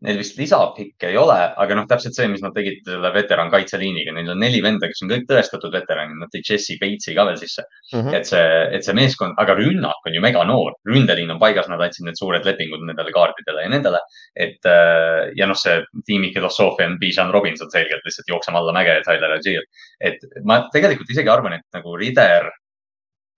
Neil 0.05 0.19
vist 0.21 0.37
lisapikke 0.39 1.09
ei 1.09 1.17
ole, 1.19 1.35
aga 1.59 1.75
noh, 1.75 1.85
täpselt 1.87 2.15
see, 2.15 2.27
mis 2.31 2.43
nad 2.43 2.53
tegid 2.55 2.85
selle 2.87 3.09
veteran 3.11 3.49
kaitseliiniga, 3.51 4.13
neil 4.15 4.31
on 4.31 4.39
neli 4.39 4.61
venda, 4.63 4.87
kes 4.87 5.03
on 5.03 5.11
kõik 5.11 5.25
tõestatud 5.27 5.73
veteranid, 5.75 6.15
nad 6.21 6.31
tõid 6.31 6.47
Jesse 6.47 6.77
Bates'i 6.79 7.15
ka 7.17 7.25
veel 7.27 7.39
sisse 7.41 7.65
mm. 7.65 7.97
-hmm. 7.97 8.15
et 8.15 8.29
see, 8.29 8.45
et 8.77 8.87
see 8.87 8.95
meeskond, 8.95 9.35
aga 9.43 9.57
rünnak 9.59 10.07
on 10.07 10.15
ju 10.15 10.23
mega 10.23 10.45
noor, 10.47 10.77
ründeliin 10.87 11.33
on 11.35 11.41
paigas, 11.41 11.67
nad 11.67 11.83
andsid 11.83 12.07
need 12.07 12.19
suured 12.19 12.47
lepingud 12.47 12.85
nendele 12.87 13.11
kaardidele 13.15 13.65
ja 13.65 13.73
nendele. 13.75 13.99
et 14.47 14.71
äh, 14.71 15.33
ja 15.35 15.49
noh, 15.51 15.59
see 15.59 15.83
tiimi 16.07 16.31
filosoofia 16.33 16.87
on 16.87 16.95
Bijan 16.99 17.35
Robinson 17.35 17.71
selgelt 17.71 18.07
lihtsalt 18.07 18.31
jookseme 18.31 18.57
alla 18.57 18.71
mäge 18.79 18.95
ja 18.95 19.03
Tyler 19.03 19.35
Agier. 19.35 19.67
et 19.99 20.23
ma 20.45 20.61
tegelikult 20.71 21.11
isegi 21.11 21.29
arvan, 21.29 21.59
et 21.59 21.67
nagu 21.75 21.97
Rider 21.99 22.47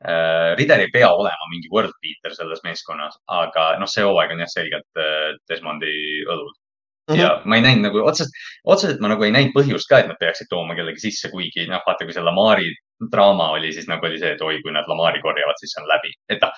äh,. 0.05 0.55
Rider 0.59 0.81
ei 0.83 0.91
pea 0.93 1.11
olema 1.13 1.51
mingi 1.51 1.69
world 1.73 1.95
beater 2.01 2.35
selles 2.35 2.63
meeskonnas, 2.65 3.19
aga 3.27 3.75
noh, 3.79 3.89
see 3.89 4.05
hooaeg 4.07 4.35
on 4.35 4.43
jah 4.45 4.51
selgelt 4.51 5.01
äh, 5.01 5.31
Desmondi 5.49 5.93
õlul 6.25 6.51
Mm 7.09 7.15
-hmm. 7.15 7.21
ja 7.21 7.41
ma 7.45 7.55
ei 7.55 7.61
näinud 7.61 7.83
nagu 7.87 7.97
otseselt, 8.07 8.31
otseselt 8.63 8.99
ma 9.01 9.07
nagu 9.11 9.23
ei 9.23 9.31
näinud 9.31 9.53
põhjust 9.55 9.89
ka, 9.89 9.99
et 9.99 10.07
nad 10.07 10.19
peaksid 10.19 10.47
tooma 10.49 10.75
kellegi 10.77 11.01
sisse, 11.01 11.31
kuigi 11.33 11.65
noh, 11.67 11.81
vaata, 11.87 12.05
kui 12.05 12.13
see 12.13 12.23
Lamari 12.23 12.69
draama 13.11 13.49
oli, 13.57 13.73
siis 13.73 13.87
nagu 13.89 14.05
oli 14.05 14.19
see, 14.21 14.31
et 14.35 14.41
oi, 14.41 14.61
kui 14.61 14.71
nad 14.71 14.87
Lamari 14.87 15.21
korjavad, 15.21 15.57
siis 15.59 15.73
see 15.73 15.81
on 15.83 15.89
läbi, 15.89 16.13
et 16.29 16.41
noh. 16.45 16.53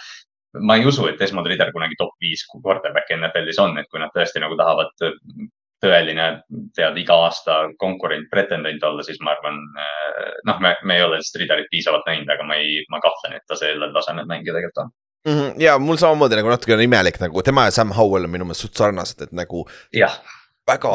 ma 0.70 0.76
ei 0.76 0.86
usu, 0.86 1.08
et 1.08 1.20
Desmond 1.20 1.48
Ritter 1.50 1.72
kunagi 1.72 1.96
top 1.98 2.14
viis 2.22 2.44
quarterback 2.52 3.10
NFL-is 3.16 3.60
on, 3.66 3.78
et 3.80 3.88
kui 3.90 4.00
nad 4.04 4.12
tõesti 4.18 4.44
nagu 4.44 4.58
tahavad 4.60 4.92
tõeline, 5.84 6.28
tead, 6.78 6.98
iga 7.02 7.18
aasta 7.26 7.60
konkurent, 7.82 8.30
pretendent 8.32 8.84
olla, 8.88 9.04
siis 9.06 9.20
ma 9.24 9.34
arvan, 9.36 9.60
noh, 10.48 10.60
me, 10.64 10.76
me 10.88 10.98
ei 10.98 11.06
ole 11.06 11.20
lihtsalt 11.20 11.42
Riderit 11.44 11.72
piisavalt 11.72 12.08
näinud, 12.10 12.30
aga 12.32 12.48
ma 12.48 12.60
ei, 12.62 12.82
ma 12.94 13.02
kahtlen, 13.04 13.38
et 13.38 13.46
ta 13.48 13.60
sellel 13.60 13.94
tasemel 13.96 14.30
mängija 14.30 14.56
tegelikult 14.56 14.86
on 14.86 14.94
mm. 15.26 15.34
-hmm. 15.40 15.62
ja 15.62 15.78
mul 15.80 15.98
samamoodi 15.98 16.36
nagu 16.40 16.50
natuke 16.50 16.74
on 16.74 16.82
imelik 16.82 17.20
nagu 17.20 17.44
tema 17.44 17.66
ja 17.66 17.72
Sam 17.72 17.92
Howell 17.92 18.26
on 18.26 18.32
minu 18.32 18.46
meelest 18.46 18.68
suht 18.68 18.76
sarnased, 18.76 19.22
et 19.22 19.32
nagu. 19.32 19.68
jah. 19.94 20.20
väga, 20.68 20.94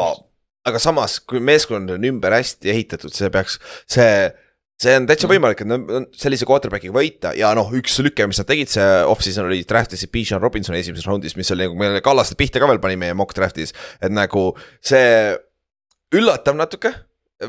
aga 0.65 0.79
samas, 0.79 1.19
kui 1.19 1.39
meeskond 1.39 1.89
on 1.89 2.05
ümber 2.11 2.33
hästi 2.33 2.69
ehitatud, 2.69 3.13
see 3.13 3.29
peaks, 3.29 3.59
see 3.87 4.31
see 4.79 4.95
on 4.95 5.07
täitsa 5.09 5.27
võimalik, 5.27 5.63
et 5.63 5.69
nad 5.69 6.07
sellise 6.15 6.47
quarterback'iga 6.47 6.95
võita 6.95 7.33
ja 7.37 7.51
noh, 7.57 7.67
üks 7.75 7.97
lüke, 8.05 8.27
mis 8.29 8.39
nad 8.39 8.47
tegid, 8.47 8.71
see 8.71 8.87
off-season 9.11 9.49
oli 9.49 9.59
draft 9.67 9.95
isid 9.97 10.11
Bijan 10.13 10.41
Robinsoni 10.43 10.79
esimeses 10.79 11.07
raundis, 11.09 11.35
mis 11.39 11.51
oli 11.55 11.67
nagu, 11.67 11.75
me 11.79 12.01
Kallaste 12.05 12.37
pihta 12.39 12.61
ka 12.61 12.69
veel 12.69 12.81
pani 12.83 12.99
meie 12.99 13.17
mock 13.17 13.35
draft'is. 13.35 13.75
et 13.99 14.13
nagu 14.13 14.51
see 14.79 15.35
üllatav 16.15 16.55
natuke 16.57 16.93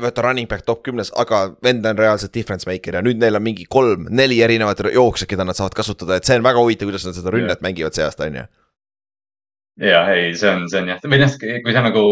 vaata 0.01 0.23
running 0.23 0.47
back 0.47 0.65
top 0.67 0.83
kümnes, 0.85 1.11
aga 1.19 1.43
vend 1.63 1.85
on 1.87 1.99
reaalselt 1.99 2.33
difference 2.35 2.67
maker 2.69 2.95
ja 2.95 3.03
nüüd 3.03 3.19
neil 3.19 3.35
on 3.35 3.43
mingi 3.43 3.65
kolm-neli 3.67 4.39
erinevat 4.43 4.83
jooksjat, 4.87 5.29
keda 5.31 5.47
nad 5.47 5.57
saavad 5.57 5.75
kasutada, 5.75 6.19
et 6.19 6.27
see 6.27 6.37
on 6.39 6.45
väga 6.45 6.63
huvitav, 6.63 6.87
kuidas 6.87 7.07
nad 7.07 7.17
seda 7.17 7.33
rünnet 7.33 7.57
yeah. 7.57 7.65
mängivad 7.65 7.95
see 7.95 8.05
aasta, 8.05 8.27
on 8.27 8.37
ju. 8.39 8.45
ja 9.87 10.05
ei, 10.13 10.31
see 10.39 10.51
on, 10.51 10.69
see 10.71 10.83
on 10.83 10.93
jah, 10.93 11.03
või 11.03 11.19
noh, 11.23 11.35
kui 11.65 11.75
sa 11.75 11.83
nagu 11.83 12.05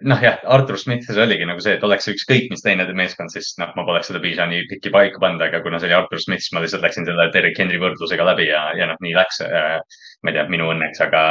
noh, 0.00 0.20
jah, 0.24 0.38
Artur 0.54 0.78
Smithis 0.80 1.18
oligi 1.20 1.46
nagu 1.48 1.60
see, 1.60 1.74
et 1.76 1.84
oleks 1.84 2.08
ükskõik 2.12 2.48
mis 2.52 2.64
teine 2.64 2.86
meeskond, 2.96 3.32
siis 3.34 3.52
noh, 3.60 3.72
ma 3.76 3.84
poleks 3.88 4.08
seda 4.10 4.22
Bijani 4.22 4.62
piki 4.70 4.92
paika 4.94 5.20
pannud, 5.22 5.42
aga 5.44 5.60
kuna 5.64 5.80
see 5.80 5.90
oli 5.90 5.98
Artur 5.98 6.22
Smith, 6.22 6.44
siis 6.44 6.54
ma 6.56 6.62
lihtsalt 6.64 6.84
läksin 6.86 7.08
selle 7.08 7.28
Derek 7.34 7.58
Henry 7.60 7.80
võrdlusega 7.82 8.26
läbi 8.32 8.48
ja, 8.48 8.64
ja 8.78 8.88
noh, 8.90 9.00
nii 9.04 9.14
läks. 9.18 9.42
ma 9.42 10.32
ei 10.32 10.38
tea, 10.38 10.46
minu 10.52 10.70
õnneks, 10.72 11.02
aga, 11.04 11.26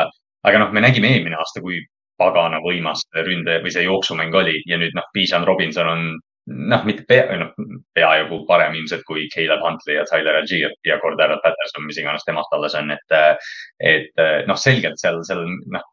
aga 0.47 0.62
noh, 0.62 0.76
me 0.76 0.86
nägime 0.86 1.09
eelmine 1.16 1.39
aasta, 1.39 1.64
kui 1.64 1.82
pagana 2.22 2.59
võimas 2.62 3.01
ründe 3.26 3.57
või 3.64 3.74
see 3.74 3.88
jooksumäng 3.88 4.36
oli 4.38 4.59
ja 4.70 4.78
nüüd 4.78 4.93
noh, 4.97 5.07
Bijan 5.16 5.47
Robinson 5.47 5.89
on 5.89 6.12
noh, 6.49 6.85
mitte 6.87 7.05
pea, 7.07 7.25
noh, 7.37 7.51
peaaegu 7.95 8.41
parem 8.47 8.73
ilmselt 8.79 9.03
kui 9.07 9.27
Caleb 9.33 9.61
Huntley 9.65 9.97
ja 9.97 10.05
Tyler 10.09 10.39
Algier 10.41 10.73
ja 10.87 10.97
Cordero 11.01 11.37
Patterson, 11.43 11.85
mis 11.85 11.99
iganes 12.01 12.25
temast 12.25 12.53
alles 12.55 12.75
on, 12.79 12.91
et, 12.95 13.15
et 13.79 14.23
noh, 14.49 14.57
selgelt 14.59 14.99
seal, 15.01 15.21
seal 15.27 15.45
noh, 15.45 15.85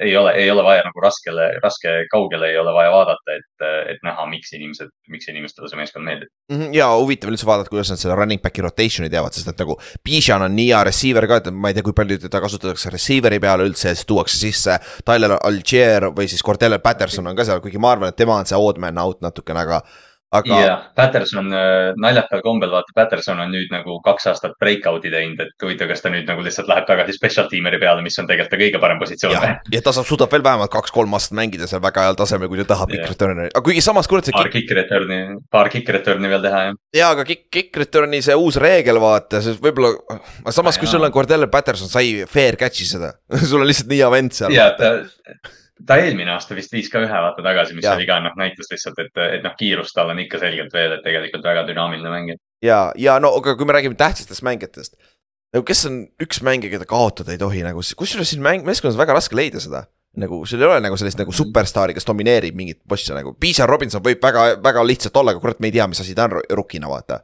ei 0.00 0.16
ole, 0.16 0.32
ei 0.40 0.50
ole 0.50 0.64
vaja 0.64 0.84
nagu 0.86 1.02
raskele, 1.04 1.48
raske 1.62 1.92
kaugele 2.12 2.50
ei 2.52 2.58
ole 2.60 2.72
vaja 2.76 2.92
vaadata, 2.92 3.36
et, 3.36 3.66
et 3.92 4.02
näha, 4.06 4.26
miks 4.30 4.52
inimesed, 4.56 4.92
miks 5.12 5.28
inimestele 5.32 5.70
see 5.70 5.80
meeskond 5.80 6.08
meeldib. 6.08 6.32
-hmm, 6.52 6.72
ja 6.76 6.88
huvitav 6.96 7.32
üldse 7.32 7.48
vaadata, 7.48 7.72
kuidas 7.72 7.92
nad 7.92 8.00
selle 8.00 8.16
running 8.18 8.42
back'i 8.42 8.64
rotation'i 8.64 9.10
teevad, 9.12 9.36
sest 9.36 9.52
et 9.52 9.62
nagu 9.64 9.78
Bijan 10.04 10.44
on 10.46 10.56
nii 10.56 10.68
hea 10.72 10.82
receiver 10.88 11.28
ka, 11.28 11.40
et 11.40 11.52
ma 11.52 11.72
ei 11.72 11.76
tea, 11.76 11.86
kui 11.86 11.96
palju 11.96 12.18
teda 12.22 12.40
kasutatakse 12.44 12.92
receiver'i 12.92 13.40
peale 13.42 13.68
üldse 13.68 13.92
siis 13.94 14.08
tuuakse 14.08 14.40
sisse 14.40 14.78
Tyler 15.04 15.36
Algier 15.42 16.10
või 16.16 16.28
siis 16.32 16.44
Cordero 16.44 16.78
Patterson 16.82 17.26
on 17.26 17.36
ka 17.36 17.44
seal, 17.48 17.62
kuigi 17.64 17.80
ma 17.82 17.92
arvan, 17.96 18.12
et 18.12 18.20
tema 18.20 18.40
on 18.40 18.48
see 18.48 18.58
odd 18.58 18.80
man 18.82 18.98
out 19.00 19.20
natukene, 19.24 19.65
aga 19.66 19.82
aga. 20.30 20.58
jah, 20.60 20.82
Patterson 20.96 21.48
äh, 21.54 21.92
naljakal 22.00 22.42
kombel, 22.44 22.70
vaata, 22.72 22.92
Patterson 22.96 23.40
on 23.42 23.52
nüüd 23.54 23.70
nagu 23.72 23.98
kaks 24.04 24.28
aastat 24.32 24.56
breakout'i 24.60 25.10
teinud, 25.12 25.40
et 25.42 25.64
huvitav, 25.64 25.90
kas 25.90 26.02
ta 26.04 26.10
nüüd 26.12 26.28
nagu 26.28 26.44
lihtsalt 26.44 26.70
läheb 26.70 26.86
tagasi 26.88 27.14
special 27.16 27.48
teamer'i 27.50 27.80
peale, 27.82 28.04
mis 28.04 28.16
on 28.20 28.28
tegelikult 28.28 28.52
ta 28.52 28.60
kõige 28.60 28.80
parem 28.82 29.02
positsioon. 29.02 29.46
ja 29.72 29.82
ta 29.84 29.94
saab, 29.96 30.08
suudab 30.08 30.32
veel 30.32 30.44
vähemalt 30.46 30.72
kaks-kolm 30.72 31.16
aastat 31.18 31.36
mängida 31.38 31.68
seal 31.70 31.82
väga 31.84 32.06
heal 32.08 32.18
tasemel, 32.18 32.50
kui 32.52 32.62
ta 32.62 32.68
tahab 32.74 32.92
kick 32.94 33.12
return'i, 33.12 33.50
aga 33.50 33.64
kuigi 33.68 33.84
samas 33.84 34.10
kurat 34.10 34.28
see. 34.28 34.36
paar 34.36 34.50
kick 34.52 34.72
return'i, 34.78 35.20
paar 35.52 35.70
kick 35.72 35.92
return'i 35.98 36.32
veel 36.32 36.46
teha, 36.46 36.64
jah. 36.70 36.80
ja, 36.96 37.12
aga 37.16 37.26
kick, 37.28 37.46
kick 37.52 37.82
return'i 37.84 38.22
see 38.24 38.36
uus 38.38 38.58
reegel, 38.62 39.00
vaata, 39.02 39.42
see 39.44 39.58
võib-olla, 39.62 39.94
samas 40.54 40.80
kui 40.80 40.90
sul 40.90 41.06
on 41.06 41.14
Cordell 41.14 41.48
Patterson, 41.52 41.92
sa 41.92 42.02
ei 42.04 42.26
fair 42.30 42.58
catch'i 42.60 42.88
seda 42.88 43.14
sul 43.48 43.62
on 43.62 43.70
lihtsalt 43.70 43.92
nii 43.92 44.02
hea 44.02 44.10
vend 44.12 44.36
seal. 44.36 44.56
ja, 44.56 44.72
ta 44.78 44.96
ta 45.84 45.98
eelmine 46.00 46.32
aasta 46.32 46.56
vist 46.56 46.72
viis 46.72 46.88
ka 46.92 47.02
ühe 47.04 47.22
vaata 47.24 47.42
tagasi, 47.44 47.74
mis 47.76 47.84
ja. 47.84 47.96
oli 47.96 48.06
ka 48.08 48.18
noh, 48.24 48.36
näitas 48.40 48.70
lihtsalt, 48.72 49.00
et, 49.02 49.12
et 49.36 49.44
noh, 49.44 49.56
kiirust 49.58 49.96
tal 49.96 50.12
on 50.12 50.22
ikka 50.22 50.40
selgelt 50.40 50.72
veel, 50.72 50.96
et 50.96 51.04
tegelikult 51.04 51.44
väga 51.44 51.66
dünaamiline 51.68 52.12
mängija. 52.12 52.40
ja, 52.64 52.80
ja 52.96 53.18
no 53.20 53.34
aga 53.36 53.56
kui 53.58 53.68
me 53.68 53.76
räägime 53.76 53.98
tähtsatest 53.98 54.44
mängijatest. 54.46 54.96
nagu 55.54 55.66
kes 55.68 55.84
on 55.90 56.00
üks 56.22 56.40
mängija, 56.46 56.72
keda 56.76 56.88
kaotada 56.88 57.34
ei 57.34 57.42
tohi 57.42 57.64
nagu, 57.66 57.84
kusjuures 57.96 58.32
siin 58.32 58.44
mäng, 58.44 58.64
meeskonnas 58.64 58.98
väga 58.98 59.18
raske 59.18 59.36
leida 59.36 59.60
seda. 59.60 59.84
nagu 60.16 60.44
sul 60.48 60.62
ei 60.62 60.70
ole 60.70 60.80
nagu 60.80 60.96
sellist 60.96 61.20
nagu 61.20 61.32
superstaari, 61.32 61.94
kes 61.94 62.08
domineerib 62.08 62.56
mingit 62.56 62.80
posse 62.88 63.12
nagu, 63.14 63.34
Piisa 63.40 63.66
Robinson 63.68 64.04
võib 64.04 64.22
väga, 64.22 64.54
väga 64.64 64.86
lihtsalt 64.86 65.16
olla, 65.20 65.36
aga 65.36 65.44
kurat, 65.44 65.60
me 65.60 65.68
ei 65.68 65.76
tea, 65.76 65.86
mis 65.92 66.00
asi 66.00 66.16
ta 66.16 66.30
on 66.30 66.40
rukina, 66.56 66.88
vaata 66.88 67.20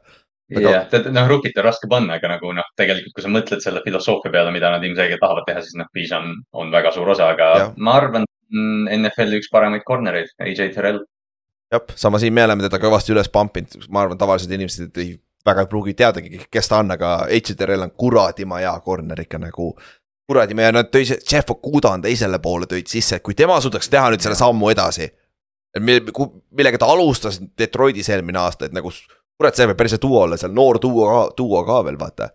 jah, 0.61 0.85
noh, 1.09 1.27
rukit 1.27 1.57
on 1.57 1.65
raske 1.65 1.87
panna, 1.89 2.19
aga 2.19 2.35
nagu 2.35 2.51
noh, 2.53 2.67
tegelikult 2.77 3.15
kui 3.15 3.25
sa 3.25 3.31
mõtled 3.31 3.63
selle 3.63 3.81
filosoofia 3.85 4.31
peale, 4.31 4.51
mida 4.53 4.69
nad 4.73 4.83
ilmselgelt 4.85 5.21
tahavad 5.23 5.47
teha, 5.47 5.63
siis 5.65 5.77
noh, 5.79 5.89
Piis 5.93 6.11
on, 6.13 6.35
on 6.53 6.69
väga 6.73 6.91
suur 6.93 7.09
osa, 7.15 7.31
aga 7.33 7.49
ja. 7.57 7.67
ma 7.77 7.95
arvan, 7.97 8.27
NFL-i 8.53 9.41
üks 9.41 9.51
paremaid 9.51 9.85
corner'eid, 9.87 10.33
AJ 10.41 10.73
Terrell. 10.75 11.03
jah, 11.73 11.83
sama 11.97 12.19
siin 12.21 12.33
me 12.33 12.43
oleme 12.45 12.65
teda 12.67 12.79
kõvasti 12.81 13.15
üles 13.15 13.29
pampinud, 13.33 13.87
ma 13.89 14.03
arvan, 14.03 14.19
tavalised 14.19 14.51
inimesed 14.51 15.01
ei, 15.01 15.15
väga 15.45 15.65
ei 15.65 15.71
pruugi 15.71 15.95
teadagi, 15.97 16.43
kes 16.51 16.69
ta 16.69 16.83
on, 16.83 16.93
aga 16.93 17.15
AJ 17.25 17.55
Terrell 17.57 17.85
on 17.85 17.95
kuradima 17.97 18.61
hea 18.61 18.75
corner 18.85 19.23
ikka 19.25 19.41
nagu. 19.41 19.73
kuradima 20.29 20.69
ja 20.69 20.71
nad 20.71 20.91
tõi, 20.93 21.03
Jeff 21.31 21.51
Okuda 21.51 21.95
on 21.97 22.05
teisele 22.05 22.39
poole 22.39 22.69
tõid 22.69 22.87
sisse, 22.87 23.19
kui 23.19 23.33
tema 23.35 23.59
suudaks 23.61 23.89
teha 23.89 24.09
nüüd 24.13 24.21
selle 24.21 24.37
sammu 24.39 24.69
edasi. 24.69 25.09
millega 25.79 26.77
ta 26.77 26.85
alustas 26.85 27.41
Detroitis 27.57 28.09
eelmine 28.09 28.39
aasta, 28.39 28.65
et 28.65 28.73
nagu 28.73 28.91
kurat, 29.37 29.55
see 29.55 29.65
võib 29.67 29.77
päris 29.77 29.95
hea 29.97 30.01
duo 30.01 30.21
olla 30.21 30.37
seal, 30.37 30.53
noor 30.53 30.79
duo 30.81 31.33
duo 31.37 31.65
ka 31.65 31.83
veel 31.85 31.97
vaata 31.99 32.29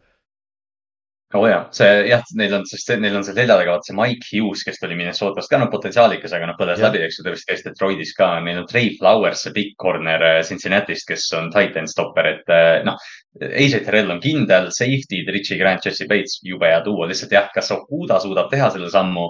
oo 1.35 1.43
oh, 1.43 1.47
jaa, 1.51 1.65
see 1.77 1.89
jah, 2.09 2.23
neil 2.41 2.55
on, 2.57 2.63
sest 2.65 2.95
neil 2.97 3.19
on 3.19 3.25
seal 3.27 3.37
selja 3.37 3.59
taga 3.59 3.75
vaata 3.75 3.91
see 3.91 3.97
Mike 3.97 4.29
Hughes, 4.31 4.63
kes 4.65 4.79
tuli 4.81 4.97
Minnesotast 4.97 5.51
ka 5.53 5.59
noh, 5.61 5.69
potentsiaalikas, 5.69 6.33
aga 6.33 6.49
noh, 6.49 6.57
põles 6.57 6.81
läbi, 6.81 7.03
eks 7.05 7.19
ju, 7.19 7.25
ta 7.27 7.35
vist 7.35 7.49
käis 7.51 7.61
Detroitis 7.67 8.15
ka. 8.17 8.31
Neil 8.45 8.63
on 8.63 8.69
Trey 8.71 8.95
Flowers, 8.97 9.43
see 9.45 9.53
big 9.53 9.75
corner 9.83 10.25
äh, 10.25 10.39
Cincinnati'st, 10.49 11.05
kes 11.11 11.27
on 11.37 11.51
titan 11.53 11.91
stopper, 11.91 12.31
et 12.33 12.55
äh, 12.55 12.79
noh. 12.89 12.97
AJ 13.39 13.85
Terrell 13.85 14.09
on 14.11 14.23
kindel, 14.25 14.73
safety'd, 14.75 15.29
Richie 15.31 15.61
Grant, 15.61 15.85
Jesse 15.85 16.09
Bates, 16.09 16.41
jube 16.49 16.67
hea 16.67 16.81
tuua, 16.87 17.07
lihtsalt 17.11 17.37
jah, 17.37 17.53
kas 17.55 17.69
Okuda 17.77 18.19
suudab 18.25 18.49
teha 18.51 18.73
selle 18.75 18.89
sammu 18.91 19.29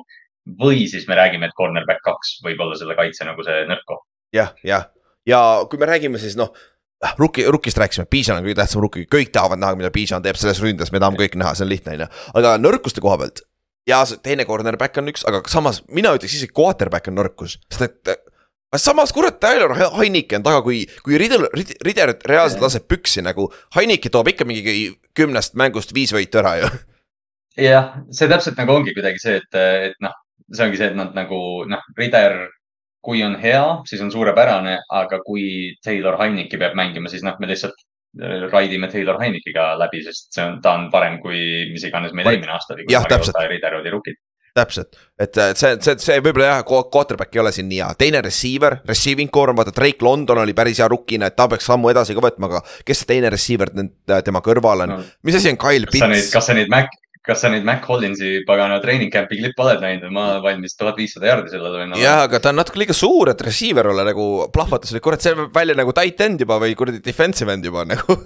või 0.62 0.86
siis 0.88 1.04
me 1.10 1.18
räägime, 1.18 1.50
et 1.50 1.58
cornerback 1.58 2.00
kaks 2.06 2.38
võib 2.46 2.62
olla 2.64 2.78
selle 2.78 2.96
kaitse 2.96 3.26
nagu 3.26 3.42
see 3.44 3.66
nõrk 3.68 3.84
koht. 3.90 4.06
jah, 4.32 4.54
jah, 4.64 4.86
ja 5.28 5.42
kui 5.68 5.82
me 5.82 5.90
räägime 5.90 6.22
siis 6.22 6.38
noh 6.38 6.54
Ah, 7.00 7.14
Rookie, 7.18 7.44
Rookist 7.46 7.78
rääkisime, 7.78 8.08
Bijan 8.10 8.40
on 8.40 8.46
kõige 8.46 8.58
tähtsam 8.58 8.82
rookie, 8.82 9.04
kõik 9.06 9.28
tahavad 9.30 9.60
näha, 9.62 9.76
mida 9.78 9.90
Bijan 9.94 10.22
teeb 10.22 10.38
selles 10.38 10.58
ründes, 10.58 10.90
me 10.90 10.98
tahame 10.98 11.20
kõik 11.20 11.36
näha, 11.38 11.52
see 11.54 11.62
on 11.62 11.70
lihtne, 11.70 11.94
on 11.94 12.02
ju. 12.02 12.08
aga 12.40 12.54
nõrkuste 12.58 13.04
koha 13.04 13.20
pealt. 13.20 13.44
ja 13.86 14.00
teine 14.22 14.44
cornerback 14.44 14.98
on 14.98 15.12
üks, 15.12 15.22
aga 15.30 15.44
samas 15.46 15.78
mina 15.94 16.10
ütleks 16.16 16.34
isegi 16.34 16.52
quarterback 16.52 17.06
on 17.08 17.14
nõrkus, 17.20 17.54
sest 17.70 17.86
et. 17.86 18.26
aga 18.72 18.82
samas 18.82 19.14
kurat, 19.14 19.38
Tyler 19.38 19.76
Heinike 19.78 20.40
on 20.40 20.48
taga, 20.50 20.64
kui, 20.66 20.82
kui 21.06 21.22
Rider, 21.22 21.46
Rider 21.86 22.16
reaalselt 22.26 22.66
laseb 22.66 22.90
püksi 22.90 23.22
nagu. 23.22 23.46
Heinike 23.76 24.10
toob 24.10 24.34
ikka 24.34 24.44
mingi 24.48 24.90
kümnest 25.14 25.54
mängust 25.54 25.94
viis 25.94 26.10
võitu 26.12 26.42
ära 26.42 26.56
ju. 26.58 26.74
jah, 27.70 27.94
see 28.10 28.26
täpselt 28.26 28.58
nagu 28.58 28.74
ongi 28.74 28.98
kuidagi 28.98 29.22
see, 29.22 29.38
et, 29.38 29.62
et 29.86 30.02
noh, 30.02 30.18
see 30.50 30.66
ongi 30.66 30.82
see, 30.82 30.90
et 30.90 30.98
nad 30.98 31.14
nagu 31.14 31.62
noh, 31.70 31.86
Rider 31.94 32.48
kui 33.04 33.22
on 33.24 33.36
hea, 33.40 33.64
siis 33.88 34.02
on 34.04 34.10
suurepärane, 34.12 34.78
aga 35.00 35.20
kui 35.26 35.74
Taylor 35.84 36.18
Heineki 36.20 36.60
peab 36.60 36.76
mängima, 36.78 37.10
siis 37.12 37.24
noh, 37.26 37.36
me 37.40 37.50
lihtsalt 37.50 37.76
äh, 37.78 38.48
raidime 38.52 38.90
Taylor 38.92 39.20
Heinekiga 39.22 39.70
läbi, 39.80 40.02
sest 40.06 40.32
see 40.34 40.44
on, 40.44 40.58
ta 40.64 40.74
on 40.78 40.88
parem 40.94 41.20
kui 41.22 41.68
mis 41.72 41.86
iganes 41.88 42.16
meil 42.16 42.32
eelmine 42.32 42.56
aasta 42.56 42.76
oli. 42.76 42.88
jah, 42.92 43.06
täpselt. 43.08 43.38
Rider 43.48 43.80
oli 43.80 43.94
rookie 43.94 44.18
täpselt, 44.58 44.96
et 45.20 45.36
see, 45.58 45.76
see, 45.84 45.94
see 46.02 46.16
võib-olla 46.24 46.48
jah, 46.48 46.62
quarterback 46.66 47.36
ei 47.36 47.42
ole 47.42 47.52
siin 47.54 47.68
nii 47.70 47.80
hea, 47.82 47.90
teine 48.00 48.22
receiver, 48.24 48.78
receiving 48.88 49.30
core, 49.34 49.54
vaata 49.56 49.74
Drake 49.76 50.04
London 50.04 50.42
oli 50.42 50.54
päris 50.56 50.80
hea 50.82 50.88
rookina, 50.90 51.28
et 51.28 51.36
ta 51.38 51.48
peaks 51.50 51.68
sammu 51.68 51.92
edasi 51.92 52.16
ka 52.16 52.24
võtma, 52.24 52.50
aga 52.50 52.62
kes 52.86 53.02
see 53.02 53.10
teine 53.12 53.30
receiver 53.34 53.70
tema 54.26 54.42
kõrval 54.44 54.86
on 54.86 54.94
no., 54.96 54.98
mis 55.28 55.38
asi 55.38 55.52
on 55.52 55.60
Kyle 55.60 55.90
Pitts? 55.90 56.32
kas 56.34 56.50
sa 56.50 56.56
neid 56.58 56.72
Mac, 56.72 56.90
kas 57.26 57.42
sa 57.42 57.50
neid 57.52 57.66
Mac 57.66 57.82
Collinsi 57.84 58.42
pagana 58.48 58.78
treening 58.82 59.12
camp'i 59.12 59.38
klippe 59.40 59.64
oled 59.64 59.82
näinud, 59.82 60.12
ma 60.14 60.24
olen 60.32 60.42
valmis 60.44 60.76
tuhat 60.78 60.98
viissada 60.98 61.28
jaardi 61.30 61.52
sellele 61.52 61.82
vennale. 61.82 62.02
jaa, 62.02 62.22
aga 62.26 62.40
ta 62.42 62.52
on 62.52 62.58
natuke 62.60 62.80
liiga 62.82 62.96
suur, 62.96 63.32
et 63.32 63.44
receiver 63.44 63.90
olla 63.92 64.04
nagu 64.06 64.26
plahvatus, 64.54 64.94
kurat, 65.04 65.22
see 65.24 65.34
näeb 65.36 65.54
välja 65.54 65.76
nagu 65.78 65.94
tight 65.96 66.20
end 66.24 66.44
juba 66.44 66.58
või 66.62 66.76
kuradi 66.78 67.02
defensive 67.04 67.52
end 67.54 67.68
juba 67.68 67.86
nagu. 67.88 68.18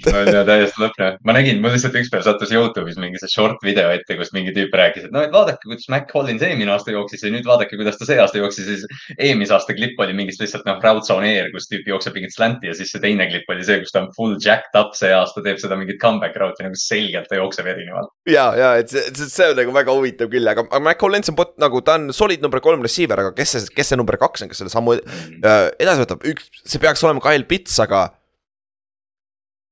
No 0.00 0.22
ja 0.24 0.40
täiesti 0.46 0.80
lõpne, 0.80 1.10
ma 1.28 1.34
nägin, 1.36 1.60
mul 1.62 1.74
lihtsalt 1.74 1.94
ükspäev 2.00 2.24
sattus 2.24 2.50
Youtube'is 2.54 2.96
mingi 2.98 3.20
see 3.20 3.30
short 3.30 3.60
video 3.62 3.90
ette, 3.92 4.16
kus 4.18 4.32
mingi 4.34 4.54
tüüp 4.56 4.72
rääkis, 4.74 5.06
et 5.06 5.12
no, 5.14 5.22
et 5.26 5.34
vaadake, 5.34 5.60
kuidas 5.66 5.90
Mac 5.92 6.08
Collins 6.10 6.42
eelmine 6.46 6.72
aasta 6.72 6.94
jooksis 6.94 7.22
ja 7.26 7.30
nüüd 7.30 7.46
vaadake, 7.46 7.76
kuidas 7.78 8.00
ta 8.00 8.08
see 8.08 8.16
aasta 8.22 8.40
jooksis, 8.40 8.66
siis 8.66 9.18
eelmise 9.18 9.54
aasta 9.54 9.76
klipp 9.76 10.00
oli 10.02 10.16
mingist 10.16 10.42
lihtsalt 10.42 10.66
noh, 10.66 10.80
route 10.82 11.06
zone 11.06 11.28
air, 11.28 11.50
kus 11.54 11.68
tüüp 11.70 11.86
jookseb 11.92 12.16
mingit 12.16 12.34
slanti 12.34 12.70
ja 12.70 12.74
siis 12.76 12.90
see 12.94 13.02
teine 13.04 13.28
klipp 13.30 13.52
oli 13.52 13.66
see, 13.66 13.82
kus 13.84 13.94
ta 13.94 14.02
on 14.06 14.10
full 14.16 14.38
jacked 14.40 14.80
up 14.80 14.96
see 14.98 15.12
aasta, 15.14 15.44
teeb 15.44 15.60
seda 15.62 15.78
mingit 15.78 16.00
comeback 16.02 16.40
route'i 16.40 16.66
nagu 16.66 16.80
selgelt 16.80 17.28
ta 17.30 17.38
jookseb 17.38 17.68
erinevalt 17.70 18.10
ja, 18.28 18.44
ja 18.56 18.70
et 18.80 18.92
see, 18.92 19.28
see 19.30 19.48
on 19.50 19.56
nagu 19.58 19.72
väga 19.74 19.94
huvitav 19.96 20.30
küll, 20.32 20.48
aga, 20.50 20.66
aga 20.68 20.82
Mac 20.84 21.00
Hollins 21.04 21.32
on 21.32 21.38
pot, 21.38 21.54
nagu 21.62 21.80
ta 21.86 21.96
on 22.00 22.10
solid 22.16 22.44
number 22.44 22.62
kolm 22.64 22.82
receiver, 22.84 23.22
aga 23.22 23.32
kes 23.36 23.54
see, 23.56 23.70
kes 23.76 23.92
see 23.92 24.00
number 24.00 24.18
kaks 24.20 24.44
on, 24.44 24.50
kes 24.50 24.60
selle 24.62 24.72
sammu 24.72 24.98
äh, 24.98 25.70
edasi 25.80 26.04
võtab, 26.04 26.26
üks, 26.32 26.50
see 26.64 26.82
peaks 26.82 27.04
olema 27.06 27.22
Kyle 27.24 27.48
Pitts, 27.48 27.78
aga. 27.82 28.08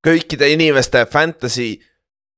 kõikide 0.06 0.48
inimeste 0.54 1.04
fantasy 1.10 1.76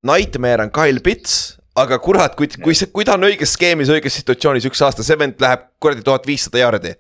nightmare 0.06 0.66
on 0.66 0.74
Kyle 0.74 1.04
Pitts, 1.04 1.56
aga 1.78 2.00
kurat, 2.02 2.34
kui, 2.38 2.48
kui 2.62 2.74
see, 2.74 2.90
kui 2.90 3.06
ta 3.06 3.14
on 3.18 3.28
õiges 3.28 3.54
skeemis, 3.54 3.92
õiges 3.92 4.18
situatsioonis 4.20 4.66
üks 4.68 4.82
aasta, 4.82 5.06
see 5.06 5.18
vend 5.20 5.40
läheb 5.40 5.68
kuradi 5.82 6.04
tuhat 6.06 6.26
viissada 6.26 6.64
jaardi 6.64 6.96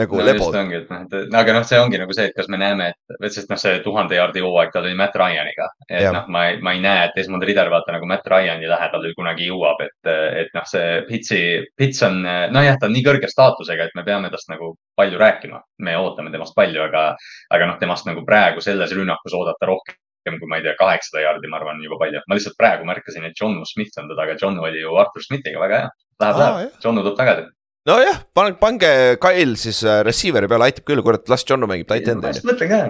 nagu 0.00 0.18
no 0.18 0.26
lebod 0.26 0.56
ongi, 0.56 0.78
et 0.80 0.90
noh, 0.90 1.04
et 1.06 1.36
aga 1.40 1.54
noh, 1.56 1.64
see 1.68 1.80
ongi 1.80 2.00
nagu 2.00 2.16
see, 2.16 2.28
et 2.30 2.36
kas 2.36 2.48
me 2.52 2.58
näeme, 2.60 2.90
et, 2.92 3.26
sest 3.28 3.50
noh, 3.52 3.60
see 3.60 3.78
tuhande 3.84 4.18
jaardi 4.18 4.42
hooaeg 4.44 4.72
tal 4.74 4.88
oli 4.88 4.96
Matt 4.98 5.16
Ryaniga. 5.20 5.68
et 5.88 6.08
noh, 6.14 6.28
ma 6.32 6.46
ei, 6.50 6.58
ma 6.64 6.74
ei 6.76 6.82
näe, 6.84 7.06
et 7.08 7.16
Desmond 7.18 7.46
Ritter 7.46 7.70
vaata 7.72 7.94
nagu 7.96 8.08
Matt 8.10 8.28
Ryani 8.30 8.68
lähedale 8.70 9.14
kunagi 9.18 9.48
jõuab, 9.50 9.82
et, 9.86 10.12
et 10.44 10.52
noh, 10.56 10.66
see 10.68 11.00
Pitsi, 11.08 11.40
Pits 11.76 12.04
on, 12.08 12.20
nojah, 12.24 12.78
ta 12.80 12.88
on 12.88 12.96
nii 12.96 13.06
kõrge 13.06 13.30
staatusega, 13.30 13.88
et 13.88 13.98
me 13.98 14.06
peame 14.06 14.32
tast 14.32 14.50
nagu 14.52 14.74
palju 14.98 15.20
rääkima. 15.20 15.62
me 15.80 15.96
ootame 15.96 16.30
temast 16.30 16.54
palju, 16.56 16.82
aga, 16.84 17.08
aga 17.56 17.66
noh, 17.72 17.80
temast 17.80 18.06
nagu 18.08 18.24
praegu 18.26 18.60
selles 18.64 18.92
rünnakus 18.96 19.36
oodata 19.36 19.68
rohkem 19.68 19.96
kui 20.38 20.48
ma 20.48 20.58
ei 20.60 20.62
tea, 20.62 20.74
kaheksasada 20.78 21.22
jaardi, 21.24 21.48
ma 21.50 21.58
arvan, 21.58 21.80
juba 21.82 21.96
palju. 21.98 22.20
ma 22.28 22.36
lihtsalt 22.36 22.58
praegu 22.60 22.84
märkasin, 22.86 23.24
et 23.26 23.40
John 23.40 23.56
Smith 23.66 23.96
on 23.98 24.10
ta 24.10 24.18
taga, 24.18 24.36
John 24.40 24.58
oli 24.60 24.82
ju 24.82 24.94
Artur 25.00 25.24
Smithiga 25.24 25.62
väga 25.62 25.80
hea. 25.80 25.88
Läheb 26.20 26.36
ah,, 26.36 26.40
läheb, 26.40 26.76
John 26.84 27.00
tuleb 27.00 27.16
tagasi. 27.18 27.48
nojah, 27.88 28.18
pange, 28.36 28.56
pange 28.60 28.90
Kyle 29.22 29.56
siis 29.60 29.80
äh, 29.86 30.02
receiver'i 30.06 30.50
peale, 30.50 30.68
aitab 30.68 30.86
küll, 30.88 31.02
kurat, 31.04 31.24
las 31.32 31.46
John 31.48 31.64
mängib 31.70 31.88
tight 31.88 32.08
end'i 32.12 32.26
ma 32.26 32.34
just 32.34 32.44
ju. 32.44 32.50
mõtlen 32.50 32.70
ka, 32.72 32.80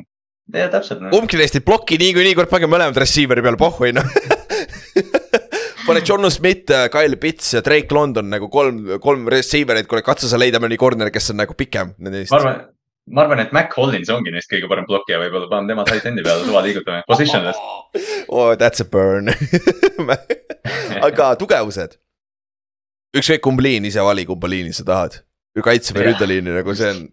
ja 0.58 0.70
täpselt 0.72 1.04
no.. 1.04 1.12
kumbki 1.14 1.38
neist 1.38 1.58
ei 1.58 1.64
ploki 1.64 2.00
niikuinii, 2.00 2.34
kurat, 2.38 2.50
pange 2.50 2.70
mõlemad 2.70 2.98
receiver'i 2.98 3.44
peale, 3.44 3.60
pohhu 3.60 3.86
on 3.90 4.00
ju. 4.00 5.06
pane 5.86 6.02
John 6.06 6.26
Smith, 6.30 6.74
Kyle 6.92 7.20
Pitts 7.22 7.54
ja 7.56 7.62
Drake 7.66 7.94
London 7.94 8.28
nagu 8.32 8.50
kolm, 8.52 8.98
kolm 9.02 9.30
receiver'it, 9.30 9.88
kuule 9.90 10.04
katsu 10.06 10.30
sa 10.30 10.40
leida 10.40 10.62
mõni 10.62 10.78
corner, 10.80 11.12
kes 11.14 11.32
on 11.34 11.42
nagu 11.44 11.56
pikem 11.58 11.94
nendest 12.02 12.34
ma. 12.34 12.42
arvan, 12.42 12.60
ma 13.14 13.24
arvan, 13.24 13.46
et 13.46 13.54
Mac 13.56 13.78
Hollins 13.78 14.10
ongi 14.10 14.34
neist 14.34 14.50
kõige 14.50 14.70
parem 14.70 14.90
blokkija, 14.90 15.22
võib-olla 15.22 15.50
paneme 15.50 15.70
tema 15.70 15.86
tight 15.86 16.10
end'i 16.10 16.26
peale, 16.26 16.46
suva 16.50 16.66
liigutame, 16.66 17.06
positionless. 17.06 17.62
oh, 18.34 18.54
that's 18.58 18.82
a 18.82 18.86
burn. 18.90 19.30
aga 21.06 21.34
tugevused. 21.38 22.00
Ükskõik 23.16 23.42
kumb 23.44 23.62
liin, 23.64 23.86
ise 23.88 24.02
vali, 24.04 24.26
kumba 24.28 24.50
liini 24.50 24.74
sa 24.76 24.86
tahad. 24.86 25.20
kaitse 25.64 25.94
või 25.96 26.10
ründeliini 26.10 26.56
nagu 26.60 26.74
see 26.78 26.90
on. 26.94 27.06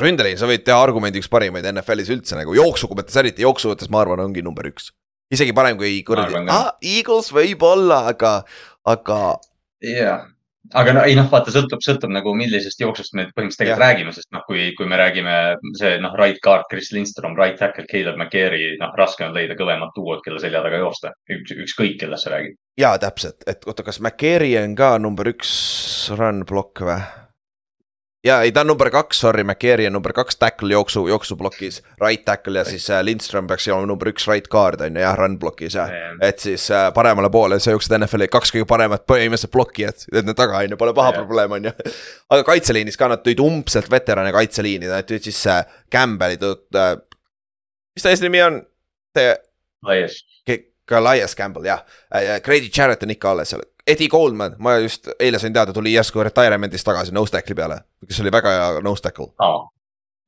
ründeliin, 0.00 0.36
sa 0.36 0.48
võid 0.50 0.64
teha 0.66 0.80
argumendi 0.82 1.22
üks 1.22 1.30
parimaid 1.32 1.64
NFL-is 1.70 2.10
üldse 2.12 2.36
nagu 2.36 2.54
jooksu 2.54 2.90
mõttes, 2.92 3.16
eriti 3.16 3.46
jooksu 3.46 3.72
mõttes, 3.72 3.88
ma 3.90 4.02
arvan, 4.02 4.20
ongi 4.26 4.44
number 4.44 4.68
üks. 4.68 4.90
isegi 5.32 5.54
parem 5.56 5.78
kui 5.80 6.02
kuradi 6.04 6.44
ah, 6.52 6.74
Eagles 6.82 7.32
võib-olla, 7.32 8.04
aga, 8.12 8.42
aga 8.84 9.20
jah, 9.80 10.28
aga 10.76 10.92
no 10.94 11.02
ei 11.08 11.16
noh, 11.16 11.28
vaata, 11.30 11.52
sõltub, 11.54 11.80
sõltub 11.84 12.12
nagu 12.12 12.32
millisest 12.36 12.82
jooksust 12.82 13.14
me 13.16 13.26
põhimõtteliselt 13.30 13.62
tegelikult 13.64 13.84
räägime, 13.84 14.12
sest 14.14 14.28
noh, 14.34 14.44
kui, 14.46 14.66
kui 14.78 14.88
me 14.90 14.98
räägime 15.00 15.36
see 15.78 15.96
noh, 16.02 16.14
right 16.20 16.40
guard 16.44 16.68
Chris 16.70 16.92
Lindstrom, 16.94 17.36
right 17.38 17.58
tackle 17.58 17.86
Caleb 17.90 18.18
McCary, 18.18 18.74
noh, 18.82 18.92
raske 18.98 19.24
on 19.26 19.34
leida 19.36 19.56
kõvemat 19.58 19.94
duot, 19.96 20.22
kelle 20.24 20.42
selja 20.42 20.62
taga 20.66 20.82
joosta. 20.82 21.14
üks, 21.32 21.56
ükskõik, 21.66 21.96
kellest 22.02 22.28
sa 22.28 22.34
räägid. 22.36 22.58
jaa, 22.80 22.98
täpselt, 22.98 23.44
et 23.50 23.66
oota, 23.68 23.84
kas 23.86 24.00
McCary 24.00 24.54
on 24.60 24.76
ka 24.78 24.94
number 25.02 25.28
üks 25.32 25.50
run 26.16 26.44
block 26.48 26.82
või? 26.84 27.00
ja 28.24 28.40
ei, 28.44 28.52
ta 28.52 28.60
on 28.60 28.70
number 28.72 28.90
kaks, 28.92 29.20
sorry, 29.24 29.44
McCary 29.44 29.86
on 29.88 29.94
number 29.96 30.12
kaks 30.16 30.36
tackle 30.36 30.72
jooksu, 30.74 31.06
jooksuplokis, 31.08 31.80
right 32.00 32.24
tackle 32.24 32.58
ja 32.58 32.64
siis 32.68 32.90
äh, 32.92 33.02
Lindström 33.04 33.48
peaks 33.48 33.68
olema 33.68 33.88
number 33.88 34.10
üks 34.12 34.26
right 34.28 34.48
guard 34.52 34.80
on 34.84 34.96
ju 34.96 35.04
jah, 35.04 35.16
run 35.18 35.38
block'is 35.40 35.76
jah. 35.78 35.92
et 36.24 36.42
siis 36.42 36.66
äh, 36.74 36.88
paremale 36.96 37.30
poole, 37.32 37.60
sa 37.60 37.74
jooksed 37.74 37.96
NFL-i 37.96 38.28
kaks 38.32 38.52
kõige 38.56 38.68
paremat 38.68 39.06
põhimõtteliselt 39.08 39.54
blokkijat, 39.56 40.06
need 40.16 40.36
taga 40.38 40.60
on 40.60 40.76
ju, 40.76 40.80
pole 40.80 40.96
paha 40.96 41.14
Jah. 41.14 41.22
probleem 41.22 41.56
on 41.56 41.70
ju. 41.70 41.74
aga 42.36 42.48
kaitseliinis 42.52 43.00
ka 43.00 43.08
nad 43.12 43.24
tõid 43.24 43.40
umbselt 43.44 43.88
veterane 43.92 44.34
kaitseliini, 44.36 44.90
nad 44.90 45.08
tõid 45.08 45.30
siis 45.30 45.40
äh, 45.48 45.64
Campbell'i 45.92 46.40
tõid 46.40 46.80
äh,. 46.80 46.92
mis 47.96 48.04
ta 48.04 48.12
eesnimi 48.12 48.44
on? 48.44 48.60
laias. 49.86 50.20
Goliath 50.90 51.36
Campbell 51.38 51.68
jah, 51.68 51.84
Grady 52.44 52.70
Jarrett 52.76 53.02
on 53.06 53.14
ikka 53.14 53.30
alles 53.30 53.52
seal, 53.54 53.62
Eddie 53.86 54.08
Goldman, 54.08 54.56
ma 54.58 54.76
just 54.82 55.08
eile 55.18 55.38
sain 55.38 55.54
teada, 55.54 55.72
tuli 55.72 55.92
järsku 55.94 56.22
retirement'ist 56.26 56.86
tagasi 56.86 57.14
nose 57.14 57.32
tackle'i 57.34 57.58
peale, 57.58 57.80
kes 58.06 58.20
oli 58.24 58.32
väga 58.32 58.54
hea 58.54 58.80
nose 58.84 59.02
tackle. 59.02 59.32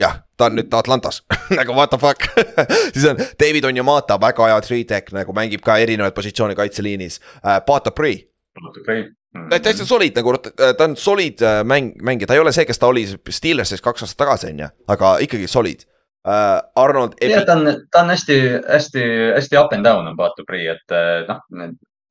jah, 0.00 0.16
ta 0.36 0.48
on 0.48 0.56
nüüd 0.58 0.74
Atlantas 0.74 1.22
nagu 1.58 1.74
what 1.76 1.90
the 1.90 1.98
fuck. 1.98 2.26
Siis 2.94 3.06
on 3.10 3.20
David 3.40 3.64
Onyemata, 3.68 4.18
väga 4.20 4.48
hea 4.50 4.60
three 4.66 4.84
tech 4.84 5.12
nagu 5.14 5.34
mängib 5.36 5.62
ka 5.62 5.76
erinevaid 5.78 6.14
positsioone 6.16 6.56
kaitseliinis. 6.58 7.20
Uh,. 7.42 7.60
Pat 7.66 7.86
Apri, 7.86 8.16
täitsa 9.62 9.86
solid 9.86 10.16
nagu, 10.18 10.34
ta 10.56 10.84
on 10.84 10.96
solid 10.96 11.42
äh, 11.42 11.62
mäng, 11.64 11.94
mängija, 12.02 12.28
ta 12.28 12.36
ei 12.36 12.42
ole 12.42 12.52
see, 12.52 12.66
kes 12.68 12.78
ta 12.78 12.90
oli 12.90 13.06
Steelersis 13.08 13.84
kaks 13.84 14.04
aastat 14.04 14.24
tagasi, 14.24 14.52
on 14.52 14.64
ju, 14.66 14.70
aga 14.92 15.16
ikkagi 15.24 15.48
solid 15.48 15.86
uh,. 16.24 16.58
Arnold 16.76 17.16
Ebi-, 17.20 17.44
ta 17.46 17.56
on, 17.58 17.70
ta 17.90 18.02
on 18.04 18.12
hästi, 18.14 18.36
hästi, 18.68 19.06
hästi 19.36 19.58
up 19.60 19.72
and 19.72 19.84
down 19.84 20.06
on 20.08 20.16
Batu 20.16 20.44
Prii, 20.48 20.68
et 20.72 20.94
eh, 20.96 21.24
noh, 21.28 21.40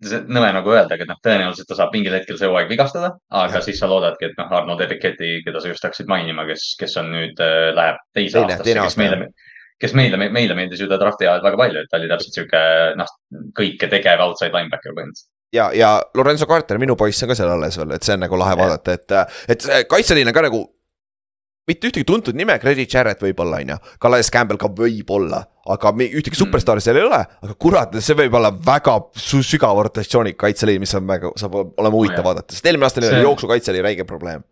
nõme 0.01 0.47
nagu 0.55 0.71
öeldagi, 0.73 1.05
et 1.05 1.11
noh, 1.11 1.19
tõenäoliselt 1.21 1.67
ta 1.69 1.75
saab 1.77 1.91
mingil 1.93 2.15
hetkel 2.17 2.37
see 2.39 2.49
hooaeg 2.49 2.71
vigastada, 2.71 3.11
aga 3.29 3.59
Jah. 3.59 3.65
siis 3.67 3.77
sa 3.79 3.89
loodadki, 3.91 4.31
et 4.31 4.39
noh, 4.39 4.49
Arnold 4.57 4.81
Ebiketi, 4.87 5.43
keda 5.45 5.61
sa 5.61 5.69
just 5.69 5.85
hakkasid 5.85 6.09
mainima, 6.09 6.47
kes, 6.49 6.71
kes 6.79 6.97
on 6.97 7.11
nüüd, 7.13 7.37
läheb 7.77 7.99
teise 8.17 8.39
Teine- 8.39 8.57
aastasse, 8.57 8.79
kes 8.87 8.97
meile, 8.97 9.27
kes 9.81 9.93
meile, 9.97 10.17
meile 10.33 10.57
meeldis 10.57 10.81
ju 10.81 10.89
ta 10.89 10.97
drafti 11.01 11.29
ajal 11.29 11.45
väga 11.45 11.61
palju, 11.61 11.83
et 11.85 11.91
ta 11.91 12.01
oli 12.01 12.09
täpselt 12.09 12.39
sihuke 12.39 12.63
noh, 12.97 13.13
kõike 13.61 13.91
tegev 13.93 14.25
outside 14.25 14.57
linebacker 14.57 14.97
põhimõtteliselt. 14.97 15.29
ja, 15.53 15.69
ja 15.77 15.93
Lorenzo 16.17 16.49
Carter, 16.49 16.81
minu 16.81 16.97
poiss 16.97 17.21
on 17.21 17.29
ka 17.29 17.37
seal 17.37 17.53
alles 17.53 17.77
veel, 17.77 17.93
et 17.93 18.03
see 18.03 18.17
on 18.17 18.25
nagu 18.25 18.41
lahe 18.41 18.57
Jah. 18.57 18.61
vaadata, 18.63 18.97
et, 18.97 19.17
et 19.53 19.69
see 19.69 19.83
kaitseliin 19.85 20.33
on 20.33 20.33
ka 20.33 20.47
nagu. 20.49 20.65
Mitte 21.67 21.89
ühtegi 21.89 22.05
tuntud 22.07 22.37
nime, 22.37 22.57
Grady 22.59 22.85
Jarrett 22.89 23.21
võib-olla 23.21 23.59
on 23.61 23.73
ju, 23.73 23.77
Calais 24.01 24.31
Campbell 24.33 24.59
ka 24.61 24.69
võib-olla, 24.75 25.43
aga 25.69 25.91
ühtegi 25.93 26.33
Mm. 26.33 26.39
superstaari 26.43 26.81
seal 26.81 26.97
ei 26.97 27.03
ole, 27.07 27.19
aga 27.43 27.53
kurat, 27.53 27.93
see 28.01 28.15
võib 28.17 28.33
olla 28.33 28.51
väga 28.51 28.97
sügava 29.15 29.83
rotatsiooniga 29.87 30.37
kaitseliin, 30.37 30.79
mis 30.81 30.95
on 30.95 31.05
väga, 31.07 31.33
saab 31.37 31.53
olema 31.55 31.95
huvitav 31.95 32.23
jah. 32.23 32.25
vaadata, 32.25 32.53
sest 32.53 32.65
eelmine 32.65 32.85
aasta 32.85 33.01
neil 33.01 33.13
oli 33.13 33.29
jooksukaitse 33.29 33.71
oli 33.71 33.81
räige 33.81 34.07
probleem. 34.09 34.43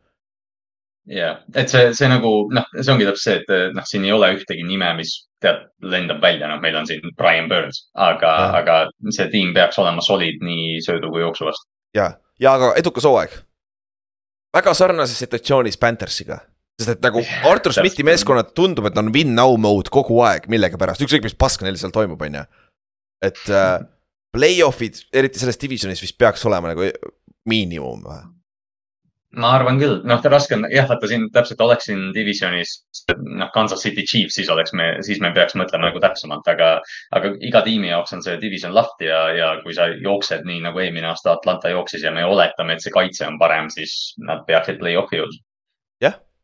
jah, 1.10 1.40
et 1.56 1.70
see, 1.70 1.94
see 1.98 2.08
nagu 2.08 2.50
noh, 2.54 2.66
see 2.78 2.94
ongi 2.94 3.08
täpselt 3.10 3.24
see, 3.24 3.40
et 3.42 3.74
noh, 3.74 3.88
siin 3.90 4.06
ei 4.06 4.12
ole 4.14 4.30
ühtegi 4.38 4.64
nime, 4.68 4.94
mis 5.00 5.16
tead, 5.42 5.66
lendab 5.82 6.22
välja, 6.22 6.48
noh, 6.52 6.60
meil 6.62 6.76
on 6.76 6.88
siin 6.88 7.02
Brian 7.18 7.50
Burns, 7.50 7.90
aga 7.96 8.36
aga 8.60 8.80
see 9.10 9.26
tiim 9.32 9.54
peaks 9.56 9.80
olema 9.82 10.04
solid 10.06 10.44
nii 10.46 10.78
söödu 10.86 11.10
kui 11.10 11.24
jooksu 11.26 11.50
vastu. 11.50 11.66
ja, 11.98 12.12
ja 12.40 12.54
aga 12.54 12.74
edukas 12.78 13.04
hooaeg. 13.10 13.34
väga 14.54 14.74
sarnases 14.74 15.18
situatsioonis 15.26 15.78
Panthersiga, 15.78 16.40
sest 16.80 16.96
et 16.96 17.04
nagu 17.04 17.22
Artur 17.50 17.76
Smithi 17.76 18.00
täpselt. 18.00 18.10
meeskonnad 18.12 18.52
tundub, 18.58 18.88
et 18.90 18.98
on 19.02 19.12
win 19.16 19.36
now 19.36 19.58
mode 19.60 19.92
kogu 19.94 20.22
aeg 20.26 20.48
millegipärast, 20.52 21.04
ükskõik 21.06 21.28
mis 21.28 21.38
pask 21.38 21.64
neil 21.66 21.78
seal 21.80 21.94
toimub, 21.96 22.22
on 22.24 22.42
ju. 22.42 22.44
et 23.30 23.46
äh, 23.52 23.78
play-off'id, 24.36 25.06
eriti 25.14 25.42
selles 25.42 25.60
divisionis 25.62 26.04
vist 26.04 26.18
peaks 26.20 26.46
olema 26.48 26.72
nagu 26.72 26.92
miinimum 27.50 28.04
või? 28.08 28.28
ma 29.38 29.52
arvan 29.54 29.78
küll, 29.78 30.00
noh, 30.10 30.22
raske 30.34 30.56
on, 30.58 30.66
jah, 30.74 30.88
vaata 30.90 31.08
siin 31.10 31.28
täpselt 31.34 31.60
oleks 31.62 31.86
siin 31.90 32.08
divisionis 32.16 32.72
noh, 33.14 33.52
Kansas 33.54 33.84
City 33.86 34.02
Chiefs, 34.02 34.40
siis 34.40 34.50
oleks 34.50 34.74
me, 34.74 34.88
siis 35.06 35.20
me 35.22 35.30
peaks 35.36 35.54
mõtlema 35.60 35.90
nagu 35.90 36.02
täpsemalt, 36.02 36.48
aga, 36.50 36.72
aga 37.16 37.34
iga 37.46 37.62
tiimi 37.66 37.92
jaoks 37.92 38.16
on 38.18 38.26
see 38.26 38.40
division 38.42 38.74
lahti 38.74 39.10
ja, 39.10 39.20
ja 39.38 39.52
kui 39.62 39.76
sa 39.78 39.86
jooksed 39.92 40.48
nii 40.50 40.64
nagu 40.66 40.82
eelmine 40.82 41.12
aasta 41.12 41.36
Atlanta 41.36 41.70
jooksis 41.70 42.08
ja 42.08 42.14
me 42.16 42.26
oletame, 42.26 42.74
et 42.74 42.86
see 42.86 42.96
kaitse 42.96 43.28
on 43.28 43.38
parem, 43.42 43.70
siis 43.74 44.16
nad 44.26 44.42
peaksid 44.50 44.82
play-off'i 44.82 45.22
jõudma. 45.22 45.46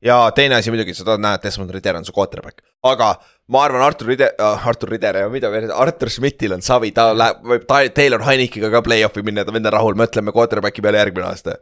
Ja 0.05 0.31
teine 0.35 0.59
asi 0.59 0.71
muidugi, 0.73 0.93
sa 0.93 1.05
tahad 1.07 1.23
näha, 1.23 1.39
et 1.39 1.47
Desmond 1.47 1.71
Ritter 1.73 1.97
on 1.97 2.05
su 2.05 2.13
quarterback, 2.15 2.61
aga 2.85 3.13
ma 3.51 3.63
arvan, 3.65 3.85
Artur 3.85 4.11
Rider 4.11 4.33
äh,, 4.37 4.67
Artur 4.69 4.91
Rider 4.93 5.21
ja 5.23 5.29
mida 5.33 5.49
veel, 5.53 5.71
Artur 5.73 6.11
Smithil 6.13 6.53
on 6.55 6.65
savi, 6.65 6.91
ta 6.95 7.09
läheb, 7.15 7.41
võib 7.53 7.65
ta, 7.69 7.81
Taylor 7.95 8.25
Heinekiga 8.27 8.69
ka 8.73 8.83
play-off'i 8.85 9.25
minna, 9.25 9.45
ta 9.45 9.55
vend 9.55 9.69
on 9.69 9.75
rahul, 9.75 9.97
mõtleme 9.99 10.33
quarterback'i 10.35 10.85
peale 10.85 11.01
järgmine 11.01 11.29
aasta. 11.31 11.57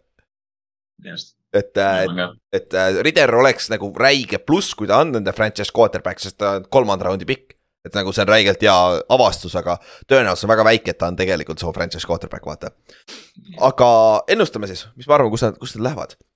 et 1.54 1.78
äh,, 1.78 2.06
et 2.54 2.74
äh, 2.74 3.02
Rider 3.06 3.36
oleks 3.36 3.70
nagu 3.72 3.92
räige 4.00 4.40
pluss, 4.44 4.76
kui 4.76 4.88
ta 4.92 5.00
on 5.04 5.16
nende 5.16 5.34
franchise 5.34 5.72
quarterback, 5.74 6.20
sest 6.20 6.38
ta 6.42 6.58
on 6.60 6.68
kolmanda 6.70 7.10
raundi 7.10 7.30
pikk. 7.30 7.58
et 7.84 7.96
nagu 7.96 8.14
see 8.16 8.24
on 8.24 8.30
räigelt 8.32 8.62
hea 8.64 8.76
avastus, 9.12 9.56
aga 9.60 9.74
tõenäosus 10.08 10.46
on 10.46 10.54
väga 10.54 10.64
väike, 10.64 10.94
et 10.94 10.98
ta 11.00 11.10
on 11.12 11.18
tegelikult 11.20 11.60
su 11.60 11.72
franchise 11.76 12.08
quarterback, 12.08 12.46
vaata. 12.48 12.72
aga 13.60 13.90
ennustame 14.28 14.68
siis, 14.72 14.86
mis 14.96 15.08
me 15.08 15.16
arvame, 15.16 15.32
kus 15.32 15.44
nad, 15.44 15.60
kus 15.60 15.76
nad 15.76 15.90
lähevad 15.90 16.16
äh,? 16.16 16.33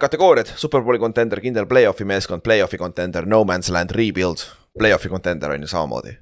kategooriad, 0.00 0.50
superbowli 0.60 1.00
contender, 1.00 1.40
kindel 1.40 1.64
play-off'i 1.66 2.04
meeskond, 2.04 2.42
play-off'i 2.44 2.76
contender, 2.76 3.24
no 3.24 3.44
man's 3.48 3.70
land, 3.72 3.94
rebuild, 3.96 4.42
play-off'i 4.76 5.08
contender 5.08 5.54
on 5.54 5.64
ju 5.64 5.70
samamoodi. 5.70 6.12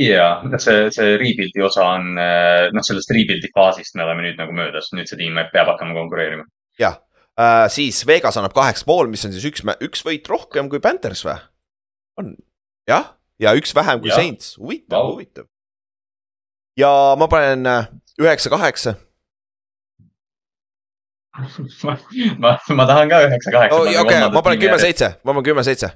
ja 0.00 0.42
see, 0.58 0.88
see 0.90 1.18
rebuild'i 1.20 1.62
osa 1.62 1.84
on, 1.94 2.14
noh, 2.16 2.86
sellest 2.86 3.12
rebuild'i 3.14 3.50
faasist 3.54 3.94
me 3.94 4.06
oleme 4.06 4.24
nüüd 4.24 4.40
nagu 4.40 4.56
möödas, 4.56 4.88
nüüd 4.96 5.10
see 5.10 5.20
tiim 5.20 5.36
peab 5.52 5.68
hakkama 5.74 5.94
konkureerima. 5.98 6.48
jah 6.80 6.96
äh,, 7.38 7.68
siis 7.70 8.06
Vegas 8.06 8.40
annab 8.40 8.56
kaheksa 8.56 8.88
pool, 8.88 9.12
mis 9.12 9.26
on 9.28 9.36
siis 9.36 9.44
üks, 9.52 9.62
üks 9.84 10.02
võit 10.06 10.26
rohkem 10.32 10.72
kui 10.72 10.82
Panthers 10.82 11.22
või? 11.28 11.36
on, 12.18 12.34
jah, 12.90 13.12
ja 13.40 13.54
üks 13.58 13.74
vähem 13.76 14.02
kui 14.02 14.10
Jah. 14.10 14.20
Saints, 14.20 14.54
huvitav 14.58 14.98
Vau. 14.98 15.14
huvitav. 15.14 15.46
ja 16.78 16.90
ma 17.18 17.28
panen 17.30 17.66
äh, 17.66 17.88
üheksa-kaheksa, 18.20 18.96
ma, 22.38 22.54
ma 22.78 22.86
tahan 22.86 23.10
ka 23.10 23.20
üheksa, 23.26 23.50
kaheksa. 23.50 23.82
okei, 24.04 24.22
ma 24.30 24.42
panen 24.42 24.60
kümme-seitse, 24.62 25.10
ma 25.24 25.32
panen 25.32 25.46
kümme-seitse. 25.48 25.90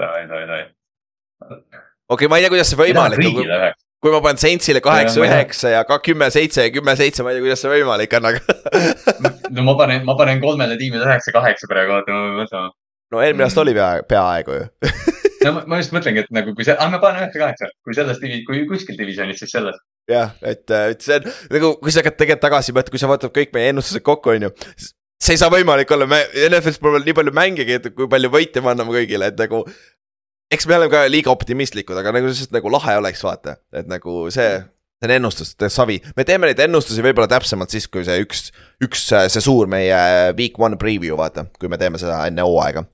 davai, 0.00 0.24
davai, 0.30 0.46
davai. 0.48 1.60
okei 2.08 2.28
ma 2.28 2.40
ei 2.40 2.46
tea, 2.46 2.52
kuidas 2.54 2.72
see 2.72 2.80
võimalik 2.80 3.20
on, 3.20 3.76
kui 4.00 4.14
ma 4.14 4.22
panen 4.24 4.40
Saintsile 4.40 4.80
kaheksa, 4.84 5.20
ma 5.20 5.28
üheksa 5.28 5.74
ja 5.74 5.84
ka 5.88 6.00
kümme, 6.04 6.30
seitse 6.32 6.64
ja 6.64 6.72
kümme, 6.72 6.96
seitse, 6.96 7.24
ma 7.24 7.34
ei 7.34 7.38
tea, 7.38 7.44
kuidas 7.44 7.64
see 7.64 7.72
võimalik 7.74 8.16
on, 8.16 8.30
aga. 8.30 8.58
no 9.56 9.66
ma 9.68 9.76
panen, 9.82 10.04
ma 10.08 10.16
panen 10.18 10.40
kolmele 10.42 10.78
tiimile 10.80 11.04
üheksa, 11.04 11.34
kaheksa 11.36 11.68
praegu, 11.70 11.98
oota 11.98 12.14
ma 12.14 12.22
pean 12.24 12.38
mõtlema. 12.40 12.72
no 13.12 13.24
eelmine 13.24 13.48
aasta 13.48 13.64
oli 13.64 13.76
pea, 13.76 13.90
peaaegu 14.08 14.56
ju. 14.56 14.68
no 15.44 15.52
ma- 15.58 15.66
ma 15.68 15.82
just 15.82 15.92
mõtlengi, 15.96 16.24
et 16.24 16.32
nagu 16.32 16.56
kui 16.56 16.64
see, 16.64 16.78
ah 16.80 16.88
ma 16.92 17.02
panen 17.02 17.26
üheksa, 17.26 17.44
kaheksa, 17.44 17.70
kui 17.84 17.98
selles 17.98 18.24
divi-, 18.24 18.40
kui 18.48 18.64
kuskil 18.72 18.96
divisionis, 18.96 19.42
siis 19.44 19.52
selles. 19.58 19.76
jah, 20.10 20.32
et, 20.42 20.64
et 20.70 21.04
see 21.04 21.18
on 21.20 21.28
nagu, 21.54 21.74
kui 21.82 21.92
sa 21.92 22.02
hakkad 22.02 22.18
tegelikult 22.20 22.46
tagasi 22.46 22.74
mõtlema, 22.74 22.94
kui 22.94 23.02
sa 23.02 23.10
vaatad 23.10 23.34
kõik 23.36 23.54
meie 23.56 23.70
ennustused 23.74 24.04
kokku, 24.06 24.34
on 24.34 24.48
ju. 24.48 24.50
see 25.20 25.36
ei 25.36 25.40
saa 25.40 25.52
võimalik 25.52 25.90
olla, 25.94 26.08
me 26.10 26.22
NFL-is 26.48 26.80
pole 26.82 27.02
nii 27.04 27.16
palju 27.16 27.34
mängigi, 27.36 27.78
et 27.78 27.88
kui 27.94 28.10
palju 28.10 28.32
võite 28.32 28.64
me 28.64 28.72
anname 28.74 28.94
kõigile, 28.96 29.30
et 29.30 29.40
nagu. 29.40 29.62
eks 30.50 30.66
me 30.66 30.76
oleme 30.76 30.92
ka 30.92 31.04
liiga 31.10 31.32
optimistlikud, 31.32 31.96
aga 32.00 32.14
nagu 32.16 32.30
lihtsalt 32.30 32.54
nagu 32.56 32.72
lahe 32.72 32.98
oleks 32.98 33.22
vaata, 33.24 33.56
et 33.76 33.88
nagu 33.90 34.26
see, 34.34 34.50
see 34.98 35.08
on 35.08 35.14
ennustuste 35.18 35.70
savi. 35.72 36.00
me 36.16 36.26
teeme 36.28 36.50
neid 36.50 36.64
ennustusi 36.66 37.04
võib-olla 37.06 37.30
täpsemalt 37.30 37.70
siis, 37.70 37.88
kui 37.88 38.04
see 38.06 38.18
üks, 38.24 38.50
üks 38.82 39.06
see 39.12 39.44
suur 39.44 39.70
meie 39.70 40.02
week 40.38 40.58
one 40.58 40.80
preview 40.80 41.18
vaata, 41.20 41.46
kui 41.60 41.70
me 41.70 41.78
teeme 41.80 42.00
seda 42.02 42.24
enne 42.28 42.46
hooaega. 42.46 42.84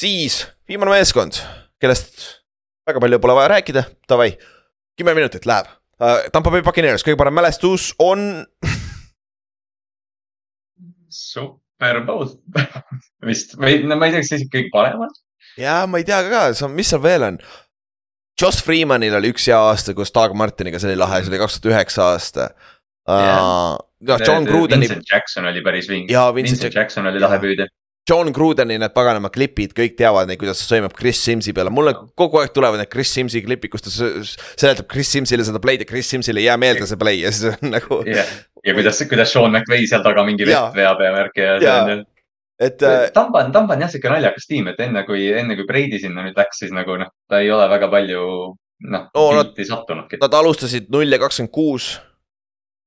siis 0.00 0.42
viimane 0.68 0.96
meeskond, 0.96 1.40
kellest 1.80 2.38
väga 2.88 3.02
palju 3.04 3.20
pole 3.20 3.36
vaja 3.36 3.52
rääkida, 3.56 3.84
davai, 4.08 4.32
kümme 4.98 5.14
minutit 5.18 5.46
läheb. 5.48 5.68
Tampa 5.98 6.50
Bay 6.54 6.62
Buccaneers, 6.62 7.02
kõige 7.06 7.18
parem 7.18 7.34
mälestus 7.34 7.90
on 7.98 8.44
Super 11.10 12.02
Bowl 12.06 12.28
vist 13.28 13.56
või 13.58 13.80
no 13.86 13.98
ma 13.98 14.08
ei 14.08 14.14
tea, 14.14 14.22
kas 14.22 14.34
isegi 14.36 14.50
kõige 14.52 14.70
parem 14.74 15.06
on. 15.08 15.16
ja 15.58 15.80
ma 15.90 15.98
ei 16.00 16.06
tea 16.06 16.20
ka, 16.28 16.44
mis 16.74 16.92
seal 16.92 17.02
veel 17.02 17.26
on. 17.32 17.40
Josh 18.38 18.62
Freemanil 18.62 19.16
oli 19.18 19.32
üks 19.34 19.48
hea 19.50 19.58
aasta 19.58 19.94
koos 19.98 20.14
Doug 20.14 20.36
Martiniga, 20.38 20.78
see 20.78 20.92
oli 20.92 21.00
lahe, 21.00 21.24
see 21.24 21.32
oli 21.32 21.40
kaks 21.42 21.58
tuhat 21.58 21.72
üheksa 21.72 22.04
aasta 22.12 22.50
uh,. 23.08 23.74
noh, 23.74 24.22
John 24.22 24.46
Grudeni, 24.46 24.86
Vincent 24.86 25.10
Jackson 25.10 25.50
oli 25.50 25.64
päris 25.66 25.90
vinge. 25.90 26.12
Vincent 26.14 26.38
Vincent 26.38 26.62
Jack- 26.68 26.78
Jackson 26.78 27.10
oli 27.10 27.22
lahe 27.22 27.40
püüdja. 27.42 27.66
John 28.08 28.30
Grudeni 28.32 28.78
need 28.80 28.94
paganama 28.94 29.28
klipid, 29.34 29.74
kõik 29.76 29.96
teavad 29.98 30.28
neid, 30.30 30.38
kuidas 30.40 30.62
ta 30.62 30.68
sõimab 30.70 30.94
Chris 30.96 31.20
Simsi 31.26 31.52
peale, 31.56 31.70
mulle 31.74 31.92
kogu 32.16 32.40
aeg 32.40 32.52
tulevad 32.56 32.80
need 32.80 32.88
Chris 32.92 33.10
Simsi 33.12 33.42
klipid, 33.44 33.70
kus 33.74 33.84
ta 33.84 33.92
seletab 33.92 34.86
Chris 34.90 35.10
Simsile 35.12 35.44
seda 35.44 35.60
play'd 35.60 35.84
ja 35.84 35.88
Chris 35.90 36.08
Simsile 36.10 36.40
ei 36.40 36.46
jää 36.48 36.56
meelde 36.62 36.86
see 36.88 36.96
play 37.00 37.20
ja 37.20 37.32
siis 37.34 37.52
on 37.58 37.74
nagu, 37.74 38.00
jah, 38.08 38.30
ja 38.64 38.74
kuidas, 38.78 39.02
kuidas 39.10 39.32
Sean 39.34 39.52
McVay 39.52 39.84
seal 39.90 40.04
taga 40.06 40.24
mingi 40.28 40.46
vett 40.48 40.78
veab 40.78 41.02
ja 41.04 41.12
värki 41.18 41.44
ja 41.44 41.58
see 41.60 41.98
on. 41.98 42.04
et 42.68 42.82
äh, 42.82 43.10
Tampa 43.14 43.44
on, 43.44 43.52
Tampa 43.54 43.76
on 43.76 43.84
jah 43.84 43.92
siuke 43.92 44.08
naljakas 44.10 44.48
tiim, 44.48 44.72
et 44.72 44.80
enne 44.86 45.04
kui, 45.06 45.28
enne 45.42 45.54
kui 45.60 45.68
Brady 45.68 46.00
sinna 46.02 46.24
nüüd 46.26 46.38
läks, 46.40 46.64
siis 46.64 46.72
nagu 46.74 46.96
noh, 47.04 47.12
ta 47.28 47.42
ei 47.44 47.52
ole 47.54 47.68
väga 47.70 47.90
palju 47.92 48.24
noh 48.88 49.08
No 49.14 49.22
nad- 49.34 49.52
pilti 49.52 49.68
sattunudki. 49.68 50.18
nad 50.22 50.34
alustasid 50.40 50.88
null 50.94 51.10
ja 51.12 51.18
kakskümmend 51.18 51.52
kuus 51.52 51.96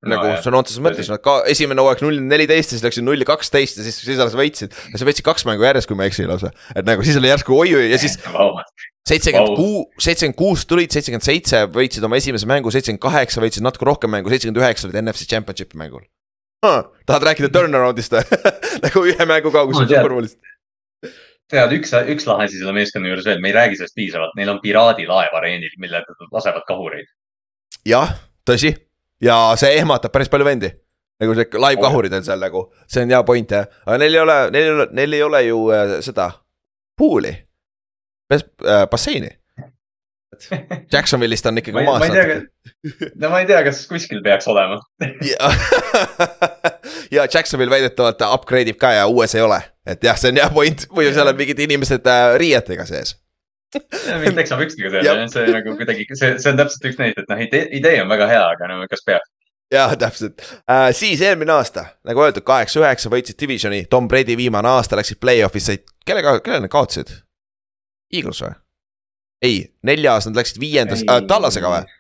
nagu 0.09 0.29
jah. 0.31 0.39
sõna 0.41 0.61
otseses 0.63 0.81
mõttes, 0.81 1.09
nad 1.11 1.21
ka 1.21 1.41
esimene 1.51 1.83
hooaeg 1.83 2.01
null 2.01 2.21
neliteist 2.25 2.71
ja 2.71 2.77
siis 2.77 2.85
läksid 2.85 3.05
null 3.05 3.25
kaksteist 3.27 3.77
ja 3.77 3.85
siis, 3.85 3.99
siis 4.01 4.21
alles 4.21 4.37
võitsid. 4.37 4.73
ja 4.93 5.01
sa 5.01 5.07
võitsid 5.07 5.25
kaks 5.27 5.45
mängu 5.45 5.65
järjest, 5.67 5.89
kui 5.89 5.97
ma 5.99 6.07
ei 6.07 6.13
eksi 6.13 6.25
lausa. 6.29 6.49
et 6.73 6.87
nagu 6.87 7.05
siis 7.05 7.19
oli 7.21 7.29
järsku 7.29 7.53
oi-oi 7.57 7.91
ja 7.91 7.99
siis 8.01 8.17
seitsekümmend 9.11 9.53
kuus, 9.59 9.85
seitsekümmend 10.01 10.39
kuus 10.39 10.65
tulid, 10.69 10.93
seitsekümmend 10.93 11.27
seitse 11.27 11.63
võitsid 11.75 12.07
oma 12.07 12.17
esimese 12.17 12.49
mängu, 12.49 12.73
seitsekümmend 12.73 13.03
kaheksa 13.05 13.45
võitsid 13.45 13.65
natuke 13.65 13.85
rohkem 13.89 14.13
mängu, 14.13 14.33
seitsekümmend 14.33 14.63
üheksa 14.63 14.89
olid 14.89 15.01
NFC 15.03 15.29
Championshipi 15.29 15.77
mängul 15.77 16.01
huh,. 16.65 16.89
tahad 17.05 17.29
rääkida 17.29 17.53
turnaround'ist 17.53 18.17
või? 18.17 18.41
nagu 18.87 19.05
ühe 19.05 19.29
mängu 19.29 19.53
kaugusel 19.53 19.85
tean. 19.85 20.01
superbowlist. 20.01 20.37
tead, 21.51 21.77
üks, 21.77 21.93
üks 22.15 22.29
lahe 22.29 22.49
asi 22.49 22.57
selle 22.57 22.73
meeskonna 22.73 23.11
juures 23.11 23.27
veel, 23.29 23.41
me 23.43 23.53
ei 23.53 23.57
räägi 23.57 23.81
sellest 23.81 23.97
piisavalt, 23.97 24.37
neil 24.39 24.53
on 24.53 24.61
piraadilaev 24.65 25.41
areenil, 25.41 25.73
mille 25.81 26.01
nad 26.01 26.29
lasevad 26.33 26.65
kahureid. 26.69 27.09
jah, 27.85 28.17
tõsi 28.49 28.73
ja 29.21 29.37
see 29.59 29.75
ehmatab 29.79 30.13
päris 30.13 30.29
palju 30.29 30.45
vendi. 30.45 30.71
nagu 31.21 31.35
see 31.37 31.61
live 31.61 31.81
kahurid 31.83 32.13
on 32.17 32.23
seal 32.25 32.41
nagu, 32.41 32.63
see 32.89 33.03
on 33.05 33.11
hea 33.13 33.21
point 33.23 33.51
jah, 33.53 33.67
aga 33.85 33.99
neil 34.01 34.15
ei 34.15 34.23
ole, 34.23 34.37
neil 34.55 34.63
ei 34.63 34.71
ole, 34.73 34.87
neil 34.97 35.13
ei 35.13 35.23
ole 35.23 35.43
ju 35.45 35.59
äh, 35.75 35.93
seda 36.01 36.31
pool'i, 36.97 37.35
äh, 38.33 38.87
basseini. 38.89 39.29
Jacksonville'ist 40.93 41.45
on 41.45 41.59
ikkagi 41.61 41.83
maas 41.85 42.01
ma 42.01 42.07
ei 42.07 42.15
tea, 42.15 43.03
no 43.21 43.29
ma 43.29 43.43
ei 43.43 43.45
tea, 43.45 43.59
kas 43.67 43.83
kuskil 43.85 44.23
peaks 44.25 44.47
olema. 44.49 44.79
ja, 45.27 45.51
ja 47.19 47.27
Jacksonville 47.27 47.69
väidetavalt 47.69 48.25
upgrade 48.31 48.73
ib 48.73 48.79
ka 48.81 48.95
ja 48.95 49.05
uues 49.11 49.35
ei 49.37 49.45
ole, 49.45 49.59
et 49.85 50.01
jah, 50.01 50.17
see 50.17 50.33
on 50.33 50.41
hea 50.41 50.49
point, 50.55 50.87
muidu 50.95 51.13
seal 51.13 51.29
on 51.29 51.37
mingid 51.37 51.61
inimesed 51.67 52.09
äh, 52.09 52.31
riietega 52.41 52.87
sees. 52.89 53.19
Mingi 53.79 54.33
teksapükstega 54.35 54.91
seal 54.91 55.05
Jah., 55.07 55.21
see 55.31 55.51
nagu 55.53 55.75
kuidagi, 55.79 56.07
see, 56.11 56.33
see 56.41 56.51
on 56.51 56.59
täpselt 56.59 56.89
üks 56.89 56.99
neist, 56.99 57.21
et 57.21 57.29
noh, 57.31 57.43
idee, 57.45 57.67
idee 57.77 58.01
on 58.03 58.11
väga 58.11 58.27
hea, 58.31 58.41
aga 58.55 58.69
no 58.71 58.81
kas 58.91 59.05
peaks? 59.07 59.31
jah, 59.71 59.93
täpselt 59.99 60.43
äh,, 60.43 60.89
siis 60.97 61.21
eelmine 61.23 61.55
aasta, 61.55 61.85
nagu 62.07 62.25
öeldud, 62.25 62.43
kaheksa-üheksa 62.47 63.11
võitsid 63.13 63.39
divisioni, 63.39 63.85
Tom 63.91 64.09
Brady 64.11 64.35
viimane 64.39 64.71
aasta 64.71 64.99
läksid 64.99 65.21
play-off'i, 65.23 65.63
said, 65.63 65.85
kellega, 66.05 66.39
kellele 66.43 66.67
nad 66.67 66.73
kaotasid? 66.73 67.13
Eagles 68.11 68.43
või? 68.43 68.53
ei, 69.47 69.63
nelja 69.87 70.17
aasta 70.17 70.33
nad 70.33 70.41
läksid 70.41 70.59
viiendas 70.61 71.05
äh,, 71.07 71.23
Tallasega 71.27 71.75
või?? 71.77 71.97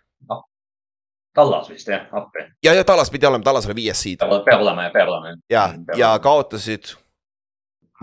Tallas 1.31 1.69
vist 1.71 1.87
jah, 1.87 2.09
appi. 2.11 2.43
ja, 2.59 2.73
ja 2.75 2.83
Tallas 2.83 3.11
pidi 3.11 3.29
olema, 3.29 3.43
Tallas 3.47 3.69
oli 3.69 3.77
viies 3.85 4.03
seed 4.03 4.19
peab 4.19 4.43
peab 4.43 4.65
olema 4.65 4.89
ja 4.89 4.91
peab 4.91 5.13
olema. 5.13 5.37
ja, 5.49 5.69
ja. 5.95 6.11
kaotasid. 6.19 6.91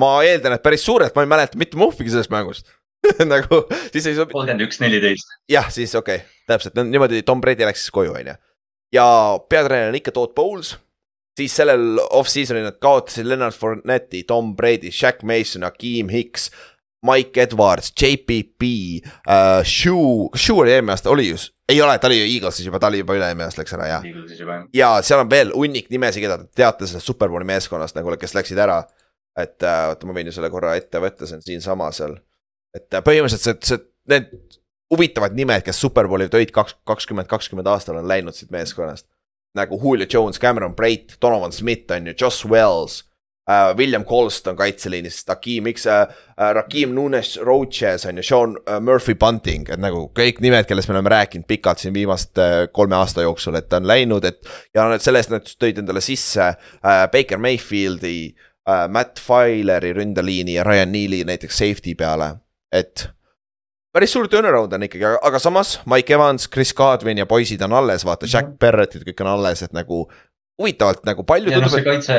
ma 0.01 0.15
eeldan, 0.24 0.57
et 0.57 0.65
päris 0.65 0.86
suurelt, 0.89 1.12
ma 1.12 1.27
ei 1.27 1.35
mäleta 1.36 1.61
mitte 1.61 1.77
muhvigi 1.77 2.15
sellest 2.15 2.32
mängust 2.32 2.73
nagu 3.33 3.62
siis 3.93 4.07
ei 4.11 4.16
sobi, 4.16 4.35
kolmkümmend 4.35 4.66
üks, 4.66 4.81
neliteist. 4.83 5.37
jah, 5.51 5.70
siis 5.73 5.95
okei 5.99 6.23
okay,, 6.23 6.39
täpselt, 6.51 6.79
niimoodi 6.89 7.23
Tom 7.27 7.43
Brady 7.45 7.66
läks 7.69 7.87
siis 7.87 7.95
koju, 7.95 8.15
on 8.19 8.33
ju. 8.33 8.37
ja 8.95 9.07
peatreener 9.51 9.93
on 9.93 10.01
ikka 10.01 10.15
Todd 10.16 10.35
Bowles. 10.39 10.75
siis 11.39 11.55
sellel 11.55 12.01
off-season'il 12.09 12.66
nad 12.66 12.81
kaotasid 12.83 13.29
Leonard 13.29 13.55
Fournette'i, 13.55 14.25
Tom 14.27 14.57
Brady, 14.57 14.91
Shaq 14.91 15.23
Mason, 15.23 15.66
Hakeem 15.66 16.11
Hicks. 16.12 16.51
Mike 17.07 17.39
Edwards, 17.39 17.93
JPP 17.95 18.62
uh,, 19.07 19.62
Shoe, 19.62 20.33
kas 20.33 20.43
Shoe 20.43 20.65
oli 20.65 20.73
eelmine 20.75 20.97
aasta, 20.97 21.12
oli 21.15 21.29
ju, 21.29 21.37
ei 21.70 21.79
ole, 21.83 21.99
ta 22.03 22.09
oli 22.09 22.16
ju 22.19 22.25
Eaglesis 22.27 22.66
juba, 22.66 22.81
ta 22.83 22.89
oli 22.91 23.05
juba 23.05 23.15
üle-eelmine 23.15 23.47
aasta 23.47 23.62
läks 23.62 23.75
ära 23.77 23.87
jah. 23.87 24.07
Ja 24.75 24.89
seal 25.07 25.23
on 25.23 25.31
veel 25.31 25.53
hunnik 25.55 25.93
nimesid, 25.95 26.25
keda 26.25 26.41
te 26.41 26.49
teate 26.59 26.89
sellest 26.91 27.07
Superbowli 27.07 27.47
meeskonnast 27.47 27.95
nagu, 27.95 28.16
kes 28.19 28.35
läksid 28.35 28.59
ära. 28.59 28.81
et 29.39 29.62
äh, 29.62 29.85
oota, 29.93 30.07
ma 30.09 30.16
võin 30.16 30.27
ju 30.27 30.35
selle 30.35 30.51
korra 30.51 30.73
ette 30.75 30.99
võtta, 30.99 31.29
see 31.29 31.39
on 31.39 31.45
siinsama 31.45 31.93
seal. 31.95 32.16
Et 32.77 32.95
äh, 32.95 33.05
põhimõtteliselt 33.05 33.65
see, 33.65 33.77
see, 33.77 33.85
need 34.12 34.31
huvitavad 34.90 35.36
nimed, 35.36 35.65
kes 35.66 35.81
Superbowli 35.85 36.28
tõid 36.32 36.53
kaks, 36.55 36.78
kakskümmend, 36.89 37.28
kakskümmend 37.31 37.69
aastal 37.69 38.01
on 38.01 38.09
läinud 38.09 38.36
siit 38.36 38.51
meeskonnast. 38.55 39.07
nagu 39.57 39.78
Julio 39.82 40.07
Jones, 40.12 40.39
Cameron 40.39 40.74
Brait, 40.77 41.16
Donovan 41.23 41.53
Smith 41.53 41.93
on 41.93 42.07
ju, 42.07 42.15
Joss 42.20 42.45
Wells 42.47 43.03
uh,. 43.49 43.77
William 43.77 44.05
Colston 44.05 44.57
kaitseliinist, 44.57 45.28
Hakeem 45.28 45.73
X 45.73 45.86
uh,, 45.86 45.93
uh, 46.36 46.55
Rakim 46.55 46.95
Nunes 46.95 47.39
Roaches 47.43 48.07
on 48.07 48.16
ju, 48.16 48.23
Sean 48.23 48.57
uh, 48.57 48.81
Murphy 48.81 49.15
Bunting, 49.15 49.69
et 49.70 49.81
nagu 49.81 50.07
kõik 50.16 50.43
nimed, 50.45 50.69
kellest 50.69 50.90
me 50.90 50.99
oleme 50.99 51.12
rääkinud 51.12 51.49
pikalt 51.49 51.82
siin 51.82 51.97
viimast 51.97 52.39
uh, 52.39 52.66
kolme 52.73 52.97
aasta 52.97 53.24
jooksul, 53.24 53.57
et 53.59 53.73
on 53.73 53.89
läinud, 53.89 54.28
et 54.28 54.53
ja 54.77 54.89
nad 54.90 55.05
sellest 55.05 55.32
nad 55.32 55.49
tõid 55.49 55.81
endale 55.82 56.05
sisse 56.05 56.45
äh, 56.53 57.07
Baker 57.12 57.40
Mayfieldi 57.40 58.19
äh,, 58.28 58.85
Matt 58.93 59.20
Fileri 59.23 59.95
ründeliini 59.97 60.59
ja 60.59 60.69
Ryan 60.69 60.93
Neely 60.93 61.24
näiteks 61.28 61.59
safety 61.65 61.97
peale, 61.99 62.35
et. 62.73 63.09
päris 63.95 64.12
suur 64.12 64.28
turnaround 64.31 64.73
on 64.77 64.85
ikkagi, 64.85 65.07
aga 65.24 65.40
samas 65.43 65.78
Mike 65.89 66.15
Evans, 66.15 66.49
Chris 66.53 66.74
Godwin 66.77 67.19
ja 67.19 67.27
poisid 67.27 67.62
on 67.65 67.73
alles, 67.73 68.05
vaata, 68.07 68.28
Jack 68.31 68.59
Barrettid 68.61 69.07
kõik 69.09 69.24
on 69.24 69.32
alles, 69.32 69.62
et 69.65 69.73
nagu 69.77 70.05
huvitavalt 70.59 71.07
nagu 71.09 71.24
palju 71.27 71.55
ja 71.55 71.62
noh, 71.62 71.73
see 71.73 71.86
kaitse, 71.86 72.19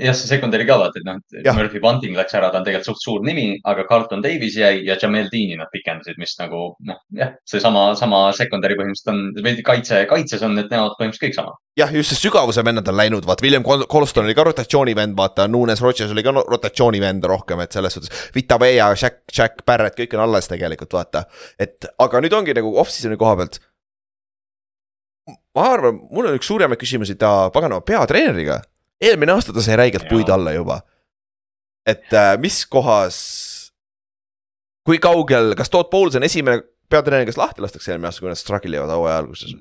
jah, 0.00 0.14
see 0.16 0.26
secondary 0.26 0.66
ka 0.66 0.76
vaata, 0.80 0.98
et 0.98 1.06
noh 1.06 1.54
Murphy 1.54 1.80
Bunting 1.82 2.16
läks 2.18 2.34
ära, 2.34 2.50
ta 2.50 2.58
on 2.60 2.66
tegelikult 2.66 2.90
suht 2.90 3.02
suur 3.04 3.26
nimi, 3.26 3.60
aga 3.70 3.84
Carlton 3.88 4.22
Davis 4.24 4.56
jäi 4.58 4.80
ja 4.86 4.96
Jamel 5.00 5.28
Deani 5.32 5.58
nad 5.60 5.70
pikendasid, 5.72 6.18
mis 6.18 6.34
nagu 6.40 6.62
noh, 6.88 7.02
jah, 7.14 7.34
seesama, 7.48 7.84
sama 7.98 8.24
secondary 8.36 8.78
põhimõtteliselt 8.78 9.12
on, 9.12 9.20
või 9.44 9.62
kaitse, 9.66 10.00
kaitses 10.10 10.42
on 10.46 10.56
need 10.58 10.72
näod 10.72 10.96
põhimõtteliselt 10.98 11.26
kõik 11.28 11.38
sama. 11.38 11.54
jah, 11.78 11.92
just 11.94 12.14
see 12.14 12.24
sügavuse 12.26 12.64
vennad 12.66 12.88
on 12.90 12.98
läinud, 12.98 13.28
vaata, 13.28 13.46
William 13.46 13.66
Col- 13.66 13.86
Colston 13.90 14.26
oli 14.26 14.34
ka 14.34 14.46
rotatsioonivend, 14.50 15.16
vaata, 15.18 15.46
Nunes 15.50 15.82
Rodgers 15.84 16.14
oli 16.14 16.26
ka 16.26 16.34
rotatsioonivend 16.40 17.24
rohkem, 17.30 17.62
et 17.62 17.74
selles 17.74 17.94
suhtes. 17.94 18.10
Vita 18.34 18.58
Vea, 18.60 18.90
Jack, 18.98 19.22
Jack 19.30 19.62
Barrett, 19.66 19.98
kõik 19.98 20.18
on 20.18 20.26
alles 20.26 20.50
tegelikult, 20.50 20.92
vaata. 20.94 21.24
et 21.58 21.86
aga 21.98 22.20
nüüd 22.24 22.34
ongi 22.34 22.54
nagu 22.56 22.74
off-season'i 22.82 23.18
koha 23.20 23.38
pealt. 23.38 23.60
ma 25.54 25.70
arvan, 25.72 25.98
mul 26.10 26.26
on 26.28 26.36
üks 26.38 26.48
suuremaid 26.50 26.80
küsimusi 26.80 27.14
ta 27.18 27.50
paganama 27.54 27.84
peatreeneriga. 27.86 28.60
Eelmine 29.00 29.34
aasta 29.34 29.52
ta 29.52 29.62
sai 29.64 29.78
räigelt 29.80 30.08
puid 30.08 30.28
alla 30.28 30.52
juba. 30.52 30.80
et 31.86 32.12
äh, 32.12 32.34
mis 32.40 32.62
kohas, 32.66 33.16
kui 34.86 34.98
kaugel, 34.98 35.52
kas 35.56 35.70
Todd 35.70 35.90
Bowles 35.92 36.16
on 36.16 36.24
esimene 36.24 36.62
peatreener, 36.88 37.26
kes 37.28 37.36
lahti 37.36 37.60
lastakse 37.64 37.92
eelmine 37.92 38.08
aasta, 38.08 38.24
kui 38.24 38.32
nad 38.32 38.40
struggle 38.40 38.78
ivad 38.78 38.92
hooaja 38.94 39.18
alguses? 39.20 39.56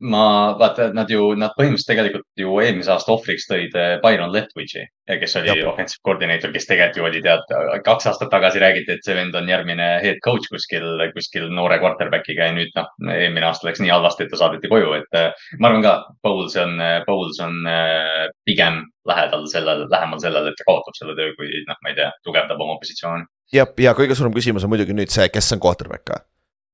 Ma 0.00 0.52
vaata, 0.58 0.90
nad 0.92 1.08
ju, 1.10 1.30
nad 1.40 1.54
põhimõtteliselt 1.56 1.88
tegelikult 1.88 2.40
ju 2.40 2.56
eelmise 2.60 2.92
aasta 2.92 3.14
ohvriks 3.14 3.46
tõid 3.48 3.76
eh, 3.80 3.94
Byron 4.02 4.32
Leftwichi, 4.34 4.82
kes 5.08 5.36
oli 5.40 5.54
offensive 5.64 6.02
coordinator, 6.04 6.52
kes 6.52 6.68
tegelikult 6.68 7.00
ju 7.00 7.06
oli 7.08 7.22
tead, 7.24 7.54
kaks 7.86 8.10
aastat 8.10 8.30
tagasi 8.32 8.60
räägiti, 8.60 8.92
et 8.92 9.06
see 9.06 9.16
vend 9.16 9.36
on 9.38 9.48
järgmine 9.48 9.88
head 10.04 10.20
coach 10.24 10.50
kuskil, 10.52 10.84
kuskil 11.16 11.48
noore 11.54 11.80
quarterback'iga 11.80 12.50
ja 12.50 12.56
nüüd 12.58 12.76
noh, 12.76 12.90
eelmine 13.14 13.48
aasta 13.48 13.70
läks 13.70 13.80
nii 13.80 13.94
halvasti, 13.94 14.26
et 14.26 14.34
ta 14.34 14.42
saadeti 14.42 14.70
koju, 14.72 14.92
et 15.00 15.18
eh, 15.20 15.48
ma 15.60 15.72
arvan 15.72 15.86
ka, 15.86 15.96
Bowles 16.26 16.58
on, 16.60 16.76
Bowles 17.08 17.40
on 17.44 17.60
eh, 17.72 18.28
pigem 18.44 18.82
lähedal 19.08 19.48
sellele, 19.48 19.88
lähemal 19.92 20.20
sellele, 20.20 20.52
et 20.52 20.60
ta 20.60 20.68
kaotab 20.68 20.96
selle 20.98 21.16
töö, 21.16 21.32
kui 21.40 21.64
noh, 21.64 21.80
ma 21.80 21.92
ei 21.92 22.00
tea, 22.02 22.12
tugevdab 22.26 22.60
oma 22.60 22.76
positsiooni. 22.82 23.28
ja, 23.56 23.64
ja 23.80 23.96
kõige 23.96 24.18
suurem 24.18 24.36
küsimus 24.36 24.66
on 24.66 24.76
muidugi 24.76 24.96
nüüd 24.96 25.12
see, 25.14 25.30
kes 25.32 25.54
on 25.56 25.62
quarterback 25.62 26.26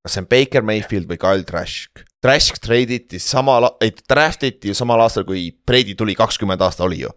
kas 0.02 0.16
see 0.16 0.24
on 0.24 0.26
Baker 0.26 0.64
Mayfield 0.66 1.06
või 1.06 1.20
Kyle 1.22 1.46
Trask. 1.46 2.02
Trask 2.22 2.58
treiditi 2.62 3.18
samal, 3.18 3.66
ei 3.82 3.90
draft 4.08 4.44
iti 4.46 4.70
ju 4.70 4.78
samal 4.78 5.00
aastal, 5.02 5.26
kui 5.26 5.48
Brady 5.66 5.96
tuli, 5.98 6.14
kakskümmend 6.14 6.62
aasta 6.62 6.84
oli 6.86 7.02
ju. 7.02 7.10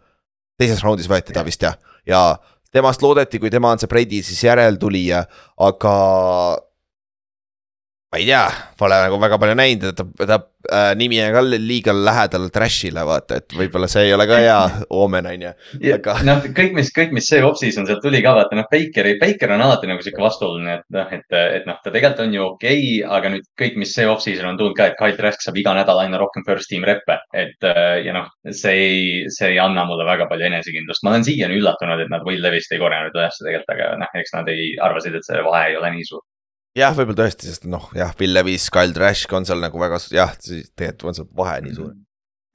teises 0.57 0.81
raundis 0.83 1.09
võeti 1.11 1.33
ta 1.35 1.43
vist 1.43 1.61
jah, 1.61 1.75
ja 2.07 2.37
temast 2.71 3.01
loodeti, 3.03 3.39
kui 3.39 3.51
tema 3.51 3.73
on 3.75 3.79
see 3.81 3.91
Brady 3.91 4.21
siis 4.23 4.43
järeltulija, 4.43 5.25
aga 5.59 5.95
ma 8.15 8.19
ei 8.21 8.27
tea, 8.29 8.47
pole 8.79 8.95
nagu 8.95 9.17
väga 9.19 9.37
palju 9.41 9.55
näinud, 9.59 9.89
et 9.89 9.97
ta, 9.99 10.25
ta 10.29 10.35
äh, 10.71 10.93
nimi 10.95 11.17
on 11.19 11.33
ka 11.35 11.41
liiga 11.59 11.91
lähedal 11.95 12.47
trash'ile 12.53 13.03
vaata, 13.07 13.41
et 13.41 13.55
võib-olla 13.59 13.89
see 13.91 14.05
ei 14.07 14.13
ole 14.15 14.27
ka 14.29 14.37
hea 14.39 14.59
oomen, 14.95 15.27
on 15.27 15.43
ju. 15.43 15.51
aga 15.97 16.15
noh, 16.27 16.45
kõik, 16.55 16.71
mis, 16.77 16.91
kõik, 16.95 17.11
mis 17.17 17.27
see 17.27 17.41
off-season 17.43 17.87
sealt 17.89 17.99
tuli 18.05 18.21
ka 18.23 18.31
vaata, 18.37 18.55
noh, 18.55 18.67
Bakeri, 18.71 19.17
Baker 19.19 19.51
on 19.57 19.63
alati 19.65 19.89
nagu 19.91 20.05
sihuke 20.05 20.23
vastuoluline, 20.23 20.77
et 20.79 20.95
noh, 20.95 21.11
et, 21.17 21.37
et 21.57 21.67
noh, 21.67 21.79
ta 21.83 21.91
tegelikult 21.91 22.23
on 22.23 22.37
ju 22.37 22.45
okei 22.45 22.77
okay,, 22.85 23.01
aga 23.17 23.33
nüüd 23.33 23.49
kõik, 23.59 23.79
mis 23.83 23.95
see 23.97 24.07
off-season 24.07 24.47
on 24.53 24.59
tulnud 24.61 24.77
ka, 24.79 24.87
et 24.93 24.99
Kyle 25.01 25.19
Trask 25.19 25.43
saab 25.43 25.59
iga 25.59 25.75
nädal 25.75 25.99
aina 26.05 26.21
rohkem 26.21 26.47
first 26.47 26.71
team 26.71 26.87
rep'e, 26.87 27.19
et 27.35 27.67
äh, 27.67 27.97
ja 28.07 28.15
noh, 28.15 28.29
see 28.47 28.77
ei, 28.85 29.01
see 29.33 29.51
ei 29.51 29.59
anna 29.59 29.83
mulle 29.89 30.07
väga 30.07 30.29
palju 30.31 30.47
enesekindlust. 30.53 31.03
ma 31.03 31.11
olen 31.11 31.27
siiani 31.27 31.59
üllatunud, 31.59 32.05
et 32.05 32.15
nad 32.15 32.23
Will 32.23 32.43
Levist 32.45 32.71
ei 32.71 32.79
korjanud 32.79 33.11
üles 33.17 33.43
tegelikult, 33.43 33.75
aga 33.75 33.91
noh, 34.05 34.15
eks 34.23 34.37
nad 34.37 34.55
ei, 34.55 34.71
arvasid, 34.87 35.19
et 35.19 35.27
see 35.27 35.43
vahe 35.43 35.73
ei 35.73 35.77
ole 35.81 35.91
nii 35.97 36.07
suur 36.07 36.23
jah, 36.75 36.93
võib-olla 36.95 37.23
tõesti, 37.23 37.49
sest 37.49 37.67
noh, 37.69 37.89
jah, 37.95 38.13
Bill 38.19 38.35
Levis, 38.35 38.67
Kyle 38.73 38.95
Trask 38.95 39.33
on 39.37 39.47
seal 39.47 39.63
nagu 39.63 39.79
väga, 39.81 39.99
jah, 40.13 40.35
tegelikult 40.41 41.11
on 41.11 41.19
see 41.19 41.29
vahe 41.39 41.57
nii 41.65 41.75
suur. 41.77 41.93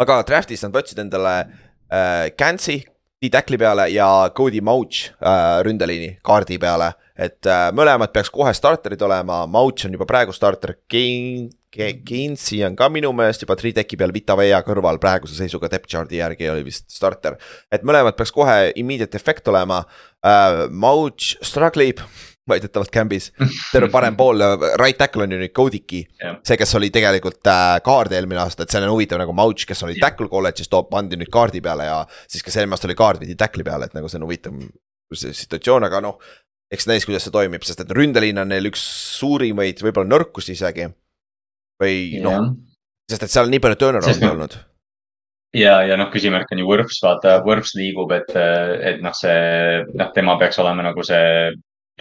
aga 0.01 0.23
draft'is 0.29 0.65
nad 0.67 0.77
võtsid 0.77 1.03
endale 1.03 1.35
äh, 1.43 2.29
Gansi 2.39 2.81
D-tackli 3.21 3.59
peale 3.61 3.85
ja 3.93 4.31
Cody 4.37 4.63
Mouch 4.65 5.11
äh, 5.21 5.61
ründeliini 5.67 6.15
kaardi 6.25 6.57
peale. 6.61 6.95
et 7.21 7.45
äh, 7.45 7.69
mõlemad 7.77 8.13
peaks 8.15 8.31
kohe 8.33 8.53
starterid 8.57 9.03
olema, 9.05 9.43
Mouch 9.47 9.85
on 9.85 9.97
juba 9.97 10.09
praegu 10.09 10.33
starter, 10.33 10.79
King. 10.89 11.51
Keinsi 11.71 12.65
on 12.67 12.75
ka 12.75 12.89
minu 12.91 13.13
meelest 13.15 13.45
juba 13.45 13.55
trideki 13.55 13.95
peal 13.95 14.11
Vita 14.11 14.35
Vea 14.35 14.59
kõrval 14.67 14.97
praeguse 14.99 15.37
seisuga 15.37 15.69
depth 15.71 15.87
chart'i 15.93 16.19
järgi 16.19 16.49
oli 16.51 16.65
vist 16.67 16.89
starter. 16.91 17.37
et 17.71 17.85
mõlemad 17.87 18.17
peaks 18.19 18.33
kohe 18.35 18.73
immediate 18.75 19.15
effect 19.15 19.47
olema 19.53 19.85
äh,. 20.25 20.67
Mouch 20.67 21.37
struggle 21.47 21.87
ib 21.87 22.03
väidetavalt 22.51 22.93
camp'is. 22.95 23.31
terve 23.73 23.91
parem 23.93 24.17
pool, 24.19 24.45
right 24.81 24.99
tackle 24.99 25.27
on 25.27 25.35
ju 25.35 25.41
nüüd 25.41 25.55
Kodiki 25.57 26.03
yeah.. 26.03 26.39
see, 26.47 26.59
kes 26.61 26.75
oli 26.79 26.91
tegelikult 26.95 27.51
äh, 27.51 27.79
kaard 27.87 28.15
eelmine 28.17 28.43
aasta, 28.43 28.67
et 28.67 28.75
see 28.75 28.83
on 28.83 28.93
huvitav 28.93 29.23
nagu 29.23 29.35
Mouch, 29.37 29.67
kes 29.69 29.85
oli 29.87 29.99
tackle 30.01 30.29
kolledžis, 30.33 30.71
toob, 30.73 30.91
pandi 30.93 31.19
nüüd 31.21 31.33
kaardi 31.33 31.63
peale 31.65 31.89
ja. 31.89 31.99
siis, 32.27 32.45
kes 32.47 32.61
eelmine 32.61 32.79
aasta 32.79 32.91
oli 32.91 32.99
kaard, 32.99 33.23
viidi 33.23 33.39
tackle'i 33.41 33.67
peale, 33.67 33.91
et 33.91 33.99
nagu 33.99 34.11
see 34.11 34.21
on 34.21 34.29
huvitav 34.29 34.63
situatsioon, 35.11 35.87
aga 35.89 36.03
noh. 36.05 36.19
eks 36.71 36.87
näis, 36.87 37.07
kuidas 37.09 37.27
see 37.27 37.35
toimib, 37.35 37.65
sest 37.67 37.85
et 37.85 37.95
ründeliin 37.97 38.39
on 38.43 38.51
neil 38.53 38.71
üks 38.71 38.83
suurimaid 39.19 39.83
võib-olla 39.83 40.17
nõrkusi 40.17 40.55
isegi. 40.59 40.91
või 41.81 41.95
yeah. 42.19 42.27
noh, 42.27 42.51
sest 43.11 43.27
et 43.27 43.33
seal 43.33 43.49
on 43.49 43.57
nii 43.57 43.63
palju 43.63 43.81
turnaround'i 43.81 44.27
no, 44.27 44.35
olnud 44.37 44.61
ja, 45.57 45.81
ja 45.87 45.97
noh, 45.99 46.11
küsimärk 46.13 46.53
on 46.55 46.63
ju 46.63 46.69
Võrfs, 46.69 47.01
vaata 47.03 47.39
Võrfs 47.47 47.75
liigub, 47.79 48.13
et, 48.15 48.31
et 48.35 49.03
noh, 49.05 49.15
see 49.17 49.83
noh, 49.91 50.13
tema 50.15 50.37
peaks 50.41 50.61
olema 50.63 50.87
nagu 50.87 51.05
see 51.07 51.51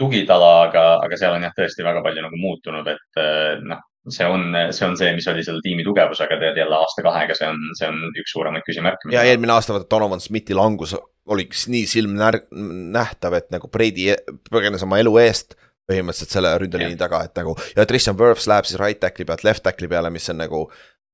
tugitala, 0.00 0.50
aga, 0.66 0.84
aga 1.04 1.20
seal 1.20 1.36
on 1.36 1.46
jah, 1.46 1.54
tõesti 1.56 1.86
väga 1.86 2.02
palju 2.04 2.24
nagu 2.24 2.40
muutunud, 2.40 2.90
et 2.90 3.22
eh, 3.22 3.62
noh, 3.68 3.82
see 4.08 4.26
on, 4.26 4.46
see 4.72 4.86
on 4.88 4.96
see, 4.98 5.12
mis 5.16 5.28
oli 5.30 5.44
selle 5.46 5.62
tiimi 5.64 5.84
tugevus, 5.86 6.22
aga 6.24 6.38
tead 6.40 6.58
jälle 6.60 6.76
aasta-kahega, 6.78 7.36
see 7.36 7.48
on, 7.52 7.62
see 7.78 7.88
on 7.90 8.02
üks 8.10 8.34
suuremaid 8.34 8.66
küsimärke. 8.66 9.12
ja 9.12 9.24
eelmine 9.28 9.54
aasta 9.56 9.76
vaata 9.76 9.90
Donovan 9.90 10.22
Smithi 10.24 10.56
langus 10.56 10.96
oli 11.30 11.46
nii 11.46 11.82
silmnähtav, 11.86 13.36
et 13.38 13.50
nagu 13.54 13.68
Brady 13.70 14.08
põgenes 14.50 14.82
oma 14.86 14.98
elu 15.02 15.12
eest 15.22 15.54
põhimõtteliselt 15.90 16.32
selle 16.36 16.54
ründeliini 16.62 16.96
taga, 16.98 17.24
et 17.26 17.36
nagu 17.38 17.56
ja 17.76 17.86
Tristan 17.88 18.18
Wirfs 18.18 18.48
läheb 18.50 18.68
siis 18.68 18.80
right 18.80 19.00
tackle'i 19.02 19.28
pealt 19.28 19.44
left 19.46 19.64
tackle'i 19.66 19.90
peale, 19.90 20.10
mis 20.14 20.28
on 20.32 20.40
nagu 20.40 20.64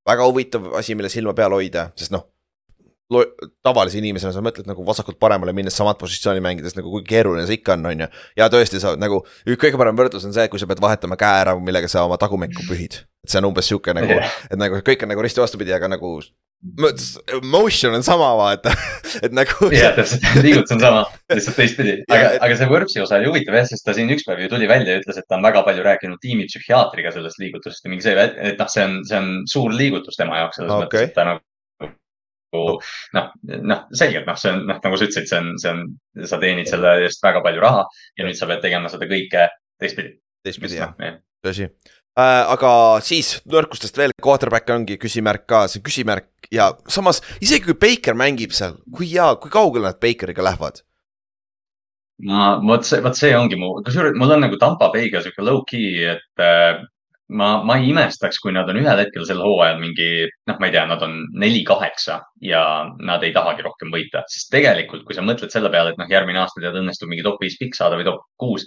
väga 0.07 0.27
huvitav 0.29 0.71
asi, 0.79 0.95
mille 0.95 1.11
silma 1.13 1.35
peal 1.37 1.57
hoida, 1.57 1.91
sest 1.99 2.15
noh 2.15 2.29
tavalise 3.07 4.01
inimesena 4.01 4.33
sa 4.35 4.43
mõtled 4.43 4.67
nagu 4.67 4.83
vasakult 4.87 5.19
paremale 5.23 5.53
minnes 5.55 5.77
samat 5.79 5.99
positsiooni 6.01 6.43
mängides 6.43 6.75
nagu 6.75 6.91
kui 6.91 7.05
keeruline 7.07 7.45
see 7.47 7.61
ikka 7.61 7.77
on, 7.77 7.87
on 7.93 8.03
ju. 8.03 8.09
ja 8.41 8.49
tõesti, 8.51 8.81
sa 8.83 8.97
nagu, 8.99 9.21
kõige 9.47 9.79
parem 9.79 9.99
võrdlus 9.99 10.27
on 10.27 10.35
see, 10.35 10.49
kui 10.51 10.59
sa 10.59 10.67
pead 10.67 10.83
vahetama 10.83 11.19
käe 11.21 11.45
ära, 11.45 11.55
millega 11.63 11.91
sa 11.91 12.03
oma 12.09 12.19
tagumikku 12.19 12.67
pühid. 12.67 13.05
et 13.23 13.31
see 13.31 13.39
on 13.39 13.53
umbes 13.53 13.71
sihuke 13.71 13.95
nagu 13.95 14.19
et 14.19 14.59
nagu 14.59 14.83
kõik 14.83 15.07
on 15.07 15.15
nagu 15.15 15.23
risti 15.23 15.43
vastupidi, 15.45 15.75
aga 15.77 15.93
nagu. 15.95 16.19
Motion 17.45 17.93
on 17.95 18.03
sama, 18.03 18.31
vaata, 18.35 18.73
et 19.25 19.35
nagu. 19.37 19.69
jah, 19.71 19.93
täpselt, 19.95 20.25
liigutus 20.41 20.73
on 20.75 20.81
sama, 20.83 21.03
lihtsalt 21.31 21.59
teistpidi, 21.61 21.99
aga, 22.11 22.31
aga 22.43 22.57
see 22.59 22.71
Võrpsi 22.71 23.03
osa 23.05 23.21
oli 23.21 23.29
huvitav 23.29 23.59
jah, 23.61 23.69
sest 23.69 23.85
ta 23.87 23.95
siin 23.95 24.09
üks 24.11 24.25
päev 24.27 24.41
ju 24.41 24.49
tuli 24.51 24.67
välja 24.71 24.97
ja 24.97 25.03
ütles, 25.03 25.21
et 25.21 25.29
ta 25.29 25.37
on 25.37 25.45
väga 25.47 25.63
palju 25.69 25.85
rääkinud 25.87 26.19
tiimipsühhiaatriga 26.25 27.13
sellest 27.15 27.39
liigutusest 27.45 27.85
ja 27.85 27.93
mingi 27.93 28.09
see, 28.09 28.17
et 28.51 28.57
noh, 28.57 28.73
see 28.73 28.87
on, 28.89 28.97
see 29.07 29.21
on 29.21 29.29
suur 29.53 29.77
liigutus 29.77 30.19
tema 30.19 30.41
jaoks 30.41 30.59
selles 30.59 30.73
okay. 30.73 30.89
mõttes, 30.89 31.13
et 31.13 31.15
ta 31.21 31.29
nagu 31.29 31.45
noh, 32.55 33.29
noh, 33.45 33.83
selgelt 33.97 34.29
noh, 34.29 34.39
see 34.41 34.53
on 34.53 34.65
noh, 34.69 34.81
nagu 34.83 34.99
sa 34.99 35.09
ütlesid, 35.09 35.29
see 35.31 35.41
on, 35.41 35.53
see 35.61 35.73
on, 35.73 35.85
sa 36.29 36.41
teenid 36.43 36.71
selle 36.71 36.97
eest 37.05 37.25
väga 37.25 37.43
palju 37.45 37.63
raha 37.65 37.85
ja 38.19 38.27
nüüd 38.27 38.39
sa 38.39 38.49
pead 38.51 38.63
tegema 38.65 38.91
seda 38.93 39.09
kõike 39.11 39.49
teistpidi. 39.81 40.17
teistpidi 40.47 40.81
jah 40.81 40.95
no,, 41.01 41.13
tõsi 41.45 41.67
äh,. 41.67 42.43
aga 42.55 42.73
siis 43.05 43.37
nõrkustest 43.51 43.99
veel, 43.99 44.15
quarterback 44.23 44.71
ongi 44.75 44.99
küsimärk 45.03 45.47
ka, 45.51 45.67
see 45.71 45.85
küsimärk 45.85 46.51
ja 46.55 46.73
samas 46.89 47.23
isegi 47.41 47.71
kui 47.71 47.79
Baker 47.87 48.19
mängib 48.19 48.55
seal, 48.57 48.79
kui 48.95 49.11
hea, 49.11 49.33
kui 49.43 49.53
kaugele 49.53 49.91
nad 49.91 50.01
Bakeriga 50.03 50.45
lähevad? 50.47 50.83
ma, 52.25 52.57
vot 52.65 52.87
see, 52.89 53.03
vot 53.05 53.17
see 53.19 53.35
ongi 53.37 53.59
mu, 53.61 53.75
kusjuures 53.85 54.17
mul 54.17 54.37
on 54.37 54.47
nagu 54.47 54.59
Tampa 54.61 54.89
Bay'ga 54.95 55.21
sihuke 55.25 55.45
low-key, 55.45 56.07
et 56.15 56.43
äh, 56.43 56.79
ma, 57.29 57.49
ma 57.67 57.77
ei 57.81 57.91
imestaks, 57.91 58.39
kui 58.43 58.53
nad 58.55 58.69
on 58.71 58.79
ühel 58.81 59.01
hetkel 59.01 59.25
sel 59.27 59.41
hooajal 59.43 59.81
mingi, 59.81 60.09
noh, 60.49 60.59
ma 60.61 60.69
ei 60.69 60.75
tea, 60.75 60.85
nad 60.89 61.03
on 61.03 61.17
neli-kaheksa 61.43 62.21
ja 62.47 62.63
nad 62.99 63.25
ei 63.27 63.33
tahagi 63.35 63.65
rohkem 63.67 63.91
võita, 63.95 64.23
sest 64.31 64.53
tegelikult, 64.55 65.05
kui 65.07 65.17
sa 65.17 65.25
mõtled 65.27 65.53
selle 65.55 65.71
peale, 65.73 65.93
et 65.93 66.01
noh, 66.01 66.11
järgmine 66.11 66.43
aasta 66.43 66.63
tead 66.63 66.79
õnnestub 66.79 67.11
mingi 67.11 67.27
top 67.27 67.43
viis 67.43 67.59
pikk 67.61 67.79
saada 67.79 67.99
või 67.99 68.07
top 68.09 68.23
kuus, 68.41 68.67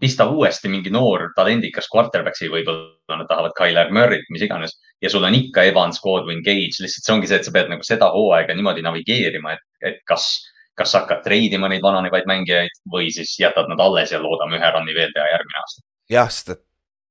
pista 0.00 0.26
uuesti 0.28 0.70
mingi 0.70 0.92
noor 0.92 1.30
talendikas 1.36 1.88
quarterback'i, 1.90 2.50
võib-olla 2.52 3.20
nad 3.20 3.28
tahavad 3.30 3.54
Tyler 3.58 3.92
Murry't, 3.94 4.26
mis 4.34 4.44
iganes 4.44 4.74
ja 5.02 5.10
sul 5.10 5.24
on 5.26 5.36
ikka 5.36 5.66
Evans, 5.70 6.00
Godwin, 6.04 6.42
Gage, 6.46 6.82
lihtsalt 6.82 7.06
see 7.06 7.14
ongi 7.14 7.30
see, 7.30 7.40
et 7.40 7.48
sa 7.48 7.54
pead 7.54 7.70
nagu 7.72 7.86
seda 7.86 8.10
hooaega 8.14 8.56
niimoodi 8.56 8.84
navigeerima, 8.84 9.56
et, 9.56 9.64
et 9.90 10.02
kas 10.10 10.28
kas 10.74 10.90
hakkad 10.96 11.20
treidima 11.22 11.68
neid 11.70 11.84
vananevaid 11.84 12.26
mängijaid 12.26 12.80
või 12.90 13.06
siis 13.14 13.36
jätad 13.38 13.68
nad 13.70 13.78
alles 13.78 14.10
ja 14.10 14.18
loodame 14.18 14.58
ühe 14.58 14.70
run'i 14.74 14.96
veel 14.96 15.12
teha 15.14 15.28
järgmine 15.30 15.60
aasta. 15.60 15.84
jah, 16.10 16.30
sest 16.30 16.50
et 16.56 16.63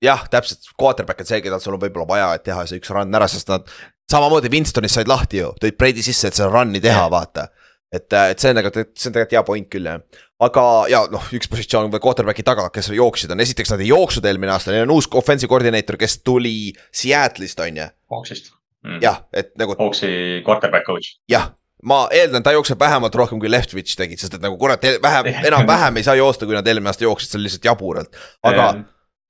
jah, 0.03 0.23
täpselt, 0.31 0.67
quarterback 0.79 1.23
on 1.23 1.29
see, 1.29 1.41
keda 1.43 1.59
sul 1.63 1.77
on 1.77 1.81
võib-olla 1.81 2.07
vaja, 2.09 2.29
et 2.37 2.45
teha 2.47 2.65
see 2.69 2.81
üks 2.81 2.91
run 2.93 3.15
ära, 3.15 3.29
sest 3.31 3.51
nad 3.51 3.67
samamoodi 4.11 4.51
Winstonis 4.53 4.97
said 4.97 5.09
lahti 5.09 5.41
ju, 5.41 5.53
tõid 5.61 5.77
Brady 5.79 6.03
sisse, 6.05 6.29
et 6.29 6.37
seda 6.37 6.49
run'i 6.51 6.81
teha, 6.83 7.05
vaata. 7.11 7.47
et, 7.93 8.07
et 8.09 8.41
see 8.41 8.51
on 8.51 8.59
nagu, 8.59 8.73
see 8.73 9.09
on 9.09 9.15
tegelikult 9.15 9.37
hea 9.37 9.45
point 9.47 9.69
küll 9.71 9.89
jah. 9.89 10.03
aga 10.43 10.65
ja 10.91 11.03
noh, 11.13 11.29
üks 11.37 11.49
positsioon 11.51 11.91
või 11.93 12.03
quarterback'i 12.03 12.45
taga, 12.45 12.67
kes 12.73 12.91
jooksid, 12.97 13.31
on 13.33 13.43
esiteks 13.45 13.73
nad 13.73 13.83
ei 13.83 13.91
jooksnud 13.93 14.27
eelmine 14.27 14.53
aasta, 14.55 14.73
neil 14.73 14.87
on 14.87 14.97
uus 14.97 15.07
offensive 15.19 15.51
koordineeter, 15.51 15.97
kes 16.01 16.19
tuli 16.25 16.73
Seattle'ist 16.91 17.63
on 17.63 17.83
ju. 17.83 17.89
Hawksist 18.13 18.53
mm.. 18.83 19.03
jah, 19.03 19.23
et 19.33 19.53
nagu. 19.59 19.77
Hawksi 19.79 20.41
quarterback 20.45 20.89
coach. 20.89 21.17
jah 21.31 21.53
ma 21.83 22.05
eeldan, 22.15 22.43
ta 22.43 22.53
jookseb 22.55 22.79
vähemalt 22.79 23.15
rohkem 23.19 23.39
kui 23.43 23.49
Leftwich 23.51 23.97
tegi, 23.99 24.15
sest 24.15 24.37
et 24.37 24.43
nagu 24.43 24.55
kurat, 24.59 24.83
vähem, 25.03 25.27
enam-vähem 25.49 25.99
ei 25.99 26.05
saa 26.07 26.15
joosta, 26.15 26.47
kui 26.47 26.55
nad 26.55 26.67
eelmine 26.67 26.87
aasta 26.93 27.03
jooksid, 27.03 27.27
see 27.27 27.39
on 27.39 27.43
lihtsalt 27.43 27.67
jaburalt. 27.67 28.21
aga 28.47 28.67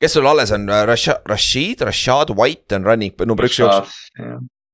kes 0.04 0.18
sul 0.18 0.28
alles 0.28 0.52
on, 0.56 0.68
Rashad, 0.90 1.24
Rashid, 1.30 1.86
Rashad 1.88 2.34
White 2.36 2.76
on 2.76 2.88
running 2.88 3.16
number 3.26 3.48
üks 3.48 3.62
jooks. 3.62 4.02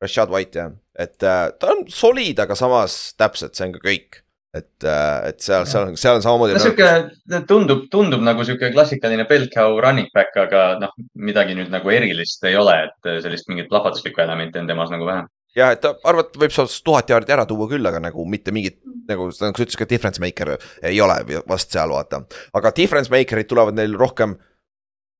Rashad 0.01 0.31
White 0.33 0.57
jah, 0.57 0.73
et 0.97 1.21
äh, 1.27 1.45
ta 1.59 1.73
on 1.75 1.85
soliid, 1.91 2.39
aga 2.39 2.55
samas 2.57 3.13
täpselt, 3.19 3.53
see 3.57 3.67
on 3.67 3.75
ka 3.75 3.83
kõik 3.83 4.21
et, 4.55 4.83
äh, 4.83 5.29
et 5.29 5.41
seal, 5.43 5.65
seal, 5.69 5.91
seal 5.99 6.17
on 6.17 6.23
samamoodi. 6.25 6.55
no 6.57 6.61
sihuke 6.63 7.41
tundub, 7.49 7.83
tundub 7.93 8.23
nagu 8.25 8.45
sihuke 8.47 8.71
klassikaline 8.73 9.27
Belcow 9.29 9.77
running 9.83 10.09
back, 10.15 10.33
aga 10.41 10.63
noh, 10.81 10.95
midagi 11.19 11.57
nüüd 11.57 11.69
nagu 11.73 11.93
erilist 11.93 12.45
ei 12.49 12.57
ole, 12.57 12.79
et 12.87 13.11
sellist 13.23 13.49
mingit 13.51 13.69
plahvatuslikku 13.69 14.23
elementi 14.25 14.61
on 14.61 14.71
temas 14.71 14.89
nagu 14.93 15.05
vähem. 15.09 15.29
ja, 15.57 15.69
et 15.75 15.85
arvad, 15.85 16.33
võib 16.41 16.53
sealt 16.55 16.73
tuhat 16.85 17.13
jaardi 17.13 17.35
ära 17.35 17.45
tuua 17.49 17.69
küll, 17.69 17.85
aga 17.85 18.01
nagu 18.09 18.25
mitte 18.29 18.53
mingit 18.55 18.79
nagu, 19.09 19.29
nagu 19.29 19.35
sa 19.37 19.51
ütlesid 19.53 19.83
ka 19.83 19.89
difference 19.89 20.21
maker 20.23 20.55
ei 20.85 21.01
ole 21.01 21.21
vast 21.49 21.75
seal 21.75 21.93
vaata. 21.93 22.23
aga 22.57 22.73
difference 22.77 23.13
maker'id 23.13 23.49
tulevad 23.49 23.77
neil 23.77 23.97
rohkem 23.99 24.37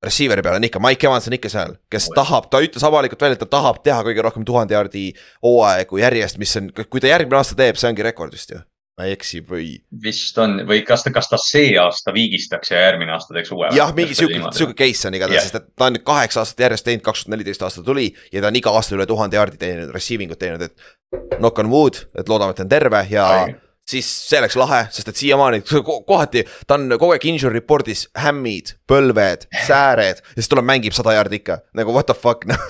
Receiver'i 0.04 0.44
peal 0.46 0.56
on 0.56 0.64
ikka, 0.64 0.80
Mike 0.80 1.08
Evans 1.08 1.28
on 1.28 1.36
ikka 1.36 1.52
seal, 1.52 1.76
kes 1.92 2.08
Oh, 2.14 2.16
tahab, 2.22 2.48
ta 2.52 2.62
ütles 2.64 2.84
avalikult 2.88 3.20
välja, 3.22 3.36
et 3.36 3.42
ta 3.44 3.50
tahab 3.58 3.82
teha 3.84 4.00
kõige 4.08 4.24
rohkem 4.24 4.46
tuhande 4.48 4.76
jaardi 4.76 5.10
hooaegu 5.44 6.00
järjest, 6.00 6.40
mis 6.40 6.56
on, 6.56 6.70
kui 6.72 7.04
ta 7.04 7.12
järgmine 7.12 7.40
aasta 7.40 7.58
teeb, 7.60 7.80
see 7.80 7.90
ongi 7.92 8.06
rekord 8.08 8.32
vist 8.36 8.56
ju. 8.56 8.62
ma 9.00 9.08
ei 9.08 9.14
eksi 9.16 9.42
või? 9.48 9.68
vist 10.04 10.40
on 10.40 10.58
või 10.68 10.82
kas 10.88 11.04
ta, 11.04 11.12
kas 11.16 11.28
ta 11.32 11.40
see 11.40 11.76
aasta 11.80 12.16
viigistaks 12.16 12.72
ja 12.72 12.86
järgmine 12.88 13.12
aasta 13.16 13.36
teeks 13.36 13.52
uue? 13.52 13.74
jah, 13.76 13.92
mingi 13.96 14.16
sihuke, 14.16 14.40
sihuke 14.56 14.80
case 14.80 15.12
on 15.12 15.20
igatahes 15.20 15.42
yeah., 15.42 15.52
sest 15.52 15.60
et 15.60 15.70
ta 15.76 15.92
on 15.92 15.98
nüüd 15.98 16.08
kaheksa 16.08 16.46
aastat 16.46 16.64
järjest 16.68 16.88
teinud, 16.88 17.04
kaks 17.04 17.26
tuhat 17.26 17.36
neliteist 17.36 17.68
aasta 17.68 17.84
tuli 17.84 18.08
ja 18.32 18.44
ta 18.44 18.54
on 18.54 18.60
iga 18.60 18.72
aasta 18.72 18.96
üle 18.96 19.08
tuhande 19.08 19.40
jaardi 19.40 19.60
teeninud, 19.60 19.92
receiving 19.96 20.32
ut 20.32 20.40
teinud, 20.40 20.64
et. 20.64 20.92
Knock 21.40 21.60
on 21.60 21.72
wood, 21.72 22.06
et 22.16 22.28
loodame, 22.30 22.54
et 22.54 22.60
ta 22.60 22.64
on 22.68 22.72
terve 22.72 23.00
ja 23.10 23.28
Õige. 23.48 23.60
Siis 23.90 24.10
see 24.30 24.40
oleks 24.42 24.58
lahe, 24.60 24.84
sest 24.94 25.10
et 25.12 25.20
siiamaani 25.20 25.62
ko- 25.88 26.02
kohati 26.08 26.46
ta 26.68 26.78
on 26.78 26.90
kogu 26.96 27.16
aeg 27.16 27.26
injury 27.32 27.60
report'is 27.60 28.06
hämmid, 28.22 28.76
põlved, 28.90 29.48
sääred 29.68 30.22
ja 30.22 30.36
siis 30.38 30.52
tuleb, 30.52 30.68
mängib 30.70 30.96
sada 30.98 31.16
jaardi 31.18 31.42
ikka. 31.42 31.62
Nagu 31.80 31.96
what 31.96 32.10
the 32.10 32.18
fuck 32.18 32.46
noh. 32.50 32.70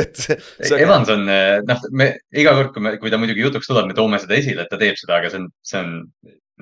Et 0.00 0.16
see, 0.16 0.38
see 0.64 0.72
on 0.72 0.80
Evans 0.80 1.10
on, 1.12 1.26
noh, 1.68 1.80
me 1.92 2.06
iga 2.32 2.54
kord, 2.56 2.70
kui 2.72 2.80
me, 2.80 2.94
kui 2.96 3.10
ta 3.12 3.18
muidugi 3.20 3.42
jutuks 3.44 3.68
tuleb, 3.68 3.90
me 3.90 3.96
toome 3.96 4.16
seda 4.22 4.38
esile, 4.38 4.64
et 4.64 4.70
ta 4.72 4.78
teeb 4.80 4.96
seda, 4.96 5.18
aga 5.18 5.28
see 5.28 5.42
on, 5.42 5.50
see 5.68 5.82
on 5.82 5.90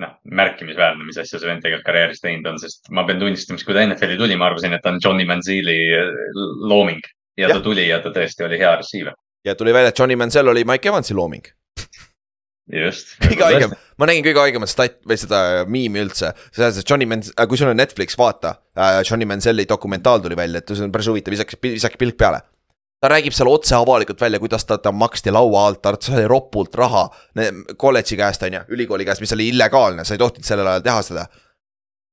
noh, 0.03 0.11
märkimisväärne, 0.39 1.05
mis 1.07 1.19
asja 1.21 1.39
see 1.39 1.47
vend 1.47 1.63
tegelikult 1.63 1.87
karjääris 1.87 2.19
teinud 2.23 2.49
on, 2.51 2.59
sest 2.59 2.91
ma 2.91 3.05
pean 3.07 3.21
tunnistama, 3.21 3.55
et 3.55 3.67
kui 3.69 3.77
ta 3.77 3.85
NFL-i 3.85 4.19
tuli, 4.19 4.35
ma 4.35 4.49
arvasin, 4.49 4.75
et 4.75 4.83
ta 4.83 4.91
on 4.91 4.99
Johnny 5.03 5.23
Manzieli 5.29 5.77
äh, 5.95 6.11
looming. 6.67 6.99
Ja, 7.39 7.47
ja 7.47 7.55
ta 7.55 7.63
tuli 7.63 7.87
ja 7.87 8.01
ta 8.03 8.11
tõesti 8.11 8.43
oli 8.43 8.59
hea 8.59 8.73
receiver. 8.81 9.15
ja 9.47 9.55
tuli 9.55 9.71
välja, 9.73 9.95
et 9.95 9.99
Johnny 10.03 10.19
Mansell 10.19 10.51
oli 10.51 10.65
Mike 10.67 10.91
Evansi 10.91 11.15
looming. 11.15 11.47
Just. 12.71 13.15
kõige 13.25 13.43
haigem, 13.47 13.73
ma 13.99 14.07
nägin 14.09 14.25
kõige 14.25 14.43
haigemat 14.45 14.71
stat- 14.71 15.01
või 15.07 15.17
seda 15.19 15.41
miimi 15.69 16.01
üldse, 16.05 16.31
see 16.55 16.69
see 16.75 16.85
Johnny 16.87 17.07
Mans- 17.09 17.33
äh,, 17.35 17.47
kui 17.49 17.59
sul 17.59 17.71
on 17.71 17.77
Netflix, 17.79 18.17
vaata 18.19 18.55
äh,. 18.77 19.01
Johnny 19.07 19.27
Manselli 19.29 19.67
dokumentaal 19.69 20.23
tuli 20.23 20.37
välja, 20.39 20.61
et 20.63 20.71
see 20.71 20.85
on 20.85 20.93
päris 20.93 21.09
huvitav, 21.11 21.35
visake, 21.35 21.59
visake 21.65 21.99
pilk 22.01 22.17
peale. 22.21 22.41
ta 23.01 23.09
räägib 23.09 23.33
seal 23.33 23.49
otse 23.49 23.73
avalikult 23.75 24.19
välja, 24.21 24.39
kuidas 24.39 24.65
ta, 24.69 24.77
ta 24.77 24.91
maksti 24.93 25.31
laua 25.33 25.67
alt, 25.67 25.81
ta 25.81 25.95
sai 25.99 26.27
ropult 26.29 26.75
raha 26.77 27.07
kolledži 27.81 28.17
käest 28.19 28.43
on 28.45 28.59
ju, 28.59 28.65
ülikooli 28.77 29.07
käest, 29.07 29.23
mis 29.23 29.33
oli 29.33 29.47
illegaalne, 29.49 30.05
sa 30.05 30.13
ei 30.13 30.21
tohtinud 30.21 30.45
sellel 30.45 30.69
ajal 30.69 30.83
teha 30.85 31.01
seda. 31.07 31.25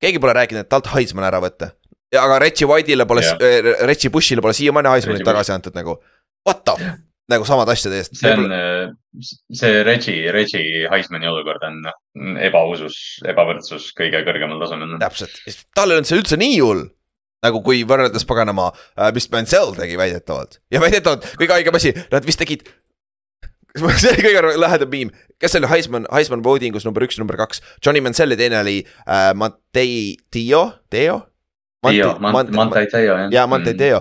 keegi 0.01 0.19
pole 0.23 0.33
rääkinud, 0.39 0.65
et 0.65 0.71
talt 0.73 0.89
Heisman 0.95 1.27
ära 1.29 1.43
võtta. 1.45 1.75
ja 2.13 2.23
aga 2.25 2.39
Reggie 2.41 2.67
White'ile 2.67 3.05
pole 3.07 3.21
yeah., 3.27 3.85
Reggie 3.87 4.11
Bushile 4.11 4.41
pole 4.41 4.57
siiamaani 4.57 4.89
Heismanit 4.97 5.25
tagasi 5.29 5.53
antud 5.53 5.77
nagu. 5.77 5.99
What 6.47 6.65
the 6.65 6.73
f-, 6.81 6.97
nagu 7.33 7.45
samad 7.49 7.69
asjad 7.73 7.95
eest. 7.99 8.17
see 8.19 8.33
on, 8.33 8.53
see 9.55 9.83
Reggie, 9.87 10.33
Reggie 10.35 10.89
Heismani 10.93 11.29
olukord 11.29 11.65
on 11.69 11.81
noh, 11.85 11.97
ebausus, 12.45 12.97
ebavõrdsus 13.29 13.91
kõige 13.99 14.23
kõrgemal 14.27 14.61
tasemel. 14.63 14.97
täpselt, 15.03 15.37
tal 15.77 15.93
ei 15.93 15.99
olnud 15.99 16.09
see 16.09 16.21
üldse 16.21 16.41
nii 16.41 16.59
hull. 16.63 16.87
nagu 17.45 17.61
kui 17.63 17.85
võrreldes 17.87 18.25
paganama, 18.27 18.73
mis 19.15 19.29
Mansell 19.31 19.77
tegi 19.77 19.99
väidetavalt 20.01 20.59
ja 20.75 20.81
väidetavalt 20.83 21.27
kõige 21.39 21.55
haigem 21.55 21.77
asi, 21.79 21.93
nad 22.11 22.27
vist 22.27 22.41
tegid. 22.43 22.65
see 24.01 24.11
oli 24.11 24.25
kõige 24.25 24.55
lähedam 24.59 24.91
miim, 24.91 25.13
kes 25.39 25.55
oli 25.61 25.71
Heisman, 25.71 26.09
Heisman 26.11 26.43
voting 26.43 26.75
us 26.75 26.89
number 26.89 27.05
üks, 27.07 27.21
number 27.21 27.39
kaks, 27.39 27.63
Johnny 27.85 28.03
Mansell 28.03 28.35
ja 28.35 28.41
teine 28.41 28.63
oli 28.65 28.81
äh, 28.83 29.31
Matei 29.39 30.17
Tio, 30.35 30.65
Teo. 30.91 31.21
Tio, 31.87 32.17
Mantai 32.19 32.89
Teo 32.91 33.13
jah. 33.13 33.29
jaa, 33.31 33.47
Monte 33.47 33.77
Teo. 33.79 34.01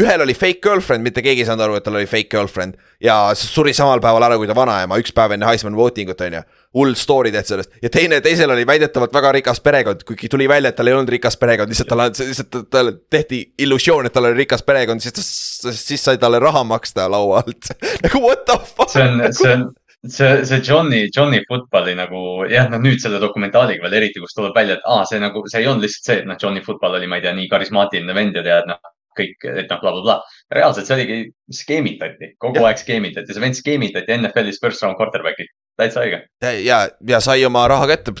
Ühel 0.00 0.24
oli 0.24 0.34
fake 0.34 0.60
girlfriend, 0.64 1.04
mitte 1.04 1.20
keegi 1.24 1.42
ei 1.42 1.46
saanud 1.48 1.66
aru, 1.66 1.76
et 1.76 1.84
tal 1.84 1.98
oli 1.98 2.08
fake 2.08 2.30
girlfriend 2.32 2.78
ja 3.02 3.16
suri 3.36 3.74
samal 3.76 4.00
päeval 4.00 4.24
ära 4.24 4.38
kui 4.40 4.48
ta 4.48 4.56
vanaema, 4.56 4.96
üks 5.02 5.12
päev 5.12 5.34
enne 5.36 5.44
Heisman 5.44 5.76
voting 5.76 6.08
ut 6.12 6.22
on 6.24 6.38
ju. 6.38 6.40
hull 6.78 6.94
story 6.96 7.32
tehti 7.34 7.52
sellest 7.52 7.74
ja 7.84 7.90
teine, 7.92 8.22
teisel 8.24 8.50
oli 8.54 8.64
väidetavalt 8.66 9.12
väga 9.12 9.34
rikas 9.36 9.60
perekond, 9.60 10.06
kuigi 10.08 10.30
tuli 10.32 10.48
välja, 10.48 10.72
et 10.72 10.78
tal 10.78 10.88
ei 10.88 10.96
olnud 10.96 11.12
rikas 11.12 11.36
perekond, 11.36 11.68
lihtsalt 11.68 11.92
talle, 11.92 12.08
lihtsalt 12.08 12.58
talle 12.72 12.96
tehti 13.12 13.42
illusioon, 13.58 14.08
et 14.08 14.16
tal 14.16 14.30
oli 14.30 14.40
rikas 14.40 14.64
perekond, 14.64 15.04
siis 15.04 15.12
ta, 15.12 15.74
siis 15.76 16.08
sai 16.08 16.16
talle 16.22 16.40
raha 16.40 16.64
maksta 16.64 17.10
laua 17.12 17.42
alt. 17.44 17.74
nagu 18.06 18.24
what 18.24 18.46
the 18.48 18.56
fuck. 18.56 18.88
see 18.88 19.04
on, 19.04 19.20
see 19.36 19.52
on, 19.52 19.68
see, 20.08 20.44
see 20.48 20.62
Johnny, 20.64 21.02
Johnny 21.16 21.42
Footballi 21.48 21.92
nagu 21.98 22.46
jah, 22.48 22.72
noh 22.72 22.80
nüüd 22.80 23.04
selle 23.04 23.20
dokumentaaliga 23.20 23.84
veel 23.84 24.00
eriti, 24.00 24.24
kus 24.24 24.32
tuleb 24.32 24.56
välja, 24.56 24.80
et 24.80 24.88
aa, 24.88 25.04
see 25.04 25.20
nagu, 25.20 25.44
see 25.52 25.60
ei 25.60 25.68
olnud 25.68 25.84
lihtsalt 25.84 26.08
see, 26.08 26.18
et 26.22 26.32
noh, 26.32 26.40
Johnny 26.40 26.64
Football 26.64 26.96
oli, 26.96 27.12
ma 27.12 27.20
ei 27.20 27.28
tea, 27.28 27.36
nii 27.36 27.52
karismaatiline 27.52 28.16
vend 28.16 28.40
ja 28.40 28.48
tead 28.48 28.72
noh, 28.72 28.80
kõik, 29.18 29.46
et 29.48 29.70
noh, 29.70 29.80
blablabla. 29.82 30.18
reaalselt 30.54 30.88
see 30.88 30.96
oligi, 30.96 31.18
skeemitati, 31.62 32.32
kogu 32.42 32.60
Jah. 32.60 32.70
aeg 32.70 32.80
skeemitati, 32.82 33.34
see 33.34 33.44
vend 33.44 33.58
skeemitati 33.58 34.16
NFL-is 34.18 34.60
first 34.62 34.84
round 34.84 34.98
quarterback'i, 35.00 35.48
täitsa 35.80 36.04
õige. 36.04 36.22
ja, 36.64 36.82
ja 37.08 37.20
sai 37.24 37.44
oma 37.48 37.66
raha 37.70 37.88
kätte, 37.92 38.14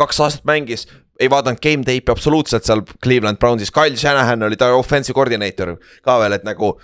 kaks 0.00 0.20
aastat 0.24 0.46
mängis, 0.48 0.86
ei 1.20 1.30
vaadanud 1.30 1.60
game 1.62 1.84
tape'i 1.86 2.12
absoluutselt 2.12 2.66
seal 2.66 2.84
Cleveland 3.04 3.40
Brownsis, 3.40 3.72
Kyle 3.74 3.96
Shanahan 3.96 4.46
oli 4.46 4.58
ta 4.60 4.72
offensive 4.76 5.16
coordinator 5.16 5.76
ka 6.04 6.20
veel, 6.22 6.38
et 6.38 6.46
nagu. 6.48 6.78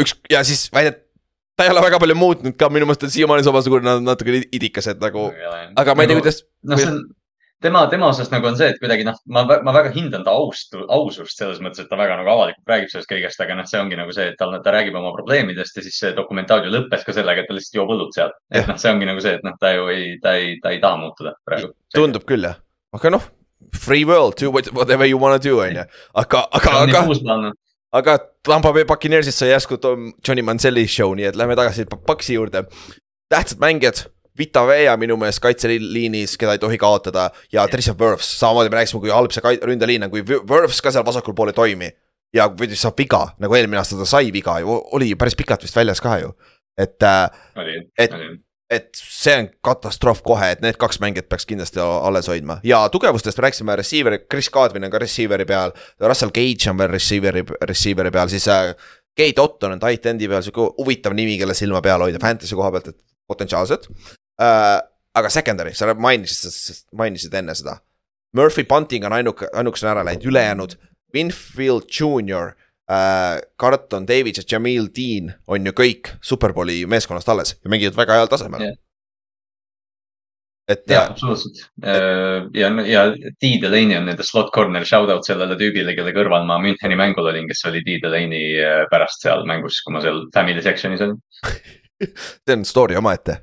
üks 0.00 0.16
ja 0.30 0.42
siis 0.46 0.68
väidet-, 0.74 1.04
ta 1.56 1.66
ei 1.66 1.70
ole 1.74 1.82
väga 1.82 2.00
palju 2.02 2.16
muutnud 2.18 2.56
ka, 2.58 2.70
minu 2.72 2.86
meelest 2.88 3.06
on 3.06 3.14
siiamaani 3.14 3.46
samasugune 3.46 3.98
natukene 4.06 4.42
idikas, 4.54 4.90
et 4.90 5.00
nagu, 5.02 5.28
aga 5.76 5.94
ma 5.94 6.04
ei 6.04 6.10
tea, 6.10 6.18
kuidas. 6.20 6.42
noh, 6.66 6.80
see 6.80 6.90
on 6.90 7.00
tema, 7.62 7.86
tema 7.90 8.06
osas 8.12 8.30
nagu 8.30 8.46
on 8.46 8.56
see, 8.58 8.68
et 8.72 8.78
kuidagi 8.82 9.04
noh, 9.06 9.16
ma, 9.34 9.42
ma 9.66 9.72
väga 9.74 9.90
hindan 9.94 10.24
ta 10.26 10.30
aust, 10.38 10.74
ausust 10.88 11.38
selles 11.40 11.58
mõttes, 11.64 11.80
et 11.84 11.88
ta 11.90 11.96
väga 11.98 12.16
nagu 12.20 12.30
avalikult 12.30 12.70
räägib 12.70 12.90
sellest 12.92 13.10
kõigest, 13.10 13.40
aga 13.44 13.56
noh, 13.58 13.66
see 13.70 13.80
ongi 13.80 13.96
nagu 13.98 14.12
see, 14.14 14.28
et 14.32 14.36
tal, 14.38 14.54
ta 14.64 14.74
räägib 14.74 14.94
oma 15.00 15.10
probleemidest 15.16 15.76
ja 15.80 15.82
siis 15.86 15.98
see 15.98 16.12
dokumentaal 16.16 16.64
ju 16.66 16.70
lõppes 16.74 17.04
ka 17.06 17.12
sellega, 17.16 17.42
et 17.42 17.50
ta 17.50 17.56
lihtsalt 17.56 17.80
joob 17.80 17.90
õlut 17.96 18.14
seal. 18.14 18.30
Jah. 18.54 18.62
et 18.62 18.68
noh, 18.70 18.78
see 18.78 18.92
ongi 18.92 19.08
nagu 19.10 19.20
see, 19.24 19.34
et 19.40 19.44
noh, 19.46 19.56
ta 19.60 19.72
ju 19.74 19.88
ei, 19.94 20.18
ta 20.22 20.36
ei, 20.38 20.54
ta 20.62 20.70
ei 20.74 20.80
taha 20.84 21.00
muutuda 21.02 21.34
praegu. 21.48 21.72
tundub 21.94 22.24
küll 22.28 22.46
jah, 22.46 22.60
aga 22.94 23.10
noh, 23.16 23.26
free 23.74 24.04
world, 24.04 24.38
do 24.40 24.50
what- 24.54 24.70
whatever 24.72 25.06
you 25.06 25.18
wanna 25.18 25.38
do 25.38 25.58
on 25.60 25.74
ju, 25.82 25.84
aga, 26.14 26.46
aga, 26.52 26.76
aga, 26.86 27.52
aga 27.92 28.18
Tampa 28.48 28.72
Bay 28.72 28.84
Buccaneersist 28.84 29.38
sai 29.42 29.50
järsku 29.50 29.76
Tom- 29.82 30.12
Johnny 30.26 30.42
Manselli 30.42 30.86
show, 30.86 31.10
nii 31.14 31.26
et 31.32 31.36
lähme 31.36 31.56
tagasi 31.56 31.84
Paxi 32.06 32.34
juurde. 32.38 32.64
tähtsad 33.28 33.58
mängijad, 33.60 34.06
Vita 34.38 34.62
Vea 34.68 34.96
minu 34.96 35.16
meelest 35.20 35.40
kaitseliinis, 35.44 36.36
keda 36.38 36.52
ei 36.56 36.58
tohi 36.62 36.78
kaotada 36.78 37.30
ja 37.52 37.66
Trisha 37.68 37.94
Wirfs, 37.98 38.28
samamoodi 38.40 38.70
me 38.70 38.76
rääkisime, 38.80 39.00
kui 39.02 39.10
halb 39.10 39.32
see 39.34 39.56
ründeliin 39.66 40.04
on, 40.06 40.10
kui 40.10 40.22
Wirfs 40.26 40.80
ka 40.82 40.92
seal 40.94 41.04
vasakul 41.06 41.34
pool 41.34 41.48
ei 41.52 41.56
toimi. 41.58 41.90
ja 42.34 42.44
või 42.52 42.66
saab 42.76 42.98
viga, 43.00 43.22
nagu 43.40 43.54
eelmine 43.56 43.78
aasta 43.80 43.96
ta 43.96 44.04
sai 44.04 44.28
viga 44.32 44.58
ju, 44.60 44.74
oli 44.92 45.06
ju 45.10 45.16
päris 45.16 45.34
pikalt 45.34 45.62
vist 45.64 45.76
väljas 45.76 46.00
ka 46.04 46.18
ju. 46.20 46.34
et 46.78 47.02
äh, 47.02 47.30
Et- 47.98 48.12
et 48.70 48.88
see 48.94 49.32
on 49.38 49.46
katastroof 49.64 50.20
kohe, 50.22 50.50
et 50.52 50.60
need 50.60 50.76
kaks 50.76 50.98
mängijat 51.00 51.28
peaks 51.28 51.46
kindlasti 51.48 51.80
alles 51.80 52.26
hoidma 52.28 52.60
ja 52.64 52.82
tugevustest 52.92 53.38
rääkisime 53.38 53.76
receiver'i, 53.80 54.18
Chris 54.30 54.50
Godwin 54.50 54.84
on 54.84 54.90
ka 54.90 54.98
receiver'i 54.98 55.46
peal. 55.48 55.72
Russell 56.00 56.30
Gage 56.30 56.68
on 56.70 56.76
veel 56.78 56.90
receiver'i, 56.92 57.42
receiver'i 57.64 58.10
peal, 58.12 58.28
siis 58.28 58.46
äh, 58.48 58.74
Kate 59.16 59.40
Otton 59.40 59.72
on 59.72 59.80
tight 59.80 60.04
end'i 60.06 60.28
peal, 60.28 60.42
sihuke 60.44 60.68
huvitav 60.78 61.14
nimi, 61.16 61.38
kelle 61.40 61.54
silma 61.56 61.80
peal 61.82 62.04
hoida 62.04 62.20
fantasy 62.20 62.54
koha 62.54 62.70
pealt, 62.70 62.88
et 62.92 63.00
potentsiaalselt 63.26 63.88
äh,. 64.40 64.80
aga 65.18 65.30
secondary, 65.30 65.72
sa 65.74 65.94
mainisid, 65.94 66.84
mainisid 66.94 67.32
enne 67.34 67.54
seda. 67.58 67.80
Murphy 68.36 68.62
Bunting 68.68 69.06
on 69.08 69.12
ainuke, 69.16 69.48
ainukesena 69.56 69.96
ära 69.96 70.04
läinud, 70.06 70.26
ülejäänud 70.30 70.76
Winfield 71.14 71.88
Junior 72.00 72.52
äh,, 72.90 73.40
Carlton 73.60 74.06
Davis 74.08 74.38
ja 74.38 74.44
Jamil 74.50 74.88
Dean 74.96 75.32
on 75.46 75.66
ju 75.66 75.72
kõik 75.72 76.12
superbowli 76.20 76.84
meeskonnast 76.86 77.28
alles 77.28 77.56
ja 77.56 77.72
mängivad 77.72 77.96
väga 77.96 78.20
heal 78.20 78.30
tasemel 78.30 78.66
Jah. 78.66 78.76
et 80.68 80.84
jaa, 80.92 81.06
absoluutselt. 81.08 81.62
ja, 81.80 82.68
ja 82.84 83.04
T 83.40 83.52
Delaney 83.62 83.96
on 83.96 84.04
nende 84.10 84.24
slot 84.26 84.52
corner 84.54 84.84
shout 84.84 85.08
out 85.10 85.24
sellele 85.24 85.56
tüübile, 85.56 85.96
kelle 85.96 86.12
kõrval 86.16 86.44
ma 86.48 86.60
Müncheni 86.60 86.98
mängul 87.00 87.30
olin, 87.32 87.48
kes 87.48 87.64
oli 87.70 87.80
T 87.86 87.96
Delaney 88.04 88.58
äh, 88.60 88.84
pärast 88.92 89.24
seal 89.24 89.46
mängus, 89.48 89.80
kui 89.84 89.96
ma 89.96 90.04
seal 90.04 90.26
family 90.34 90.64
section'is 90.64 91.04
olin. 91.06 91.16
see 92.44 92.54
on 92.54 92.68
story 92.68 93.00
omaette, 93.00 93.40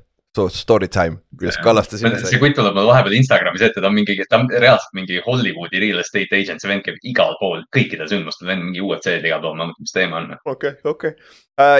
story 0.52 0.88
time, 0.92 1.20
kuidas 1.38 1.58
Kallaste 1.64 1.98
sinna 2.00 2.18
see 2.20 2.34
sai. 2.34 2.40
kutt 2.42 2.56
tuleb 2.58 2.76
mul 2.76 2.88
vahepeal 2.90 3.16
Instagramis 3.18 3.64
ette, 3.66 3.82
ta 3.82 3.90
on 3.90 3.96
mingi, 3.96 4.16
ta 4.30 4.40
on 4.42 4.48
reaalselt 4.52 4.94
mingi 4.98 5.18
Hollywoodi 5.24 5.82
real 5.82 6.02
estate 6.02 6.38
agent, 6.38 6.62
see 6.62 6.70
vend 6.70 6.86
käib 6.86 7.00
igal 7.08 7.36
pool, 7.40 7.64
kõikidel 7.76 8.10
sündmustel, 8.12 8.48
vend 8.50 8.66
mingi 8.68 8.84
UFC-d 8.84 9.26
igal 9.26 9.42
pool, 9.44 9.58
ma 9.58 9.70
mõtlen, 9.70 9.88
mis 9.88 9.96
teema 9.96 10.22
on. 10.22 10.32
okei, 10.54 10.76
okei. 10.92 11.16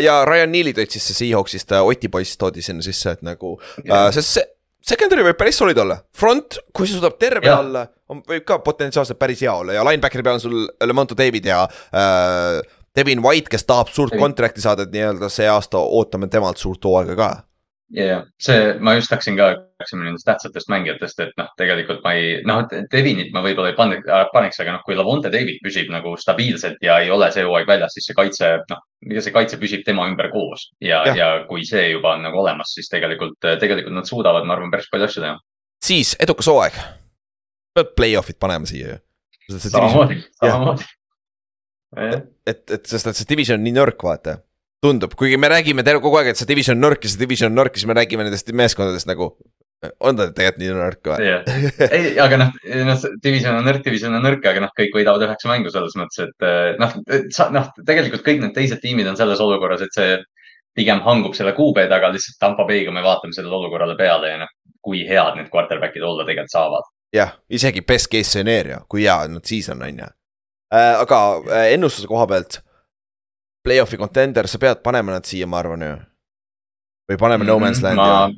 ja 0.05 0.19
Ryan 0.28 0.53
Neely 0.55 0.77
tõid 0.77 0.97
sisse 0.97 1.16
Seahawksist, 1.16 1.77
Oti 1.81 2.12
poiss 2.12 2.41
toodi 2.41 2.65
sinna 2.65 2.85
sisse, 2.85 3.16
et 3.19 3.27
nagu 3.27 3.57
uh,, 3.57 4.09
sest 4.15 4.39
see 4.39 4.47
secondary 4.87 5.24
võib 5.27 5.39
päris 5.39 5.59
solid 5.59 5.78
olla, 5.83 5.99
front, 6.15 6.61
kui 6.74 6.87
see 6.87 6.99
suudab 6.99 7.19
terve 7.20 7.49
Jah. 7.49 7.62
olla, 7.62 7.87
võib 8.28 8.45
ka 8.47 8.61
potentsiaalselt 8.65 9.19
päris 9.19 9.43
hea 9.43 9.53
olla 9.53 9.74
ja 9.74 9.85
linebackeri 9.87 10.24
peal 10.27 10.39
on 10.39 10.45
sul 10.45 10.59
Lemonto 10.87 11.16
David 11.19 11.49
ja 11.51 11.65
uh, 11.66 12.61
Devin 12.97 13.23
White, 13.23 13.51
kes 13.53 13.66
tahab 13.69 13.91
suurt 13.93 14.15
Devin. 14.15 14.23
kontrakti 14.24 14.62
saada, 14.65 14.87
et 14.87 14.95
nii-öelda 14.95 15.28
see 15.33 15.49
aasta 15.51 15.81
ootame 15.83 16.31
temalt 16.33 16.62
suurt 16.62 16.85
hooaega 16.87 17.16
ka. 17.19 17.31
ja, 17.95 18.05
ja 18.05 18.17
see, 18.43 18.75
ma 18.83 18.95
just 18.97 19.11
hakkasin 19.13 19.37
ka, 19.39 19.49
rääkisime 19.81 20.07
nendest 20.07 20.27
tähtsatest 20.27 20.71
mängijatest, 20.73 21.21
et 21.23 21.35
noh, 21.39 21.49
tegelikult 21.61 22.03
ma 22.05 22.15
ei, 22.19 22.41
noh, 22.49 22.65
Devinit 22.93 23.33
ma 23.35 23.43
võib-olla 23.45 23.71
ei 23.71 23.77
pane- 23.79 24.01
paneks, 24.33 24.61
aga 24.63 24.77
noh, 24.77 24.83
kui 24.87 24.97
Lavonte 24.99 25.31
David 25.33 25.61
püsib 25.65 25.91
nagu 25.93 26.17
stabiilselt 26.21 26.83
ja 26.83 26.99
ei 27.05 27.11
ole 27.15 27.31
see 27.35 27.45
hooaeg 27.47 27.69
väljas, 27.71 27.95
siis 27.97 28.09
see 28.11 28.19
kaitse, 28.19 28.53
noh, 28.73 28.83
see 29.19 29.35
kaitse 29.35 29.61
püsib 29.63 29.85
tema 29.87 30.09
ümber 30.11 30.31
koos 30.35 30.71
ja 30.81 31.05
Jah., 31.11 31.17
ja 31.21 31.31
kui 31.49 31.67
see 31.69 31.91
juba 31.93 32.17
on 32.17 32.27
nagu 32.27 32.41
olemas, 32.43 32.75
siis 32.75 32.91
tegelikult, 32.93 33.39
tegelikult 33.43 33.95
nad 33.95 34.09
suudavad, 34.09 34.47
ma 34.49 34.57
arvan, 34.57 34.73
päris 34.75 34.91
palju 34.93 35.11
asju 35.11 35.25
teha. 35.27 35.39
siis 35.85 36.17
edukas 36.21 36.51
hooaeg. 36.51 36.81
pead 37.77 37.95
play-off'id 37.99 38.41
panema 38.41 38.67
siia 38.67 38.97
ju. 38.97 39.03
samamoodi, 39.69 40.23
samamoodi. 40.41 40.91
et, 42.47 42.71
et 42.71 42.87
sest, 42.87 43.07
et 43.07 43.17
see 43.17 43.29
division 43.29 43.61
on 43.61 43.67
nii 43.69 43.79
nõrk, 43.79 44.03
vaata. 44.03 44.41
tundub, 44.87 45.19
kuigi 45.19 45.39
me 45.41 45.51
räägime 45.53 45.85
terve 45.87 46.03
kogu 46.05 46.21
aeg, 46.21 46.33
et 46.33 46.41
see 46.41 46.49
division 46.49 46.79
on 46.79 46.87
nõrk 46.89 47.05
ja 47.05 47.13
see 47.13 47.21
division 47.21 47.53
on 47.53 47.61
nõrk 47.61 47.75
ja 47.75 47.83
siis 47.83 47.91
me 47.91 47.99
räägime 47.99 48.27
nendest 48.27 48.51
meeskondadest 48.63 49.11
nagu. 49.11 49.35
on 50.01 50.17
ta 50.17 50.31
tegelikult 50.33 50.63
nii 50.63 50.71
nõrk 50.73 51.11
või? 51.11 51.27
jah, 51.27 51.51
ei, 51.93 52.15
aga 52.23 52.39
noh, 52.41 52.55
noh, 52.89 53.03
division 53.23 53.59
on 53.59 53.67
nõrk, 53.69 53.83
division 53.85 54.15
on 54.17 54.25
nõrk, 54.25 54.47
aga 54.49 54.63
noh, 54.65 54.73
kõik 54.79 54.97
võidavad 54.97 55.27
üheksa 55.27 55.51
mängu 55.51 55.71
selles 55.75 55.99
mõttes, 56.01 56.31
et 56.31 56.47
eh, 56.49 56.71
noh, 56.81 56.97
noh, 57.59 57.69
tegelikult 57.85 58.25
kõik 58.25 58.41
need 58.43 58.57
teised 58.57 58.81
tiimid 58.83 59.11
on 59.11 59.19
selles 59.21 59.43
olukorras, 59.45 59.85
et 59.85 59.93
see 59.95 60.17
pigem 60.77 61.01
hangub 61.05 61.37
selle 61.37 61.55
kuupäeva 61.57 61.91
taga 61.93 62.11
lihtsalt 62.13 62.39
Tampa 62.41 62.67
Bay'ga 62.69 62.93
me 62.93 63.05
vaatame 63.05 63.37
sellele 63.37 63.57
olukorrale 63.57 63.97
peale 63.99 64.33
ja 64.33 64.41
noh, 64.43 64.53
kui 64.85 65.03
head 65.09 65.39
need 65.39 65.49
quarterback'id 65.53 66.05
olla 66.05 66.27
tegelikult 66.27 66.53
saavad. 66.53 66.93
jah, 67.17 67.33
isegi 67.49 67.83
best 67.87 68.11
case 68.13 68.29
scenario, 68.31 68.83
kui 68.89 69.07
hea 69.07 69.17
nad 69.33 69.45
siis 69.49 69.71
on, 69.73 69.83
on 69.87 70.03
ju. 70.03 70.09
aga 70.77 71.21
äh, 71.49 71.73
ennustuse 71.77 72.09
koha 72.11 72.27
pealt. 72.31 72.61
Play-off'i 73.66 73.98
contender, 73.98 74.47
sa 74.47 74.60
pead 74.62 74.82
panema 74.84 75.16
nad 75.16 75.26
siia, 75.26 75.47
ma 75.51 75.59
arvan 75.62 75.82
ju. 75.82 75.94
või 77.10 77.18
paneme 77.18 77.47
no 77.47 77.59
man's 77.62 77.82
land'i 77.82 78.02
ma, 78.02 78.28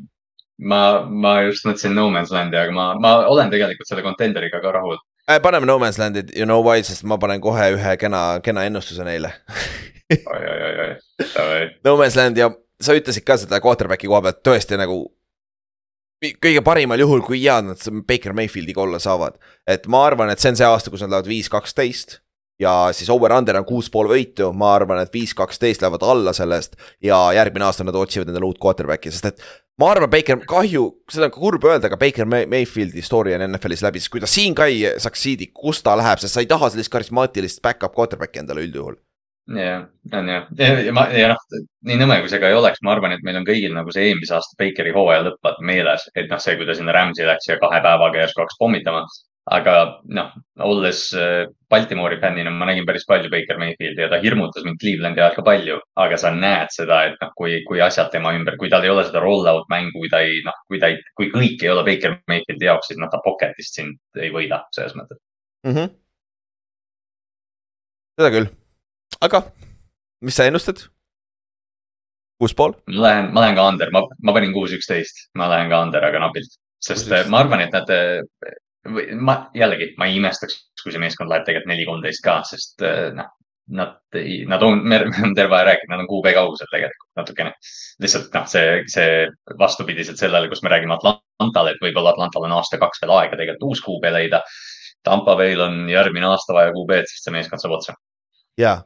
ma, 0.59 0.81
ma 1.09 1.35
just 1.47 1.67
mõtlesin 1.69 1.95
No 1.97 2.09
Man's 2.13 2.33
Land'i, 2.35 2.59
aga 2.59 2.75
ma, 2.75 2.89
ma 3.01 3.15
olen 3.31 3.53
tegelikult 3.53 3.89
selle 3.89 4.05
contenderiga 4.07 4.61
ka 4.63 4.73
rahul. 4.75 4.99
äh,. 5.29 5.41
paneme 5.43 5.69
no 5.69 5.79
man's 5.79 5.99
land'i, 6.01 6.25
you 6.37 6.47
know 6.49 6.63
why, 6.65 6.83
sest 6.83 7.05
ma 7.05 7.19
panen 7.19 7.41
kohe 7.45 7.71
ühe 7.77 7.97
kena, 8.01 8.41
kena 8.45 8.65
ennustuse 8.69 9.07
neile 9.07 9.35
oi, 10.35 10.41
oi, 10.41 10.59
oi, 10.71 10.75
oi, 10.87 10.91
davai. 11.35 11.63
no 11.85 11.97
man's 12.01 12.17
land 12.19 12.41
ja 12.41 12.51
sa 12.81 12.97
ütlesid 12.97 13.27
ka 13.27 13.39
seda 13.39 13.61
quarterback'i 13.63 14.11
koha 14.11 14.23
pealt 14.27 14.43
tõesti 14.47 14.79
nagu. 14.79 15.03
kõige 16.43 16.63
parimal 16.67 16.99
juhul, 16.99 17.23
kui 17.23 17.43
head 17.45 17.69
nad 17.69 18.05
Baker 18.07 18.35
Mayfieldiga 18.35 18.83
olla 18.83 18.99
saavad, 19.03 19.39
et 19.67 19.87
ma 19.87 20.07
arvan, 20.07 20.31
et 20.33 20.43
see 20.43 20.51
on 20.51 20.59
see 20.59 20.67
aasta, 20.67 20.91
kus 20.91 21.05
nad 21.05 21.13
lähevad 21.13 21.31
viis, 21.31 21.51
kaksteist 21.53 22.19
ja 22.59 22.73
siis 22.93 23.11
over-under 23.11 23.61
on 23.61 23.67
kuus 23.69 23.89
pool 23.93 24.11
võitu, 24.11 24.51
ma 24.57 24.73
arvan, 24.75 25.01
et 25.03 25.15
viis, 25.15 25.35
kaksteist 25.39 25.83
lähevad 25.83 26.05
alla 26.07 26.35
sellest 26.37 26.77
ja 27.05 27.21
järgmine 27.37 27.69
aasta 27.69 27.87
nad 27.87 27.97
otsivad 27.99 28.31
endale 28.31 28.49
uut 28.49 28.61
quarterback'i, 28.63 29.13
sest 29.15 29.31
et 29.31 29.45
ma 29.79 29.93
arvan, 29.95 30.11
Baker, 30.11 30.41
kahju, 30.49 30.87
seda 31.11 31.29
on 31.29 31.35
ka 31.35 31.43
kurb 31.43 31.67
öelda, 31.69 31.91
aga 31.91 31.99
Baker 32.01 32.27
May 32.27 32.49
Mayfieldi 32.51 33.05
story 33.05 33.37
on 33.37 33.47
NFL-is 33.47 33.85
läbi, 33.87 34.03
sest 34.03 34.13
kui 34.15 34.23
ta 34.23 34.31
siin 34.31 34.57
ka 34.59 34.67
ei 34.71 34.97
succeed'i, 34.99 35.53
kus 35.55 35.85
ta 35.87 35.97
läheb, 35.99 36.23
sest 36.23 36.35
sa 36.35 36.43
ei 36.45 36.51
taha 36.51 36.73
sellist 36.73 36.93
karismaatilist 36.95 37.63
back-up 37.63 37.95
quarterback'i 37.99 38.43
endale 38.43 38.67
üldjuhul. 38.67 38.99
jah, 39.49 39.87
on 40.13 40.27
jah, 40.29 40.51
ja 40.85 40.93
ma 40.93 41.07
ja 41.15 41.31
noh, 41.31 41.47
nii 41.89 42.03
nõme 42.03 42.19
kui 42.21 42.29
see 42.29 42.43
ka 42.43 42.51
ei 42.51 42.59
oleks, 42.59 42.83
ma 42.85 42.93
arvan, 42.97 43.15
et 43.15 43.23
meil 43.25 43.39
on 43.39 43.47
kõigil 43.47 43.73
nagu 43.73 43.95
see 43.95 44.11
eelmise 44.11 44.35
aasta 44.37 44.59
Bakeri 44.61 44.93
hooaja 44.93 45.23
lõpp 45.31 45.63
meeles, 45.65 46.05
et 46.15 46.27
noh, 46.29 46.43
see, 46.43 46.59
kui 46.59 46.67
ta 46.69 46.77
sinna 46.77 46.93
Rams'i 46.93 47.25
läks 47.25 47.49
ja 47.49 47.57
kahe 47.63 47.81
päevaga 47.87 48.27
järsku 48.27 48.45
hakkas 48.45 48.61
pommitama. 48.61 49.07
Aga 49.55 49.75
noh, 50.13 50.33
olles 50.65 51.01
äh, 51.17 51.47
Baltimori 51.71 52.19
fännina, 52.21 52.51
ma 52.53 52.67
nägin 52.69 52.87
päris 52.89 53.07
palju 53.09 53.31
Baker 53.33 53.59
Mayfieldi 53.61 54.05
ja 54.05 54.09
ta 54.13 54.21
hirmutas 54.23 54.65
mind 54.67 54.81
Clevelandi 54.83 55.23
ajal 55.23 55.37
ka 55.39 55.45
palju, 55.47 55.79
aga 56.05 56.19
sa 56.21 56.33
näed 56.35 56.73
seda, 56.75 57.01
et 57.09 57.17
noh, 57.23 57.33
kui, 57.39 57.61
kui 57.69 57.81
asjad 57.85 58.11
tema 58.13 58.35
ümber, 58.37 58.59
kui 58.61 58.71
tal 58.73 58.85
ei 58.85 58.93
ole 58.93 59.07
seda 59.09 59.23
roll-out 59.25 59.71
mängu, 59.73 59.95
kui 59.97 60.13
ta 60.13 60.21
ei 60.25 60.43
noh, 60.47 60.59
kui 60.69 60.83
ta 60.83 60.93
ei, 60.93 61.01
kui 61.19 61.31
kõik 61.33 61.65
ei 61.65 61.73
ole 61.73 61.87
Baker 61.89 62.19
Mayfieldi 62.31 62.69
jaoks, 62.69 62.91
siis 62.91 63.01
noh, 63.01 63.11
ta 63.13 63.23
pocket'ist 63.25 63.81
sind 63.81 64.21
ei 64.21 64.31
võida 64.35 64.63
selles 64.77 64.97
mõttes. 64.99 65.21
mm. 65.65 65.75
-hmm. 65.75 65.97
seda 68.21 68.33
küll, 68.37 68.53
aga 69.25 69.45
mis 70.21 70.37
sa 70.37 70.49
ennustad? 70.49 70.87
kuus 72.39 72.55
pool? 72.55 72.77
ma 72.87 73.03
lähen, 73.09 73.33
ma 73.35 73.45
lähen 73.45 73.57
ka 73.59 73.69
under, 73.73 73.91
ma, 73.91 74.07
ma 74.23 74.37
panin 74.37 74.53
kuus, 74.53 74.73
üksteist, 74.77 75.29
ma 75.35 75.49
lähen 75.51 75.73
ka 75.73 75.83
under, 75.83 76.05
aga 76.05 76.27
napilt, 76.29 76.59
sest 76.85 77.11
äh, 77.13 77.27
ma 77.29 77.43
arvan, 77.43 77.65
et 77.65 77.75
nad, 77.75 77.89
ma 79.21 79.39
jällegi, 79.57 79.93
ma 79.99 80.09
ei 80.09 80.19
imestaks, 80.21 80.61
kui 80.83 80.95
see 80.95 81.03
meeskond 81.03 81.31
läheb 81.31 81.47
tegelikult 81.47 81.73
neli, 81.73 81.87
kolmteist 81.89 82.25
ka, 82.25 82.39
sest 82.47 82.85
äh, 82.87 83.11
noh, 83.17 83.31
nad, 83.69 83.99
nad 84.47 84.63
on, 84.63 84.81
me 84.89 85.01
oleme 85.03 85.35
terve 85.37 85.57
aeg 85.57 85.67
rääkinud, 85.69 85.93
nad 85.93 86.05
on 86.05 86.11
kuupea 86.11 86.35
kaugusel 86.37 86.71
tegelikult 86.73 87.21
natukene. 87.21 87.53
lihtsalt 88.03 88.35
noh, 88.35 88.47
see, 88.49 88.83
see 88.91 89.27
vastupidiselt 89.61 90.21
sellele, 90.21 90.49
kus 90.49 90.63
me 90.65 90.73
räägime 90.73 90.97
Atlantale, 90.97 91.75
et 91.75 91.83
võib-olla 91.85 92.15
Atlantal 92.15 92.49
on 92.49 92.57
aasta-kaks 92.59 93.03
veel 93.03 93.15
aega 93.19 93.37
tegelikult 93.37 93.69
uus 93.73 93.85
kuupea 93.85 94.15
leida. 94.15 94.43
Tampa 95.05 95.37
Bay'l 95.39 95.61
on 95.63 95.85
järgmine 95.91 96.27
aasta 96.27 96.57
vaja 96.57 96.73
kuupeed, 96.75 97.07
sest 97.11 97.29
see 97.29 97.35
meeskond 97.35 97.63
saab 97.63 97.77
otsa. 97.79 97.95
ja, 98.59 98.81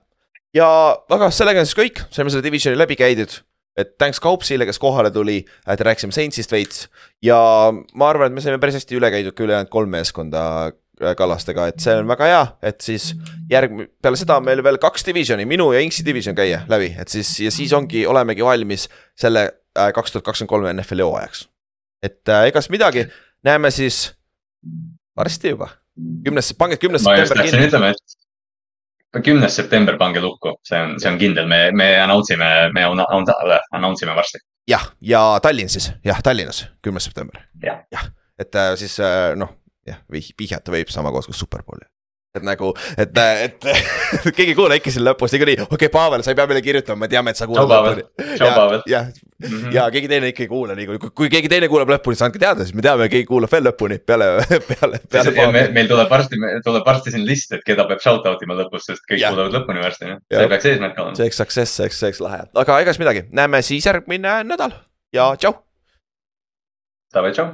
ja 0.54 0.68
aga 1.16 1.30
sellega 1.30 1.62
on 1.62 1.68
siis 1.68 1.78
kõik, 1.78 2.04
saime 2.10 2.34
selle 2.34 2.44
divisioni 2.44 2.78
läbi 2.78 2.98
käidud. 2.98 3.38
Et 3.76 3.96
thanks 3.98 4.20
Kaupsile, 4.20 4.66
kes 4.68 4.78
kohale 4.78 5.10
tuli, 5.10 5.40
et 5.68 5.80
rääkisime 5.80 6.12
Saintsist 6.12 6.52
veits. 6.52 6.86
Ja 7.24 7.38
ma 7.72 8.08
arvan, 8.10 8.30
et 8.30 8.36
me 8.36 8.44
saime 8.44 8.60
päris 8.62 8.76
hästi 8.80 8.98
üle 8.98 9.10
käidud 9.12 9.36
ka 9.36 9.46
ülejäänud 9.46 9.72
kolm 9.72 9.92
meeskonda 9.94 10.44
äh, 10.68 11.14
Kallastega, 11.18 11.66
et 11.72 11.82
see 11.82 11.94
on 11.98 12.08
väga 12.10 12.28
hea, 12.28 12.42
et 12.72 12.80
siis 12.84 13.12
järg-, 13.50 13.86
peale 14.04 14.20
seda 14.20 14.38
on 14.38 14.46
meil 14.46 14.62
veel 14.64 14.78
kaks 14.82 15.06
divisioni, 15.08 15.46
minu 15.48 15.70
ja 15.74 15.82
Inksi 15.84 16.04
division 16.06 16.36
käia 16.38 16.62
läbi, 16.70 16.92
et 17.00 17.12
siis 17.12 17.32
ja 17.42 17.52
siis 17.54 17.72
ongi, 17.76 18.04
olemegi 18.06 18.44
valmis 18.44 18.88
selle 19.18 19.48
äh, 19.48 19.92
kaks 19.96 20.14
tuhat 20.14 20.28
kakskümmend 20.28 20.52
kolm 20.52 20.68
NFL-i 20.76 21.06
hooajaks. 21.08 21.46
et 22.02 22.28
äh, 22.28 22.48
egas 22.52 22.68
midagi, 22.70 23.06
näeme 23.44 23.70
siis 23.70 24.10
varsti 25.16 25.56
juba, 25.56 25.72
kümnes, 26.24 26.52
pange 26.58 26.76
kümnes 26.76 27.04
ma 27.08 27.16
just 27.18 27.36
läksin 27.40 27.66
ütlema, 27.66 27.94
et 27.96 28.20
kümnes 29.20 29.56
september 29.56 29.98
pange 29.98 30.20
lukku, 30.20 30.56
see 30.64 30.78
on, 30.80 30.96
see 31.00 31.10
on 31.10 31.18
kindel, 31.20 31.48
me, 31.48 31.70
me 31.76 31.88
announce 32.00 32.34
ime, 32.34 32.48
me 32.72 32.84
announce 32.88 34.06
ime 34.06 34.16
varsti. 34.16 34.40
jah, 34.68 34.86
ja 35.00 35.22
Tallinn 35.42 35.68
siis, 35.68 35.92
jah, 36.04 36.22
Tallinnas, 36.22 36.66
kümnes 36.82 37.04
september. 37.04 37.42
Jah. 37.62 37.84
jah, 37.92 38.08
et 38.38 38.54
äh, 38.54 38.74
siis 38.80 38.98
äh, 39.00 39.34
noh, 39.36 39.52
jah, 39.86 40.00
vihjata 40.12 40.72
võib 40.72 40.88
sama 40.92 41.12
koos 41.12 41.28
kui 41.28 41.36
Superbowli. 41.36 41.91
Et 42.32 42.44
nagu, 42.46 42.70
et, 42.96 43.18
et 43.44 43.66
keegi 44.36 44.52
ei 44.54 44.56
kuula 44.56 44.76
ikka 44.78 44.92
siin 44.94 45.04
lõpus 45.04 45.34
niikuinii, 45.34 45.58
okei 45.66 45.76
okay,, 45.76 45.90
Pavel, 45.92 46.22
sa 46.24 46.32
ei 46.32 46.38
pea 46.38 46.46
meile 46.48 46.62
kirjutama, 46.64 47.02
me 47.04 47.08
teame, 47.12 47.34
et 47.34 47.36
sa 47.40 47.48
kuulad 47.48 47.68
Pavel. 47.68 47.98
Tšau, 48.38 48.52
Pavel. 48.56 48.82
jah, 48.88 49.12
Mhm. 49.42 49.72
ja 49.74 49.88
keegi 49.90 50.06
teine 50.06 50.28
ikka 50.30 50.44
ei 50.44 50.48
kuula 50.48 50.76
niikuinii, 50.78 51.00
kui, 51.02 51.10
kui 51.18 51.28
keegi 51.32 51.48
teine 51.50 51.66
kuulab 51.68 51.90
lõpuni, 51.90 52.14
siis 52.14 52.22
andke 52.28 52.38
teada, 52.38 52.62
siis 52.62 52.76
me 52.78 52.84
teame, 52.86 53.08
keegi 53.10 53.26
kuulab 53.26 53.50
veel 53.50 53.64
lõpuni 53.66 53.96
peale, 54.06 54.28
peale, 54.68 55.00
peale 55.10 55.32
ja 55.34 55.48
me, 55.50 55.64
meil 55.74 55.90
tuleb 55.90 56.12
varsti, 56.12 56.38
tuleb 56.62 56.86
varsti 56.86 57.10
siin 57.16 57.24
list, 57.26 57.50
et 57.56 57.64
keda 57.66 57.88
peab 57.90 58.00
shout 58.04 58.28
out 58.30 58.44
ima 58.46 58.54
lõpus, 58.60 58.86
sest 58.86 59.02
kõik 59.10 59.18
Jah. 59.18 59.34
kuulavad 59.34 59.56
lõpuni 59.58 59.82
varsti. 59.82 60.12
Jah. 60.12 60.22
see 60.30 60.52
peaks 60.54 60.70
eesmärk 60.70 61.02
olema. 61.02 61.18
see 61.18 61.26
oleks 61.26 61.42
success, 61.42 61.74
see 61.74 61.84
oleks, 61.88 61.98
see 61.98 62.08
oleks 62.12 62.22
lahe, 62.22 62.40
aga 62.64 62.78
egas 62.86 63.02
midagi, 63.02 63.26
näeme 63.34 63.60
siis 63.66 63.90
järgmine 63.90 64.38
nädal 64.46 64.78
ja 65.12 65.32
tšau. 65.42 65.58
Davai, 67.12 67.34
tšau. 67.34 67.50